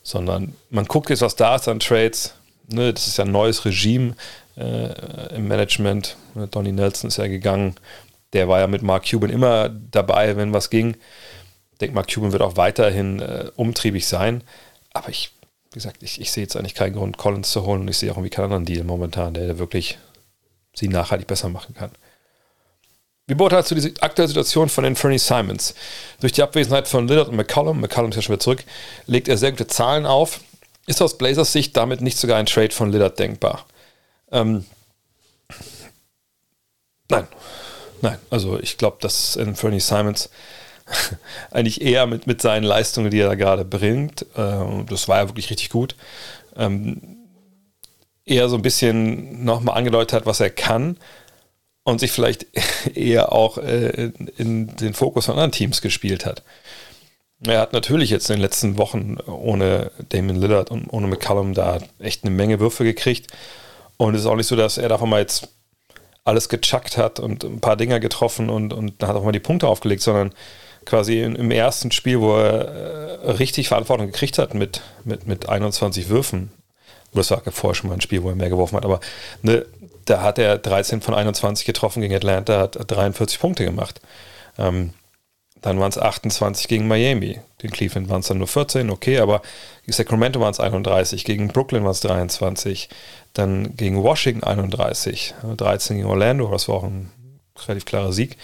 sondern 0.04 0.56
man 0.70 0.88
guckt 0.88 1.10
jetzt, 1.10 1.22
was 1.22 1.38
da 1.38 1.56
ist 1.56 1.70
an 1.70 1.80
Trades, 1.80 2.34
ne, 2.68 2.94
das 2.94 3.08
ist 3.08 3.18
ja 3.18 3.26
ein 3.26 3.32
neues 3.32 3.66
Regime 3.66 4.16
äh, 4.58 5.36
im 5.36 5.48
Management. 5.48 6.18
Donny 6.52 6.72
Nelson 6.72 7.08
ist 7.08 7.18
ja 7.18 7.28
gegangen. 7.28 7.76
Der 8.34 8.48
war 8.48 8.60
ja 8.60 8.68
mit 8.68 8.82
Mark 8.82 9.10
Cuban 9.10 9.30
immer 9.30 9.70
dabei, 9.70 10.36
wenn 10.38 10.54
was 10.54 10.70
ging. 10.70 10.98
Ich 11.74 11.80
denke, 11.80 11.96
Mark 11.96 12.14
Cuban 12.14 12.32
wird 12.32 12.42
auch 12.42 12.58
weiterhin 12.58 13.20
äh, 13.20 13.52
umtriebig 13.56 14.08
sein. 14.08 14.44
Aber 14.94 15.10
ich, 15.10 15.32
wie 15.72 15.76
gesagt, 15.76 16.04
ich, 16.04 16.22
ich 16.22 16.32
sehe 16.32 16.44
jetzt 16.44 16.56
eigentlich 16.56 16.76
keinen 16.76 16.96
Grund, 16.96 17.18
Collins 17.18 17.52
zu 17.52 17.66
holen 17.66 17.82
und 17.82 17.88
ich 17.88 17.98
sehe 17.98 18.12
auch 18.12 18.18
irgendwie 18.18 18.30
keinen 18.30 18.46
anderen 18.46 18.66
Deal 18.66 18.84
momentan, 18.84 19.34
der 19.34 19.60
wirklich 19.60 19.98
sie 20.74 20.88
nachhaltig 20.88 21.28
besser 21.28 21.50
machen 21.50 21.76
kann. 21.76 21.92
Wie 23.28 23.34
beurteilst 23.34 23.72
du 23.72 23.76
die 23.76 24.02
aktuelle 24.02 24.28
Situation 24.28 24.70
von 24.70 24.86
Anthony 24.86 25.18
Simons? 25.18 25.74
Durch 26.20 26.32
die 26.32 26.44
Abwesenheit 26.44 26.88
von 26.88 27.08
Lillard 27.08 27.30
und 27.30 27.36
McCollum, 27.36 27.82
McCollum 27.82 28.12
ist 28.12 28.18
ja 28.18 28.22
schon 28.22 28.34
wieder 28.34 28.44
zurück, 28.44 28.64
legt 29.08 29.28
er 29.28 29.38
sehr 29.38 29.52
gute 29.52 29.66
Zahlen 29.66 30.06
auf. 30.06 30.42
Ist 30.88 31.02
aus 31.02 31.18
Blazers 31.18 31.52
Sicht 31.52 31.76
damit 31.78 32.02
nicht 32.02 32.18
sogar 32.18 32.38
ein 32.38 32.46
Trade 32.46 32.72
von 32.72 32.92
Lillard 32.92 33.18
denkbar? 33.18 33.66
Ähm, 34.32 34.66
nein, 37.10 37.28
nein. 38.02 38.20
Also 38.30 38.60
ich 38.60 38.78
glaube, 38.78 38.98
dass 39.02 39.38
Anthony 39.38 39.80
Simons 39.80 40.30
eigentlich 41.52 41.82
eher 41.82 42.06
mit, 42.06 42.28
mit 42.28 42.42
seinen 42.42 42.64
Leistungen, 42.64 43.10
die 43.10 43.20
er 43.20 43.30
da 43.30 43.36
gerade 43.36 43.66
bringt, 43.66 44.24
äh, 44.36 44.84
das 44.88 45.08
war 45.08 45.18
ja 45.18 45.30
wirklich 45.30 45.50
richtig 45.50 45.70
gut, 45.70 45.96
ähm, 46.56 47.02
eher 48.26 48.50
so 48.50 48.56
ein 48.56 48.62
bisschen 48.62 49.44
nochmal 49.44 49.78
angedeutet 49.78 50.14
hat, 50.14 50.26
was 50.26 50.40
er 50.40 50.50
kann 50.50 50.98
und 51.84 52.00
sich 52.00 52.12
vielleicht 52.12 52.46
eher 52.96 53.32
auch 53.32 53.58
äh, 53.58 54.12
in 54.38 54.76
den 54.76 54.94
Fokus 54.94 55.26
von 55.26 55.36
anderen 55.36 55.52
Teams 55.52 55.82
gespielt 55.82 56.26
hat. 56.26 56.44
Er 57.48 57.60
hat 57.60 57.74
natürlich 57.74 58.10
jetzt 58.10 58.30
in 58.30 58.38
den 58.38 58.42
letzten 58.42 58.78
Wochen 58.78 59.18
ohne 59.28 59.92
Damon 60.10 60.36
Lillard 60.36 60.72
und 60.72 60.88
ohne 60.90 61.08
McCallum 61.08 61.54
da 61.54 61.80
echt 62.00 62.24
eine 62.24 62.36
Menge 62.36 62.60
Würfe 62.60 62.84
gekriegt. 62.84 63.32
Und 63.98 64.16
es 64.16 64.22
ist 64.22 64.28
auch 64.28 64.36
nicht 64.36 64.48
so, 64.48 64.56
dass 64.56 64.78
er 64.78 64.90
davon 64.90 65.10
mal 65.10 65.22
jetzt 65.22 65.50
alles 66.24 66.50
gechuckt 66.50 66.98
hat 66.98 67.20
und 67.20 67.44
ein 67.44 67.62
paar 67.62 67.78
Dinger 67.78 68.00
getroffen 68.00 68.50
und, 68.50 68.74
und 68.74 69.02
hat 69.04 69.16
auch 69.16 69.24
mal 69.24 69.32
die 69.32 69.40
Punkte 69.40 69.68
aufgelegt, 69.68 70.02
sondern 70.02 70.34
quasi 70.86 71.22
im 71.22 71.52
ersten 71.52 71.92
Spiel, 71.92 72.20
wo 72.20 72.36
er 72.36 73.22
äh, 73.24 73.32
richtig 73.32 73.68
Verantwortung 73.68 74.08
gekriegt 74.08 74.38
hat 74.38 74.54
mit, 74.54 74.82
mit, 75.04 75.28
mit 75.28 75.50
21 75.50 76.10
Würfen. 76.10 76.52
Das 77.14 77.32
war 77.32 77.42
vorher 77.52 77.76
schon 77.76 77.90
mal 77.90 77.96
ein 77.96 78.02
Spiel, 78.02 78.24
wo 78.24 78.30
er 78.30 78.36
mehr 78.36 78.50
geworfen 78.50 78.76
hat, 78.76 78.86
aber 78.86 79.00
ne, 79.42 79.66
da 80.06 80.22
hat 80.22 80.38
er 80.38 80.58
13 80.58 81.02
von 81.02 81.14
21 81.14 81.66
getroffen 81.66 82.02
gegen 82.02 82.14
Atlanta, 82.14 82.60
hat 82.60 82.78
43 82.88 83.40
Punkte 83.40 83.64
gemacht. 83.64 84.02
Ähm, 84.58 84.94
dann 85.62 85.80
waren 85.80 85.90
es 85.90 85.98
28 85.98 86.68
gegen 86.68 86.88
Miami. 86.88 87.40
Den 87.64 87.72
Cleveland 87.72 88.10
waren 88.10 88.20
es 88.20 88.28
dann 88.28 88.38
nur 88.38 88.48
14, 88.48 88.90
okay, 88.90 89.20
aber 89.20 89.42
Sacramento 89.88 90.40
waren 90.40 90.52
es 90.52 90.60
31, 90.60 91.26
gegen 91.26 91.48
Brooklyn 91.48 91.84
waren 91.84 91.92
es 91.92 92.02
23, 92.02 92.90
dann 93.34 93.76
gegen 93.76 94.04
Washington 94.04 94.44
31, 94.44 95.34
13 95.58 95.98
gegen 95.98 96.08
Orlando, 96.08 96.50
das 96.52 96.68
war 96.68 96.76
auch 96.76 96.84
ein 96.84 97.12
relativ 97.68 97.86
klarer 97.86 98.14
Sieg. 98.14 98.38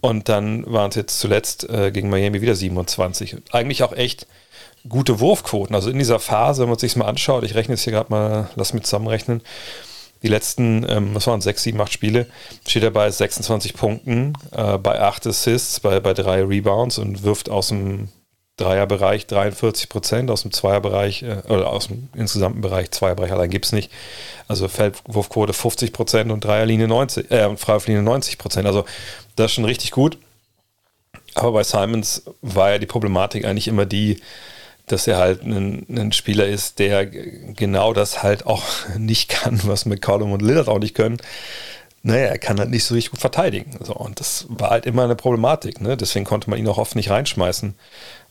Und 0.00 0.28
dann 0.28 0.64
waren 0.70 0.90
es 0.90 0.96
jetzt 0.96 1.18
zuletzt 1.18 1.68
äh, 1.68 1.90
gegen 1.90 2.08
Miami 2.08 2.40
wieder 2.40 2.54
27. 2.54 3.36
Eigentlich 3.50 3.82
auch 3.82 3.92
echt 3.92 4.26
gute 4.88 5.20
Wurfquoten. 5.20 5.74
Also 5.74 5.90
in 5.90 5.98
dieser 5.98 6.20
Phase, 6.20 6.62
wenn 6.62 6.68
man 6.68 6.78
sich 6.78 6.94
mal 6.96 7.06
anschaut, 7.06 7.42
ich 7.42 7.54
rechne 7.54 7.74
es 7.74 7.82
hier 7.82 7.92
gerade 7.92 8.10
mal, 8.10 8.48
lass 8.54 8.72
mich 8.74 8.84
zusammenrechnen, 8.84 9.42
die 10.22 10.28
letzten, 10.28 10.84
ähm, 10.88 11.14
was 11.14 11.26
waren 11.26 11.40
6, 11.40 11.62
7, 11.62 11.80
8 11.80 11.92
Spiele, 11.92 12.26
steht 12.66 12.82
er 12.82 12.90
bei 12.90 13.10
26 13.10 13.74
Punkten, 13.74 14.32
äh, 14.52 14.78
bei 14.78 15.00
8 15.00 15.26
Assists, 15.26 15.80
bei, 15.80 16.00
bei 16.00 16.14
3 16.14 16.44
Rebounds 16.44 16.98
und 16.98 17.22
wirft 17.22 17.48
aus 17.48 17.68
dem 17.68 18.08
Dreierbereich 18.56 19.26
43 19.28 19.88
Prozent, 19.88 20.30
aus 20.30 20.42
dem 20.42 20.52
Zweierbereich, 20.52 21.22
äh, 21.22 21.42
oder 21.48 21.70
aus 21.70 21.86
dem 21.86 22.08
insgesamten 22.14 22.60
Bereich, 22.60 22.90
Zweierbereich 22.90 23.32
allein 23.32 23.50
gibt 23.50 23.66
es 23.66 23.72
nicht. 23.72 23.90
Also 24.48 24.68
Feldwurfquote 24.68 25.52
50 25.52 25.92
Prozent 25.92 26.32
und 26.32 26.44
Dreierlinie 26.44 26.88
90, 26.88 27.30
äh, 27.30 27.56
Freiwurflinie 27.56 28.02
90 28.02 28.36
Prozent. 28.36 28.66
Also 28.66 28.84
das 29.36 29.46
ist 29.46 29.52
schon 29.52 29.64
richtig 29.64 29.92
gut. 29.92 30.18
Aber 31.34 31.52
bei 31.52 31.62
Simons 31.62 32.22
war 32.42 32.72
ja 32.72 32.78
die 32.78 32.86
Problematik 32.86 33.44
eigentlich 33.44 33.68
immer 33.68 33.86
die, 33.86 34.20
dass 34.92 35.06
er 35.06 35.18
halt 35.18 35.42
ein, 35.42 35.86
ein, 35.88 36.12
Spieler 36.12 36.46
ist, 36.46 36.78
der 36.78 37.06
genau 37.06 37.92
das 37.92 38.22
halt 38.22 38.46
auch 38.46 38.64
nicht 38.98 39.28
kann, 39.28 39.60
was 39.64 39.86
McCollum 39.86 40.32
und 40.32 40.42
Lillard 40.42 40.68
auch 40.68 40.78
nicht 40.78 40.94
können. 40.94 41.18
Naja, 42.02 42.26
er 42.26 42.38
kann 42.38 42.58
halt 42.58 42.70
nicht 42.70 42.84
so 42.84 42.94
richtig 42.94 43.10
gut 43.10 43.20
verteidigen. 43.20 43.76
So, 43.82 43.94
und 43.94 44.20
das 44.20 44.46
war 44.48 44.70
halt 44.70 44.86
immer 44.86 45.04
eine 45.04 45.16
Problematik. 45.16 45.80
Ne? 45.80 45.96
Deswegen 45.96 46.24
konnte 46.24 46.48
man 46.48 46.58
ihn 46.58 46.68
auch 46.68 46.78
oft 46.78 46.94
nicht 46.94 47.10
reinschmeißen. 47.10 47.74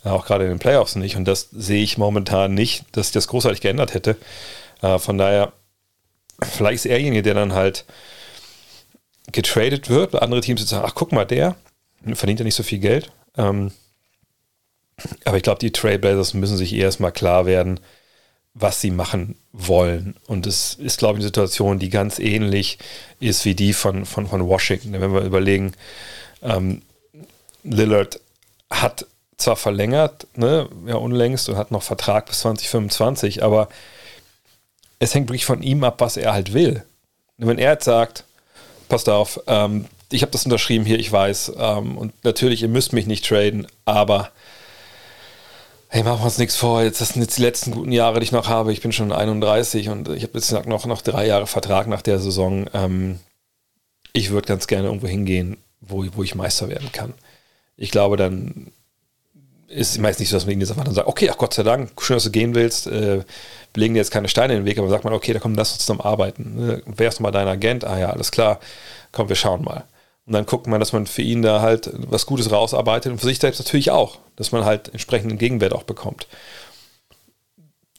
Äh, 0.04 0.10
auch 0.10 0.26
gerade 0.26 0.46
in 0.46 0.52
den 0.52 0.60
Playoffs 0.60 0.96
nicht. 0.96 1.16
Und 1.16 1.26
das 1.26 1.50
sehe 1.52 1.84
ich 1.84 1.98
momentan 1.98 2.54
nicht, 2.54 2.86
dass 2.94 3.08
sich 3.08 3.14
das 3.14 3.28
großartig 3.28 3.62
geändert 3.62 3.94
hätte. 3.94 4.16
Äh, 4.82 5.00
von 5.00 5.18
daher, 5.18 5.52
vielleicht 6.42 6.76
ist 6.76 6.86
er 6.86 6.96
derjenige, 6.96 7.24
der 7.24 7.34
dann 7.34 7.54
halt 7.54 7.86
getradet 9.32 9.90
wird. 9.90 10.16
Andere 10.16 10.42
Teams 10.42 10.68
sagen, 10.68 10.86
ach 10.88 10.96
guck 10.96 11.12
mal, 11.12 11.26
der 11.26 11.56
verdient 12.14 12.40
ja 12.40 12.46
nicht 12.46 12.56
so 12.56 12.64
viel 12.64 12.80
Geld. 12.80 13.12
Ähm, 13.38 13.72
aber 15.26 15.38
ich 15.38 15.44
glaube, 15.44 15.60
die 15.60 15.72
Trailblazers 15.72 16.34
müssen 16.34 16.58
sich 16.58 16.74
erstmal 16.74 17.12
klar 17.12 17.46
werden, 17.46 17.80
was 18.54 18.82
sie 18.82 18.92
machen 18.92 19.36
wollen. 19.52 20.16
Und 20.26 20.48
es 20.48 20.74
ist, 20.76 20.98
glaube 20.98 21.14
ich, 21.14 21.22
eine 21.22 21.28
Situation, 21.28 21.80
die 21.80 21.90
ganz 21.90 22.18
ähnlich 22.18 22.80
ist 23.20 23.46
wie 23.46 23.54
die 23.54 23.74
von, 23.74 24.06
von, 24.06 24.28
von 24.28 24.48
Washington. 24.48 24.94
Wenn 24.94 25.14
wir 25.14 25.22
überlegen, 25.22 25.74
ähm, 26.42 26.82
Lillard 27.64 28.20
hat 28.70 29.06
zwar 29.38 29.56
verlängert, 29.56 30.26
ne, 30.36 30.68
ja, 30.88 30.96
unlängst 30.96 31.48
und 31.50 31.58
hat 31.58 31.72
noch 31.72 31.84
Vertrag 31.84 32.26
bis 32.26 32.40
2025, 32.40 33.44
aber 33.44 33.70
es 35.00 35.14
hängt 35.14 35.30
wirklich 35.30 35.46
von 35.46 35.62
ihm 35.62 35.84
ab, 35.84 36.02
was 36.02 36.18
er 36.18 36.34
halt 36.34 36.54
will. 36.54 36.84
Wenn 37.38 37.60
er 37.60 37.74
jetzt 37.74 37.86
sagt, 37.86 38.24
passt 38.90 39.10
auf, 39.10 39.40
ähm, 39.46 39.86
ich 40.10 40.24
habe 40.24 40.32
das 40.32 40.46
unterschrieben 40.46 40.86
hier, 40.86 40.98
ich 40.98 41.12
weiß, 41.12 41.54
ähm, 41.58 41.98
und 41.98 42.24
natürlich, 42.24 42.64
ihr 42.64 42.68
müsst 42.68 42.94
mich 42.94 43.06
nicht 43.06 43.28
traden, 43.28 43.68
aber 43.86 44.32
hey, 45.90 46.04
machen 46.04 46.20
wir 46.20 46.26
uns 46.26 46.38
nichts 46.38 46.56
vor, 46.56 46.84
jetzt 46.84 47.02
das 47.02 47.10
sind 47.10 47.22
jetzt 47.22 47.38
die 47.38 47.42
letzten 47.42 47.72
guten 47.72 47.92
Jahre, 47.92 48.20
die 48.20 48.26
ich 48.26 48.32
noch 48.32 48.50
habe. 48.50 48.74
Ich 48.74 48.82
bin 48.82 48.92
schon 48.92 49.12
31 49.12 49.90
und 49.90 50.10
ich 50.10 50.24
habe 50.24 50.34
jetzt 50.36 50.52
noch, 50.52 50.86
noch 50.86 51.02
drei 51.02 51.26
Jahre 51.26 51.48
Vertrag 51.48 51.88
nach 51.88 52.02
der 52.02 52.20
Saison. 52.20 52.68
Ähm, 52.74 53.20
ich 54.14 54.32
würde 54.32 54.48
ganz 54.48 54.68
gerne 54.68 54.88
irgendwo 54.88 55.08
hingehen, 55.08 55.58
wo, 55.82 56.06
wo 56.14 56.24
ich 56.24 56.36
Meister 56.36 56.70
werden 56.70 56.92
kann. 56.92 57.14
Ich 57.78 57.92
glaube, 57.92 58.18
dann 58.18 58.72
ist 59.68 60.00
meist 60.00 60.20
nicht 60.20 60.30
so, 60.30 60.38
dass 60.38 60.46
man 60.46 60.54
ihnen 60.54 60.62
jetzt 60.62 60.72
einfach 60.72 60.86
dann 60.86 60.94
sagt, 60.94 61.08
okay, 61.08 61.30
ach 61.30 61.38
Gott 61.38 61.54
sei 61.54 61.64
Dank, 61.64 62.02
schön, 62.02 62.16
dass 62.16 62.24
du 62.24 62.32
gehen 62.32 62.56
willst, 62.56 62.88
äh, 62.88 63.18
wir 63.18 63.82
legen 63.82 63.94
dir 63.94 64.00
jetzt 64.00 64.12
keine 64.12 64.30
Steine 64.30 64.54
in 64.54 64.62
den 64.62 64.66
Weg, 64.66 64.78
aber 64.80 64.90
sagt 64.90 65.04
man, 65.04 65.14
okay, 65.14 65.34
da 65.34 65.40
komm, 65.40 65.56
lass 65.56 65.74
uns 65.74 65.80
zusammen 65.80 66.02
arbeiten. 66.02 66.56
Ne? 66.56 66.82
Wer 66.86 67.10
ist 67.10 67.20
mal 67.20 67.32
dein 67.32 67.48
Agent? 67.48 67.84
Ah 67.84 68.00
ja, 68.00 68.10
alles 68.10 68.32
klar, 68.32 68.60
komm, 69.12 69.30
wir 69.30 69.36
schauen 69.36 69.64
mal. 69.64 69.84
Und 70.28 70.34
dann 70.34 70.46
guckt 70.46 70.68
man, 70.68 70.82
dass 70.82 70.92
man 70.92 71.08
für 71.08 71.22
ihn 71.22 71.42
da 71.42 71.62
halt 71.62 71.90
was 71.96 72.26
Gutes 72.26 72.52
rausarbeitet 72.52 73.14
und 73.14 73.20
für 73.20 73.28
sich 73.28 73.40
selbst 73.40 73.60
natürlich 73.60 73.92
auch, 73.92 74.20
dass 74.36 74.52
man 74.52 74.66
halt 74.66 74.90
entsprechenden 74.90 75.38
Gegenwert 75.38 75.74
auch 75.74 75.84
bekommt. 75.84 76.28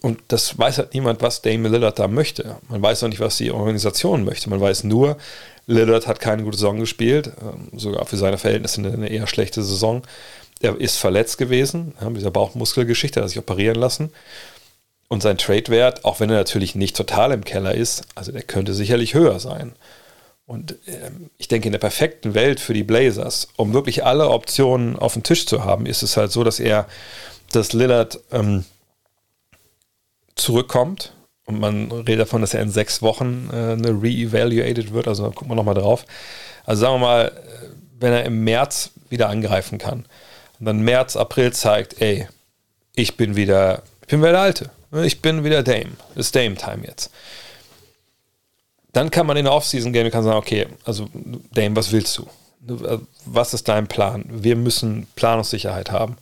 Und 0.03 0.21
das 0.29 0.57
weiß 0.57 0.79
halt 0.79 0.95
niemand, 0.95 1.23
was 1.23 1.43
Damon 1.43 1.73
Lillard 1.73 1.99
da 1.99 2.07
möchte. 2.07 2.57
Man 2.69 2.83
weiß 2.83 3.03
auch 3.03 3.09
nicht, 3.09 3.19
was 3.19 3.39
die 3.39 3.51
Organisation 3.51 4.25
möchte. 4.25 4.51
Man 4.51 4.61
weiß 4.61 4.85
nur, 4.85 5.17
Lillard 5.67 6.07
hat 6.07 6.21
keine 6.21 6.45
gute 6.45 6.57
Saison 6.57 6.79
gespielt, 6.79 7.33
ähm, 7.41 7.77
sogar 7.79 8.05
für 8.05 8.19
seine 8.19 8.39
Verhältnisse 8.39 8.81
eine 8.83 9.09
eher 9.09 9.27
schlechte 9.27 9.63
Saison. 9.63 10.03
Er 10.61 10.79
ist 10.79 10.99
verletzt 10.99 11.39
gewesen, 11.39 11.95
mit 12.01 12.19
dieser 12.19 12.31
Bauchmuskelgeschichte, 12.31 13.21
hat 13.21 13.27
er 13.27 13.29
sich 13.29 13.39
operieren 13.39 13.77
lassen. 13.77 14.11
Und 15.09 15.23
sein 15.23 15.39
Trade-Wert, 15.39 16.05
auch 16.05 16.21
wenn 16.21 16.29
er 16.29 16.37
natürlich 16.37 16.75
nicht 16.75 16.95
total 16.95 17.33
im 17.33 17.45
Keller 17.45 17.75
ist, 17.75 18.03
also 18.15 18.33
der 18.33 18.43
könnte 18.43 18.75
sicherlich 18.75 19.15
höher 19.15 19.41
sein. 19.41 19.73
Und 20.49 20.77
ähm, 20.87 21.29
ich 21.37 21.47
denke, 21.49 21.69
in 21.69 21.73
der 21.73 21.79
perfekten 21.79 22.33
Welt 22.33 22.59
für 22.59 22.73
die 22.73 22.83
Blazers, 22.83 23.49
um 23.57 23.75
wirklich 23.75 24.07
alle 24.07 24.31
Optionen 24.31 24.97
auf 24.97 25.13
dem 25.13 25.23
Tisch 25.23 25.45
zu 25.45 25.63
haben, 25.63 25.85
ist 25.85 26.03
es 26.03 26.17
halt 26.17 26.33
so, 26.33 26.43
dass 26.43 26.59
er, 26.59 26.87
dass 27.53 27.75
Lillard 27.75 28.19
ähm, 28.33 28.65
zurückkommt 30.37 31.13
und 31.45 31.61
man 31.61 31.93
redet 31.93 32.21
davon, 32.21 32.41
dass 32.41 32.55
er 32.55 32.63
in 32.63 32.71
sechs 32.71 33.03
Wochen 33.03 33.51
äh, 33.53 33.73
eine 33.73 33.91
re-evaluated 33.91 34.95
wird, 34.95 35.07
also 35.07 35.31
gucken 35.33 35.51
wir 35.51 35.55
nochmal 35.55 35.75
drauf. 35.75 36.07
Also 36.65 36.81
sagen 36.81 36.95
wir 36.95 37.07
mal, 37.07 37.33
wenn 38.01 38.15
er 38.15 38.25
im 38.25 38.43
März 38.43 38.93
wieder 39.11 39.29
angreifen 39.29 39.77
kann 39.77 40.07
und 40.59 40.65
dann 40.65 40.81
März, 40.81 41.15
April 41.17 41.53
zeigt, 41.53 42.01
ey, 42.01 42.27
ich 42.95 43.19
bin 43.19 43.37
wieder, 43.37 43.83
ich 44.01 44.09
bin 44.09 44.21
wieder 44.21 44.33
der 44.33 44.41
Alte, 44.41 44.71
ich 45.05 45.21
bin 45.21 45.45
wieder 45.45 45.63
Dame, 45.63 45.91
es 46.15 46.29
ist 46.29 46.37
Dame-Time 46.37 46.87
jetzt. 46.87 47.11
Dann 48.99 49.13
kann 49.13 49.29
man 49.29 49.37
in 49.37 49.45
der 49.45 49.55
Offseason 49.55 49.93
gehen 49.93 50.07
und 50.07 50.11
kann 50.11 50.25
sagen, 50.25 50.39
okay, 50.39 50.67
also 50.85 51.07
Dame, 51.53 51.77
was 51.77 51.93
willst 51.93 52.19
du? 52.19 52.27
Was 53.27 53.55
ist 53.55 53.69
dein 53.69 53.87
Plan? 53.87 54.25
Wir 54.29 54.57
müssen 54.57 55.07
Planungssicherheit 55.15 55.93
haben. 55.93 56.17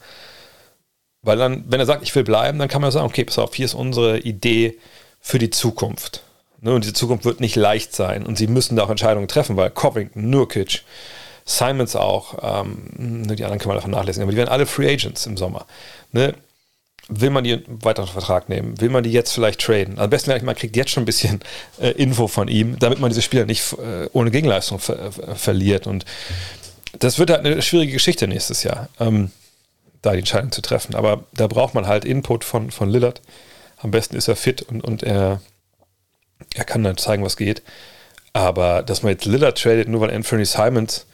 Weil 1.23 1.39
dann, 1.39 1.65
wenn 1.69 1.81
er 1.81 1.87
sagt, 1.87 2.03
ich 2.03 2.15
will 2.15 2.23
bleiben, 2.23 2.59
dann 2.59 2.69
kann 2.69 2.83
man 2.83 2.91
sagen, 2.91 3.07
okay, 3.07 3.25
pass 3.25 3.39
auf, 3.39 3.55
hier 3.55 3.65
ist 3.65 3.73
unsere 3.73 4.19
Idee 4.19 4.77
für 5.23 5.39
die 5.39 5.49
Zukunft. 5.49 6.23
Ne, 6.61 6.75
und 6.75 6.85
diese 6.85 6.93
Zukunft 6.93 7.25
wird 7.25 7.41
nicht 7.41 7.57
leicht 7.57 7.95
sein. 7.95 8.27
Und 8.27 8.37
sie 8.37 8.47
müssen 8.47 8.77
da 8.77 8.85
auch 8.85 8.91
Entscheidungen 8.91 9.27
treffen, 9.27 9.57
weil 9.57 9.71
Covington, 9.71 10.29
Nurkic, 10.29 10.83
Simons 11.47 11.97
auch, 11.97 12.35
ähm, 12.43 12.91
ne, 12.99 13.37
die 13.37 13.45
anderen 13.45 13.59
kann 13.59 13.69
man 13.69 13.79
davon 13.79 13.93
nachlesen, 13.93 14.23
aber 14.23 14.33
die 14.33 14.37
werden 14.37 14.51
alle 14.51 14.67
Free 14.67 14.93
Agents 14.93 15.25
im 15.25 15.39
Sommer. 15.39 15.65
Ne? 16.13 16.35
Will 17.09 17.31
man 17.31 17.45
die 17.45 17.53
einen 17.53 17.85
weiteren 17.85 18.09
Vertrag 18.09 18.49
nehmen? 18.49 18.81
Will 18.81 18.91
man 18.91 19.05
die 19.05 19.13
jetzt 19.13 19.33
vielleicht 19.33 19.61
traden? 19.61 19.99
Am 19.99 20.11
besten 20.11 20.31
wäre, 20.31 20.45
man 20.45 20.57
kriegt 20.57 20.75
jetzt 20.75 20.91
schon 20.91 21.05
ein 21.05 21.07
bisschen 21.07 21.41
äh, 21.81 21.91
Info 21.91 22.27
von 22.27 22.49
ihm, 22.49 22.79
damit 22.81 22.99
man 22.99 23.11
diese 23.11 23.23
Spieler 23.23 23.45
nicht 23.45 23.75
äh, 23.75 24.09
ohne 24.13 24.33
Gegenleistung 24.33 24.81
ver 24.81 24.99
äh, 25.07 25.35
verliert. 25.37 25.87
Und 25.87 26.05
das 26.99 27.19
wird 27.19 27.31
halt 27.31 27.47
eine 27.47 27.63
schwierige 27.63 27.93
Geschichte 27.93 28.27
nächstes 28.27 28.65
Jahr. 28.65 28.89
Ähm, 28.99 29.31
da 30.03 30.13
die 30.13 30.19
Entscheidung 30.21 30.53
zu 30.53 30.63
treffen. 30.63 30.95
Aber 30.95 31.25
da 31.35 31.47
braucht 31.47 31.75
man 31.75 31.87
halt 31.87 32.05
Input 32.05 32.45
von, 32.45 32.71
von 32.71 32.89
Lillard. 32.89 33.21
Am 33.79 33.91
besten 33.91 34.17
ist 34.17 34.29
er 34.29 34.37
fit 34.37 34.63
und, 34.63 34.83
und 34.83 35.03
er, 35.03 35.41
er 36.55 36.65
kann 36.65 36.83
dann 36.83 36.97
zeigen, 36.97 37.25
was 37.25 37.37
geht. 37.37 37.63
Aber 38.33 38.83
dass 38.83 39.03
man 39.03 39.13
jetzt 39.13 39.25
Lillard 39.25 39.61
tradet, 39.61 39.89
nur 39.89 40.01
weil 40.01 40.15
Anthony 40.15 40.45
Simons 40.45 41.07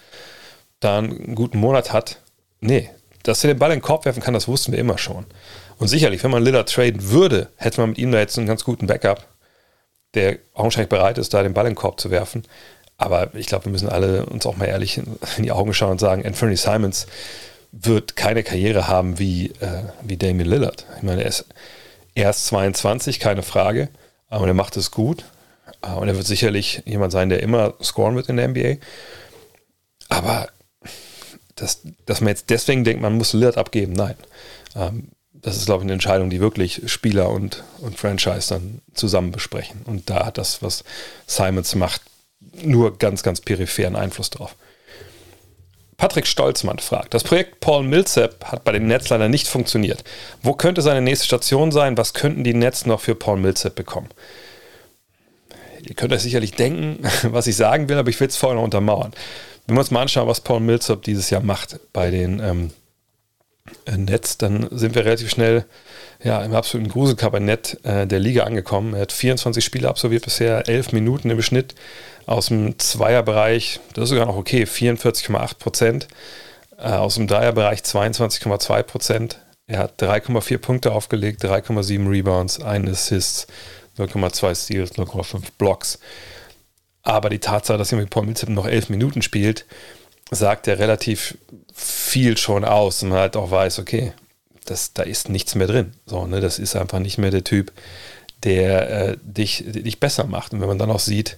da 0.81 0.99
einen 0.99 1.35
guten 1.35 1.59
Monat 1.59 1.93
hat, 1.93 2.19
nee. 2.61 2.91
Dass 3.23 3.45
er 3.45 3.55
den 3.55 3.59
Ball 3.59 3.71
in 3.71 3.79
den 3.79 3.83
Korb 3.83 4.05
werfen 4.05 4.23
kann, 4.23 4.35
das 4.35 4.49
wussten 4.49 4.73
wir 4.73 4.81
immer 4.81 4.99
schon. 4.99 5.27
Und 5.83 5.89
sicherlich, 5.89 6.23
wenn 6.23 6.31
man 6.31 6.45
Lillard 6.45 6.69
traden 6.69 7.11
würde, 7.11 7.49
hätte 7.57 7.81
man 7.81 7.91
mit 7.91 7.99
ihm 7.99 8.13
da 8.13 8.21
jetzt 8.21 8.39
einen 8.39 8.47
ganz 8.47 8.63
guten 8.63 8.87
Backup, 8.87 9.27
der 10.15 10.39
augenscheinlich 10.55 10.89
bereit 10.89 11.19
ist, 11.19 11.35
da 11.35 11.43
den 11.43 11.55
Ball 11.55 11.67
in 11.67 11.73
den 11.73 11.77
Korb 11.77 11.99
zu 11.99 12.13
werfen. 12.13 12.45
Aber 12.99 13.35
ich 13.35 13.47
glaube, 13.49 13.65
wir 13.65 13.73
müssen 13.73 13.89
alle 13.89 14.25
uns 14.27 14.47
auch 14.47 14.57
mal 14.57 14.67
ehrlich 14.67 14.99
in 14.99 15.43
die 15.43 15.51
Augen 15.51 15.75
schauen 15.75 15.91
und 15.91 15.99
sagen, 15.99 16.25
Anthony 16.25 16.57
Simons 16.57 17.09
wird 17.73 18.15
keine 18.15 18.45
Karriere 18.45 18.87
haben 18.87 19.19
wie, 19.19 19.47
äh, 19.59 19.83
wie 20.03 20.17
Damian 20.17 20.49
Lillard. 20.49 20.87
Ich 20.99 21.03
meine, 21.03 21.23
er 21.23 21.29
ist 21.29 21.47
erst 22.15 22.47
22, 22.47 23.19
keine 23.19 23.43
Frage, 23.43 23.89
aber 24.29 24.47
er 24.47 24.55
macht 24.55 24.77
es 24.77 24.93
gut. 24.93 25.25
Äh, 25.83 25.95
und 25.95 26.07
er 26.07 26.15
wird 26.15 26.29
sicherlich 26.29 26.85
jemand 26.85 27.11
sein, 27.11 27.29
der 27.29 27.43
immer 27.43 27.75
scoren 27.83 28.15
wird 28.15 28.29
in 28.29 28.37
der 28.37 28.47
NBA. 28.47 28.77
Aber 30.11 30.47
dass, 31.57 31.81
dass 32.07 32.21
man 32.21 32.29
jetzt 32.29 32.51
deswegen 32.51 32.85
denkt, 32.85 33.03
man 33.03 33.15
muss 33.15 33.33
Lillard 33.33 33.59
abgeben, 33.59 33.95
nein. 33.95 34.15
Ähm, 34.77 35.09
das 35.43 35.57
ist, 35.57 35.67
glaube 35.67 35.83
ich, 35.83 35.87
eine 35.87 35.95
Entscheidung, 35.95 36.31
die 36.31 36.41
wirklich 36.41 36.83
Spieler 36.87 37.31
und, 37.31 37.65
und 37.81 37.99
Franchise 37.99 38.49
dann 38.49 38.81
zusammen 38.95 39.33
besprechen. 39.33 39.83
Und 39.85 40.09
da 40.09 40.27
hat 40.27 40.39
das, 40.39 40.63
was 40.63 40.85
Simons 41.27 41.75
macht, 41.75 42.01
nur 42.63 42.97
ganz, 42.97 43.23
ganz 43.23 43.41
peripheren 43.41 43.97
Einfluss 43.97 44.31
drauf. 44.31 44.57
Patrick 45.97 46.27
Stolzmann 46.27 46.79
fragt, 46.79 47.15
das 47.15 47.23
Projekt 47.23 47.61
Paul 47.61 47.85
Millsap 47.85 48.45
hat 48.45 48.65
bei 48.65 48.73
den 48.73 48.87
Nets 48.87 49.09
leider 49.09 49.29
nicht 49.29 49.47
funktioniert. 49.47 50.03
Wo 50.43 50.55
könnte 50.55 50.83
seine 50.83 51.01
nächste 51.01 51.27
Station 51.27 51.71
sein? 51.71 51.97
Was 51.97 52.15
könnten 52.15 52.45
die 52.45 52.55
Nets 52.55 52.87
noch 52.87 53.01
für 53.01 53.15
Paul 53.15 53.39
Millsap 53.39 53.75
bekommen? 53.75 54.09
Ihr 55.83 55.95
könnt 55.95 56.13
euch 56.13 56.23
sicherlich 56.23 56.53
denken, 56.53 56.99
was 57.25 57.47
ich 57.47 57.57
sagen 57.57 57.89
will, 57.89 57.99
aber 57.99 58.11
ich 58.11 58.19
will 58.21 58.29
es 58.29 58.37
vorher 58.37 58.57
noch 58.57 58.65
untermauern. 58.65 59.13
Wenn 59.67 59.77
wir 59.77 59.81
uns 59.81 59.91
mal 59.91 60.03
anschauen, 60.03 60.29
was 60.29 60.41
Paul 60.41 60.61
Millsap 60.61 61.03
dieses 61.03 61.31
Jahr 61.31 61.43
macht 61.43 61.79
bei 61.93 62.11
den 62.11 62.41
ähm, 62.41 62.71
Nets, 63.97 64.39
dann 64.39 64.69
sind 64.71 64.95
wir 64.95 65.05
relativ 65.05 65.31
schnell 65.31 65.65
ja, 66.23 66.43
im 66.43 66.55
absoluten 66.55 66.91
Gruselkabinett 66.91 67.79
äh, 67.85 68.07
der 68.07 68.19
Liga 68.19 68.45
angekommen. 68.45 68.95
Er 68.95 69.03
hat 69.03 69.13
24 69.13 69.65
Spiele 69.65 69.89
absolviert 69.89 70.25
bisher, 70.25 70.69
11 70.69 70.93
Minuten 70.93 71.31
im 71.31 71.43
Schnitt, 71.43 71.75
aus 72.27 72.47
dem 72.47 72.79
Zweierbereich, 72.79 73.81
das 73.95 74.05
ist 74.05 74.11
sogar 74.11 74.27
noch 74.27 74.37
okay, 74.37 74.65
44,8 74.65 75.59
Prozent. 75.59 76.09
Äh, 76.83 76.95
aus 76.95 77.15
dem 77.15 77.29
Dreierbereich 77.29 77.81
22,2 77.81 78.83
Prozent. 78.83 79.39
Er 79.69 79.79
hat 79.79 80.03
3,4 80.03 80.59
Punkte 80.59 80.93
aufgelegt, 80.93 81.45
3,7 81.45 82.11
Rebounds, 82.11 82.61
1 82.61 82.91
Assist, 82.91 83.47
0,2 83.99 84.55
Steals, 84.55 84.93
0,5 84.93 85.43
Blocks. 85.59 86.01
Aber 87.05 87.31
die 87.31 87.39
Tatsache, 87.39 87.79
dass 87.79 87.93
er 87.93 87.99
mit 87.99 88.11
Paul 88.11 88.27
Millsap 88.27 88.49
noch 88.49 88.67
11 88.67 88.89
Minuten 88.89 89.23
spielt, 89.23 89.65
sagt 90.33 90.67
ja 90.67 90.75
relativ 90.75 91.37
viel 91.75 92.37
schon 92.37 92.65
aus 92.65 93.03
und 93.03 93.11
man 93.11 93.19
halt 93.19 93.37
auch 93.37 93.51
weiß, 93.51 93.79
okay, 93.79 94.13
das, 94.65 94.93
da 94.93 95.03
ist 95.03 95.29
nichts 95.29 95.55
mehr 95.55 95.67
drin. 95.67 95.93
So, 96.07 96.27
ne, 96.27 96.41
das 96.41 96.59
ist 96.59 96.77
einfach 96.77 96.99
nicht 96.99 97.19
mehr 97.19 97.31
der 97.31 97.45
Typ, 97.45 97.73
der 98.43 98.91
äh, 98.91 99.17
dich, 99.23 99.65
dich 99.67 100.01
besser 100.01 100.25
macht. 100.25 100.53
Und 100.53 100.61
wenn 100.61 100.69
man 100.69 100.79
dann 100.79 100.91
auch 100.91 101.01
sieht, 101.01 101.37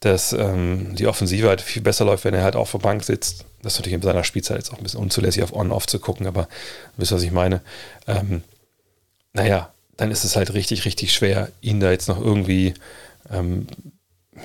dass 0.00 0.32
ähm, 0.32 0.94
die 0.94 1.06
Offensive 1.06 1.48
halt 1.48 1.60
viel 1.60 1.82
besser 1.82 2.04
läuft, 2.04 2.24
wenn 2.24 2.34
er 2.34 2.44
halt 2.44 2.56
auf 2.56 2.70
der 2.70 2.78
Bank 2.78 3.02
sitzt. 3.02 3.44
Das 3.62 3.72
ist 3.72 3.78
natürlich 3.80 3.94
in 3.94 4.02
seiner 4.02 4.24
Spielzeit 4.24 4.58
jetzt 4.58 4.72
auch 4.72 4.78
ein 4.78 4.82
bisschen 4.84 5.00
unzulässig 5.00 5.42
auf 5.42 5.52
On-Off 5.52 5.86
zu 5.86 5.98
gucken, 5.98 6.26
aber 6.26 6.48
wisst 6.96 7.12
ihr, 7.12 7.16
was 7.16 7.22
ich 7.22 7.32
meine? 7.32 7.60
Ähm, 8.06 8.42
naja, 9.32 9.72
dann 9.96 10.12
ist 10.12 10.24
es 10.24 10.36
halt 10.36 10.54
richtig, 10.54 10.84
richtig 10.84 11.12
schwer, 11.12 11.50
ihn 11.60 11.80
da 11.80 11.90
jetzt 11.90 12.08
noch 12.08 12.20
irgendwie, 12.20 12.74
ähm, 13.30 13.66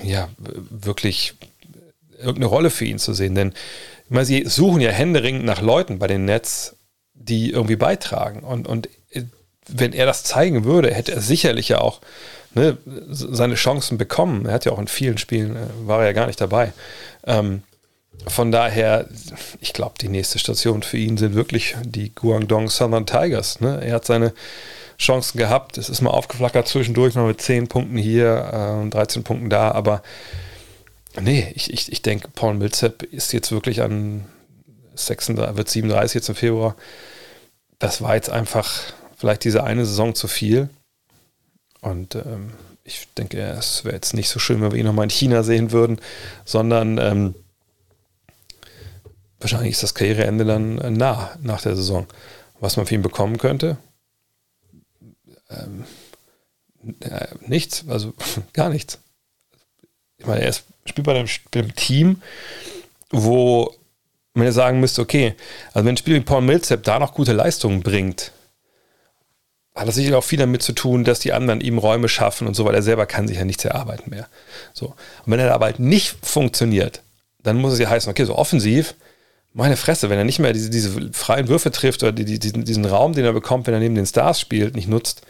ja, 0.02 0.28
wirklich 0.38 1.34
irgendeine 2.24 2.46
Rolle 2.46 2.70
für 2.70 2.84
ihn 2.84 2.98
zu 2.98 3.12
sehen. 3.14 3.34
Denn 3.34 3.52
ich 4.04 4.10
meine, 4.10 4.26
sie 4.26 4.44
suchen 4.46 4.80
ja 4.80 4.90
händeringend 4.90 5.44
nach 5.44 5.60
Leuten 5.60 5.98
bei 5.98 6.06
den 6.06 6.24
Nets, 6.24 6.76
die 7.14 7.50
irgendwie 7.50 7.76
beitragen. 7.76 8.40
Und, 8.40 8.66
und 8.66 8.88
äh, 9.10 9.22
wenn 9.68 9.92
er 9.92 10.06
das 10.06 10.24
zeigen 10.24 10.64
würde, 10.64 10.92
hätte 10.92 11.12
er 11.12 11.20
sicherlich 11.20 11.68
ja 11.68 11.80
auch 11.80 12.00
ne, 12.54 12.76
seine 13.08 13.54
Chancen 13.54 13.98
bekommen. 13.98 14.46
Er 14.46 14.52
hat 14.52 14.64
ja 14.64 14.72
auch 14.72 14.78
in 14.78 14.88
vielen 14.88 15.18
Spielen, 15.18 15.56
äh, 15.56 15.86
war 15.86 16.00
er 16.00 16.06
ja 16.06 16.12
gar 16.12 16.26
nicht 16.26 16.40
dabei. 16.40 16.72
Ähm, 17.26 17.62
von 18.26 18.52
daher, 18.52 19.08
ich 19.60 19.72
glaube, 19.72 19.94
die 20.00 20.08
nächste 20.08 20.38
Station 20.38 20.82
für 20.82 20.96
ihn 20.96 21.16
sind 21.16 21.34
wirklich 21.34 21.76
die 21.84 22.14
Guangdong 22.14 22.68
Southern 22.68 23.06
Tigers. 23.06 23.60
Ne? 23.60 23.80
Er 23.84 23.94
hat 23.94 24.04
seine 24.04 24.32
Chancen 24.98 25.38
gehabt. 25.38 25.78
Es 25.78 25.88
ist 25.88 26.00
mal 26.00 26.10
aufgeflackert 26.10 26.68
zwischendurch, 26.68 27.14
mal 27.14 27.26
mit 27.26 27.40
10 27.40 27.68
Punkten 27.68 27.98
hier 27.98 28.78
und 28.80 28.88
äh, 28.88 28.98
13 28.98 29.24
Punkten 29.24 29.50
da. 29.50 29.72
Aber 29.72 30.02
nee, 31.20 31.52
ich, 31.54 31.72
ich, 31.72 31.90
ich 31.90 32.02
denke, 32.02 32.28
Paul 32.28 32.54
Millsap 32.54 33.02
ist 33.02 33.32
jetzt 33.32 33.52
wirklich 33.52 33.82
an, 33.82 34.26
36, 34.96 35.56
wird 35.56 35.68
37 35.68 36.14
jetzt 36.14 36.28
im 36.28 36.34
Februar. 36.34 36.76
Das 37.78 38.00
war 38.00 38.14
jetzt 38.14 38.30
einfach 38.30 38.80
vielleicht 39.16 39.44
diese 39.44 39.64
eine 39.64 39.84
Saison 39.84 40.14
zu 40.14 40.28
viel. 40.28 40.68
Und 41.80 42.14
ähm, 42.14 42.52
ich 42.84 43.08
denke, 43.16 43.40
es 43.40 43.84
wäre 43.84 43.94
jetzt 43.94 44.14
nicht 44.14 44.28
so 44.28 44.38
schön, 44.38 44.60
wenn 44.60 44.72
wir 44.72 44.78
ihn 44.78 44.86
nochmal 44.86 45.04
in 45.04 45.10
China 45.10 45.42
sehen 45.42 45.72
würden, 45.72 46.00
sondern 46.44 46.98
ähm, 46.98 47.34
wahrscheinlich 49.40 49.72
ist 49.72 49.82
das 49.82 49.94
Karriereende 49.94 50.44
dann 50.44 50.78
äh, 50.78 50.90
nah 50.90 51.36
nach 51.42 51.62
der 51.62 51.76
Saison. 51.76 52.06
Was 52.60 52.76
man 52.76 52.86
für 52.86 52.94
ihn 52.94 53.02
bekommen 53.02 53.38
könnte? 53.38 53.76
Ähm, 55.50 55.84
äh, 57.00 57.26
nichts, 57.46 57.84
also 57.88 58.14
gar 58.52 58.68
nichts. 58.68 58.98
Ich 60.18 60.26
meine, 60.26 60.42
er 60.42 60.48
ist, 60.48 60.64
spielt 60.84 61.06
bei 61.06 61.14
einem, 61.14 61.28
einem 61.54 61.74
Team, 61.74 62.22
wo 63.10 63.74
man 64.34 64.46
ja 64.46 64.52
sagen 64.52 64.80
müsste, 64.80 65.02
okay, 65.02 65.34
also 65.72 65.86
wenn 65.86 65.94
ein 65.94 65.96
Spieler 65.96 66.16
wie 66.16 66.24
Paul 66.24 66.42
Millsap 66.42 66.82
da 66.82 66.98
noch 66.98 67.14
gute 67.14 67.32
Leistungen 67.32 67.82
bringt, 67.82 68.32
hat 69.74 69.88
das 69.88 69.96
sicherlich 69.96 70.16
auch 70.16 70.24
viel 70.24 70.38
damit 70.38 70.62
zu 70.62 70.72
tun, 70.72 71.04
dass 71.04 71.20
die 71.20 71.32
anderen 71.32 71.60
ihm 71.60 71.78
Räume 71.78 72.08
schaffen 72.08 72.46
und 72.46 72.54
so, 72.54 72.64
weil 72.64 72.74
er 72.74 72.82
selber 72.82 73.06
kann 73.06 73.26
sich 73.26 73.38
ja 73.38 73.44
nichts 73.44 73.64
erarbeiten 73.64 74.10
mehr. 74.10 74.28
So. 74.72 74.86
Und 75.24 75.32
wenn 75.32 75.40
er 75.40 75.52
aber 75.52 75.66
halt 75.66 75.80
nicht 75.80 76.16
funktioniert, 76.22 77.02
dann 77.42 77.58
muss 77.58 77.72
es 77.72 77.78
ja 77.78 77.90
heißen, 77.90 78.10
okay, 78.10 78.24
so 78.24 78.36
offensiv, 78.36 78.94
meine 79.52 79.76
Fresse, 79.76 80.10
wenn 80.10 80.18
er 80.18 80.24
nicht 80.24 80.40
mehr 80.40 80.52
diese, 80.52 80.70
diese 80.70 81.12
freien 81.12 81.48
Würfe 81.48 81.70
trifft 81.70 82.02
oder 82.02 82.12
die, 82.12 82.24
die, 82.24 82.38
diesen, 82.38 82.64
diesen 82.64 82.84
Raum, 82.84 83.12
den 83.12 83.24
er 83.24 83.32
bekommt, 83.32 83.66
wenn 83.66 83.74
er 83.74 83.80
neben 83.80 83.94
den 83.94 84.06
Stars 84.06 84.40
spielt, 84.40 84.74
nicht 84.74 84.88
nutzt, 84.88 85.22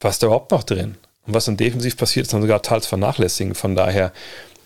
was 0.00 0.16
ist 0.16 0.22
da 0.22 0.26
überhaupt 0.26 0.50
noch 0.50 0.64
drin? 0.64 0.96
Und 1.26 1.34
was 1.34 1.44
dann 1.44 1.56
defensiv 1.56 1.96
passiert, 1.96 2.26
ist 2.26 2.32
dann 2.32 2.42
sogar 2.42 2.62
teils 2.62 2.86
vernachlässigen. 2.86 3.54
Von 3.54 3.76
daher, 3.76 4.12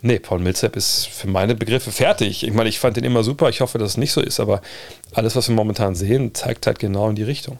nee, 0.03 0.19
Paul 0.19 0.39
Millsap 0.39 0.77
ist 0.77 1.07
für 1.07 1.29
meine 1.29 1.55
Begriffe 1.55 1.93
fertig. 1.93 2.45
Ich 2.45 2.53
meine, 2.53 2.69
ich 2.69 2.79
fand 2.79 2.97
den 2.97 3.05
immer 3.05 3.25
super. 3.25 3.49
Ich 3.49 3.61
hoffe, 3.61 3.79
dass 3.79 3.91
es 3.91 3.97
nicht 3.97 4.13
so 4.13 4.21
ist, 4.21 4.41
aber 4.41 4.63
alles, 5.13 5.37
was 5.37 5.49
wir 5.49 5.55
momentan 5.55 5.95
sehen, 5.95 6.35
zeigt 6.35 6.67
halt 6.67 6.79
genau 6.79 7.09
in 7.09 7.17
die 7.17 7.23
Richtung. 7.23 7.59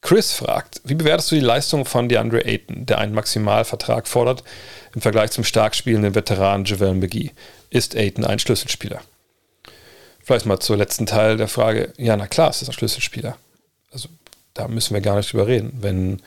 Chris 0.00 0.32
fragt, 0.32 0.80
wie 0.84 0.94
bewertest 0.94 1.30
du 1.30 1.36
die 1.36 1.40
Leistung 1.40 1.84
von 1.84 2.08
DeAndre 2.08 2.44
Ayton, 2.44 2.86
der 2.86 2.98
einen 2.98 3.14
Maximalvertrag 3.14 4.08
fordert 4.08 4.42
im 4.94 5.00
Vergleich 5.00 5.30
zum 5.30 5.44
stark 5.44 5.76
spielenden 5.76 6.16
Veteran 6.16 6.64
JaVale 6.64 6.94
McGee? 6.94 7.30
Ist 7.70 7.94
Ayton 7.94 8.24
ein 8.24 8.40
Schlüsselspieler? 8.40 9.00
Vielleicht 10.24 10.46
mal 10.46 10.58
zur 10.58 10.76
letzten 10.76 11.06
Teil 11.06 11.36
der 11.36 11.48
Frage. 11.48 11.92
Ja, 11.96 12.16
na 12.16 12.26
klar, 12.26 12.50
es 12.50 12.62
ist 12.62 12.68
ein 12.68 12.72
Schlüsselspieler. 12.74 13.36
Also 13.92 14.08
da 14.54 14.68
müssen 14.68 14.94
wir 14.94 15.00
gar 15.00 15.16
nicht 15.16 15.32
drüber 15.32 15.46
reden. 15.46 15.72
Wenn 15.80 16.20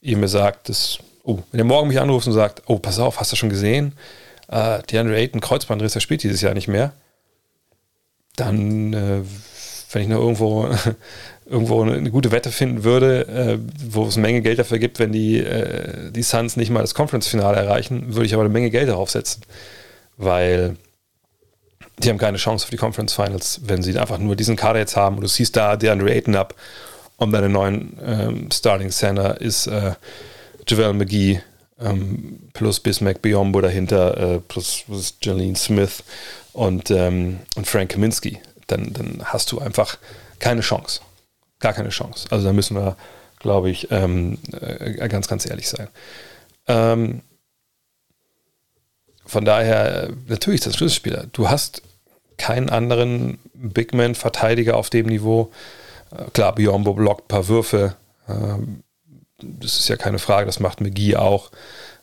ihr 0.00 0.16
mir 0.16 0.28
sagt, 0.28 0.68
dass, 0.68 0.98
oh, 1.24 1.38
wenn 1.50 1.58
ihr 1.58 1.64
morgen 1.64 1.88
mich 1.88 2.00
anruft 2.00 2.26
und 2.26 2.32
sagt, 2.32 2.62
oh, 2.66 2.78
pass 2.78 2.98
auf, 2.98 3.20
hast 3.20 3.32
du 3.32 3.36
schon 3.36 3.50
gesehen? 3.50 3.94
Äh, 4.48 4.82
DeAndre 4.90 5.16
Ayton, 5.16 5.40
Kreuzbandriss, 5.40 5.92
der 5.92 6.00
spielt 6.00 6.22
dieses 6.22 6.40
Jahr 6.40 6.54
nicht 6.54 6.68
mehr. 6.68 6.92
Dann, 8.36 8.92
äh, 8.92 9.22
wenn 9.92 10.02
ich 10.02 10.08
noch 10.08 10.18
irgendwo 10.18 10.68
irgendwo 11.50 11.82
eine 11.82 12.10
gute 12.10 12.30
Wette 12.30 12.52
finden 12.52 12.84
würde, 12.84 13.26
äh, 13.26 13.58
wo 13.84 14.06
es 14.06 14.16
eine 14.16 14.22
Menge 14.22 14.40
Geld 14.40 14.60
dafür 14.60 14.78
gibt, 14.78 15.00
wenn 15.00 15.10
die, 15.10 15.38
äh, 15.38 16.12
die 16.12 16.22
Suns 16.22 16.56
nicht 16.56 16.70
mal 16.70 16.80
das 16.80 16.94
Conference-Finale 16.94 17.56
erreichen, 17.56 18.14
würde 18.14 18.26
ich 18.26 18.34
aber 18.34 18.44
eine 18.44 18.52
Menge 18.52 18.70
Geld 18.70 18.88
darauf 18.88 19.10
setzen. 19.10 19.42
Weil 20.16 20.76
die 21.98 22.08
haben 22.08 22.18
keine 22.18 22.38
Chance 22.38 22.64
auf 22.64 22.70
die 22.70 22.76
Conference 22.76 23.12
Finals, 23.12 23.60
wenn 23.64 23.82
sie 23.82 23.98
einfach 23.98 24.18
nur 24.18 24.36
diesen 24.36 24.54
Kader 24.54 24.78
jetzt 24.78 24.96
haben 24.96 25.16
und 25.16 25.22
du 25.22 25.28
siehst 25.28 25.56
da 25.56 25.76
DeAndre 25.76 26.12
Ayton 26.12 26.36
ab 26.36 26.54
und 27.16 27.32
deine 27.32 27.48
neuen 27.48 27.98
ähm, 28.02 28.48
Starting 28.52 28.90
Center 28.90 29.40
ist 29.40 29.66
äh, 29.66 29.92
JaVale 30.70 30.94
McGee 30.94 31.40
ähm, 31.80 32.50
plus 32.52 32.80
Bismack 32.80 33.22
Biombo 33.22 33.60
dahinter, 33.60 34.16
äh, 34.34 34.38
plus, 34.40 34.84
plus 34.86 35.14
Jalene 35.22 35.56
Smith 35.56 36.02
und, 36.52 36.90
ähm, 36.90 37.40
und 37.56 37.66
Frank 37.66 37.90
Kaminsky. 37.90 38.40
Dann, 38.66 38.92
dann 38.92 39.22
hast 39.24 39.50
du 39.52 39.58
einfach 39.58 39.98
keine 40.38 40.60
Chance 40.60 41.00
gar 41.60 41.74
keine 41.74 41.90
Chance. 41.90 42.26
Also 42.30 42.46
da 42.46 42.52
müssen 42.52 42.74
wir, 42.76 42.96
glaube 43.38 43.70
ich, 43.70 43.90
ähm, 43.90 44.38
äh, 44.60 45.08
ganz, 45.08 45.28
ganz 45.28 45.48
ehrlich 45.48 45.68
sein. 45.68 45.88
Ähm, 46.66 47.22
von 49.24 49.44
daher, 49.44 50.10
natürlich 50.26 50.60
ist 50.60 50.66
das 50.66 50.76
Schlüsselspieler. 50.76 51.26
Du 51.32 51.48
hast 51.48 51.82
keinen 52.36 52.70
anderen 52.70 53.38
Bigman-Verteidiger 53.54 54.76
auf 54.76 54.90
dem 54.90 55.06
Niveau. 55.06 55.52
Äh, 56.10 56.30
klar, 56.32 56.54
Biombo 56.54 56.94
blockt 56.94 57.26
ein 57.26 57.28
paar 57.28 57.46
Würfe. 57.46 57.96
Ähm, 58.28 58.82
das 59.42 59.78
ist 59.78 59.88
ja 59.88 59.96
keine 59.96 60.18
Frage, 60.18 60.46
das 60.46 60.60
macht 60.60 60.80
McGee 60.80 61.16
auch. 61.16 61.50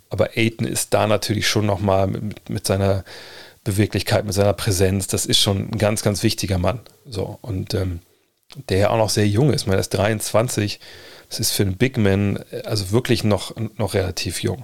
Aber 0.10 0.32
Aiton 0.36 0.68
ist 0.68 0.94
da 0.94 1.08
natürlich 1.08 1.48
schon 1.48 1.66
nochmal 1.66 2.08
mit, 2.08 2.50
mit 2.50 2.68
seiner 2.68 3.04
Beweglichkeit, 3.64 4.26
mit 4.26 4.34
seiner 4.34 4.54
Präsenz, 4.54 5.08
das 5.08 5.26
ist 5.26 5.40
schon 5.40 5.70
ein 5.70 5.78
ganz, 5.78 6.02
ganz 6.02 6.24
wichtiger 6.24 6.58
Mann. 6.58 6.80
So, 7.06 7.38
und 7.42 7.74
ähm, 7.74 8.00
der 8.70 8.78
ja 8.78 8.90
auch 8.92 8.98
noch 8.98 9.10
sehr 9.10 9.28
jung 9.28 9.52
ist. 9.52 9.64
Ich 9.64 9.68
meine, 9.68 9.78
er 9.78 9.82
ist 9.82 9.90
23. 9.90 10.80
Das 11.30 11.40
ist 11.40 11.52
für 11.52 11.64
einen 11.64 11.76
Big 11.76 11.98
Man 11.98 12.40
also 12.64 12.92
wirklich 12.92 13.24
noch, 13.26 13.54
noch 13.78 13.94
relativ 13.94 14.42
jung. 14.42 14.64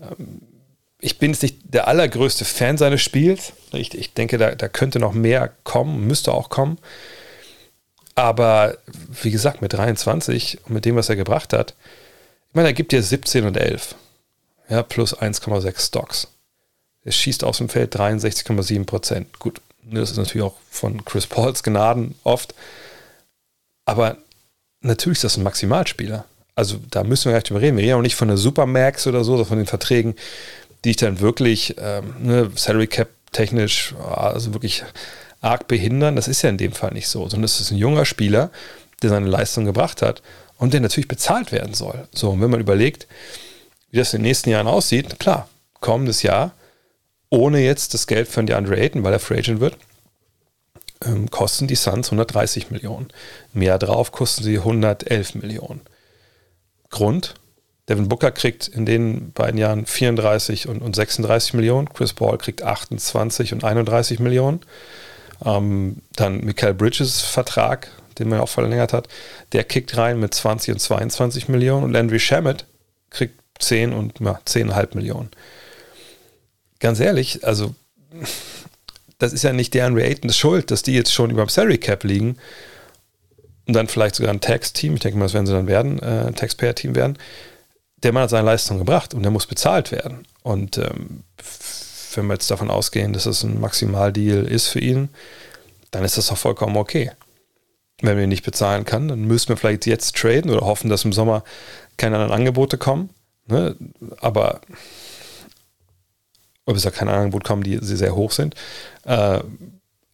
Ähm, 0.00 0.42
ich 0.98 1.18
bin 1.18 1.32
jetzt 1.32 1.42
nicht 1.42 1.58
der 1.62 1.86
allergrößte 1.86 2.44
Fan 2.44 2.78
seines 2.78 3.02
Spiels. 3.02 3.52
Ich, 3.72 3.94
ich 3.94 4.14
denke, 4.14 4.38
da, 4.38 4.54
da 4.54 4.68
könnte 4.68 4.98
noch 4.98 5.12
mehr 5.12 5.52
kommen, 5.62 6.06
müsste 6.06 6.32
auch 6.32 6.48
kommen. 6.48 6.78
Aber 8.14 8.78
wie 9.22 9.30
gesagt, 9.30 9.60
mit 9.60 9.72
23 9.72 10.60
und 10.64 10.74
mit 10.74 10.84
dem, 10.84 10.96
was 10.96 11.08
er 11.08 11.16
gebracht 11.16 11.52
hat, 11.52 11.74
ich 12.48 12.54
meine, 12.54 12.68
er 12.68 12.74
gibt 12.74 12.92
dir 12.92 13.02
17 13.02 13.46
und 13.46 13.56
11. 13.56 13.96
Ja, 14.68 14.82
plus 14.82 15.16
1,6 15.18 15.86
Stocks. 15.86 16.28
Er 17.04 17.12
schießt 17.12 17.44
aus 17.44 17.58
dem 17.58 17.68
Feld 17.68 17.94
63,7 17.96 18.86
Prozent. 18.86 19.38
Gut, 19.38 19.60
das 19.82 20.12
ist 20.12 20.16
natürlich 20.16 20.46
auch 20.46 20.54
von 20.70 21.04
Chris 21.04 21.26
Pauls 21.26 21.62
Gnaden 21.62 22.14
oft. 22.22 22.54
Aber 23.84 24.16
natürlich 24.80 25.18
ist 25.18 25.24
das 25.24 25.36
ein 25.36 25.42
Maximalspieler. 25.42 26.24
Also 26.54 26.78
da 26.90 27.02
müssen 27.04 27.26
wir 27.26 27.32
gleich 27.32 27.44
drüber 27.44 27.60
reden. 27.60 27.76
Wir 27.76 27.84
reden 27.84 27.98
auch 27.98 28.02
nicht 28.02 28.14
von 28.14 28.28
der 28.28 28.36
Supermax 28.36 29.06
oder 29.06 29.24
so, 29.24 29.32
sondern 29.32 29.46
von 29.46 29.58
den 29.58 29.66
Verträgen, 29.66 30.14
die 30.84 30.90
ich 30.90 30.96
dann 30.96 31.20
wirklich 31.20 31.74
ähm, 31.78 32.14
ne, 32.20 32.50
Salary 32.54 32.86
Cap 32.86 33.08
technisch 33.32 33.94
also 33.98 34.54
wirklich 34.54 34.84
arg 35.44 35.68
behindern. 35.68 36.16
Das 36.16 36.28
ist 36.28 36.42
ja 36.42 36.50
in 36.50 36.58
dem 36.58 36.72
Fall 36.72 36.92
nicht 36.92 37.08
so, 37.08 37.28
sondern 37.28 37.44
es 37.44 37.60
ist 37.60 37.70
ein 37.70 37.78
junger 37.78 38.04
Spieler, 38.04 38.50
der 39.02 39.10
seine 39.10 39.28
Leistung 39.28 39.64
gebracht 39.64 40.02
hat 40.02 40.22
und 40.58 40.72
der 40.72 40.80
natürlich 40.80 41.08
bezahlt 41.08 41.52
werden 41.52 41.74
soll. 41.74 42.08
So, 42.12 42.30
und 42.30 42.40
wenn 42.40 42.50
man 42.50 42.60
überlegt, 42.60 43.06
wie 43.90 43.98
das 43.98 44.14
in 44.14 44.20
den 44.20 44.28
nächsten 44.28 44.50
Jahren 44.50 44.66
aussieht, 44.66 45.18
klar, 45.18 45.48
kommendes 45.80 46.22
Jahr, 46.22 46.52
ohne 47.30 47.60
jetzt 47.60 47.94
das 47.94 48.06
Geld 48.06 48.28
von 48.28 48.46
DeAndre 48.46 48.76
Ayton, 48.76 49.04
weil 49.04 49.12
er 49.12 49.18
Free 49.18 49.38
Agent 49.38 49.60
wird, 49.60 49.76
ähm, 51.04 51.30
kosten 51.30 51.66
die 51.66 51.74
Suns 51.74 52.08
130 52.08 52.70
Millionen. 52.70 53.08
Mehr 53.52 53.78
drauf 53.78 54.12
kosten 54.12 54.44
sie 54.44 54.58
111 54.58 55.34
Millionen. 55.34 55.80
Grund? 56.90 57.34
Devin 57.88 58.08
Booker 58.08 58.30
kriegt 58.30 58.68
in 58.68 58.86
den 58.86 59.32
beiden 59.32 59.58
Jahren 59.58 59.84
34 59.84 60.68
und, 60.68 60.80
und 60.80 60.96
36 60.96 61.54
Millionen. 61.54 61.92
Chris 61.92 62.14
Paul 62.14 62.38
kriegt 62.38 62.62
28 62.62 63.52
und 63.52 63.64
31 63.64 64.20
Millionen. 64.20 64.60
Ähm, 65.44 65.98
dann 66.16 66.44
Michael 66.44 66.74
Bridges 66.74 67.20
Vertrag, 67.20 67.90
den 68.18 68.28
man 68.28 68.40
auch 68.40 68.48
verlängert 68.48 68.92
hat, 68.92 69.08
der 69.52 69.64
kickt 69.64 69.96
rein 69.96 70.20
mit 70.20 70.34
20 70.34 70.74
und 70.74 70.78
22 70.80 71.48
Millionen. 71.48 71.84
Und 71.84 71.92
Landry 71.92 72.20
Shamet 72.20 72.66
kriegt 73.10 73.38
10 73.58 73.92
und 73.92 74.20
ja, 74.20 74.40
10,5 74.46 74.94
Millionen. 74.94 75.30
Ganz 76.80 77.00
ehrlich, 77.00 77.46
also 77.46 77.74
das 79.18 79.32
ist 79.32 79.42
ja 79.42 79.52
nicht 79.52 79.74
deren 79.74 79.94
Reatons 79.94 80.36
Schuld, 80.36 80.70
dass 80.70 80.82
die 80.82 80.94
jetzt 80.94 81.12
schon 81.12 81.30
über 81.30 81.44
dem 81.44 81.48
Salary 81.48 81.78
Cap 81.78 82.04
liegen 82.04 82.36
und 83.66 83.74
dann 83.74 83.88
vielleicht 83.88 84.16
sogar 84.16 84.32
ein 84.32 84.40
Tax-Team, 84.40 84.94
ich 84.94 85.00
denke 85.00 85.18
mal, 85.18 85.24
das 85.24 85.34
werden 85.34 85.46
sie 85.46 85.52
dann 85.52 85.66
werden, 85.66 85.98
äh, 86.00 86.26
ein 86.26 86.34
Taxpayer-Team 86.34 86.94
werden. 86.94 87.18
Der 88.02 88.12
Mann 88.12 88.24
hat 88.24 88.30
seine 88.30 88.46
Leistung 88.46 88.78
gebracht 88.78 89.14
und 89.14 89.22
der 89.22 89.30
muss 89.30 89.46
bezahlt 89.46 89.90
werden. 89.90 90.26
Und 90.42 90.76
ähm, 90.76 91.24
wenn 92.16 92.26
wir 92.26 92.34
jetzt 92.34 92.50
davon 92.50 92.70
ausgehen, 92.70 93.12
dass 93.12 93.26
es 93.26 93.42
ein 93.42 93.60
Maximaldeal 93.60 94.44
ist 94.44 94.68
für 94.68 94.80
ihn, 94.80 95.08
dann 95.90 96.04
ist 96.04 96.18
das 96.18 96.28
doch 96.28 96.38
vollkommen 96.38 96.76
okay. 96.76 97.12
Wenn 98.00 98.16
wir 98.16 98.24
ihn 98.24 98.30
nicht 98.30 98.44
bezahlen 98.44 98.84
kann, 98.84 99.08
dann 99.08 99.22
müssen 99.22 99.48
wir 99.48 99.56
vielleicht 99.56 99.86
jetzt 99.86 100.16
traden 100.16 100.50
oder 100.50 100.66
hoffen, 100.66 100.90
dass 100.90 101.04
im 101.04 101.12
Sommer 101.12 101.44
keine 101.96 102.16
anderen 102.16 102.32
Angebote 102.32 102.76
kommen. 102.78 103.10
Ne? 103.46 103.76
Aber 104.20 104.60
ob 106.66 106.76
es 106.76 106.82
da 106.82 106.90
kein 106.90 107.08
Angebot 107.08 107.44
kommen, 107.44 107.62
die 107.62 107.78
sehr 107.80 108.16
hoch 108.16 108.32
sind. 108.32 108.54
Äh, 109.04 109.40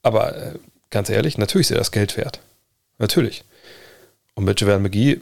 aber 0.02 0.36
äh, 0.36 0.58
ganz 0.90 1.08
ehrlich, 1.08 1.38
natürlich 1.38 1.68
ist 1.68 1.72
er 1.72 1.78
das 1.78 1.92
Geld 1.92 2.16
wert. 2.16 2.40
Natürlich. 2.98 3.44
Und 4.34 4.44
mit 4.44 4.60
Javel 4.60 4.80
McGee, 4.80 5.20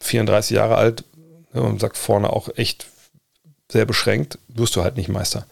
34 0.00 0.56
Jahre 0.56 0.76
alt, 0.76 1.04
ne, 1.52 1.62
und 1.62 1.80
sagt 1.80 1.96
vorne 1.96 2.30
auch 2.30 2.48
echt 2.56 2.86
sehr 3.70 3.86
beschränkt, 3.86 4.38
wirst 4.48 4.76
du 4.76 4.82
halt 4.82 4.96
nicht 4.96 5.08
Meister. 5.08 5.46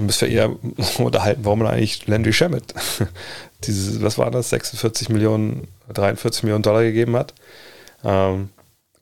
Man 0.00 0.06
müsste 0.06 0.26
eher 0.26 0.50
unterhalten, 0.98 1.44
warum 1.44 1.60
man 1.60 1.68
eigentlich 1.68 2.06
Landry 2.06 2.32
Shamet, 2.32 2.74
diese, 3.64 4.02
was 4.02 4.18
war 4.18 4.30
das, 4.30 4.50
46 4.50 5.08
Millionen, 5.08 5.68
43 5.92 6.42
Millionen 6.42 6.62
Dollar 6.62 6.82
gegeben 6.82 7.16
hat. 7.16 7.34
Ähm, 8.04 8.50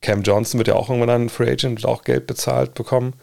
Cam 0.01 0.23
Johnson 0.23 0.59
wird 0.59 0.69
ja 0.69 0.75
auch 0.75 0.89
irgendwann 0.89 1.23
ein 1.23 1.29
Free 1.29 1.51
Agent 1.51 1.85
und 1.85 1.87
auch 1.91 2.05
Geld 2.05 2.27
bezahlt 2.27 2.75
bekommen 2.75 3.15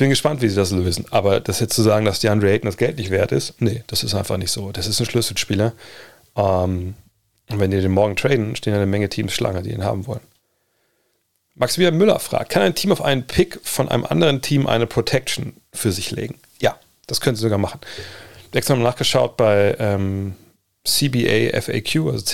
bin 0.00 0.08
gespannt, 0.08 0.40
wie 0.40 0.48
sie 0.48 0.56
das 0.56 0.70
lösen. 0.72 1.04
Aber 1.10 1.40
das 1.40 1.60
jetzt 1.60 1.74
zu 1.74 1.82
sagen, 1.82 2.06
dass 2.06 2.20
DeAndre 2.20 2.50
Ayton 2.50 2.68
das 2.68 2.78
Geld 2.78 2.96
nicht 2.96 3.10
wert 3.10 3.32
ist, 3.32 3.60
nee, 3.60 3.84
das 3.86 4.02
ist 4.02 4.14
einfach 4.14 4.38
nicht 4.38 4.50
so. 4.50 4.72
Das 4.72 4.86
ist 4.86 4.98
ein 4.98 5.04
Schlüsselspieler. 5.04 5.74
Ähm, 6.36 6.94
und 7.50 7.60
wenn 7.60 7.70
die 7.70 7.82
den 7.82 7.92
morgen 7.92 8.16
traden, 8.16 8.56
stehen 8.56 8.72
eine 8.72 8.86
Menge 8.86 9.10
Teams 9.10 9.34
Schlange, 9.34 9.62
die 9.62 9.72
ihn 9.72 9.84
haben 9.84 10.06
wollen. 10.06 10.22
Maximilian 11.54 11.98
Müller 11.98 12.18
fragt, 12.18 12.50
kann 12.50 12.62
ein 12.62 12.74
Team 12.74 12.92
auf 12.92 13.02
einen 13.02 13.26
Pick 13.26 13.60
von 13.62 13.90
einem 13.90 14.06
anderen 14.06 14.40
Team 14.40 14.66
eine 14.66 14.86
Protection 14.86 15.52
für 15.74 15.92
sich 15.92 16.10
legen? 16.10 16.36
Das 17.10 17.20
können 17.20 17.36
sie 17.36 17.42
sogar 17.42 17.58
machen. 17.58 17.80
Extra 18.52 18.76
mal 18.76 18.84
nachgeschaut 18.84 19.36
bei 19.36 19.74
ähm, 19.78 20.36
CBA 20.84 21.60
FAQ, 21.60 22.06
also 22.06 22.24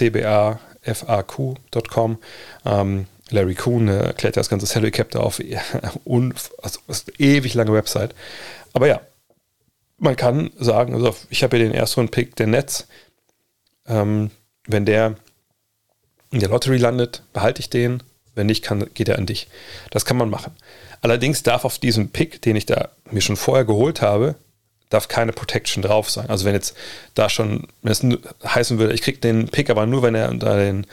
cbafaq.com. 0.85 2.19
Ähm, 2.65 3.07
Larry 3.31 3.55
Kuhn 3.55 3.89
äh, 3.89 3.99
erklärt 4.09 4.37
das 4.37 4.51
ganze 4.51 4.67
Salary 4.67 4.91
Cap 4.91 5.11
da 5.11 5.21
auf. 5.21 5.41
Also, 6.63 6.81
ewig 7.19 7.55
lange 7.55 7.73
Website. 7.73 8.15
Aber 8.75 8.87
ja, 8.87 9.01
man 9.99 10.15
kann 10.17 10.51
sagen, 10.59 10.95
also 10.95 11.17
ich 11.31 11.43
habe 11.43 11.57
ja 11.57 11.65
den 11.65 11.73
ersten 11.73 12.11
Pick 12.11 12.37
der 12.37 12.47
Nets. 12.47 12.87
Ähm, 13.87 14.31
wenn 14.67 14.85
der 14.85 15.15
in 16.31 16.41
der 16.41 16.51
Lottery 16.51 16.77
landet, 16.77 17.23
behalte 17.33 17.61
ich 17.61 17.71
den. 17.71 18.03
Wenn 18.35 18.47
nicht, 18.47 18.63
kann, 18.63 18.93
geht 18.93 19.09
er 19.09 19.17
an 19.17 19.25
dich. 19.25 19.49
Das 19.91 20.05
kann 20.05 20.19
man 20.19 20.29
machen. 20.29 20.53
Allerdings 21.01 21.43
darf 21.43 21.65
auf 21.65 21.79
diesem 21.79 22.11
Pick, 22.11 22.43
den 22.43 22.57
ich 22.57 22.67
da 22.67 22.91
mir 23.11 23.23
schon 23.23 23.37
vorher 23.37 23.65
geholt 23.65 24.03
habe, 24.03 24.35
darf 24.91 25.09
keine 25.09 25.33
Protection 25.33 25.83
drauf 25.83 26.11
sein. 26.11 26.29
Also 26.31 26.45
wenn 26.45 26.55
jetzt 26.55 26.77
da 27.15 27.29
schon, 27.29 27.69
wenn 27.83 27.93
es 27.93 28.05
heißen 28.45 28.79
würde, 28.79 28.95
ich 28.95 29.03
kriege 29.03 29.19
den 29.19 29.49
Pick 29.49 29.71
aber 29.71 29.87
nur, 29.87 30.03
wenn 30.03 30.15
er 30.15 30.29
unter 30.29 30.57
den 30.57 30.87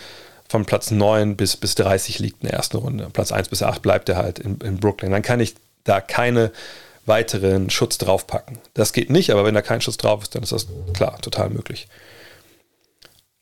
von 0.50 0.66
Platz 0.66 0.92
9 0.92 1.36
bis, 1.36 1.58
bis 1.58 1.76
30 1.76 2.20
liegt 2.20 2.44
in 2.44 2.50
der 2.50 2.58
ersten 2.58 2.78
Runde. 2.78 3.10
Platz 3.12 3.32
1 3.32 3.50
bis 3.50 3.64
8 3.64 3.82
bleibt 3.82 4.10
er 4.10 4.18
halt 4.18 4.40
in, 4.40 4.58
in 4.60 4.78
Brooklyn. 4.78 5.12
Dann 5.12 5.24
kann 5.24 5.40
ich 5.40 5.56
da 5.84 6.00
keine 6.00 6.52
weiteren 7.06 7.70
Schutz 7.70 7.98
draufpacken. 7.98 8.60
Das 8.74 8.94
geht 8.94 9.10
nicht, 9.10 9.32
aber 9.32 9.46
wenn 9.46 9.56
da 9.56 9.62
kein 9.62 9.82
Schutz 9.82 9.98
drauf 9.98 10.24
ist, 10.24 10.36
dann 10.36 10.44
ist 10.44 10.52
das 10.52 10.68
klar, 10.94 11.20
total 11.22 11.50
möglich. 11.50 11.88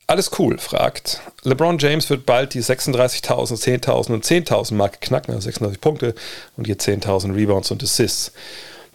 Alles 0.06 0.30
cool, 0.38 0.58
fragt. 0.58 1.20
LeBron 1.42 1.78
James 1.78 2.10
wird 2.10 2.26
bald 2.26 2.54
die 2.54 2.62
36.000, 2.62 3.84
10.000 3.84 4.12
und 4.12 4.24
10.000 4.24 4.74
Marke 4.74 4.98
knacken, 5.00 5.32
also 5.32 5.44
36 5.44 5.80
Punkte 5.80 6.14
und 6.56 6.66
hier 6.66 6.76
10.000 6.76 7.34
Rebounds 7.34 7.70
und 7.70 7.82
Assists. 7.82 8.32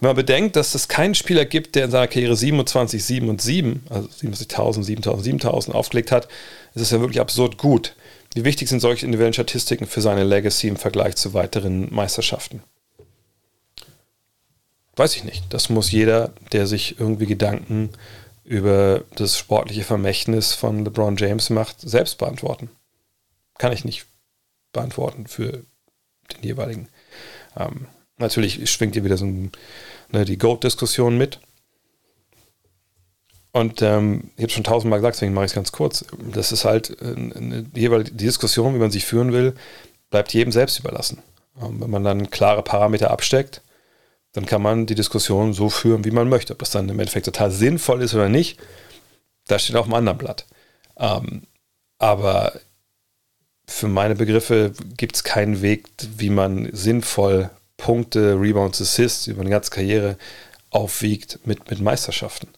Wenn 0.00 0.10
man 0.10 0.16
bedenkt, 0.16 0.54
dass 0.54 0.76
es 0.76 0.86
keinen 0.86 1.16
Spieler 1.16 1.44
gibt, 1.44 1.74
der 1.74 1.86
in 1.86 1.90
seiner 1.90 2.06
Karriere 2.06 2.36
27, 2.36 3.02
7 3.04 3.28
und 3.28 3.42
7, 3.42 3.84
also 3.90 4.08
77.000, 4.08 4.84
7.000, 4.84 5.40
7.000 5.42 5.72
aufgelegt 5.72 6.12
hat, 6.12 6.28
ist 6.74 6.82
es 6.82 6.90
ja 6.92 7.00
wirklich 7.00 7.20
absurd 7.20 7.58
gut. 7.58 7.96
Wie 8.34 8.44
wichtig 8.44 8.68
sind 8.68 8.80
solche 8.80 9.06
individuellen 9.06 9.32
Statistiken 9.32 9.86
für 9.86 10.00
seine 10.00 10.22
Legacy 10.22 10.68
im 10.68 10.76
Vergleich 10.76 11.16
zu 11.16 11.34
weiteren 11.34 11.92
Meisterschaften? 11.92 12.62
Weiß 14.94 15.16
ich 15.16 15.24
nicht. 15.24 15.44
Das 15.50 15.68
muss 15.68 15.90
jeder, 15.90 16.32
der 16.52 16.66
sich 16.66 17.00
irgendwie 17.00 17.26
Gedanken 17.26 17.90
über 18.44 19.02
das 19.16 19.36
sportliche 19.36 19.84
Vermächtnis 19.84 20.54
von 20.54 20.84
LeBron 20.84 21.16
James 21.16 21.50
macht, 21.50 21.80
selbst 21.80 22.18
beantworten. 22.18 22.70
Kann 23.58 23.72
ich 23.72 23.84
nicht 23.84 24.06
beantworten 24.72 25.26
für 25.26 25.64
den 26.32 26.42
jeweiligen. 26.42 26.88
Ähm, 27.56 27.86
natürlich 28.18 28.70
schwingt 28.70 28.94
hier 28.94 29.04
wieder 29.04 29.16
so 29.16 29.26
ein, 29.26 29.52
ne, 30.12 30.24
die 30.24 30.38
Goat-Diskussion 30.38 31.16
mit. 31.16 31.40
Und 33.52 33.82
ähm, 33.82 34.30
ich 34.36 34.42
habe 34.42 34.52
schon 34.52 34.64
tausendmal 34.64 35.00
gesagt, 35.00 35.16
deswegen 35.16 35.34
mache 35.34 35.46
ich 35.46 35.50
es 35.52 35.54
ganz 35.54 35.72
kurz. 35.72 36.04
Das 36.32 36.52
ist 36.52 36.64
halt 36.64 37.00
eine, 37.00 37.34
eine, 37.34 37.62
die 37.62 37.88
Diskussion, 38.12 38.74
wie 38.74 38.78
man 38.78 38.90
sich 38.90 39.06
führen 39.06 39.32
will, 39.32 39.54
bleibt 40.10 40.32
jedem 40.34 40.52
selbst 40.52 40.78
überlassen. 40.78 41.22
Ähm, 41.60 41.80
wenn 41.80 41.90
man 41.90 42.04
dann 42.04 42.30
klare 42.30 42.62
Parameter 42.62 43.10
absteckt, 43.10 43.62
dann 44.32 44.46
kann 44.46 44.62
man 44.62 44.86
die 44.86 44.94
Diskussion 44.94 45.54
so 45.54 45.70
führen, 45.70 46.04
wie 46.04 46.10
man 46.10 46.28
möchte. 46.28 46.52
Ob 46.52 46.58
das 46.58 46.70
dann 46.70 46.88
im 46.88 46.98
Endeffekt 46.98 47.26
total 47.26 47.50
sinnvoll 47.50 48.02
ist 48.02 48.14
oder 48.14 48.28
nicht, 48.28 48.60
das 49.46 49.64
steht 49.64 49.76
auf 49.76 49.86
einem 49.86 49.94
anderen 49.94 50.18
Blatt. 50.18 50.46
Ähm, 50.98 51.42
aber 51.98 52.52
für 53.66 53.88
meine 53.88 54.14
Begriffe 54.14 54.72
gibt 54.96 55.16
es 55.16 55.24
keinen 55.24 55.62
Weg, 55.62 55.88
wie 56.16 56.30
man 56.30 56.68
sinnvoll 56.72 57.50
Punkte, 57.78 58.38
Rebounds, 58.38 58.82
Assists 58.82 59.26
über 59.28 59.40
eine 59.40 59.50
ganze 59.50 59.70
Karriere 59.70 60.18
aufwiegt 60.68 61.38
mit, 61.46 61.70
mit 61.70 61.80
Meisterschaften. 61.80 62.48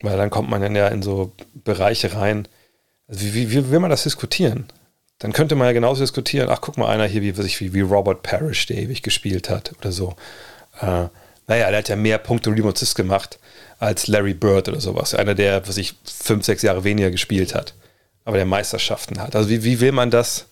Weil 0.00 0.16
dann 0.16 0.30
kommt 0.30 0.48
man 0.48 0.62
dann 0.62 0.74
ja 0.74 0.88
in 0.88 1.02
so 1.02 1.32
Bereiche 1.52 2.14
rein. 2.14 2.48
Also 3.08 3.26
wie, 3.26 3.34
wie, 3.34 3.50
wie 3.50 3.70
will 3.70 3.80
man 3.80 3.90
das 3.90 4.04
diskutieren? 4.04 4.66
Dann 5.18 5.32
könnte 5.32 5.54
man 5.54 5.66
ja 5.66 5.72
genauso 5.72 6.00
diskutieren, 6.00 6.48
ach 6.48 6.60
guck 6.60 6.78
mal, 6.78 6.88
einer 6.88 7.06
hier, 7.06 7.22
wie, 7.22 7.36
wie, 7.36 7.74
wie 7.74 7.80
Robert 7.80 8.22
Parrish, 8.22 8.66
der 8.66 8.78
ewig 8.78 9.02
gespielt 9.02 9.50
hat 9.50 9.72
oder 9.78 9.92
so. 9.92 10.16
Äh, 10.80 11.08
naja, 11.46 11.70
der 11.70 11.78
hat 11.78 11.88
ja 11.88 11.96
mehr 11.96 12.18
Punkte 12.18 12.50
und 12.50 12.64
Assists 12.64 12.94
gemacht 12.94 13.38
als 13.78 14.06
Larry 14.06 14.34
Bird 14.34 14.68
oder 14.68 14.80
sowas. 14.80 15.14
Einer, 15.14 15.34
der, 15.34 15.66
was 15.68 15.76
ich, 15.76 15.94
fünf, 16.04 16.44
sechs 16.44 16.62
Jahre 16.62 16.84
weniger 16.84 17.10
gespielt 17.10 17.54
hat, 17.54 17.74
aber 18.24 18.36
der 18.36 18.46
Meisterschaften 18.46 19.20
hat. 19.20 19.36
Also 19.36 19.48
wie, 19.50 19.64
wie 19.64 19.80
will 19.80 19.92
man 19.92 20.10
das 20.10 20.46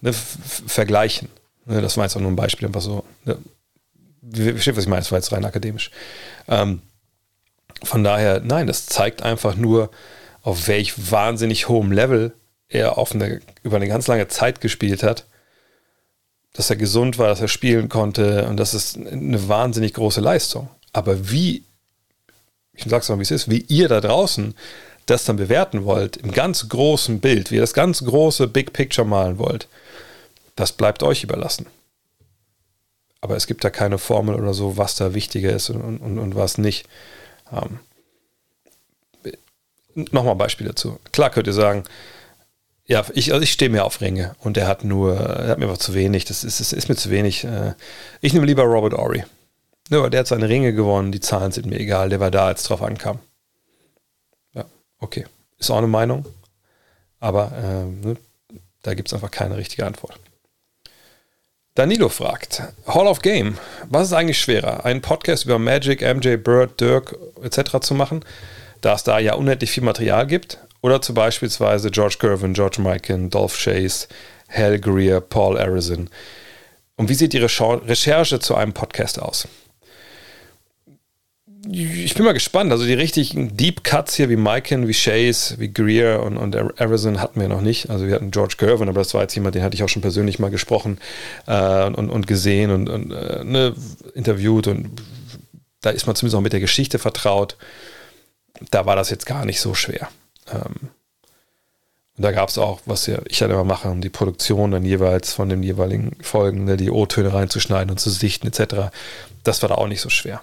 ne, 0.00 0.12
vergleichen? 0.12 1.28
Ne, 1.66 1.80
das 1.80 1.96
war 1.96 2.04
jetzt 2.04 2.16
auch 2.16 2.20
nur 2.20 2.30
ein 2.30 2.36
Beispiel, 2.36 2.66
einfach 2.66 2.80
so. 2.80 3.04
Ne, 3.24 3.38
versteht, 4.32 4.76
was 4.76 4.84
ich 4.84 4.90
meine, 4.90 5.02
das 5.02 5.12
war 5.12 5.18
jetzt 5.18 5.32
rein 5.32 5.44
akademisch. 5.44 5.90
Ähm, 6.48 6.82
von 7.82 8.04
daher, 8.04 8.40
nein, 8.40 8.66
das 8.66 8.86
zeigt 8.86 9.22
einfach 9.22 9.56
nur, 9.56 9.90
auf 10.42 10.66
welch 10.68 11.10
wahnsinnig 11.10 11.68
hohem 11.68 11.92
Level 11.92 12.32
er 12.68 12.98
auf 12.98 13.14
eine, 13.14 13.40
über 13.62 13.76
eine 13.76 13.88
ganz 13.88 14.06
lange 14.06 14.28
Zeit 14.28 14.60
gespielt 14.60 15.02
hat. 15.02 15.26
Dass 16.52 16.68
er 16.68 16.76
gesund 16.76 17.18
war, 17.18 17.28
dass 17.28 17.40
er 17.40 17.48
spielen 17.48 17.88
konnte 17.88 18.46
und 18.46 18.58
das 18.58 18.74
ist 18.74 18.96
eine 18.96 19.48
wahnsinnig 19.48 19.94
große 19.94 20.20
Leistung. 20.20 20.68
Aber 20.92 21.30
wie, 21.30 21.64
ich 22.74 22.84
sag's 22.86 23.08
mal, 23.08 23.18
wie 23.18 23.22
es 23.22 23.30
ist, 23.30 23.50
wie 23.50 23.64
ihr 23.68 23.88
da 23.88 24.00
draußen 24.00 24.54
das 25.06 25.24
dann 25.24 25.36
bewerten 25.36 25.84
wollt, 25.84 26.16
im 26.18 26.30
ganz 26.30 26.68
großen 26.68 27.20
Bild, 27.20 27.50
wie 27.50 27.56
ihr 27.56 27.60
das 27.60 27.74
ganz 27.74 28.04
große 28.04 28.48
Big 28.48 28.72
Picture 28.72 29.06
malen 29.06 29.38
wollt, 29.38 29.66
das 30.56 30.72
bleibt 30.72 31.02
euch 31.02 31.24
überlassen. 31.24 31.66
Aber 33.20 33.36
es 33.36 33.46
gibt 33.46 33.64
da 33.64 33.70
keine 33.70 33.98
Formel 33.98 34.34
oder 34.34 34.52
so, 34.52 34.76
was 34.76 34.96
da 34.96 35.14
wichtiger 35.14 35.52
ist 35.52 35.70
und, 35.70 35.98
und, 35.98 36.18
und 36.18 36.34
was 36.34 36.58
nicht. 36.58 36.88
Ähm, 37.52 37.78
Nochmal 39.94 40.36
Beispiel 40.36 40.66
dazu. 40.66 40.98
Klar 41.12 41.30
könnt 41.30 41.46
ihr 41.46 41.52
sagen, 41.52 41.84
ja, 42.86 43.04
ich, 43.14 43.32
also 43.32 43.42
ich 43.42 43.52
stehe 43.52 43.70
mir 43.70 43.84
auf 43.84 44.00
Ringe 44.00 44.34
und 44.40 44.56
er 44.56 44.66
hat 44.66 44.84
nur, 44.84 45.14
er 45.16 45.48
hat 45.48 45.58
mir 45.58 45.66
einfach 45.66 45.78
zu 45.78 45.94
wenig, 45.94 46.24
das 46.24 46.44
ist, 46.44 46.60
ist, 46.60 46.72
ist 46.72 46.88
mir 46.88 46.96
zu 46.96 47.10
wenig. 47.10 47.44
Äh, 47.44 47.74
ich 48.20 48.32
nehme 48.32 48.46
lieber 48.46 48.64
Robert 48.64 48.94
Ory. 48.94 49.24
Ja, 49.90 50.08
der 50.08 50.20
hat 50.20 50.26
seine 50.26 50.48
Ringe 50.48 50.72
gewonnen, 50.72 51.12
die 51.12 51.20
Zahlen 51.20 51.52
sind 51.52 51.66
mir 51.66 51.78
egal, 51.78 52.08
der 52.08 52.20
war 52.20 52.30
da, 52.30 52.46
als 52.46 52.62
es 52.62 52.68
drauf 52.68 52.82
ankam. 52.82 53.18
Ja, 54.54 54.64
okay. 54.98 55.26
Ist 55.58 55.70
auch 55.70 55.78
eine 55.78 55.86
Meinung, 55.86 56.24
aber 57.20 57.52
äh, 57.52 58.06
ne, 58.06 58.16
da 58.82 58.94
gibt 58.94 59.08
es 59.08 59.14
einfach 59.14 59.30
keine 59.30 59.56
richtige 59.56 59.86
Antwort. 59.86 60.18
Danilo 61.74 62.10
fragt, 62.10 62.62
Hall 62.86 63.06
of 63.06 63.22
Game, 63.22 63.56
was 63.88 64.08
ist 64.08 64.12
eigentlich 64.12 64.38
schwerer, 64.38 64.84
einen 64.84 65.00
Podcast 65.00 65.46
über 65.46 65.58
Magic, 65.58 66.02
MJ, 66.02 66.36
Bird, 66.36 66.78
Dirk 66.78 67.16
etc. 67.42 67.80
zu 67.80 67.94
machen, 67.94 68.22
da 68.82 68.92
es 68.92 69.04
da 69.04 69.18
ja 69.18 69.32
unendlich 69.32 69.70
viel 69.70 69.82
Material 69.82 70.26
gibt, 70.26 70.58
oder 70.82 71.00
zu 71.00 71.14
beispielsweise 71.14 71.90
George 71.90 72.16
Gervin, 72.20 72.52
George 72.52 72.82
Mikan, 72.82 73.30
Dolph 73.30 73.56
Chase, 73.56 74.06
Hal 74.50 74.78
Greer, 74.78 75.22
Paul 75.22 75.56
Arizin. 75.56 76.10
Und 76.96 77.08
wie 77.08 77.14
sieht 77.14 77.32
Ihre 77.32 77.46
Recherche 77.46 78.38
zu 78.38 78.54
einem 78.54 78.74
Podcast 78.74 79.18
aus? 79.18 79.48
Ich 81.70 82.14
bin 82.14 82.24
mal 82.24 82.32
gespannt. 82.32 82.72
Also 82.72 82.84
die 82.84 82.94
richtigen 82.94 83.56
Deep 83.56 83.84
Cuts 83.84 84.14
hier 84.14 84.28
wie 84.28 84.36
Mikan, 84.36 84.88
wie 84.88 84.92
Chase, 84.92 85.58
wie 85.58 85.72
Greer 85.72 86.22
und, 86.22 86.36
und 86.36 86.56
Arizon 86.56 87.20
hatten 87.20 87.40
wir 87.40 87.48
noch 87.48 87.60
nicht. 87.60 87.88
Also 87.88 88.06
wir 88.06 88.14
hatten 88.14 88.30
George 88.30 88.56
Gervin, 88.58 88.88
aber 88.88 89.00
das 89.00 89.14
war 89.14 89.22
jetzt 89.22 89.34
jemand, 89.34 89.54
den 89.54 89.62
hatte 89.62 89.74
ich 89.74 89.82
auch 89.82 89.88
schon 89.88 90.02
persönlich 90.02 90.38
mal 90.38 90.50
gesprochen 90.50 90.98
äh, 91.46 91.84
und, 91.84 92.10
und 92.10 92.26
gesehen 92.26 92.70
und, 92.70 92.88
und 92.88 93.12
äh, 93.12 93.44
ne, 93.44 93.74
interviewt 94.14 94.66
und 94.66 95.02
da 95.82 95.90
ist 95.90 96.06
man 96.06 96.16
zumindest 96.16 96.36
auch 96.36 96.42
mit 96.42 96.52
der 96.52 96.60
Geschichte 96.60 96.98
vertraut. 96.98 97.56
Da 98.70 98.86
war 98.86 98.96
das 98.96 99.10
jetzt 99.10 99.26
gar 99.26 99.44
nicht 99.44 99.60
so 99.60 99.74
schwer. 99.74 100.08
Ähm, 100.52 100.90
und 102.16 102.24
da 102.24 102.32
gab 102.32 102.48
es 102.48 102.58
auch, 102.58 102.80
was 102.86 103.08
ich 103.08 103.40
halt 103.40 103.50
immer 103.50 103.64
mache, 103.64 103.88
um 103.88 104.00
die 104.00 104.10
Produktion 104.10 104.72
dann 104.72 104.84
jeweils 104.84 105.32
von 105.32 105.48
den 105.48 105.62
jeweiligen 105.62 106.16
Folgen, 106.20 106.64
ne, 106.64 106.76
die 106.76 106.90
O-Töne 106.90 107.32
reinzuschneiden 107.32 107.90
und 107.90 107.98
zu 107.98 108.10
sichten 108.10 108.48
etc. 108.48 108.92
Das 109.44 109.62
war 109.62 109.68
da 109.68 109.76
auch 109.76 109.88
nicht 109.88 110.00
so 110.00 110.10
schwer. 110.10 110.42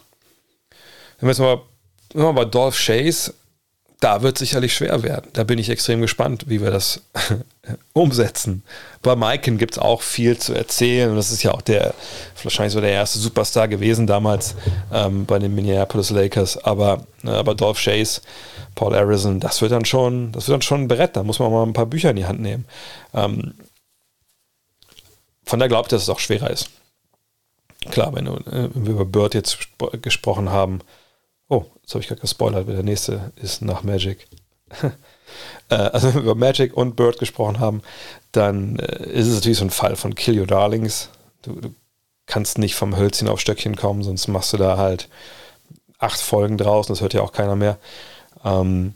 Wenn 1.19 1.27
wir 1.27 1.31
jetzt 1.31 1.39
mal, 1.39 1.61
mal 2.13 2.31
bei 2.33 2.45
Dolph 2.45 2.77
Chase, 2.77 3.33
da 3.99 4.21
wird 4.21 4.37
sicherlich 4.37 4.73
schwer 4.73 5.03
werden. 5.03 5.29
Da 5.33 5.43
bin 5.43 5.59
ich 5.59 5.69
extrem 5.69 5.99
gespannt, 5.99 6.45
wie 6.47 6.61
wir 6.61 6.71
das 6.71 7.01
umsetzen. 7.93 8.63
Bei 9.01 9.15
Maiken 9.15 9.57
gibt 9.57 9.73
es 9.73 9.79
auch 9.79 10.01
viel 10.01 10.37
zu 10.37 10.53
erzählen. 10.53 11.13
Das 11.15 11.31
ist 11.31 11.43
ja 11.43 11.51
auch 11.51 11.61
der, 11.61 11.93
wahrscheinlich 12.41 12.73
so 12.73 12.79
der 12.79 12.91
erste 12.91 13.19
Superstar 13.19 13.67
gewesen 13.67 14.07
damals 14.07 14.55
ähm, 14.93 15.25
bei 15.25 15.37
den 15.37 15.53
Minneapolis 15.53 16.11
Lakers. 16.11 16.63
Aber, 16.63 17.05
äh, 17.25 17.29
aber 17.29 17.55
Dolph 17.55 17.83
Chase, 17.83 18.21
Paul 18.75 18.95
Arizon, 18.95 19.41
das 19.41 19.61
wird 19.61 19.73
dann 19.73 19.83
schon, 19.83 20.31
das 20.31 20.47
wird 20.47 20.55
dann 20.55 20.61
schon 20.61 20.83
ein 20.83 20.87
Brett. 20.87 21.17
Da 21.17 21.23
muss 21.23 21.39
man 21.39 21.51
mal 21.51 21.63
ein 21.63 21.73
paar 21.73 21.85
Bücher 21.85 22.11
in 22.11 22.15
die 22.15 22.25
Hand 22.25 22.39
nehmen. 22.39 22.65
Ähm, 23.13 23.53
von 25.43 25.59
daher 25.59 25.69
glaubt 25.69 25.87
ich, 25.87 25.97
dass 25.97 26.03
es 26.03 26.09
auch 26.09 26.19
schwerer 26.19 26.51
ist. 26.51 26.69
Klar 27.91 28.13
wenn, 28.13 28.27
äh, 28.27 28.69
wenn 28.73 28.85
wir 28.85 28.93
über 28.93 29.05
Bird 29.05 29.33
jetzt 29.33 29.57
gesprochen 30.01 30.51
haben, 30.51 30.79
oh, 31.49 31.65
jetzt 31.81 31.93
habe 31.93 32.01
ich 32.01 32.07
gerade 32.07 32.21
gespoilert, 32.21 32.67
wer 32.67 32.75
der 32.75 32.83
nächste 32.83 33.31
ist 33.35 33.61
nach 33.61 33.83
Magic. 33.83 34.27
Äh, 35.69 35.75
also 35.75 36.07
wenn 36.07 36.15
wir 36.15 36.21
über 36.23 36.35
Magic 36.35 36.75
und 36.75 36.95
Bird 36.95 37.19
gesprochen 37.19 37.59
haben, 37.59 37.83
dann 38.31 38.79
äh, 38.79 39.11
ist 39.11 39.27
es 39.27 39.35
natürlich 39.35 39.59
so 39.59 39.65
ein 39.65 39.69
Fall 39.69 39.95
von 39.95 40.15
Kill 40.15 40.39
Your 40.39 40.47
Darlings. 40.47 41.09
Du, 41.43 41.53
du 41.53 41.75
kannst 42.25 42.57
nicht 42.57 42.73
vom 42.73 42.97
Hölzchen 42.97 43.27
auf 43.27 43.39
Stöckchen 43.39 43.75
kommen, 43.75 44.01
sonst 44.01 44.27
machst 44.27 44.51
du 44.53 44.57
da 44.57 44.77
halt 44.77 45.07
acht 45.99 46.19
Folgen 46.19 46.57
draus 46.57 46.87
und 46.87 46.95
das 46.95 47.01
hört 47.01 47.13
ja 47.13 47.21
auch 47.21 47.31
keiner 47.31 47.55
mehr. 47.55 47.77
Ähm, 48.43 48.95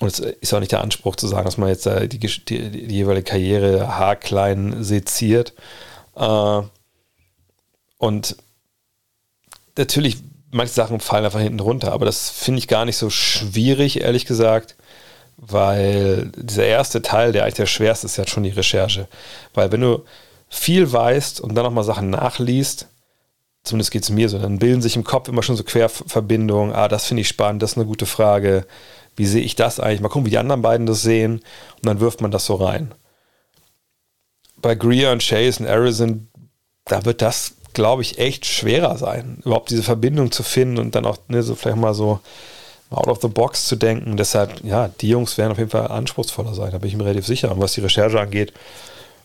und 0.00 0.08
es 0.08 0.18
ist 0.18 0.52
auch 0.52 0.60
nicht 0.60 0.72
der 0.72 0.80
Anspruch 0.80 1.14
zu 1.14 1.28
sagen, 1.28 1.44
dass 1.44 1.58
man 1.58 1.68
jetzt 1.68 1.86
die, 1.86 2.08
die, 2.08 2.18
die, 2.18 2.70
die 2.70 2.94
jeweilige 2.94 3.30
Karriere 3.30 3.96
haarklein 3.96 4.82
seziert. 4.82 5.52
Äh, 6.16 6.62
und 7.98 8.36
natürlich, 9.76 10.16
manche 10.50 10.72
Sachen 10.72 11.00
fallen 11.00 11.24
einfach 11.24 11.40
hinten 11.40 11.60
runter, 11.60 11.92
aber 11.92 12.06
das 12.06 12.30
finde 12.30 12.58
ich 12.58 12.68
gar 12.68 12.84
nicht 12.84 12.96
so 12.96 13.10
schwierig, 13.10 14.00
ehrlich 14.00 14.26
gesagt, 14.26 14.76
weil 15.36 16.30
dieser 16.36 16.66
erste 16.66 17.02
Teil, 17.02 17.32
der 17.32 17.44
eigentlich 17.44 17.54
der 17.54 17.66
schwerste 17.66 18.06
ist, 18.06 18.16
ja 18.16 18.26
schon 18.26 18.42
die 18.42 18.50
Recherche. 18.50 19.08
Weil 19.54 19.72
wenn 19.72 19.80
du 19.80 20.04
viel 20.48 20.92
weißt 20.92 21.40
und 21.40 21.54
dann 21.54 21.64
nochmal 21.64 21.84
Sachen 21.84 22.10
nachliest, 22.10 22.88
zumindest 23.62 23.90
geht 23.90 24.02
es 24.02 24.10
mir 24.10 24.28
so, 24.28 24.38
dann 24.38 24.58
bilden 24.58 24.82
sich 24.82 24.96
im 24.96 25.04
Kopf 25.04 25.28
immer 25.28 25.42
schon 25.42 25.56
so 25.56 25.64
Querverbindungen. 25.64 26.74
Ah, 26.74 26.88
das 26.88 27.06
finde 27.06 27.22
ich 27.22 27.28
spannend, 27.28 27.62
das 27.62 27.72
ist 27.72 27.78
eine 27.78 27.86
gute 27.86 28.06
Frage. 28.06 28.66
Wie 29.16 29.26
sehe 29.26 29.42
ich 29.42 29.56
das 29.56 29.80
eigentlich? 29.80 30.00
Mal 30.00 30.08
gucken, 30.08 30.26
wie 30.26 30.30
die 30.30 30.38
anderen 30.38 30.62
beiden 30.62 30.86
das 30.86 31.02
sehen. 31.02 31.40
Und 31.76 31.86
dann 31.86 32.00
wirft 32.00 32.20
man 32.20 32.30
das 32.30 32.46
so 32.46 32.56
rein. 32.56 32.92
Bei 34.56 34.74
Greer 34.74 35.12
und 35.12 35.22
Chase 35.22 35.62
und 35.62 35.68
Arizon, 35.68 36.28
da 36.84 37.04
wird 37.04 37.22
das, 37.22 37.54
glaube 37.74 38.02
ich, 38.02 38.18
echt 38.18 38.46
schwerer 38.46 38.96
sein, 38.98 39.38
überhaupt 39.44 39.70
diese 39.70 39.82
Verbindung 39.82 40.30
zu 40.32 40.42
finden 40.42 40.78
und 40.78 40.94
dann 40.94 41.06
auch 41.06 41.18
ne, 41.28 41.42
so 41.42 41.54
vielleicht 41.54 41.78
mal 41.78 41.94
so 41.94 42.20
out 42.90 43.08
of 43.08 43.20
the 43.22 43.28
box 43.28 43.66
zu 43.66 43.76
denken. 43.76 44.16
Deshalb, 44.16 44.64
ja, 44.64 44.88
die 45.00 45.08
Jungs 45.08 45.38
werden 45.38 45.52
auf 45.52 45.58
jeden 45.58 45.70
Fall 45.70 45.88
anspruchsvoller 45.88 46.54
sein, 46.54 46.72
da 46.72 46.78
bin 46.78 46.88
ich 46.88 46.96
mir 46.96 47.04
relativ 47.04 47.26
sicher. 47.26 47.52
Und 47.52 47.60
was 47.60 47.74
die 47.74 47.80
Recherche 47.80 48.20
angeht, 48.20 48.52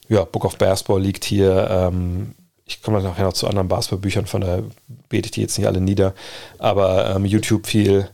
ja, 0.08 0.24
Book 0.24 0.46
of 0.46 0.58
Basketball 0.58 1.02
liegt 1.02 1.26
hier. 1.26 1.68
Ähm, 1.70 2.36
ich 2.68 2.82
komme 2.82 3.02
nachher 3.02 3.26
noch 3.26 3.34
zu 3.34 3.48
anderen 3.48 3.68
Basketballbüchern, 3.68 4.26
von 4.26 4.42
daher 4.42 4.64
bete 5.10 5.28
ich 5.28 5.32
die 5.32 5.42
jetzt 5.42 5.58
nicht 5.58 5.68
alle 5.68 5.82
nieder. 5.82 6.14
Aber 6.58 7.16
ähm, 7.16 7.26
YouTube 7.26 7.68
viel, 7.68 8.10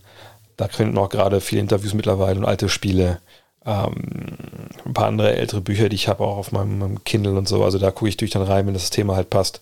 da 0.58 0.68
finden 0.68 0.98
auch 0.98 1.10
gerade 1.10 1.42
viele 1.42 1.62
Interviews 1.62 1.94
mittlerweile 1.94 2.38
und 2.38 2.46
alte 2.46 2.70
Spiele. 2.70 3.20
Ähm, 3.66 4.38
ein 4.86 4.94
paar 4.94 5.08
andere 5.08 5.36
ältere 5.36 5.62
Bücher, 5.62 5.88
die 5.88 5.96
ich 5.96 6.08
habe 6.08 6.24
auch 6.24 6.38
auf 6.38 6.52
meinem, 6.52 6.80
meinem, 6.80 7.04
Kindle 7.04 7.38
und 7.38 7.48
so. 7.48 7.64
Also 7.64 7.78
da 7.78 7.92
gucke 7.92 8.10
ich 8.10 8.18
durch 8.18 8.32
dann 8.32 8.42
rein, 8.42 8.68
wenn 8.68 8.74
das 8.74 8.90
Thema 8.90 9.16
halt 9.16 9.30
passt. 9.30 9.62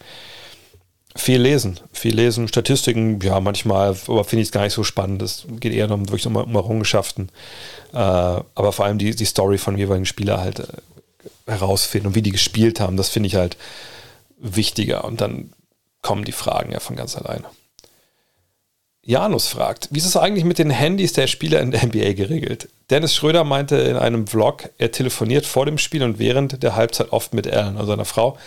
Viel 1.16 1.42
lesen, 1.42 1.80
viel 1.92 2.16
lesen, 2.16 2.48
Statistiken, 2.48 3.20
ja, 3.22 3.40
manchmal, 3.40 3.98
aber 4.08 4.24
finde 4.24 4.42
ich 4.42 4.50
es 4.50 4.52
gar 4.52 4.64
nicht 4.64 4.74
so 4.74 4.84
spannend. 4.84 5.22
Es 5.24 5.46
geht 5.60 5.74
eher 5.74 5.90
um, 5.90 6.08
wirklich 6.08 6.28
um, 6.28 6.36
um 6.36 6.56
Errungenschaften. 6.56 7.30
Äh, 7.94 7.98
aber 7.98 8.72
vor 8.72 8.86
allem 8.86 9.00
die, 9.00 9.16
die 9.16 9.26
Story 9.26 9.58
von 9.58 9.78
jeweiligen 9.78 10.06
Spieler 10.06 10.40
halt 10.40 10.60
äh, 10.60 10.68
herausfinden 11.48 12.08
und 12.08 12.16
wie 12.16 12.22
die 12.22 12.32
gespielt 12.32 12.80
haben, 12.80 12.96
das 12.96 13.10
finde 13.10 13.28
ich 13.28 13.36
halt 13.36 13.58
wichtiger. 14.38 15.04
Und 15.04 15.20
dann 15.20 15.52
kommen 16.02 16.26
die 16.26 16.32
Fragen 16.32 16.72
ja 16.72 16.80
von 16.80 16.96
ganz 16.96 17.16
alleine. 17.16 17.46
Janus 19.02 19.48
fragt, 19.48 19.88
wie 19.92 19.98
ist 19.98 20.06
es 20.06 20.18
eigentlich 20.18 20.44
mit 20.44 20.60
den 20.60 20.70
Handys 20.70 21.14
der 21.14 21.26
Spieler 21.26 21.62
in 21.62 21.72
der 21.72 21.84
NBA 21.84 22.14
geregelt? 22.14 22.70
Dennis 22.92 23.16
Schröder 23.16 23.44
meinte 23.44 23.78
in 23.78 23.96
einem 23.96 24.28
Vlog, 24.28 24.70
er 24.78 24.92
telefoniert 24.92 25.48
vor 25.48 25.66
dem 25.66 25.80
Spiel 25.80 26.04
und 26.04 26.20
während 26.20 26.62
der 26.62 26.76
Halbzeit 26.76 27.12
oft 27.12 27.34
mit 27.34 27.52
Allen, 27.52 27.78
also 27.78 27.88
seiner 27.88 28.06
Frau. 28.06 28.38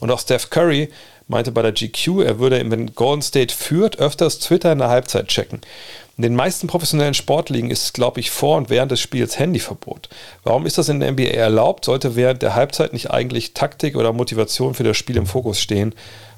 Und 0.00 0.10
auch 0.10 0.20
Steph 0.20 0.50
Curry 0.50 0.90
meinte 1.32 1.50
bei 1.50 1.62
der 1.62 1.72
GQ, 1.72 2.20
er 2.24 2.38
würde, 2.38 2.62
wenn 2.70 2.94
Golden 2.94 3.22
State 3.22 3.52
führt, 3.52 3.98
öfters 3.98 4.38
Twitter 4.38 4.70
in 4.70 4.78
der 4.78 4.88
Halbzeit 4.88 5.26
checken. 5.26 5.60
In 6.16 6.22
den 6.22 6.36
meisten 6.36 6.66
professionellen 6.66 7.14
Sportligen 7.14 7.70
ist, 7.70 7.94
glaube 7.94 8.20
ich, 8.20 8.30
vor 8.30 8.58
und 8.58 8.70
während 8.70 8.92
des 8.92 9.00
Spiels 9.00 9.38
Handyverbot. 9.38 10.10
Warum 10.44 10.66
ist 10.66 10.78
das 10.78 10.90
in 10.90 11.00
der 11.00 11.10
NBA 11.10 11.24
erlaubt? 11.24 11.86
Sollte 11.86 12.14
während 12.14 12.42
der 12.42 12.54
Halbzeit 12.54 12.92
nicht 12.92 13.10
eigentlich 13.10 13.54
Taktik 13.54 13.96
oder 13.96 14.12
Motivation 14.12 14.74
für 14.74 14.84
das 14.84 14.96
Spiel 14.96 15.16
im 15.16 15.26
Fokus 15.26 15.58
stehen? 15.58 15.94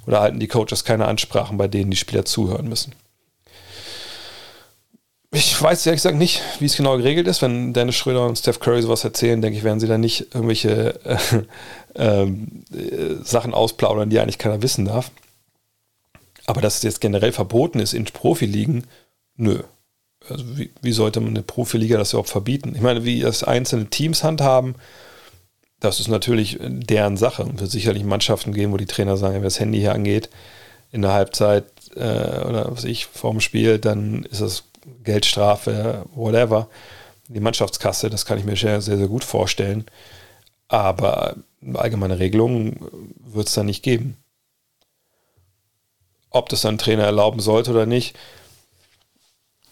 Oder 0.06 0.20
halten 0.20 0.38
die 0.38 0.48
Coaches 0.48 0.84
keine 0.84 1.06
Ansprachen, 1.06 1.58
bei 1.58 1.66
denen 1.66 1.90
die 1.90 1.96
Spieler 1.96 2.24
zuhören 2.24 2.68
müssen? 2.68 2.94
Ich 5.35 5.61
weiß 5.61 5.85
ehrlich 5.86 5.98
gesagt 5.98 6.16
nicht, 6.16 6.43
wie 6.61 6.66
es 6.66 6.77
genau 6.77 6.97
geregelt 6.97 7.27
ist. 7.27 7.43
Wenn 7.43 7.73
Dennis 7.73 7.97
Schröder 7.97 8.24
und 8.24 8.39
Steph 8.39 8.61
Curry 8.61 8.82
sowas 8.82 9.02
erzählen, 9.02 9.43
denke 9.43 9.59
ich, 9.59 9.65
werden 9.65 9.81
sie 9.81 9.89
dann 9.89 10.01
nicht 10.01 10.32
irgendwelche 10.32 11.01
äh, 11.94 11.98
äh, 12.24 12.27
Sachen 13.24 13.52
ausplaudern, 13.52 14.11
die 14.11 14.20
eigentlich 14.20 14.39
keiner 14.39 14.62
wissen 14.62 14.85
darf. 14.85 15.11
Aber 16.47 16.61
dass 16.61 16.77
es 16.77 16.82
jetzt 16.82 17.01
generell 17.01 17.32
verboten 17.32 17.81
ist 17.81 17.94
in 17.94 18.05
Profiligen, 18.05 18.86
nö. 19.36 19.65
Also 20.28 20.56
wie, 20.56 20.70
wie 20.82 20.93
sollte 20.93 21.20
man 21.20 21.31
eine 21.31 21.43
Profiliga 21.43 21.98
das 21.98 22.12
überhaupt 22.12 22.31
verbieten? 22.31 22.73
Ich 22.77 22.81
meine, 22.81 23.05
wie 23.05 23.20
das 23.20 23.43
einzelne 23.43 23.86
Teams 23.86 24.23
handhaben, 24.23 24.77
das 25.81 25.98
ist 25.98 26.09
natürlich 26.09 26.59
deren 26.61 27.16
Sache. 27.16 27.43
Es 27.56 27.61
wird 27.61 27.70
sicherlich 27.73 28.05
Mannschaften 28.05 28.52
geben, 28.52 28.73
wo 28.73 28.77
die 28.77 28.86
Trainer 28.86 29.16
sagen, 29.16 29.35
wenn 29.35 29.43
das 29.43 29.59
Handy 29.59 29.81
hier 29.81 29.94
angeht, 29.94 30.31
in 30.93 31.02
der 31.02 31.12
Halbzeit 31.12 31.65
äh, 31.97 32.44
oder 32.44 32.69
was 32.70 32.85
ich 32.85 33.06
vorm 33.06 33.40
Spiel, 33.40 33.78
dann 33.78 34.23
ist 34.31 34.40
das 34.40 34.65
Geldstrafe, 35.02 36.05
whatever. 36.15 36.69
Die 37.28 37.40
Mannschaftskasse, 37.40 38.11
das 38.11 38.27
kann 38.27 38.39
ich 38.39 38.44
mir 38.44 38.56
sehr, 38.56 38.81
sehr, 38.81 38.98
sehr 38.98 39.09
gut 39.09 39.24
vorstellen. 39.24 39.86
Aber 40.69 41.36
eine 41.62 41.78
allgemeine 41.78 42.19
Regelung 42.19 42.77
wird 43.19 43.48
es 43.48 43.55
da 43.55 43.62
nicht 43.62 43.82
geben. 43.82 44.16
Ob 46.31 46.48
das 46.48 46.66
ein 46.66 46.78
Trainer 46.78 47.05
erlauben 47.05 47.40
sollte 47.40 47.70
oder 47.70 47.86
nicht. 47.86 48.16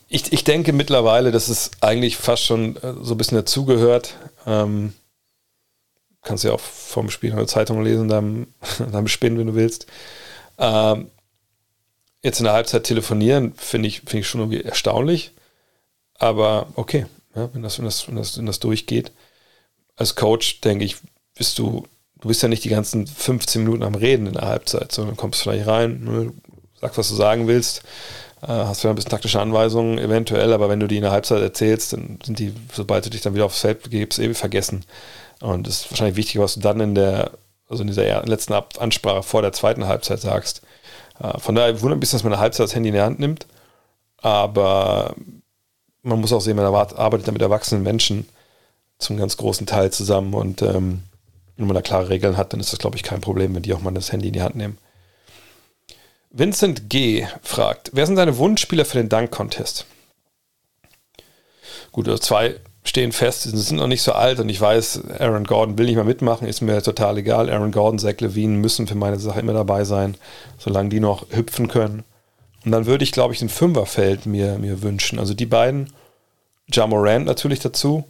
Ich, 0.09 0.33
ich 0.33 0.45
denke 0.45 0.73
mittlerweile, 0.73 1.33
dass 1.33 1.49
es 1.49 1.71
eigentlich 1.81 2.17
fast 2.17 2.45
schon 2.45 2.77
äh, 2.77 2.95
so 3.01 3.15
ein 3.15 3.19
bisschen 3.19 3.39
dazugehört. 3.39 4.17
Ähm, 4.47 4.93
kannst 6.23 6.45
ja 6.45 6.53
auch 6.53 6.61
vom 6.61 7.11
Spiel 7.11 7.31
in 7.31 7.37
der 7.37 7.47
Zeitung 7.47 7.83
lesen, 7.83 8.09
dann, 8.09 8.47
dann 8.93 9.09
spinnen, 9.09 9.39
wenn 9.39 9.49
du 9.49 9.55
willst. 9.55 9.87
Ähm, 10.59 11.11
jetzt 12.23 12.39
in 12.39 12.45
der 12.45 12.55
Halbzeit 12.55 12.85
telefonieren, 12.85 13.53
finde 13.57 13.89
ich, 13.89 14.01
find 14.01 14.21
ich 14.23 14.29
schon 14.29 14.41
irgendwie 14.41 14.63
erstaunlich. 14.63 15.33
Aber 16.19 16.69
okay, 16.77 17.07
ja, 17.35 17.49
wenn, 17.53 17.63
das, 17.63 17.79
wenn, 17.79 17.85
das, 17.85 18.07
wenn, 18.09 18.17
das, 18.17 18.39
wenn 18.39 18.47
das 18.47 18.61
durchgeht. 18.61 19.13
Als 19.97 20.15
Coach, 20.15 20.61
denke 20.61 20.85
ich, 20.85 20.97
bist 21.35 21.59
du, 21.59 21.87
du 22.21 22.29
bist 22.29 22.43
ja 22.43 22.49
nicht 22.49 22.65
die 22.65 22.69
ganzen 22.69 23.07
15 23.07 23.65
Minuten 23.65 23.83
am 23.83 23.95
Reden 23.95 24.27
in 24.27 24.35
der 24.35 24.47
Halbzeit, 24.47 24.93
sondern 24.93 25.17
kommst 25.17 25.43
vielleicht 25.43 25.67
rein, 25.67 26.05
ne, 26.05 26.33
sagst, 26.81 26.99
was 26.99 27.09
du 27.09 27.15
sagen 27.15 27.47
willst, 27.47 27.83
äh, 28.43 28.47
hast 28.47 28.81
vielleicht 28.81 28.93
ein 28.93 28.97
bisschen 28.97 29.11
taktische 29.11 29.41
Anweisungen 29.41 29.99
eventuell, 29.99 30.53
aber 30.53 30.69
wenn 30.69 30.81
du 30.81 30.89
die 30.89 30.97
in 30.97 31.03
der 31.03 31.13
Halbzeit 31.13 31.43
erzählst, 31.43 31.93
dann 31.93 32.19
sind 32.25 32.39
die, 32.39 32.53
sobald 32.73 33.07
du 33.07 33.11
dich 33.11 33.21
dann 33.21 33.35
wieder 33.35 33.47
aufs 33.47 33.61
Feld 33.61 33.83
begibst, 33.83 34.19
ewig 34.19 34.37
vergessen. 34.37 34.85
Und 35.41 35.67
es 35.67 35.81
ist 35.81 35.91
wahrscheinlich 35.91 36.17
wichtig, 36.17 36.41
was 36.41 36.55
du 36.55 36.61
dann 36.61 36.81
in 36.81 36.95
der, 36.95 37.33
also 37.69 37.83
in 37.83 37.89
dieser 37.89 38.25
letzten 38.27 38.53
Ansprache 38.53 39.23
vor 39.23 39.43
der 39.43 39.53
zweiten 39.53 39.87
Halbzeit 39.87 40.21
sagst. 40.21 40.63
Äh, 41.21 41.39
von 41.39 41.55
daher 41.55 41.81
wundert 41.81 41.97
ein 41.97 42.01
bisschen, 42.01 42.19
dass 42.19 42.25
man 42.25 42.33
eine 42.33 42.43
Halbzeit 42.43 42.65
das 42.65 42.75
Handy 42.75 42.89
in 42.89 42.95
der 42.95 43.05
Hand 43.05 43.19
nimmt. 43.19 43.47
Aber 44.19 45.15
man 46.03 46.21
muss 46.21 46.33
auch 46.33 46.41
sehen, 46.41 46.57
man 46.57 46.67
arbeitet 46.67 47.29
da 47.29 47.33
mit 47.33 47.43
erwachsenen 47.43 47.83
Menschen 47.83 48.29
zum 48.99 49.17
ganz 49.17 49.37
großen 49.37 49.67
Teil 49.67 49.91
zusammen. 49.93 50.35
Und 50.35 50.63
ähm, 50.63 51.03
wenn 51.57 51.67
man 51.67 51.75
da 51.75 51.83
klare 51.83 52.09
Regeln 52.09 52.37
hat, 52.37 52.53
dann 52.53 52.61
ist 52.61 52.73
das, 52.73 52.79
glaube 52.79 52.97
ich, 52.97 53.03
kein 53.03 53.21
Problem, 53.21 53.55
wenn 53.55 53.63
die 53.63 53.75
auch 53.75 53.81
mal 53.81 53.93
das 53.93 54.13
Handy 54.13 54.29
in 54.29 54.35
die 54.35 54.43
Hand 54.43 54.57
nehmen. 54.57 54.79
Vincent 56.31 56.89
G. 56.89 57.27
fragt, 57.43 57.91
wer 57.93 58.07
sind 58.07 58.17
deine 58.17 58.39
Wunschspieler 58.39 58.85
für 58.85 58.99
den 58.99 59.11
Dunk-Contest? 59.11 59.85
Gut, 61.93 62.09
also 62.09 62.19
zwei 62.19 62.57
stehen 62.85 63.13
fest, 63.13 63.43
sie 63.43 63.57
sind 63.57 63.77
noch 63.77 63.87
nicht 63.87 64.03
so 64.03 64.13
alt 64.13 64.41
und 64.41 64.49
ich 64.49 64.61
weiß, 64.61 65.03
Aaron 65.19 65.45
Gordon 65.45 65.79
will 65.79 65.87
nicht 65.87 65.95
mehr 65.95 66.05
mitmachen, 66.05 66.49
ist 66.49 66.63
mir 66.63 66.83
total 66.83 67.19
egal. 67.19 67.49
Aaron 67.49 67.71
Gordon, 67.71 67.99
Zach 67.99 68.21
Levine 68.21 68.59
müssen 68.59 68.87
für 68.87 68.97
meine 68.97 69.19
Sache 69.19 69.41
immer 69.41 69.53
dabei 69.53 69.85
sein, 69.85 70.17
solange 70.59 70.89
die 70.89 71.01
noch 71.01 71.27
hüpfen 71.31 71.69
können. 71.69 72.05
Und 72.65 72.73
dann 72.73 72.87
würde 72.87 73.05
ich, 73.05 73.13
glaube 73.13 73.35
ich, 73.35 73.41
den 73.41 73.49
Fünferfeld 73.49 74.27
mir, 74.27 74.59
mir 74.59 74.83
wünschen. 74.83 75.19
Also 75.19 75.35
die 75.35 75.47
beiden, 75.47 75.93
Jamorant 76.71 77.27
natürlich 77.27 77.61
dazu, 77.61 78.05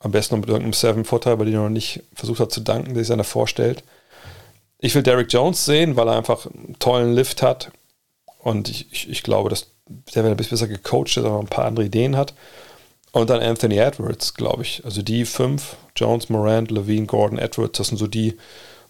am 0.00 0.10
besten 0.10 0.34
noch 0.34 0.40
mit 0.40 0.48
irgendeinem 0.48 0.72
Seven-Footer, 0.72 1.36
bei 1.36 1.44
dem 1.44 1.54
er 1.54 1.62
noch 1.62 1.68
nicht 1.68 2.02
versucht 2.14 2.40
hat 2.40 2.52
zu 2.52 2.60
danken, 2.60 2.94
der 2.94 3.02
sich 3.02 3.08
seiner 3.08 3.24
vorstellt. 3.24 3.84
Ich 4.78 4.94
will 4.94 5.02
Derrick 5.02 5.32
Jones 5.32 5.64
sehen, 5.64 5.96
weil 5.96 6.08
er 6.08 6.16
einfach 6.16 6.46
einen 6.46 6.76
tollen 6.80 7.14
Lift 7.14 7.40
hat. 7.42 7.70
Und 8.38 8.68
ich, 8.68 8.88
ich, 8.90 9.08
ich 9.08 9.22
glaube, 9.22 9.48
dass 9.48 9.68
der, 10.14 10.24
wenn 10.24 10.32
ein 10.32 10.36
bisschen 10.36 10.56
besser 10.56 10.66
gecoacht 10.66 11.16
ist, 11.16 11.18
aber 11.18 11.38
ein 11.38 11.46
paar 11.46 11.66
andere 11.66 11.86
Ideen 11.86 12.16
hat. 12.16 12.34
Und 13.12 13.28
dann 13.28 13.42
Anthony 13.42 13.76
Edwards, 13.76 14.34
glaube 14.34 14.62
ich. 14.62 14.84
Also 14.84 15.02
die 15.02 15.26
fünf, 15.26 15.76
Jones, 15.94 16.30
Morant, 16.30 16.70
Levine, 16.70 17.06
Gordon, 17.06 17.38
Edwards, 17.38 17.78
das 17.78 17.88
sind 17.88 17.98
so 17.98 18.06
die, 18.06 18.38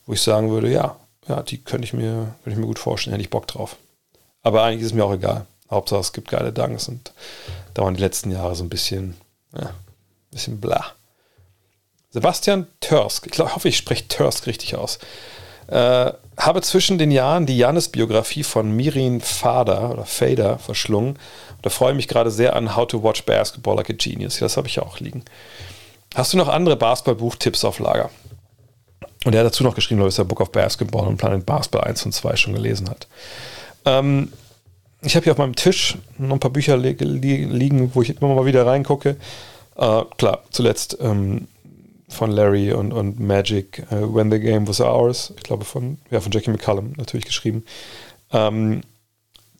wo 0.06 0.12
ich 0.12 0.22
sagen 0.22 0.50
würde, 0.50 0.70
ja, 0.70 0.96
ja, 1.28 1.42
die 1.42 1.58
könnte 1.58 1.84
ich 1.84 1.92
mir, 1.92 2.34
könnte 2.42 2.50
ich 2.50 2.56
mir 2.56 2.66
gut 2.66 2.78
vorstellen, 2.78 3.12
hätte 3.12 3.22
ich 3.22 3.30
Bock 3.30 3.48
drauf. 3.48 3.76
Aber 4.42 4.62
eigentlich 4.62 4.80
ist 4.80 4.88
es 4.88 4.94
mir 4.94 5.04
auch 5.04 5.12
egal. 5.12 5.46
Hauptsache 5.70 6.00
es 6.00 6.12
gibt 6.12 6.28
geile 6.28 6.52
Dunks 6.52 6.88
und 6.88 7.12
da 7.74 7.82
waren 7.82 7.94
die 7.94 8.00
letzten 8.00 8.30
Jahre 8.30 8.54
so 8.54 8.62
ein 8.62 8.68
bisschen, 8.68 9.16
ja, 9.56 9.68
ein 9.68 10.30
bisschen 10.30 10.60
bla. 10.60 10.84
Sebastian 12.10 12.66
Törsk, 12.80 13.26
ich, 13.26 13.32
glaub, 13.32 13.48
ich 13.48 13.54
hoffe, 13.54 13.68
ich 13.68 13.76
spreche 13.76 14.06
Törsk 14.06 14.46
richtig 14.46 14.76
aus. 14.76 14.98
Äh, 15.68 16.12
habe 16.36 16.62
zwischen 16.62 16.98
den 16.98 17.10
Jahren 17.10 17.46
die 17.46 17.56
Janis-Biografie 17.56 18.42
von 18.42 18.74
Mirin 18.74 19.20
Fader 19.20 19.90
oder 19.90 20.04
Fader 20.04 20.58
verschlungen. 20.58 21.18
Da 21.62 21.70
freue 21.70 21.92
ich 21.92 21.96
mich 21.96 22.08
gerade 22.08 22.30
sehr 22.30 22.56
an 22.56 22.74
How 22.74 22.86
to 22.86 23.02
Watch 23.02 23.24
Basketball 23.24 23.76
Like 23.76 23.90
a 23.90 23.94
Genius. 23.96 24.38
Das 24.38 24.56
habe 24.56 24.66
ich 24.66 24.80
auch 24.80 24.98
liegen. 24.98 25.24
Hast 26.14 26.32
du 26.32 26.36
noch 26.36 26.48
andere 26.48 26.76
Basketball-Buchtipps 26.76 27.64
auf 27.64 27.78
Lager? 27.78 28.10
Und 29.24 29.34
er 29.34 29.40
hat 29.40 29.46
dazu 29.46 29.62
noch 29.62 29.74
geschrieben, 29.74 30.00
dass 30.00 30.18
er 30.18 30.24
Book 30.24 30.40
of 30.40 30.50
Basketball 30.50 31.06
und 31.06 31.16
Planet 31.16 31.46
Basketball 31.46 31.84
1 31.84 32.06
und 32.06 32.12
2 32.12 32.36
schon 32.36 32.54
gelesen 32.54 32.90
hat. 32.90 33.06
Ähm, 33.84 34.32
ich 35.00 35.14
habe 35.14 35.24
hier 35.24 35.32
auf 35.32 35.38
meinem 35.38 35.56
Tisch 35.56 35.96
noch 36.18 36.36
ein 36.36 36.40
paar 36.40 36.50
Bücher 36.50 36.76
li 36.76 36.92
li 36.98 37.44
liegen, 37.44 37.94
wo 37.94 38.02
ich 38.02 38.20
immer 38.20 38.34
mal 38.34 38.46
wieder 38.46 38.66
reingucke. 38.66 39.16
Äh, 39.76 40.02
klar, 40.16 40.42
zuletzt 40.50 40.98
ähm, 41.00 41.46
von 42.12 42.30
Larry 42.30 42.72
und, 42.72 42.92
und 42.92 43.18
Magic, 43.18 43.84
uh, 43.90 44.14
When 44.14 44.30
the 44.30 44.38
Game 44.38 44.68
Was 44.68 44.80
Ours, 44.80 45.32
ich 45.36 45.42
glaube 45.42 45.64
von, 45.64 45.98
ja, 46.10 46.20
von 46.20 46.30
Jackie 46.32 46.50
McCallum 46.50 46.92
natürlich 46.96 47.26
geschrieben. 47.26 47.64
Ähm, 48.32 48.82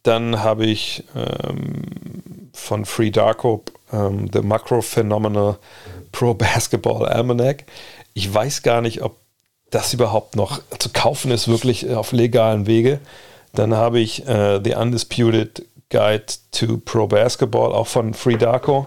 dann 0.03 0.43
habe 0.43 0.67
ich 0.67 1.05
ähm, 1.15 1.83
von 2.53 2.85
Free 2.85 3.11
Darko 3.11 3.65
ähm, 3.93 4.29
The 4.33 4.41
Macro 4.41 4.83
Phenomenal 4.83 5.59
Pro 6.11 6.35
Basketball 6.35 7.07
Almanac. 7.07 7.65
Ich 8.15 8.33
weiß 8.33 8.63
gar 8.63 8.81
nicht, 8.81 9.03
ob 9.03 9.17
das 9.71 9.95
überhaupt 9.95 10.37
noch 10.37 10.61
zu 10.79 10.91
kaufen 10.91 11.31
ist, 11.31 11.49
wirklich 11.49 11.89
auf 11.91 12.13
legalen 12.13 12.67
Wege. 12.67 13.01
Dann 13.55 13.75
habe 13.75 14.01
ich 14.01 14.27
äh, 14.27 14.61
The 14.63 14.75
Undisputed 14.75 15.65
Guide 15.89 16.25
to 16.53 16.79
Pro 16.79 17.07
Basketball, 17.07 17.73
auch 17.73 17.87
von 17.87 18.15
Free 18.15 18.37
Darko. 18.37 18.87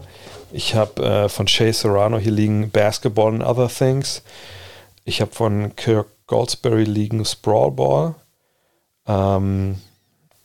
Ich 0.56 0.74
habe 0.74 1.04
äh, 1.04 1.28
von 1.28 1.50
Shay 1.50 1.74
Serrano 1.74 2.18
hier 2.18 2.32
liegen 2.32 2.72
Basketball 2.72 3.34
and 3.34 3.44
Other 3.44 3.68
Things. 3.68 4.24
Ich 5.04 5.20
habe 5.20 5.34
von 5.34 5.76
Kirk 5.76 6.08
Goldsberry 6.28 6.86
liegen 6.86 7.26
Sprawl 7.26 7.72
Ball. 7.72 8.16
Ähm, 9.06 9.82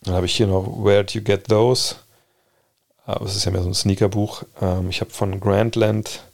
dann 0.03 0.15
habe 0.15 0.27
ich 0.27 0.35
hier 0.35 0.49
noch 0.49 0.67
Where 0.85 1.05
Do 1.05 1.13
You 1.13 1.23
Get 1.23 1.47
Those? 1.47 1.95
Aber 3.07 3.25
es 3.25 3.37
ist 3.37 3.45
ja 3.45 3.53
mehr 3.53 3.63
so 3.63 3.69
ein 3.69 3.75
Sneakerbuch. 3.75 4.43
Ähm, 4.61 4.91
ich 4.91 5.01
habe 5.01 5.13
von 5.13 5.39
Grandland 5.39 6.25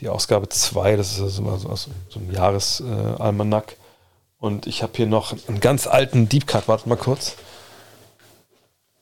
die 0.00 0.08
Ausgabe 0.08 0.48
2, 0.48 0.96
das 0.96 1.12
ist 1.12 1.20
also 1.20 1.58
so, 1.58 1.58
so, 1.58 1.90
so 2.08 2.18
ein 2.18 2.32
Jahresalmanack. 2.32 3.72
Äh, 3.72 3.76
Und 4.38 4.66
ich 4.66 4.82
habe 4.82 4.94
hier 4.96 5.06
noch 5.06 5.36
einen 5.48 5.60
ganz 5.60 5.86
alten 5.86 6.30
Deep 6.30 6.46
Cut, 6.46 6.66
warte 6.66 6.88
mal 6.88 6.96
kurz. 6.96 7.36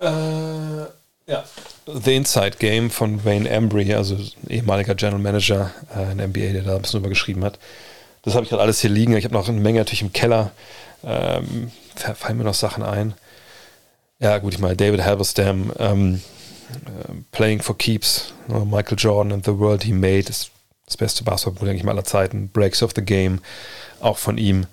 Äh, 0.01 0.87
ja. 1.33 1.45
The 1.87 2.15
Inside 2.15 2.59
Game 2.59 2.91
von 2.91 3.25
Wayne 3.25 3.49
Embry, 3.49 3.93
also 3.93 4.17
ehemaliger 4.49 4.95
General 4.95 5.21
Manager 5.21 5.73
äh, 5.97 6.13
in 6.13 6.19
NBA, 6.19 6.53
der 6.53 6.63
da 6.63 6.77
ein 6.77 6.83
bisschen 6.83 7.01
drüber 7.01 7.09
geschrieben 7.09 7.45
hat. 7.45 7.59
Das 8.23 8.35
habe 8.35 8.45
ich 8.45 8.51
gerade 8.51 8.63
alles 8.63 8.81
hier 8.81 8.91
liegen. 8.91 9.17
Ich 9.17 9.25
habe 9.25 9.35
noch 9.35 9.49
eine 9.49 9.61
Menge 9.61 9.81
natürlich 9.81 10.03
im 10.03 10.13
Keller. 10.13 10.53
Ähm, 11.05 11.73
fallen 12.15 12.39
mir 12.39 12.45
noch 12.45 12.55
Sachen 12.55 12.85
ein. 12.85 13.15
Ja, 14.21 14.39
gut, 14.39 14.55
ich 14.55 14.61
meine, 14.61 14.77
David 14.77 15.05
Halberstam, 15.05 15.73
ähm, 15.81 16.23
äh, 16.71 17.15
Playing 17.33 17.61
for 17.61 17.77
Keeps, 17.77 18.33
ne, 18.47 18.65
Michael 18.65 18.97
Jordan 18.97 19.33
and 19.33 19.45
the 19.45 19.59
World 19.59 19.83
He 19.83 19.93
Made, 19.93 20.29
ist 20.29 20.53
das 20.87 20.97
beste 20.97 21.25
Basketballbuch, 21.25 21.67
denke 21.67 21.79
ich 21.79 21.85
mal, 21.85 21.93
aller 21.93 22.05
Zeiten. 22.05 22.49
Breaks 22.49 22.85
of 22.85 22.93
the 22.95 23.03
Game, 23.03 23.41
auch 24.01 24.19
von 24.19 24.39
ihm. 24.39 24.67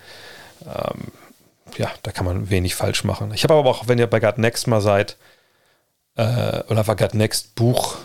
Ähm, 0.67 1.07
ja, 1.77 1.91
da 2.03 2.11
kann 2.11 2.25
man 2.25 2.51
wenig 2.51 2.75
falsch 2.75 3.03
machen. 3.03 3.33
Ich 3.33 3.43
habe 3.43 3.55
aber 3.55 3.69
auch, 3.69 3.87
wenn 3.87 3.97
ihr 3.97 4.07
bei 4.07 4.19
God 4.19 4.37
Next 4.37 4.67
mal 4.67 4.81
seid, 4.81 5.17
äh, 6.19 6.63
oder 6.69 6.83
God 6.83 7.13
Next 7.13 7.55
Buch, 7.55 7.97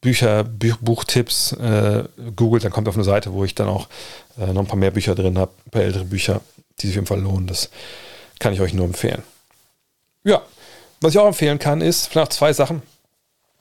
Bücher, 0.00 0.44
Buch, 0.44 0.76
Buchtipps 0.80 1.52
äh, 1.52 2.04
googelt, 2.34 2.64
dann 2.64 2.72
kommt 2.72 2.88
auf 2.88 2.94
eine 2.94 3.04
Seite, 3.04 3.32
wo 3.32 3.44
ich 3.44 3.54
dann 3.54 3.68
auch 3.68 3.88
äh, 4.38 4.46
noch 4.52 4.62
ein 4.62 4.66
paar 4.66 4.78
mehr 4.78 4.90
Bücher 4.90 5.14
drin 5.14 5.38
habe, 5.38 5.52
ein 5.66 5.70
paar 5.70 5.82
ältere 5.82 6.04
Bücher, 6.04 6.40
die 6.80 6.86
sich 6.86 6.94
auf 6.94 6.96
jeden 6.96 7.06
Fall 7.06 7.20
lohnen. 7.20 7.46
Das 7.46 7.70
kann 8.38 8.52
ich 8.52 8.60
euch 8.60 8.72
nur 8.72 8.86
empfehlen. 8.86 9.22
Ja, 10.24 10.42
was 11.00 11.14
ich 11.14 11.18
auch 11.18 11.26
empfehlen 11.26 11.58
kann, 11.58 11.80
ist 11.80 12.06
vielleicht 12.06 12.32
zwei 12.32 12.52
Sachen. 12.52 12.82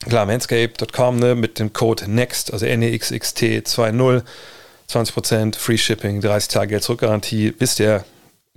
Klar, 0.07 0.25
manscape.com 0.25 1.17
ne, 1.17 1.35
mit 1.35 1.59
dem 1.59 1.73
Code 1.73 2.09
NEXT, 2.09 2.53
also 2.53 2.65
NEXXT20, 2.65 4.23
20% 4.89 5.57
Free 5.57 5.77
Shipping, 5.77 6.21
30 6.21 6.49
Tage 6.49 6.67
Geld 6.67 6.83
zurückgarantie. 6.83 7.55
Wisst 7.59 7.79
ihr, 7.79 8.05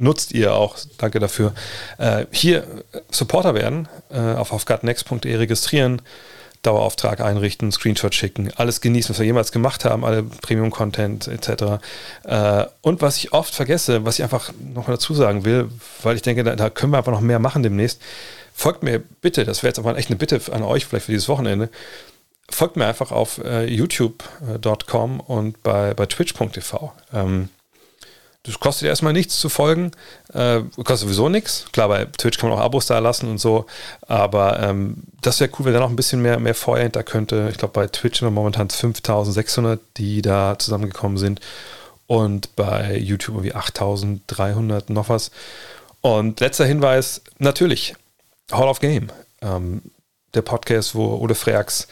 nutzt 0.01 0.32
ihr 0.32 0.55
auch. 0.55 0.77
Danke 0.98 1.20
dafür. 1.20 1.52
Äh, 1.98 2.27
hier 2.31 2.64
Supporter 3.10 3.55
werden, 3.55 3.89
äh, 4.10 4.18
auf 4.18 4.52
aufgutnext.de 4.52 5.35
registrieren, 5.36 6.02
Dauerauftrag 6.62 7.20
einrichten, 7.20 7.72
Screenshot 7.72 8.14
schicken, 8.14 8.51
alles 8.56 8.82
genießen, 8.82 9.10
was 9.10 9.18
wir 9.18 9.27
jemals 9.27 9.51
gemacht 9.51 9.85
haben, 9.85 10.05
alle 10.05 10.22
Premium-Content 10.22 11.28
etc. 11.28 11.82
Äh, 12.24 12.66
und 12.82 13.01
was 13.01 13.16
ich 13.16 13.32
oft 13.32 13.55
vergesse, 13.55 14.05
was 14.05 14.18
ich 14.18 14.24
einfach 14.24 14.52
noch 14.74 14.86
dazu 14.86 15.14
sagen 15.14 15.44
will, 15.44 15.70
weil 16.02 16.16
ich 16.16 16.22
denke, 16.22 16.44
da, 16.44 16.56
da 16.56 16.68
können 16.68 16.93
wir 16.93 16.98
einfach 16.98 17.12
noch 17.12 17.20
mehr 17.20 17.39
machen 17.39 17.62
demnächst 17.62 18.01
folgt 18.60 18.82
mir 18.82 18.98
bitte, 18.98 19.44
das 19.44 19.62
wäre 19.62 19.70
jetzt 19.70 19.78
aber 19.78 19.97
echt 19.97 20.10
eine 20.10 20.18
Bitte 20.18 20.40
an 20.52 20.62
euch 20.62 20.85
vielleicht 20.85 21.06
für 21.06 21.12
dieses 21.12 21.28
Wochenende, 21.28 21.70
folgt 22.51 22.77
mir 22.77 22.86
einfach 22.86 23.10
auf 23.10 23.39
äh, 23.39 23.64
youtube.com 23.64 25.20
und 25.20 25.62
bei, 25.62 25.94
bei 25.94 26.06
twitch.tv. 26.06 26.93
Ähm, 27.14 27.48
das 28.45 28.59
kostet 28.59 28.89
erstmal 28.89 29.12
nichts 29.12 29.39
zu 29.39 29.49
folgen, 29.51 29.91
äh, 30.33 30.61
kostet 30.77 31.09
sowieso 31.09 31.29
nichts. 31.29 31.67
Klar, 31.73 31.89
bei 31.89 32.07
Twitch 32.07 32.39
kann 32.39 32.49
man 32.49 32.59
auch 32.59 32.62
Abos 32.62 32.87
da 32.87 32.99
lassen 32.99 33.29
und 33.29 33.39
so, 33.39 33.67
aber 34.07 34.61
ähm, 34.61 35.03
das 35.21 35.41
wäre 35.41 35.51
cool, 35.59 35.67
wenn 35.67 35.75
da 35.75 35.81
noch 35.81 35.91
ein 35.91 35.97
bisschen 35.97 36.23
mehr, 36.23 36.39
mehr 36.41 36.55
Feuer 36.55 36.83
hinter 36.83 37.03
könnte. 37.03 37.49
Ich 37.51 37.59
glaube, 37.59 37.75
bei 37.75 37.87
Twitch 37.87 38.19
sind 38.19 38.27
wir 38.27 38.33
momentan 38.33 38.71
5600, 38.71 39.79
die 39.99 40.23
da 40.23 40.59
zusammengekommen 40.59 41.19
sind 41.19 41.41
und 42.07 42.57
bei 42.57 42.97
YouTube 42.97 43.37
irgendwie 43.37 43.55
8300 43.55 44.89
noch 44.89 45.11
was. 45.11 45.31
Und 46.01 46.41
letzter 46.41 46.65
Hinweis, 46.65 47.21
natürlich, 47.39 47.95
Hall 48.51 48.69
of 48.69 48.81
Game, 48.81 49.11
ähm, 49.43 49.83
der 50.33 50.43
Podcast, 50.43 50.95
wo 50.95 51.17
Ole 51.17 51.35
Freaks, 51.35 51.89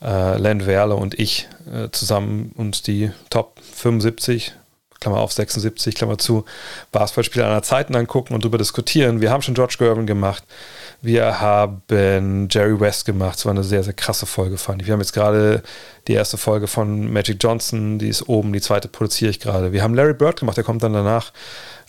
äh, 0.00 0.38
Len 0.38 0.64
Werle 0.64 0.94
und 0.94 1.18
ich 1.18 1.48
äh, 1.72 1.88
zusammen 1.90 2.52
uns 2.56 2.82
die 2.82 3.10
Top 3.30 3.60
75, 3.74 4.52
Klammer 5.00 5.18
auf 5.18 5.32
76, 5.32 5.94
Klammer 5.94 6.18
zu, 6.18 6.44
Basketballspieler 6.92 7.46
aller 7.46 7.62
Zeiten 7.62 7.94
angucken 7.94 8.34
und 8.34 8.44
darüber 8.44 8.58
diskutieren. 8.58 9.20
Wir 9.20 9.30
haben 9.30 9.42
schon 9.42 9.54
George 9.54 9.76
Gervin 9.78 10.06
gemacht. 10.06 10.42
Wir 11.00 11.40
haben 11.40 12.48
Jerry 12.50 12.80
West 12.80 13.04
gemacht. 13.04 13.38
Es 13.38 13.46
war 13.46 13.52
eine 13.52 13.62
sehr, 13.62 13.84
sehr 13.84 13.92
krasse 13.92 14.26
Folge, 14.26 14.58
fand 14.58 14.82
ich. 14.82 14.88
Wir 14.88 14.94
haben 14.94 15.00
jetzt 15.00 15.12
gerade 15.12 15.62
die 16.08 16.14
erste 16.14 16.36
Folge 16.36 16.66
von 16.66 17.12
Magic 17.12 17.36
Johnson, 17.40 17.98
die 17.98 18.08
ist 18.08 18.28
oben, 18.28 18.52
die 18.52 18.60
zweite 18.60 18.88
produziere 18.88 19.30
ich 19.30 19.38
gerade. 19.38 19.72
Wir 19.72 19.82
haben 19.82 19.94
Larry 19.94 20.14
Bird 20.14 20.40
gemacht, 20.40 20.56
der 20.56 20.64
kommt 20.64 20.82
dann 20.82 20.92
danach. 20.92 21.32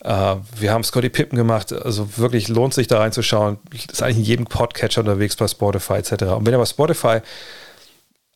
Uh, 0.01 0.37
wir 0.57 0.71
haben 0.71 0.85
Scotty 0.85 1.09
Pippen 1.09 1.37
gemacht, 1.37 1.73
also 1.73 2.17
wirklich 2.17 2.47
lohnt 2.47 2.73
sich 2.73 2.87
da 2.87 2.99
reinzuschauen. 2.99 3.57
Ist 3.73 4.01
eigentlich 4.01 4.19
in 4.19 4.23
jedem 4.23 4.45
Podcatcher 4.45 5.01
unterwegs 5.01 5.35
bei 5.35 5.45
Spotify 5.45 5.95
etc. 5.95 6.11
Und 6.23 6.45
wenn 6.45 6.53
ihr 6.53 6.57
bei 6.57 6.65
Spotify 6.65 7.19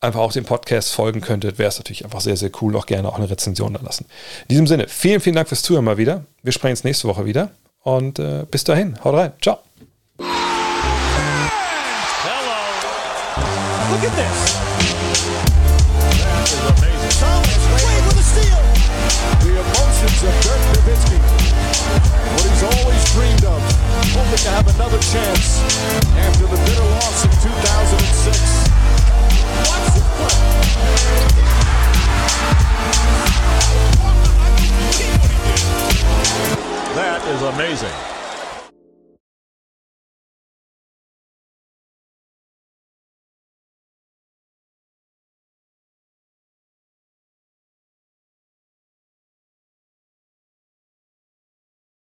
einfach 0.04 0.20
auch 0.20 0.32
dem 0.32 0.44
Podcast 0.44 0.92
folgen 0.92 1.20
könntet, 1.20 1.58
wäre 1.58 1.68
es 1.68 1.78
natürlich 1.78 2.04
einfach 2.04 2.20
sehr, 2.20 2.36
sehr 2.36 2.50
cool. 2.60 2.76
Auch 2.76 2.86
gerne 2.86 3.08
auch 3.08 3.16
eine 3.16 3.28
Rezension 3.28 3.72
da 3.74 3.80
lassen. 3.82 4.06
In 4.42 4.48
diesem 4.48 4.66
Sinne, 4.66 4.86
vielen, 4.88 5.20
vielen 5.20 5.36
Dank 5.36 5.48
fürs 5.48 5.62
Zuhören 5.62 5.84
mal 5.84 5.98
wieder. 5.98 6.24
Wir 6.42 6.52
sprechen 6.52 6.72
uns 6.72 6.84
nächste 6.84 7.08
Woche 7.08 7.24
wieder 7.24 7.50
und 7.82 8.18
äh, 8.18 8.44
bis 8.50 8.64
dahin, 8.64 9.02
haut 9.02 9.14
rein. 9.14 9.32
Ciao. 9.40 9.58
Hello. 10.18 10.28
Look 13.90 14.04
at 14.04 14.14
this. 14.16 14.54
That 16.20 16.48
is 16.48 16.60
amazing. 16.60 17.14
Thomas 17.18 17.64
Wade 17.72 18.04
with 18.06 18.20
a 18.20 18.24
steal. 18.24 18.62
The 19.40 19.52
emotions 19.58 20.20
of 20.22 20.34
Dirk 20.44 20.60
Nowitzki. 20.74 21.18
What 22.34 22.44
he's 22.50 22.62
always 22.62 23.02
dreamed 23.12 23.44
of. 23.44 23.60
Hoping 24.12 24.38
to 24.38 24.50
have 24.50 24.68
another 24.76 24.98
chance 24.98 25.60
after 26.18 26.46
the 26.46 26.56
bitter 26.66 26.84
loss 26.84 27.24
in 27.24 27.30
2006. 27.30 28.63
Watch 29.68 29.86
this 29.94 30.08
play. 30.18 31.44
That 36.94 37.20
is 37.28 37.42
amazing. 37.42 38.23